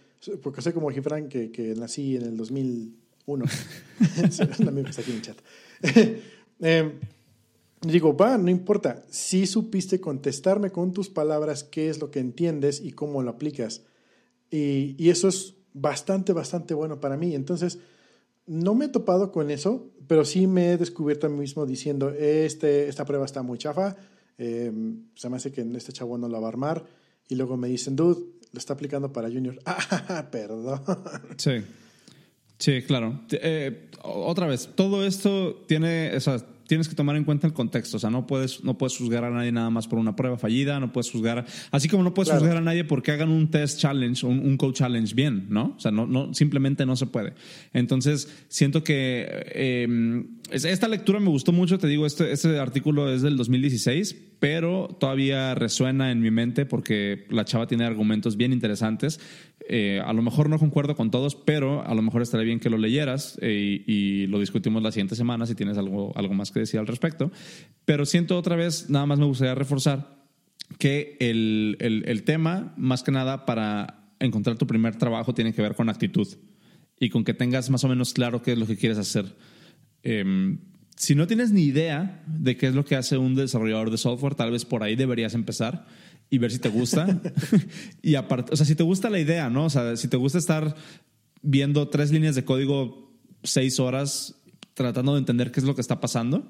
porque 0.42 0.60
soy 0.60 0.72
como 0.72 0.90
Gifran, 0.90 1.28
que, 1.28 1.50
que 1.50 1.74
nací 1.74 2.16
en 2.16 2.22
el 2.22 2.36
2001. 2.36 3.44
Un 4.58 4.68
amigo 4.68 4.84
que 4.84 4.90
está 4.90 5.02
aquí 5.02 5.12
en 5.12 5.22
chat. 5.22 5.38
eh, 6.60 6.92
digo, 7.80 8.14
va, 8.14 8.36
no 8.36 8.50
importa. 8.50 9.02
Si 9.08 9.46
supiste 9.46 10.00
contestarme 10.00 10.70
con 10.70 10.92
tus 10.92 11.08
palabras 11.08 11.64
qué 11.64 11.88
es 11.88 11.98
lo 11.98 12.10
que 12.10 12.20
entiendes 12.20 12.82
y 12.84 12.92
cómo 12.92 13.22
lo 13.22 13.30
aplicas. 13.30 13.84
Y, 14.50 14.94
y 14.98 15.08
eso 15.08 15.28
es 15.28 15.54
bastante, 15.74 16.32
bastante 16.32 16.74
bueno 16.74 17.00
para 17.00 17.16
mí. 17.16 17.34
Entonces, 17.34 17.78
no 18.46 18.74
me 18.74 18.86
he 18.86 18.88
topado 18.88 19.32
con 19.32 19.50
eso, 19.50 19.90
pero 20.06 20.24
sí 20.24 20.46
me 20.46 20.72
he 20.72 20.76
descubierto 20.76 21.26
a 21.26 21.30
mí 21.30 21.38
mismo 21.38 21.66
diciendo, 21.66 22.10
este, 22.10 22.88
esta 22.88 23.04
prueba 23.04 23.24
está 23.24 23.42
muy 23.42 23.58
chafa, 23.58 23.96
eh, 24.38 24.72
se 25.14 25.28
me 25.28 25.36
hace 25.36 25.52
que 25.52 25.60
este 25.74 25.92
chavo 25.92 26.18
no 26.18 26.28
la 26.28 26.40
va 26.40 26.46
a 26.46 26.50
armar. 26.50 26.84
Y 27.28 27.34
luego 27.34 27.56
me 27.56 27.68
dicen, 27.68 27.96
dude, 27.96 28.20
lo 28.52 28.58
está 28.58 28.74
aplicando 28.74 29.12
para 29.12 29.28
Junior. 29.28 29.58
Ah, 29.66 30.28
perdón. 30.30 30.82
Sí. 31.36 31.62
Sí, 32.58 32.82
claro. 32.82 33.22
Eh, 33.30 33.90
otra 34.02 34.46
vez, 34.46 34.70
todo 34.74 35.04
esto 35.04 35.64
tiene, 35.66 36.14
esas 36.14 36.44
tienes 36.66 36.88
que 36.88 36.94
tomar 36.94 37.16
en 37.16 37.24
cuenta 37.24 37.46
el 37.46 37.52
contexto. 37.52 37.96
O 37.96 38.00
sea, 38.00 38.10
no 38.10 38.26
puedes, 38.26 38.64
no 38.64 38.78
puedes 38.78 38.96
juzgar 38.96 39.24
a 39.24 39.30
nadie 39.30 39.52
nada 39.52 39.70
más 39.70 39.86
por 39.86 39.98
una 39.98 40.16
prueba 40.16 40.36
fallida, 40.38 40.80
no 40.80 40.92
puedes 40.92 41.10
juzgar, 41.10 41.46
así 41.70 41.88
como 41.88 42.02
no 42.02 42.14
puedes 42.14 42.32
juzgar 42.32 42.56
a 42.56 42.60
nadie 42.60 42.84
porque 42.84 43.12
hagan 43.12 43.30
un 43.30 43.50
test 43.50 43.78
challenge, 43.78 44.26
un, 44.26 44.38
un 44.40 44.56
code 44.56 44.74
challenge 44.74 45.14
bien, 45.14 45.46
¿no? 45.48 45.74
O 45.76 45.80
sea, 45.80 45.90
no, 45.90 46.06
no, 46.06 46.32
simplemente 46.34 46.86
no 46.86 46.96
se 46.96 47.06
puede. 47.06 47.34
Entonces, 47.72 48.28
siento 48.48 48.84
que 48.84 49.26
eh, 49.54 50.24
esta 50.52 50.88
lectura 50.88 51.20
me 51.20 51.28
gustó 51.28 51.52
mucho, 51.52 51.78
te 51.78 51.86
digo, 51.86 52.06
este, 52.06 52.32
este 52.32 52.58
artículo 52.58 53.12
es 53.12 53.22
del 53.22 53.36
2016, 53.36 54.14
pero 54.38 54.88
todavía 55.00 55.54
resuena 55.54 56.10
en 56.10 56.20
mi 56.20 56.30
mente 56.30 56.66
porque 56.66 57.26
la 57.30 57.44
chava 57.44 57.66
tiene 57.66 57.84
argumentos 57.84 58.36
bien 58.36 58.52
interesantes. 58.52 59.20
Eh, 59.68 60.00
a 60.04 60.12
lo 60.12 60.22
mejor 60.22 60.48
no 60.48 60.58
concuerdo 60.58 60.96
con 60.96 61.10
todos, 61.10 61.34
pero 61.34 61.86
a 61.86 61.94
lo 61.94 62.02
mejor 62.02 62.22
estaría 62.22 62.44
bien 62.44 62.60
que 62.60 62.70
lo 62.70 62.78
leyeras 62.78 63.38
eh, 63.40 63.82
y, 63.86 64.26
lo 64.26 64.38
discutimos 64.40 64.82
la 64.82 64.92
siguiente 64.92 65.14
semana 65.14 65.46
si 65.46 65.54
tienes 65.54 65.78
algo, 65.78 66.12
algo 66.16 66.34
más 66.34 66.50
que 66.50 66.60
decir 66.60 66.80
al 66.80 66.86
respecto. 66.86 67.30
Pero 67.84 68.04
siento 68.04 68.36
otra 68.36 68.56
vez, 68.56 68.90
nada 68.90 69.06
más 69.06 69.18
me 69.18 69.26
gustaría 69.26 69.54
reforzar 69.54 70.22
que 70.78 71.16
el, 71.20 71.76
el, 71.80 72.04
el 72.06 72.24
tema, 72.24 72.74
más 72.76 73.02
que 73.02 73.12
nada 73.12 73.46
para 73.46 74.14
encontrar 74.20 74.56
tu 74.56 74.66
primer 74.66 74.96
trabajo, 74.96 75.34
tiene 75.34 75.52
que 75.52 75.62
ver 75.62 75.74
con 75.74 75.88
actitud 75.88 76.28
y 76.98 77.10
con 77.10 77.24
que 77.24 77.34
tengas 77.34 77.70
más 77.70 77.84
o 77.84 77.88
menos 77.88 78.12
claro 78.12 78.42
qué 78.42 78.52
es 78.52 78.58
lo 78.58 78.66
que 78.66 78.76
quieres 78.76 78.98
hacer. 78.98 79.26
Eh, 80.02 80.56
si 80.96 81.14
no 81.14 81.26
tienes 81.26 81.50
ni 81.50 81.62
idea 81.62 82.22
de 82.26 82.56
qué 82.56 82.68
es 82.68 82.74
lo 82.74 82.84
que 82.84 82.96
hace 82.96 83.18
un 83.18 83.34
desarrollador 83.34 83.90
de 83.90 83.98
software, 83.98 84.34
tal 84.34 84.52
vez 84.52 84.64
por 84.64 84.82
ahí 84.82 84.94
deberías 84.94 85.34
empezar 85.34 85.86
y 86.30 86.38
ver 86.38 86.52
si 86.52 86.58
te 86.58 86.68
gusta. 86.68 87.20
y 88.02 88.14
aparte, 88.14 88.52
o 88.52 88.56
sea, 88.56 88.66
si 88.66 88.74
te 88.74 88.82
gusta 88.82 89.10
la 89.10 89.18
idea, 89.18 89.50
¿no? 89.50 89.64
O 89.64 89.70
sea, 89.70 89.96
si 89.96 90.08
te 90.08 90.16
gusta 90.16 90.38
estar 90.38 90.76
viendo 91.42 91.88
tres 91.88 92.12
líneas 92.12 92.34
de 92.34 92.44
código 92.44 93.18
seis 93.42 93.80
horas 93.80 94.40
tratando 94.74 95.14
de 95.14 95.18
entender 95.18 95.50
qué 95.50 95.60
es 95.60 95.66
lo 95.66 95.74
que 95.74 95.80
está 95.80 96.00
pasando, 96.00 96.48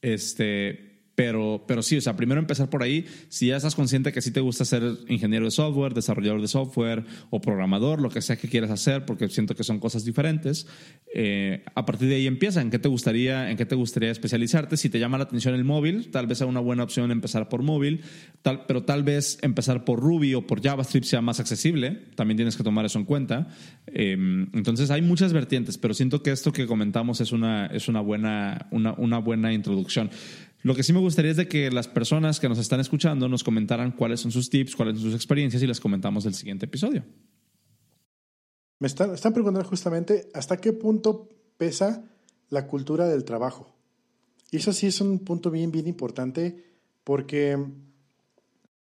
este, 0.00 0.91
pero, 1.14 1.64
pero 1.66 1.82
sí, 1.82 1.96
o 1.96 2.00
sea, 2.00 2.16
primero 2.16 2.40
empezar 2.40 2.70
por 2.70 2.82
ahí. 2.82 3.06
Si 3.28 3.48
ya 3.48 3.56
estás 3.56 3.74
consciente 3.74 4.12
que 4.12 4.22
sí 4.22 4.30
te 4.30 4.40
gusta 4.40 4.64
ser 4.64 4.82
ingeniero 5.08 5.44
de 5.44 5.50
software, 5.50 5.92
desarrollador 5.92 6.40
de 6.40 6.48
software 6.48 7.04
o 7.30 7.40
programador, 7.40 8.00
lo 8.00 8.08
que 8.08 8.22
sea 8.22 8.36
que 8.36 8.48
quieras 8.48 8.70
hacer, 8.70 9.04
porque 9.04 9.28
siento 9.28 9.54
que 9.54 9.64
son 9.64 9.78
cosas 9.78 10.04
diferentes, 10.04 10.66
eh, 11.14 11.64
a 11.74 11.84
partir 11.84 12.08
de 12.08 12.16
ahí 12.16 12.26
empieza. 12.26 12.62
¿En 12.62 12.70
qué 12.70 12.78
te 12.78 12.88
gustaría, 12.88 13.50
en 13.50 13.56
qué 13.56 13.66
te 13.66 13.74
gustaría 13.74 14.10
especializarte? 14.10 14.76
Si 14.76 14.88
te 14.88 14.98
llama 14.98 15.18
la 15.18 15.24
atención 15.24 15.54
el 15.54 15.64
móvil, 15.64 16.10
tal 16.10 16.26
vez 16.26 16.38
sea 16.38 16.46
una 16.46 16.60
buena 16.60 16.82
opción 16.82 17.10
empezar 17.10 17.48
por 17.48 17.62
móvil, 17.62 18.02
tal, 18.40 18.64
pero 18.66 18.84
tal 18.84 19.02
vez 19.02 19.38
empezar 19.42 19.84
por 19.84 20.00
Ruby 20.00 20.34
o 20.34 20.46
por 20.46 20.62
JavaScript 20.62 21.06
sea 21.06 21.20
más 21.20 21.40
accesible. 21.40 21.90
También 22.14 22.36
tienes 22.36 22.56
que 22.56 22.62
tomar 22.62 22.86
eso 22.86 22.98
en 22.98 23.04
cuenta. 23.04 23.48
Eh, 23.86 24.16
entonces 24.52 24.90
hay 24.90 25.02
muchas 25.02 25.32
vertientes, 25.32 25.76
pero 25.76 25.92
siento 25.92 26.22
que 26.22 26.30
esto 26.30 26.52
que 26.52 26.66
comentamos 26.66 27.20
es 27.20 27.32
una, 27.32 27.66
es 27.66 27.88
una, 27.88 28.00
buena, 28.00 28.66
una, 28.70 28.94
una 28.94 29.18
buena 29.18 29.52
introducción. 29.52 30.10
Lo 30.62 30.74
que 30.74 30.82
sí 30.82 30.92
me 30.92 31.00
gustaría 31.00 31.32
es 31.32 31.36
de 31.36 31.48
que 31.48 31.70
las 31.70 31.88
personas 31.88 32.38
que 32.38 32.48
nos 32.48 32.58
están 32.58 32.78
escuchando 32.80 33.28
nos 33.28 33.42
comentaran 33.42 33.92
cuáles 33.92 34.20
son 34.20 34.30
sus 34.30 34.48
tips, 34.48 34.76
cuáles 34.76 34.94
son 34.94 35.04
sus 35.04 35.14
experiencias 35.14 35.62
y 35.62 35.66
las 35.66 35.80
comentamos 35.80 36.24
el 36.24 36.34
siguiente 36.34 36.66
episodio. 36.66 37.04
Me 38.78 38.86
están, 38.86 39.16
preguntando 39.32 39.62
justamente 39.64 40.28
hasta 40.34 40.56
qué 40.56 40.72
punto 40.72 41.28
pesa 41.56 42.04
la 42.48 42.66
cultura 42.66 43.08
del 43.08 43.24
trabajo. 43.24 43.74
Y 44.50 44.58
eso 44.58 44.72
sí 44.72 44.86
es 44.86 45.00
un 45.00 45.20
punto 45.20 45.50
bien, 45.50 45.72
bien 45.72 45.88
importante 45.88 46.64
porque 47.02 47.58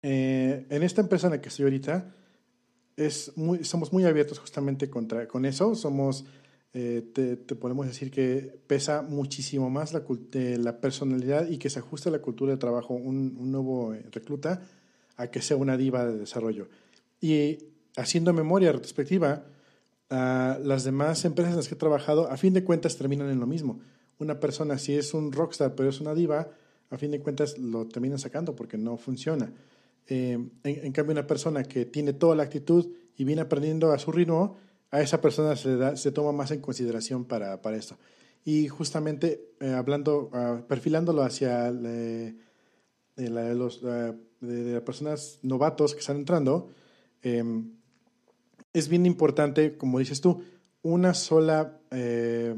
eh, 0.02 0.66
en 0.70 0.84
esta 0.84 1.02
empresa 1.02 1.28
en 1.28 1.34
la 1.34 1.42
que 1.42 1.50
estoy 1.50 1.64
ahorita 1.64 2.14
es 2.96 3.34
muy, 3.36 3.64
somos 3.64 3.92
muy 3.92 4.06
abiertos 4.06 4.40
justamente 4.40 4.90
contra, 4.90 5.28
con 5.28 5.46
eso. 5.46 5.76
Somos 5.76 6.26
eh, 6.74 7.10
te, 7.14 7.38
te, 7.38 7.56
podemos 7.56 7.88
decir 7.88 8.12
que 8.12 8.60
pesa 8.68 9.02
muchísimo 9.02 9.70
más 9.70 9.94
la, 9.94 10.04
eh, 10.34 10.58
la, 10.60 10.80
personalidad 10.80 11.48
y 11.48 11.58
que 11.58 11.70
se 11.70 11.80
ajuste 11.80 12.10
a 12.10 12.12
la 12.12 12.20
cultura 12.20 12.52
de 12.52 12.58
trabajo 12.58 12.94
un, 12.94 13.36
un, 13.40 13.52
nuevo 13.52 13.94
eh, 13.94 14.06
recluta 14.12 14.62
a 15.16 15.28
que 15.28 15.42
sea 15.42 15.58
una 15.58 15.78
diva 15.78 16.06
de 16.06 16.18
desarrollo. 16.18 16.68
Y 17.20 17.58
haciendo 17.96 18.32
memoria 18.32 18.72
retrospectiva, 18.72 19.46
uh, 20.12 20.64
las 20.64 20.84
demás 20.84 21.26
empresas 21.26 21.54
en 21.54 21.58
las 21.58 21.68
que 21.68 21.74
he 21.74 21.78
trabajado, 21.78 22.30
a 22.30 22.38
fin 22.38 22.54
de 22.54 22.64
cuentas, 22.64 22.96
terminan 22.98 23.30
en 23.30 23.40
lo 23.40 23.48
mismo. 23.48 23.80
Una 24.20 24.40
persona, 24.40 24.78
si 24.78 24.94
es 24.94 25.14
un 25.14 25.32
rockstar 25.32 25.74
pero 25.74 25.90
es 25.90 26.00
una 26.00 26.14
diva, 26.14 26.50
a 26.90 26.98
fin 26.98 27.12
de 27.12 27.20
cuentas 27.20 27.58
lo 27.58 27.88
terminan 27.88 28.20
sacando 28.20 28.56
porque 28.56 28.78
no 28.78 28.98
funciona. 28.98 29.52
Eh, 30.06 30.34
en, 30.34 30.52
en 30.64 30.92
cambio, 30.92 31.14
una 31.14 31.26
persona 31.26 31.64
que 31.64 31.86
tiene 31.86 32.14
toda 32.14 32.36
la 32.36 32.44
actitud 32.44 32.88
y 33.18 33.24
viene 33.24 33.42
aprendiendo 33.42 33.92
a 33.92 33.98
su 33.98 34.12
ritmo, 34.12 34.58
a 34.92 35.02
esa 35.02 35.22
persona 35.22 35.56
se, 35.56 35.76
da, 35.76 35.96
se 35.96 36.12
toma 36.12 36.32
más 36.32 36.52
en 36.52 36.62
consideración 36.62 37.26
para, 37.26 37.62
para 37.62 37.78
esto. 37.78 37.98
Y 38.46 38.68
justamente 38.70 39.52
eh, 39.60 39.72
hablando, 39.72 40.30
uh, 40.32 40.66
perfilándolo 40.68 41.24
hacia 41.24 41.72
le, 41.72 42.36
de, 43.16 43.30
la, 43.30 43.44
de, 43.44 43.56
uh, 43.56 44.16
de, 44.40 44.82
personas 44.82 45.40
novatos 45.42 45.94
que 45.94 46.00
están 46.00 46.18
entrando, 46.18 46.70
eh, 47.24 47.44
es 48.74 48.88
bien 48.88 49.06
importante, 49.06 49.76
como 49.78 50.00
dices 50.00 50.22
tú, 50.22 50.44
una 50.82 51.14
sola, 51.14 51.80
eh, 51.92 52.56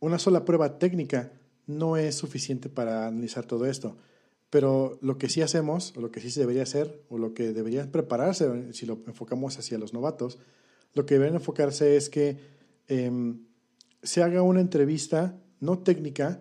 una 0.00 0.18
sola 0.18 0.44
prueba 0.44 0.78
técnica 0.78 1.32
no 1.66 1.96
es 1.96 2.14
suficiente 2.14 2.68
para 2.68 3.06
analizar 3.06 3.44
todo 3.44 3.66
esto. 3.66 3.96
Pero 4.50 4.98
lo 5.02 5.18
que 5.18 5.28
sí 5.28 5.42
hacemos, 5.42 5.94
o 5.96 6.00
lo 6.00 6.10
que 6.10 6.20
sí 6.20 6.30
se 6.30 6.40
debería 6.40 6.62
hacer, 6.62 7.02
o 7.10 7.18
lo 7.18 7.34
que 7.34 7.52
debería 7.52 7.92
prepararse, 7.92 8.72
si 8.72 8.86
lo 8.86 8.98
enfocamos 9.06 9.58
hacia 9.58 9.76
los 9.76 9.92
novatos, 9.92 10.38
lo 10.94 11.06
que 11.06 11.18
deben 11.18 11.34
enfocarse 11.34 11.96
es 11.96 12.08
que 12.08 12.36
eh, 12.88 13.34
se 14.02 14.22
haga 14.22 14.42
una 14.42 14.60
entrevista, 14.60 15.36
no 15.60 15.78
técnica, 15.80 16.40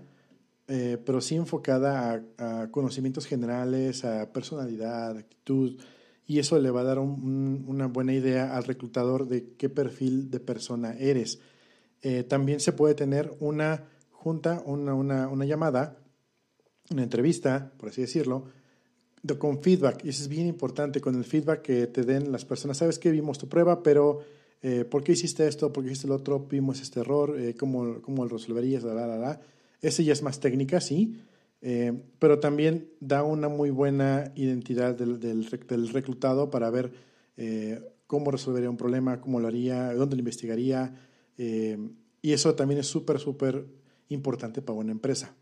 eh, 0.68 0.98
pero 1.06 1.22
sí 1.22 1.36
enfocada 1.36 2.22
a, 2.38 2.68
conocimientos 2.72 3.26
generales, 3.26 4.04
a 4.04 4.32
personalidad, 4.32 5.18
actitud, 5.18 5.80
y 6.26 6.40
eso 6.40 6.60
le 6.60 6.72
va 6.72 6.82
a 6.82 6.84
dar 6.84 7.00
un, 7.00 7.10
un, 7.24 7.66
una 7.68 7.88
buena 7.88 8.14
idea 8.14 8.56
al 8.56 8.66
reclutador 8.66 9.28
de 9.28 9.54
qué 9.58 9.70
perfil 9.70 10.30
de 10.30 10.42
persona 10.42 10.94
eres. 10.98 11.40
Eh, 12.02 12.24
también 12.24 12.60
se 12.60 12.74
puede 12.74 12.96
tener 12.96 13.34
una 13.40 13.86
junta, 14.12 14.62
una, 14.66 14.94
una, 14.94 15.30
una 15.30 15.46
llamada, 15.46 15.98
una 16.92 17.04
entrevista, 17.04 17.72
por 17.78 17.90
así 17.90 18.02
decirlo, 18.02 18.46
con 19.40 19.62
feedback. 19.62 20.04
Y 20.04 20.10
eso 20.10 20.24
es 20.24 20.30
bien 20.30 20.48
importante, 20.48 21.02
con 21.02 21.16
el 21.16 21.24
feedback 21.24 21.62
que 21.62 21.88
te 21.88 22.04
den 22.04 22.32
las 22.32 22.46
personas. 22.46 22.78
Sabes 22.78 23.00
que 23.00 23.12
vimos 23.12 23.38
tu 23.38 23.48
prueba, 23.48 23.84
pero 23.84 24.20
eh, 24.62 24.86
¿por 24.86 25.04
qué 25.04 25.12
hiciste 25.12 25.48
esto? 25.48 25.72
¿Por 25.72 25.84
qué 25.84 25.92
hiciste 25.92 26.08
lo 26.08 26.16
otro? 26.16 26.40
Vimos 26.50 26.82
este 26.82 27.02
error, 27.02 27.40
eh, 27.40 27.56
¿cómo, 27.56 28.02
¿cómo, 28.02 28.24
lo 28.24 28.38
resolverías? 28.38 28.84
La, 28.84 28.94
la, 28.94 29.18
la. 29.18 29.42
Ese 29.82 30.04
ya 30.04 30.14
es 30.14 30.24
más 30.24 30.40
técnica, 30.40 30.82
sí, 30.82 31.20
eh, 31.62 31.94
pero 32.20 32.40
también 32.40 32.90
da 33.00 33.24
una 33.24 33.50
muy 33.50 33.70
buena 33.70 34.32
identidad 34.36 34.96
del, 34.96 35.20
del, 35.20 35.48
reclutado 35.90 36.50
para 36.50 36.70
ver 36.70 36.92
cómo 38.08 38.32
resolvería 38.32 38.70
un 38.70 38.78
problema, 38.78 39.22
cómo 39.22 39.40
lo 39.40 39.48
haría, 39.48 39.94
dónde 39.94 40.16
lo 40.16 40.22
investigaría. 40.22 40.96
Y 41.38 42.32
eso 42.34 42.56
también 42.56 42.80
es 42.80 42.88
súper, 42.88 43.20
súper 43.20 43.68
importante 44.10 44.64
para 44.64 44.80
una 44.80 44.92
empresa. 44.92 45.36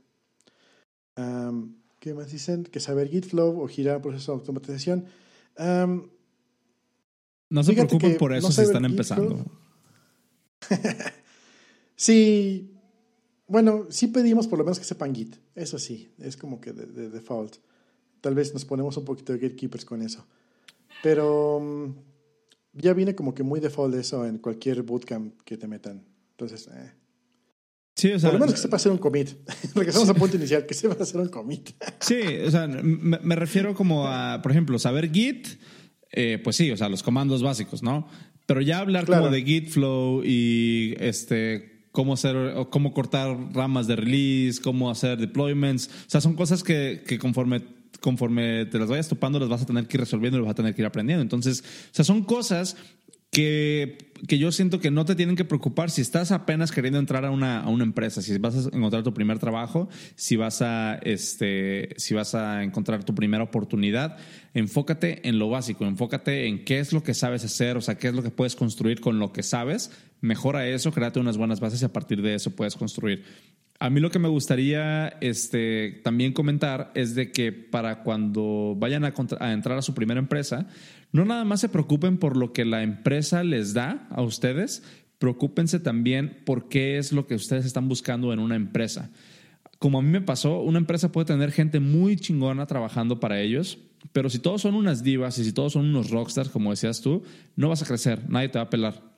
¿Qué 1.99 2.13
más 2.13 2.31
dicen? 2.31 2.65
Que 2.65 2.81
saber 2.81 3.07
Git 3.07 3.25
Flow 3.25 3.61
o 3.61 3.67
girar 3.69 4.01
proceso 4.01 4.33
de 4.33 4.39
automatización. 4.39 5.05
No 7.49 7.63
se 7.63 7.73
preocupen 7.73 8.17
por 8.17 8.33
eso 8.33 8.47
no 8.47 8.53
si 8.53 8.61
están 8.61 8.85
empezando. 8.85 9.45
sí, 11.95 12.71
bueno, 13.47 13.85
sí 13.89 14.07
pedimos 14.07 14.47
por 14.47 14.59
lo 14.59 14.65
menos 14.65 14.79
que 14.79 14.85
sepan 14.85 15.13
Git. 15.13 15.35
Eso 15.53 15.79
sí, 15.79 16.11
es 16.19 16.37
como 16.37 16.59
que 16.59 16.73
de, 16.73 16.85
de 16.85 17.09
default. 17.09 17.55
Tal 18.21 18.33
vez 18.33 18.53
nos 18.53 18.65
ponemos 18.65 18.97
un 18.97 19.05
poquito 19.05 19.33
de 19.33 19.39
gatekeepers 19.39 19.85
con 19.85 20.01
eso. 20.01 20.25
Pero 21.03 21.57
um, 21.57 21.93
ya 22.73 22.93
viene 22.93 23.15
como 23.15 23.33
que 23.33 23.43
muy 23.43 23.59
default 23.59 23.95
eso 23.95 24.25
en 24.25 24.39
cualquier 24.39 24.81
bootcamp 24.81 25.41
que 25.43 25.57
te 25.57 25.67
metan. 25.67 26.03
Entonces, 26.31 26.67
eh. 26.67 26.91
Sí, 27.95 28.11
o 28.11 28.19
sea, 28.19 28.29
Por 28.29 28.39
lo 28.39 28.45
menos 28.45 28.55
que 28.55 28.61
sepa 28.61 28.75
hacer 28.75 28.91
un 28.91 28.97
commit. 28.97 29.29
Regresamos 29.75 30.09
al 30.09 30.15
punto 30.15 30.35
inicial, 30.35 30.65
que 30.65 30.73
sepa 30.73 31.01
hacer 31.01 31.21
un 31.21 31.29
commit. 31.29 31.71
Sí, 31.99 32.19
o 32.45 32.51
sea, 32.51 32.67
me, 32.67 33.19
me 33.19 33.35
refiero 33.35 33.73
como 33.73 34.07
a, 34.07 34.41
por 34.41 34.51
ejemplo, 34.51 34.77
saber 34.79 35.11
Git, 35.11 35.47
eh, 36.15 36.39
pues 36.43 36.55
sí, 36.55 36.71
o 36.71 36.77
sea, 36.77 36.89
los 36.89 37.03
comandos 37.03 37.43
básicos, 37.43 37.83
¿no? 37.83 38.07
Pero 38.45 38.61
ya 38.61 38.79
hablar 38.79 39.05
Claro. 39.05 39.23
como 39.23 39.33
de 39.33 39.43
Git 39.43 39.69
flow 39.69 40.23
y 40.23 40.95
este 40.99 41.73
cómo 41.91 42.13
hacer 42.13 42.35
o 42.35 42.69
cómo 42.69 42.93
cortar 42.93 43.37
ramas 43.53 43.87
de 43.87 43.95
release, 43.95 44.61
cómo 44.61 44.91
hacer 44.91 45.17
deployments, 45.17 45.87
o 45.87 46.09
sea, 46.09 46.19
son 46.21 46.33
cosas 46.35 46.61
que, 46.63 47.03
que 47.07 47.17
conforme 47.17 47.61
conforme 48.01 48.65
te 48.65 48.77
las 48.77 48.89
vayas 48.89 49.07
topando 49.07 49.39
las 49.39 49.49
vas 49.49 49.61
a 49.63 49.65
tener 49.65 49.87
que 49.87 49.97
ir 49.97 50.01
resolviendo 50.01 50.37
y 50.37 50.41
las 50.41 50.45
vas 50.47 50.51
a 50.51 50.55
tener 50.57 50.75
que 50.75 50.81
ir 50.81 50.85
aprendiendo. 50.85 51.23
Entonces, 51.23 51.61
o 51.61 51.95
sea, 51.95 52.05
son 52.05 52.23
cosas 52.23 52.75
que, 53.35 53.97
que 54.29 54.37
yo 54.37 54.49
siento 54.53 54.79
que 54.79 54.91
no 54.91 55.03
te 55.03 55.13
tienen 55.13 55.35
que 55.35 55.43
preocupar 55.43 55.91
si 55.91 55.99
estás 55.99 56.31
apenas 56.31 56.71
queriendo 56.71 56.99
entrar 56.99 57.25
a 57.25 57.31
una, 57.31 57.59
a 57.59 57.67
una 57.67 57.83
empresa, 57.83 58.21
si 58.21 58.37
vas 58.37 58.55
a 58.55 58.69
encontrar 58.73 59.03
tu 59.03 59.13
primer 59.13 59.39
trabajo, 59.39 59.89
si 60.15 60.37
vas 60.37 60.61
a, 60.61 60.95
este, 61.03 61.89
si 61.97 62.13
vas 62.13 62.33
a 62.33 62.63
encontrar 62.63 63.03
tu 63.03 63.13
primera 63.13 63.43
oportunidad, 63.43 64.15
enfócate 64.53 65.27
en 65.27 65.37
lo 65.37 65.49
básico, 65.49 65.83
enfócate 65.83 66.47
en 66.47 66.63
qué 66.63 66.79
es 66.79 66.93
lo 66.93 67.03
que 67.03 67.13
sabes 67.13 67.43
hacer, 67.43 67.75
o 67.75 67.81
sea, 67.81 67.97
qué 67.97 68.07
es 68.07 68.13
lo 68.13 68.23
que 68.23 68.31
puedes 68.31 68.55
construir 68.55 69.01
con 69.01 69.19
lo 69.19 69.33
que 69.33 69.43
sabes, 69.43 69.91
mejora 70.21 70.65
eso, 70.65 70.93
créate 70.93 71.19
unas 71.19 71.35
buenas 71.35 71.59
bases 71.59 71.81
y 71.81 71.85
a 71.85 71.91
partir 71.91 72.21
de 72.21 72.35
eso 72.35 72.55
puedes 72.55 72.77
construir. 72.77 73.25
A 73.77 73.89
mí 73.89 73.99
lo 73.99 74.11
que 74.11 74.19
me 74.19 74.29
gustaría 74.29 75.09
este, 75.19 75.99
también 76.05 76.31
comentar 76.31 76.93
es 76.95 77.15
de 77.15 77.33
que 77.33 77.51
para 77.51 78.03
cuando 78.03 78.75
vayan 78.77 79.03
a, 79.03 79.13
a 79.41 79.51
entrar 79.51 79.77
a 79.77 79.81
su 79.81 79.93
primera 79.93 80.21
empresa, 80.21 80.69
no 81.15 81.23
nada 81.23 81.45
más 81.45 81.61
se 81.61 81.69
preocupen 81.69 82.17
por 82.17 82.35
lo 82.35 82.51
que 82.51 82.65
la 82.65 82.83
empresa 82.83 83.43
les 83.43 83.73
da 83.73 84.05
a 84.09 84.21
ustedes, 84.21 84.83
preocúpense 85.17 85.79
también 85.79 86.41
por 86.45 86.67
qué 86.67 86.97
es 86.97 87.13
lo 87.13 87.25
que 87.25 87.35
ustedes 87.35 87.65
están 87.65 87.87
buscando 87.87 88.33
en 88.33 88.39
una 88.39 88.57
empresa. 88.57 89.11
Como 89.79 89.99
a 89.99 90.01
mí 90.01 90.09
me 90.09 90.19
pasó, 90.19 90.59
una 90.59 90.77
empresa 90.77 91.13
puede 91.13 91.27
tener 91.27 91.53
gente 91.53 91.79
muy 91.79 92.17
chingona 92.17 92.65
trabajando 92.65 93.21
para 93.21 93.39
ellos, 93.39 93.77
pero 94.11 94.29
si 94.29 94.39
todos 94.39 94.61
son 94.61 94.75
unas 94.75 95.03
divas 95.03 95.37
y 95.37 95.45
si 95.45 95.53
todos 95.53 95.73
son 95.73 95.85
unos 95.85 96.09
rockstars, 96.09 96.49
como 96.49 96.71
decías 96.71 96.99
tú, 96.99 97.23
no 97.55 97.69
vas 97.69 97.81
a 97.81 97.85
crecer, 97.85 98.29
nadie 98.29 98.49
te 98.49 98.59
va 98.59 98.65
a 98.65 98.69
pelar 98.69 99.15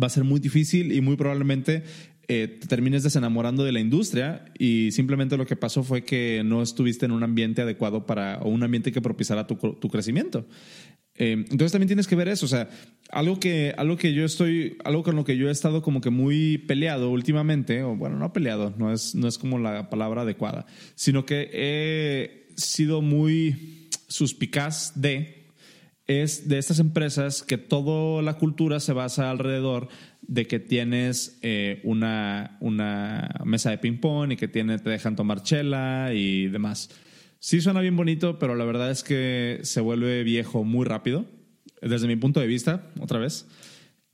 va 0.00 0.06
a 0.06 0.10
ser 0.10 0.24
muy 0.24 0.40
difícil 0.40 0.92
y 0.92 1.00
muy 1.00 1.16
probablemente 1.16 1.84
eh, 2.26 2.58
te 2.60 2.66
termines 2.66 3.02
desenamorando 3.02 3.64
de 3.64 3.72
la 3.72 3.80
industria 3.80 4.46
y 4.58 4.90
simplemente 4.92 5.36
lo 5.36 5.46
que 5.46 5.56
pasó 5.56 5.82
fue 5.82 6.04
que 6.04 6.42
no 6.44 6.62
estuviste 6.62 7.04
en 7.04 7.12
un 7.12 7.22
ambiente 7.22 7.62
adecuado 7.62 8.06
para 8.06 8.38
o 8.38 8.48
un 8.48 8.62
ambiente 8.62 8.92
que 8.92 9.02
propiciara 9.02 9.46
tu, 9.46 9.56
tu 9.56 9.88
crecimiento. 9.88 10.46
Eh, 11.16 11.32
entonces 11.32 11.72
también 11.72 11.88
tienes 11.88 12.08
que 12.08 12.16
ver 12.16 12.28
eso, 12.28 12.46
o 12.46 12.48
sea, 12.48 12.68
algo 13.10 13.38
que, 13.38 13.72
algo 13.76 13.96
que 13.96 14.12
yo 14.12 14.24
estoy, 14.24 14.76
algo 14.84 15.04
con 15.04 15.14
lo 15.14 15.24
que 15.24 15.36
yo 15.36 15.48
he 15.48 15.52
estado 15.52 15.80
como 15.80 16.00
que 16.00 16.10
muy 16.10 16.58
peleado 16.58 17.10
últimamente, 17.10 17.82
o 17.84 17.94
bueno, 17.94 18.16
no 18.16 18.32
peleado, 18.32 18.74
no 18.76 18.92
es, 18.92 19.14
no 19.14 19.28
es 19.28 19.38
como 19.38 19.58
la 19.58 19.88
palabra 19.90 20.22
adecuada, 20.22 20.66
sino 20.96 21.24
que 21.24 21.50
he 21.52 22.48
sido 22.56 23.00
muy 23.00 23.88
suspicaz 24.08 25.00
de 25.00 25.44
es 26.06 26.48
de 26.48 26.58
estas 26.58 26.80
empresas 26.80 27.42
que 27.42 27.56
toda 27.56 28.20
la 28.22 28.34
cultura 28.34 28.78
se 28.78 28.92
basa 28.92 29.30
alrededor 29.30 29.88
de 30.20 30.46
que 30.46 30.58
tienes 30.58 31.38
eh, 31.42 31.80
una, 31.84 32.58
una 32.60 33.40
mesa 33.44 33.70
de 33.70 33.78
ping-pong 33.78 34.32
y 34.32 34.36
que 34.36 34.48
tiene, 34.48 34.78
te 34.78 34.90
dejan 34.90 35.16
tomar 35.16 35.42
chela 35.42 36.10
y 36.12 36.48
demás. 36.48 36.90
Sí 37.44 37.60
suena 37.60 37.82
bien 37.82 37.94
bonito, 37.94 38.38
pero 38.38 38.54
la 38.54 38.64
verdad 38.64 38.90
es 38.90 39.02
que 39.02 39.58
se 39.64 39.82
vuelve 39.82 40.22
viejo 40.22 40.64
muy 40.64 40.86
rápido, 40.86 41.26
desde 41.82 42.06
mi 42.06 42.16
punto 42.16 42.40
de 42.40 42.46
vista, 42.46 42.90
otra 42.98 43.18
vez. 43.18 43.46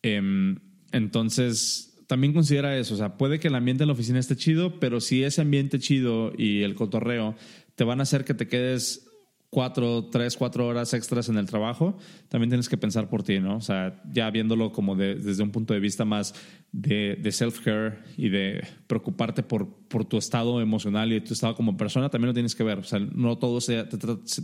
Em, 0.03 0.57
entonces, 0.91 1.97
también 2.09 2.33
considera 2.33 2.77
eso, 2.77 2.95
o 2.95 2.97
sea, 2.97 3.17
puede 3.17 3.39
que 3.39 3.47
el 3.47 3.55
ambiente 3.55 3.85
en 3.85 3.87
la 3.87 3.93
oficina 3.93 4.19
esté 4.19 4.35
chido, 4.35 4.81
pero 4.81 5.01
si 5.01 5.23
ese 5.23 5.43
ambiente 5.43 5.79
chido 5.79 6.33
y 6.37 6.63
el 6.63 6.75
cotorreo 6.75 7.37
te 7.77 7.85
van 7.85 8.01
a 8.01 8.03
hacer 8.03 8.25
que 8.25 8.35
te 8.35 8.49
quedes 8.49 9.07
cuatro, 9.53 10.05
tres, 10.13 10.37
cuatro 10.37 10.67
horas 10.69 10.95
extras 10.95 11.29
en 11.29 11.37
el 11.37 11.47
trabajo, 11.47 11.99
también 12.29 12.51
tienes 12.51 12.69
que 12.69 12.77
pensar 12.77 13.09
por 13.09 13.25
ti, 13.25 13.41
¿no? 13.41 13.57
O 13.57 13.61
sea, 13.61 14.01
ya 14.13 14.31
viéndolo 14.31 14.71
como 14.71 14.95
de- 14.95 15.17
desde 15.17 15.43
un 15.43 15.51
punto 15.51 15.75
de 15.75 15.81
vista 15.81 16.05
más 16.05 16.35
de, 16.71 17.17
de 17.21 17.33
self-care 17.33 17.99
y 18.17 18.29
de 18.29 18.63
preocuparte 18.87 19.43
por, 19.43 19.69
por 19.89 20.05
tu 20.05 20.19
estado 20.19 20.61
emocional 20.61 21.13
y 21.13 21.21
tu 21.21 21.35
estado 21.35 21.57
como 21.57 21.77
persona, 21.77 22.09
también 22.11 22.29
lo 22.29 22.35
tienes 22.35 22.55
que 22.55 22.63
ver. 22.63 22.79
O 22.79 22.85
sea, 22.85 23.01
no 23.01 23.39
todo 23.39 23.61
se, 23.61 23.85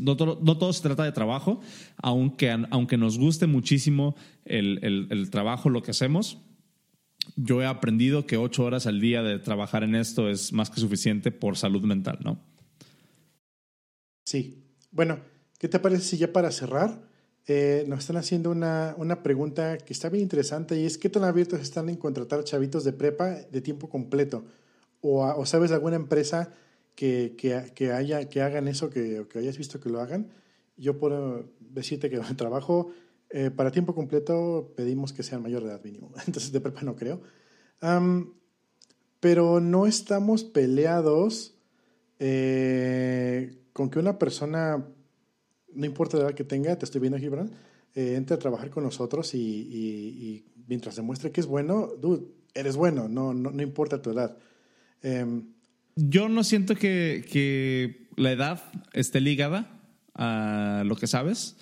no 0.01 0.17
todo, 0.17 0.41
no 0.43 0.59
todo 0.59 0.73
se 0.73 0.83
trata 0.83 1.05
de 1.05 1.13
trabajo, 1.13 1.61
aunque, 1.99 2.51
aunque 2.71 2.97
nos 2.97 3.17
guste 3.17 3.47
muchísimo 3.47 4.17
el, 4.45 4.81
el- 4.83 5.07
el 5.11 5.31
trabajo, 5.31 5.71
lo 5.71 5.83
que 5.85 5.93
hacemos, 5.93 6.39
yo 7.37 7.63
he 7.63 7.67
aprendido 7.67 8.27
que 8.27 8.39
ocho 8.39 8.65
horas 8.65 8.89
al 8.89 9.01
día 9.01 9.23
de 9.23 9.39
trabajar 9.39 9.85
en 9.85 9.95
esto 9.95 10.29
es 10.29 10.53
más 10.53 10.69
que 10.69 10.81
suficiente 10.81 11.31
por 11.31 11.57
salud 11.57 11.83
mental, 11.85 12.19
¿no? 12.25 12.41
Sí. 14.25 14.65
Bueno, 14.97 15.19
¿qué 15.59 15.69
te 15.69 15.79
parece 15.79 16.05
si 16.05 16.17
ya 16.17 16.33
para 16.33 16.51
cerrar 16.51 17.03
eh, 17.47 17.85
nos 17.87 17.99
están 17.99 18.17
haciendo 18.17 18.51
una, 18.51 18.95
una 18.97 19.23
pregunta 19.23 19.77
que 19.77 19.93
está 19.93 20.09
bien 20.09 20.23
interesante 20.23 20.81
y 20.81 20.87
es 20.87 20.97
¿qué 20.97 21.11
tan 21.11 21.23
abiertos 21.23 21.61
están 21.61 21.91
en 21.91 21.97
contratar 21.97 22.43
chavitos 22.45 22.83
de 22.83 22.95
prepa 22.95 23.27
de 23.27 23.61
tiempo 23.61 23.91
completo? 23.91 24.47
¿O, 25.03 25.23
o 25.23 25.45
sabes 25.45 25.69
de 25.69 25.77
alguna 25.77 25.97
empresa 25.97 26.55
que, 26.95 27.37
que, 27.37 27.93
haya, 27.93 28.31
que 28.31 28.41
hagan 28.41 28.69
eso, 28.69 28.89
que, 28.89 29.27
que 29.29 29.39
hayas 29.39 29.59
visto 29.59 29.81
que 29.81 29.91
lo 29.91 30.01
hagan? 30.01 30.31
Yo 30.79 30.99
puedo 30.99 31.45
decirte 31.61 32.09
que 32.09 32.17
el 32.31 32.37
trabajo 32.37 32.91
eh, 33.29 33.51
para 33.51 33.73
tiempo 33.73 33.95
completo 33.95 34.73
pedimos 34.79 35.13
que 35.13 35.23
sean 35.23 35.43
mayor 35.43 35.63
de 35.63 35.73
edad 35.73 35.85
mínimo, 35.85 36.11
entonces 36.27 36.53
de 36.53 36.61
prepa 36.63 36.81
no 36.81 36.97
creo. 36.97 37.21
Pero 39.21 39.61
no 39.61 39.87
estamos 39.87 40.43
peleados 40.43 41.55
eh, 42.19 43.59
con 43.77 43.91
que 43.91 43.99
una 43.99 44.19
persona, 44.19 44.83
no 45.75 45.85
importa 45.85 46.17
la 46.17 46.23
edad 46.25 46.35
que 46.35 46.45
tenga, 46.45 46.79
te 46.79 46.87
estoy 46.87 46.99
viendo, 46.99 47.19
Gibran, 47.19 47.51
eh, 47.95 48.15
entre 48.17 48.35
a 48.35 48.39
trabajar 48.39 48.71
con 48.71 48.85
nosotros 48.85 49.35
y, 49.35 50.47
mientras 50.67 50.97
demuestre 50.97 51.31
que 51.31 51.43
es 51.43 51.47
bueno, 51.47 51.91
dude, 52.01 52.25
eres 52.55 52.75
bueno, 52.75 53.07
no, 53.07 53.35
no, 53.35 53.51
no 53.51 53.63
importa 53.63 54.01
tu 54.01 54.13
edad. 54.13 54.39
Em, 55.03 55.53
Yo 55.95 56.31
no 56.31 56.43
siento 56.43 56.75
que, 56.75 57.27
que 57.31 58.09
la 58.17 58.33
edad 58.33 58.63
esté 58.95 59.21
ligada 59.21 59.79
a 60.15 60.83
lo 60.87 60.97
que 60.97 61.07
sabes. 61.07 61.59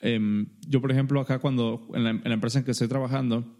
Em, 0.00 0.48
yo, 0.68 0.82
por 0.82 0.92
ejemplo, 0.92 1.18
acá 1.18 1.38
cuando 1.38 1.88
en 1.94 2.04
la, 2.04 2.10
en 2.10 2.24
la 2.24 2.34
empresa 2.34 2.58
en 2.58 2.66
que 2.66 2.72
estoy 2.72 2.88
trabajando, 2.88 3.56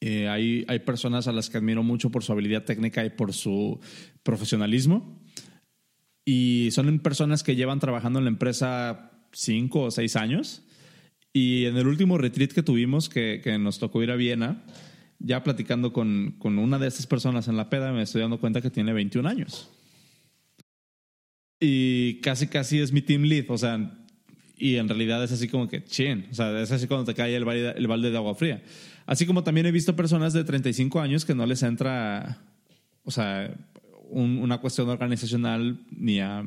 eh, 0.00 0.28
hay, 0.28 0.64
hay 0.66 0.80
personas 0.80 1.28
a 1.28 1.32
las 1.32 1.50
que 1.50 1.58
admiro 1.58 1.84
mucho 1.84 2.10
por 2.10 2.24
su 2.24 2.32
habilidad 2.32 2.64
técnica 2.64 3.04
y 3.04 3.10
por 3.10 3.32
su 3.32 3.78
profesionalismo. 4.24 5.24
Y 6.26 6.68
son 6.72 6.98
personas 6.98 7.42
que 7.42 7.56
llevan 7.56 7.80
trabajando 7.80 8.18
en 8.18 8.24
la 8.24 8.30
empresa 8.30 9.12
cinco 9.32 9.82
o 9.82 9.90
seis 9.90 10.16
años. 10.16 10.62
Y 11.32 11.66
en 11.66 11.76
el 11.76 11.86
último 11.86 12.18
retreat 12.18 12.50
que 12.50 12.62
tuvimos, 12.62 13.08
que, 13.08 13.40
que 13.42 13.56
nos 13.58 13.78
tocó 13.78 14.02
ir 14.02 14.10
a 14.10 14.16
Viena, 14.16 14.64
ya 15.20 15.44
platicando 15.44 15.92
con, 15.92 16.34
con 16.38 16.58
una 16.58 16.78
de 16.78 16.88
estas 16.88 17.06
personas 17.06 17.46
en 17.46 17.56
la 17.56 17.70
peda, 17.70 17.92
me 17.92 18.02
estoy 18.02 18.22
dando 18.22 18.40
cuenta 18.40 18.60
que 18.60 18.70
tiene 18.70 18.92
21 18.92 19.28
años. 19.28 19.70
Y 21.60 22.20
casi, 22.20 22.48
casi 22.48 22.80
es 22.80 22.92
mi 22.92 23.02
team 23.02 23.22
lead. 23.22 23.44
O 23.48 23.56
sea, 23.56 24.04
y 24.58 24.76
en 24.76 24.88
realidad 24.88 25.22
es 25.22 25.30
así 25.30 25.46
como 25.46 25.68
que, 25.68 25.84
chin. 25.84 26.26
O 26.30 26.34
sea, 26.34 26.60
es 26.60 26.72
así 26.72 26.88
cuando 26.88 27.04
te 27.04 27.14
cae 27.14 27.36
el 27.36 27.46
el 27.48 27.86
balde 27.86 28.10
de 28.10 28.16
agua 28.16 28.34
fría. 28.34 28.62
Así 29.06 29.26
como 29.26 29.44
también 29.44 29.66
he 29.66 29.72
visto 29.72 29.94
personas 29.94 30.32
de 30.32 30.42
35 30.42 31.00
años 31.00 31.24
que 31.24 31.34
no 31.34 31.46
les 31.46 31.62
entra, 31.62 32.42
o 33.04 33.12
sea, 33.12 33.54
un- 34.10 34.38
una 34.38 34.58
cuestión 34.58 34.88
organizacional 34.88 35.80
ni 35.90 36.20
a 36.20 36.46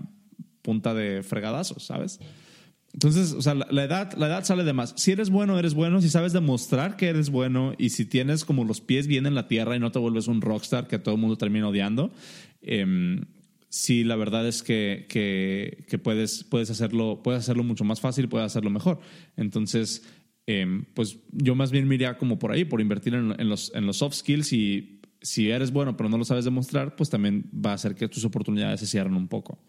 punta 0.62 0.94
de 0.94 1.24
fregadazos, 1.24 1.84
¿sabes? 1.84 2.20
Entonces, 2.94 3.34
o 3.34 3.42
sea, 3.42 3.54
la, 3.54 3.84
edad, 3.84 4.14
la 4.18 4.28
edad 4.28 4.44
sale 4.44 4.64
de 4.64 4.74
más. 4.74 4.94
Si 4.98 5.12
eres 5.12 5.30
bueno, 5.30 5.60
eres 5.60 5.76
bueno. 5.76 6.02
Si 6.02 6.10
sabes 6.10 6.34
demostrar 6.34 6.98
que 6.98 7.08
eres 7.08 7.30
bueno 7.30 7.74
y 7.78 7.90
si 7.90 8.04
tienes 8.06 8.46
como 8.46 8.66
los 8.66 8.82
pies 8.82 9.06
bien 9.06 9.28
en 9.28 9.36
la 9.36 9.48
tierra 9.48 9.76
y 9.76 9.80
no 9.80 9.92
te 9.92 10.00
vuelves 10.00 10.28
un 10.28 10.42
rockstar 10.42 10.88
que 10.88 10.98
todo 10.98 11.14
el 11.16 11.22
mundo 11.22 11.38
termina 11.38 11.68
odiando, 11.68 12.12
em, 12.62 13.26
sí, 13.70 14.04
la 14.04 14.16
verdad 14.16 14.48
es 14.48 14.64
que, 14.64 15.06
que, 15.08 15.98
puedes, 16.00 16.44
puedes, 16.44 16.72
hacerlo, 16.72 17.22
puedes 17.24 17.42
hacerlo 17.42 17.64
mucho 17.64 17.84
más 17.84 18.02
fácil, 18.02 18.28
puedes 18.28 18.48
hacerlo 18.48 18.72
mejor. 18.72 19.00
Entonces, 19.38 20.04
em, 20.48 20.84
pues 20.96 21.20
yo 21.32 21.54
más 21.54 21.70
bien 21.70 21.88
me 21.88 21.94
iría 21.94 22.18
como 22.18 22.40
por 22.40 22.52
ahí, 22.52 22.66
por 22.66 22.82
invertir 22.82 23.14
en 23.14 23.50
los, 23.50 23.72
en 23.76 23.86
los 23.86 23.98
soft 23.98 24.16
skills 24.16 24.52
y 24.52 24.99
si 25.22 25.50
eres 25.50 25.72
bueno 25.72 25.96
pero 25.98 26.10
no 26.10 26.18
lo 26.18 26.26
sabes 26.26 26.46
demostrar, 26.46 26.96
pues 26.96 27.10
también 27.10 27.50
va 27.54 27.72
a 27.72 27.76
hacer 27.76 27.96
que 27.96 28.08
tus 28.08 28.26
oportunidades 28.26 28.80
se 28.80 28.88
cierren 28.88 29.16
un 29.16 29.28
poco. 29.28 29.60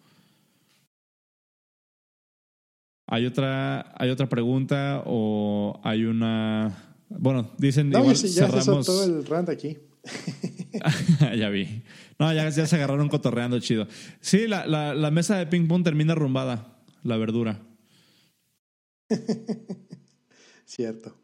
¿Hay 3.07 3.27
otra, 3.27 3.93
¿Hay 3.99 4.11
otra 4.11 4.29
pregunta 4.29 5.03
o 5.05 5.81
hay 5.83 6.05
una... 6.05 6.95
Bueno, 7.09 7.51
dicen... 7.59 7.91
no, 7.91 7.99
igual 7.99 8.15
ya, 8.15 8.23
ya 8.23 8.29
se 8.29 8.35
cerramos... 8.35 8.87
soltó 8.87 9.05
el 9.05 9.27
rant 9.27 9.49
aquí. 9.49 9.79
ya 11.37 11.49
vi. 11.49 11.83
No, 12.21 12.33
ya, 12.33 12.49
ya 12.49 12.67
se 12.67 12.77
agarraron 12.77 13.09
cotorreando 13.09 13.59
chido. 13.59 13.89
Sí, 14.21 14.47
la, 14.47 14.65
la, 14.67 14.95
la 14.95 15.11
mesa 15.11 15.37
de 15.37 15.47
ping 15.47 15.67
pong 15.67 15.83
termina 15.83 16.15
rumbada, 16.15 16.79
la 17.03 17.17
verdura. 17.17 17.61
Cierto. 20.65 21.17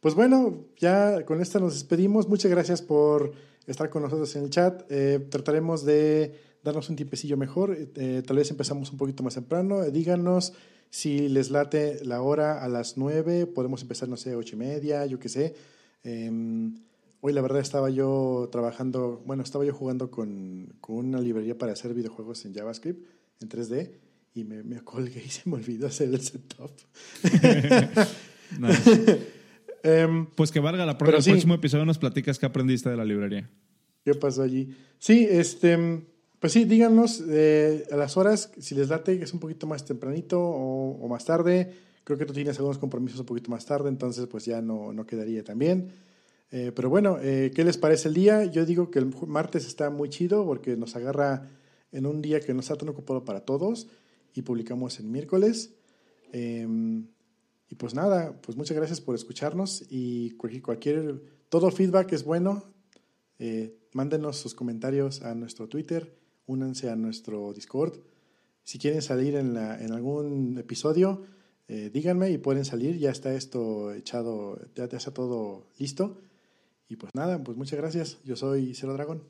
Pues 0.00 0.14
bueno, 0.14 0.64
ya 0.78 1.26
con 1.26 1.42
esta 1.42 1.60
nos 1.60 1.74
despedimos. 1.74 2.26
Muchas 2.26 2.50
gracias 2.50 2.80
por 2.80 3.32
estar 3.66 3.90
con 3.90 4.02
nosotros 4.02 4.34
en 4.34 4.44
el 4.44 4.50
chat. 4.50 4.82
Eh, 4.88 5.26
trataremos 5.30 5.84
de 5.84 6.40
darnos 6.64 6.88
un 6.88 6.96
tiempecillo 6.96 7.36
mejor. 7.36 7.76
Eh, 7.76 8.22
tal 8.26 8.38
vez 8.38 8.50
empezamos 8.50 8.90
un 8.90 8.96
poquito 8.96 9.22
más 9.22 9.34
temprano. 9.34 9.82
Eh, 9.82 9.90
díganos 9.90 10.54
si 10.88 11.28
les 11.28 11.50
late 11.50 12.02
la 12.02 12.22
hora 12.22 12.64
a 12.64 12.68
las 12.68 12.96
9. 12.96 13.46
Podemos 13.46 13.82
empezar, 13.82 14.08
no 14.08 14.16
sé, 14.16 14.34
ocho 14.34 14.56
y 14.56 14.58
media, 14.58 15.04
yo 15.04 15.18
qué 15.18 15.28
sé. 15.28 15.54
Em, 16.02 16.76
hoy 17.20 17.34
la 17.34 17.42
verdad 17.42 17.60
estaba 17.60 17.90
yo 17.90 18.48
trabajando, 18.50 19.22
bueno, 19.26 19.42
estaba 19.42 19.66
yo 19.66 19.74
jugando 19.74 20.10
con, 20.10 20.72
con 20.80 20.96
una 20.96 21.20
librería 21.20 21.58
para 21.58 21.72
hacer 21.72 21.92
videojuegos 21.92 22.46
en 22.46 22.54
JavaScript, 22.54 23.06
en 23.42 23.48
3D 23.50 23.90
y 24.32 24.44
me, 24.44 24.62
me 24.62 24.80
colgué 24.80 25.22
y 25.26 25.28
se 25.28 25.50
me 25.50 25.56
olvidó 25.56 25.88
hacer 25.88 26.08
el 26.08 26.22
setup. 26.22 26.70
Em, 29.82 30.26
pues 30.34 30.50
que 30.50 30.60
valga 30.60 30.84
la 30.84 30.98
prueba. 30.98 31.18
el 31.18 31.24
próximo 31.24 31.54
episodio 31.54 31.84
nos 31.84 31.98
platicas 31.98 32.38
qué 32.38 32.46
aprendiste 32.46 32.90
de 32.90 32.96
la 32.96 33.04
librería. 33.04 33.48
¿Qué 34.04 34.14
pasó 34.14 34.42
allí? 34.42 34.74
Sí, 34.98 35.26
este, 35.28 36.02
pues 36.38 36.52
sí, 36.52 36.64
díganos 36.64 37.22
eh, 37.28 37.86
a 37.90 37.96
las 37.96 38.16
horas 38.16 38.52
si 38.58 38.74
les 38.74 38.88
late 38.88 39.18
que 39.18 39.24
es 39.24 39.32
un 39.32 39.40
poquito 39.40 39.66
más 39.66 39.84
tempranito 39.84 40.40
o, 40.40 41.08
más 41.08 41.24
tarde. 41.24 41.72
Creo 42.04 42.18
que 42.18 42.24
tú 42.24 42.32
tienes 42.32 42.56
algunos 42.58 42.78
compromisos 42.78 43.20
un 43.20 43.26
poquito 43.26 43.50
más 43.50 43.66
tarde, 43.66 43.88
entonces 43.88 44.26
pues 44.26 44.46
ya 44.46 44.60
no, 44.62 44.92
no 44.92 45.06
quedaría 45.06 45.44
tan 45.44 45.58
bien. 45.58 45.92
Eh, 46.50 46.72
pero 46.74 46.90
bueno, 46.90 47.18
eh, 47.22 47.52
¿qué 47.54 47.62
les 47.62 47.78
parece 47.78 48.08
el 48.08 48.14
día? 48.14 48.44
Yo 48.46 48.64
digo 48.64 48.90
que 48.90 48.98
el 48.98 49.12
martes 49.26 49.66
está 49.66 49.90
muy 49.90 50.08
chido 50.08 50.44
porque 50.44 50.76
nos 50.76 50.96
agarra 50.96 51.48
en 51.92 52.06
un 52.06 52.22
día 52.22 52.40
que 52.40 52.54
no 52.54 52.60
está 52.60 52.76
tan 52.76 52.88
ocupado 52.88 53.24
para 53.24 53.40
todos 53.40 53.88
y 54.34 54.42
publicamos 54.42 54.98
el 54.98 55.06
miércoles. 55.06 55.74
Y 57.70 57.76
pues 57.76 57.94
nada, 57.94 58.36
pues 58.42 58.58
muchas 58.58 58.76
gracias 58.76 59.00
por 59.00 59.14
escucharnos 59.14 59.84
y 59.88 60.32
cualquier, 60.32 61.22
todo 61.48 61.70
feedback 61.70 62.12
es 62.12 62.24
bueno. 62.24 62.64
Eh, 63.38 63.78
mándenos 63.92 64.38
sus 64.38 64.56
comentarios 64.56 65.22
a 65.22 65.36
nuestro 65.36 65.68
Twitter, 65.68 66.18
únanse 66.46 66.90
a 66.90 66.96
nuestro 66.96 67.52
Discord. 67.52 68.00
Si 68.64 68.78
quieren 68.80 69.02
salir 69.02 69.36
en, 69.36 69.54
la, 69.54 69.80
en 69.80 69.92
algún 69.92 70.58
episodio, 70.58 71.22
eh, 71.68 71.90
díganme 71.94 72.32
y 72.32 72.38
pueden 72.38 72.64
salir. 72.64 72.98
Ya 72.98 73.10
está 73.12 73.32
esto 73.34 73.92
echado, 73.92 74.58
ya, 74.74 74.88
ya 74.88 74.98
está 74.98 75.14
todo 75.14 75.68
listo. 75.78 76.18
Y 76.88 76.96
pues 76.96 77.14
nada, 77.14 77.40
pues 77.42 77.56
muchas 77.56 77.78
gracias. 77.78 78.18
Yo 78.24 78.34
soy 78.34 78.74
Cero 78.74 78.94
Dragón. 78.94 79.22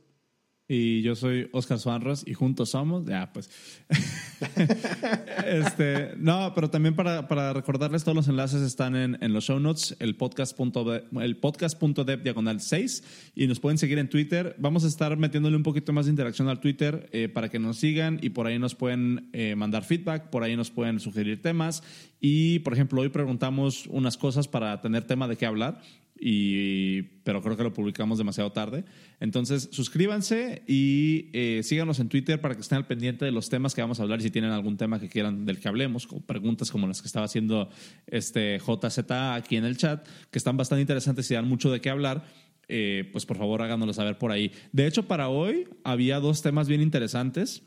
Y 0.72 1.02
yo 1.02 1.16
soy 1.16 1.48
Oscar 1.50 1.80
Suárez 1.80 2.22
y 2.24 2.34
juntos 2.34 2.70
somos, 2.70 3.04
ya 3.04 3.32
pues. 3.32 3.50
este, 5.44 6.12
no, 6.16 6.52
pero 6.54 6.70
también 6.70 6.94
para, 6.94 7.26
para, 7.26 7.52
recordarles, 7.52 8.04
todos 8.04 8.14
los 8.14 8.28
enlaces 8.28 8.62
están 8.62 8.94
en, 8.94 9.18
en 9.20 9.32
los 9.32 9.46
show 9.46 9.58
notes, 9.58 9.96
el 9.98 10.14
podcast.dev 10.14 11.06
el 11.20 11.36
podcast 11.38 11.82
diagonal 12.22 12.60
6 12.60 13.32
y 13.34 13.48
nos 13.48 13.58
pueden 13.58 13.78
seguir 13.78 13.98
en 13.98 14.08
Twitter. 14.08 14.54
Vamos 14.60 14.84
a 14.84 14.86
estar 14.86 15.16
metiéndole 15.16 15.56
un 15.56 15.64
poquito 15.64 15.92
más 15.92 16.06
de 16.06 16.10
interacción 16.10 16.48
al 16.48 16.60
Twitter 16.60 17.08
eh, 17.10 17.28
para 17.28 17.48
que 17.48 17.58
nos 17.58 17.78
sigan 17.78 18.20
y 18.22 18.30
por 18.30 18.46
ahí 18.46 18.60
nos 18.60 18.76
pueden 18.76 19.28
eh, 19.32 19.56
mandar 19.56 19.82
feedback, 19.82 20.30
por 20.30 20.44
ahí 20.44 20.54
nos 20.54 20.70
pueden 20.70 21.00
sugerir 21.00 21.42
temas 21.42 21.82
y, 22.20 22.60
por 22.60 22.74
ejemplo, 22.74 23.00
hoy 23.00 23.08
preguntamos 23.08 23.88
unas 23.88 24.16
cosas 24.16 24.46
para 24.46 24.80
tener 24.80 25.02
tema 25.02 25.26
de 25.26 25.36
qué 25.36 25.46
hablar 25.46 25.80
y, 26.20 27.02
pero 27.24 27.40
creo 27.40 27.56
que 27.56 27.62
lo 27.62 27.72
publicamos 27.72 28.18
demasiado 28.18 28.52
tarde. 28.52 28.84
Entonces, 29.20 29.70
suscríbanse 29.72 30.62
y 30.66 31.30
eh, 31.32 31.62
síganos 31.64 31.98
en 31.98 32.10
Twitter 32.10 32.40
para 32.40 32.54
que 32.54 32.60
estén 32.60 32.76
al 32.76 32.86
pendiente 32.86 33.24
de 33.24 33.32
los 33.32 33.48
temas 33.48 33.74
que 33.74 33.80
vamos 33.80 34.00
a 34.00 34.02
hablar 34.02 34.20
y 34.20 34.24
si 34.24 34.30
tienen 34.30 34.50
algún 34.50 34.76
tema 34.76 35.00
que 35.00 35.08
quieran 35.08 35.46
del 35.46 35.58
que 35.58 35.68
hablemos, 35.68 36.06
o 36.10 36.20
preguntas 36.20 36.70
como 36.70 36.86
las 36.86 37.00
que 37.00 37.06
estaba 37.06 37.24
haciendo 37.24 37.70
este 38.06 38.58
JZ 38.58 39.10
aquí 39.34 39.56
en 39.56 39.64
el 39.64 39.78
chat, 39.78 40.06
que 40.30 40.38
están 40.38 40.58
bastante 40.58 40.82
interesantes 40.82 41.30
y 41.30 41.34
dan 41.34 41.48
mucho 41.48 41.72
de 41.72 41.80
qué 41.80 41.88
hablar. 41.88 42.24
Eh, 42.72 43.08
pues 43.10 43.26
por 43.26 43.36
favor 43.36 43.62
háganoslo 43.62 43.92
saber 43.92 44.18
por 44.18 44.30
ahí. 44.30 44.52
De 44.70 44.86
hecho, 44.86 45.08
para 45.08 45.28
hoy 45.28 45.66
había 45.82 46.20
dos 46.20 46.42
temas 46.42 46.68
bien 46.68 46.82
interesantes. 46.82 47.64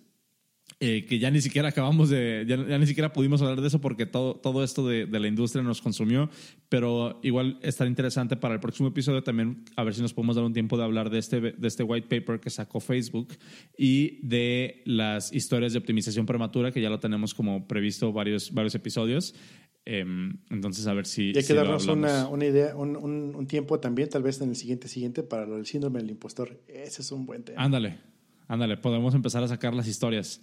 Eh, 0.79 1.05
que 1.05 1.19
ya 1.19 1.31
ni 1.31 1.41
siquiera 1.41 1.69
acabamos 1.69 2.09
de, 2.09 2.45
ya, 2.47 2.57
ni 2.57 2.87
siquiera 2.87 3.13
pudimos 3.13 3.41
hablar 3.41 3.61
de 3.61 3.67
eso 3.67 3.79
porque 3.79 4.05
todo, 4.05 4.35
todo 4.35 4.63
esto 4.63 4.87
de, 4.87 5.05
de, 5.05 5.19
la 5.19 5.27
industria 5.27 5.63
nos 5.63 5.81
consumió, 5.81 6.29
pero 6.67 7.19
igual 7.23 7.59
estará 7.61 7.89
interesante 7.89 8.35
para 8.35 8.55
el 8.55 8.59
próximo 8.59 8.89
episodio 8.89 9.23
también 9.23 9.63
a 9.75 9.83
ver 9.83 9.93
si 9.93 10.01
nos 10.01 10.13
podemos 10.13 10.35
dar 10.35 10.45
un 10.45 10.53
tiempo 10.53 10.77
de 10.77 10.83
hablar 10.83 11.09
de 11.09 11.19
este, 11.19 11.39
de 11.39 11.67
este 11.67 11.83
white 11.83 12.07
paper 12.07 12.39
que 12.39 12.49
sacó 12.49 12.79
Facebook 12.79 13.29
y 13.77 14.19
de 14.27 14.81
las 14.85 15.31
historias 15.33 15.73
de 15.73 15.79
optimización 15.79 16.25
prematura 16.25 16.71
que 16.71 16.81
ya 16.81 16.89
lo 16.89 16.99
tenemos 16.99 17.33
como 17.33 17.67
previsto 17.67 18.11
varios, 18.11 18.51
varios 18.53 18.75
episodios. 18.75 19.35
Em, 19.85 20.37
entonces, 20.49 20.87
a 20.87 20.93
ver 20.93 21.05
si. 21.05 21.31
Y 21.31 21.37
hay 21.37 21.43
que 21.43 21.53
darnos 21.53 21.87
una, 21.87 22.29
una, 22.29 22.45
idea, 22.45 22.75
un, 22.75 22.95
un, 22.95 23.35
un, 23.35 23.47
tiempo 23.47 23.79
también, 23.81 24.07
tal 24.07 24.23
vez 24.23 24.39
en 24.39 24.49
el 24.49 24.55
siguiente 24.55 24.87
siguiente, 24.87 25.23
para 25.23 25.45
lo 25.45 25.57
del 25.57 25.65
síndrome 25.65 25.99
del 25.99 26.11
impostor. 26.11 26.57
Ese 26.67 27.01
es 27.01 27.11
un 27.11 27.25
buen 27.25 27.43
tema. 27.43 27.61
Ándale, 27.61 27.97
ándale, 28.47 28.77
podemos 28.77 29.13
empezar 29.13 29.43
a 29.43 29.47
sacar 29.47 29.73
las 29.73 29.87
historias. 29.87 30.41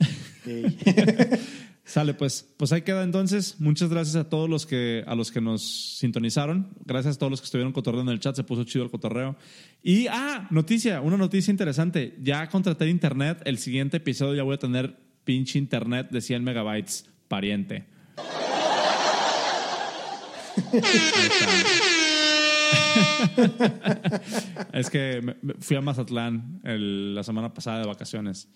Sale, 1.84 2.14
pues, 2.14 2.48
pues 2.56 2.72
ahí 2.72 2.82
queda 2.82 3.02
entonces. 3.02 3.60
Muchas 3.60 3.90
gracias 3.90 4.16
a 4.16 4.28
todos 4.28 4.48
los 4.48 4.66
que, 4.66 5.04
a 5.06 5.14
los 5.14 5.32
que 5.32 5.40
nos 5.40 5.96
sintonizaron. 5.98 6.68
Gracias 6.84 7.16
a 7.16 7.18
todos 7.18 7.30
los 7.30 7.40
que 7.40 7.46
estuvieron 7.46 7.72
cotorreando 7.72 8.12
en 8.12 8.16
el 8.16 8.20
chat. 8.20 8.36
Se 8.36 8.44
puso 8.44 8.64
chido 8.64 8.84
el 8.84 8.90
cotorreo. 8.90 9.36
Y, 9.82 10.06
ah, 10.06 10.46
noticia, 10.50 11.00
una 11.00 11.16
noticia 11.16 11.50
interesante. 11.50 12.16
Ya 12.22 12.48
contraté 12.48 12.88
internet. 12.88 13.42
El 13.44 13.58
siguiente 13.58 13.96
episodio 13.96 14.36
ya 14.36 14.42
voy 14.44 14.54
a 14.54 14.58
tener 14.58 14.96
pinche 15.24 15.58
internet 15.58 16.08
de 16.10 16.20
100 16.20 16.44
megabytes 16.44 17.06
pariente. 17.28 17.84
es 24.72 24.90
que 24.90 25.36
fui 25.60 25.76
a 25.76 25.80
Mazatlán 25.80 26.60
la 26.62 27.22
semana 27.22 27.52
pasada 27.52 27.80
de 27.80 27.86
vacaciones. 27.86 28.48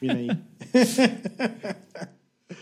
Viene 0.00 0.20
ahí. 0.20 0.28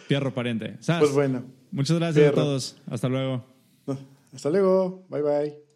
Pierro 0.08 0.34
pariente. 0.34 0.76
Pues 0.98 1.12
bueno. 1.12 1.44
Muchas 1.70 1.98
gracias 1.98 2.30
a 2.30 2.34
todos. 2.34 2.76
Hasta 2.90 3.08
luego. 3.08 3.44
Hasta 4.34 4.50
luego. 4.50 5.06
Bye 5.08 5.22
bye. 5.22 5.58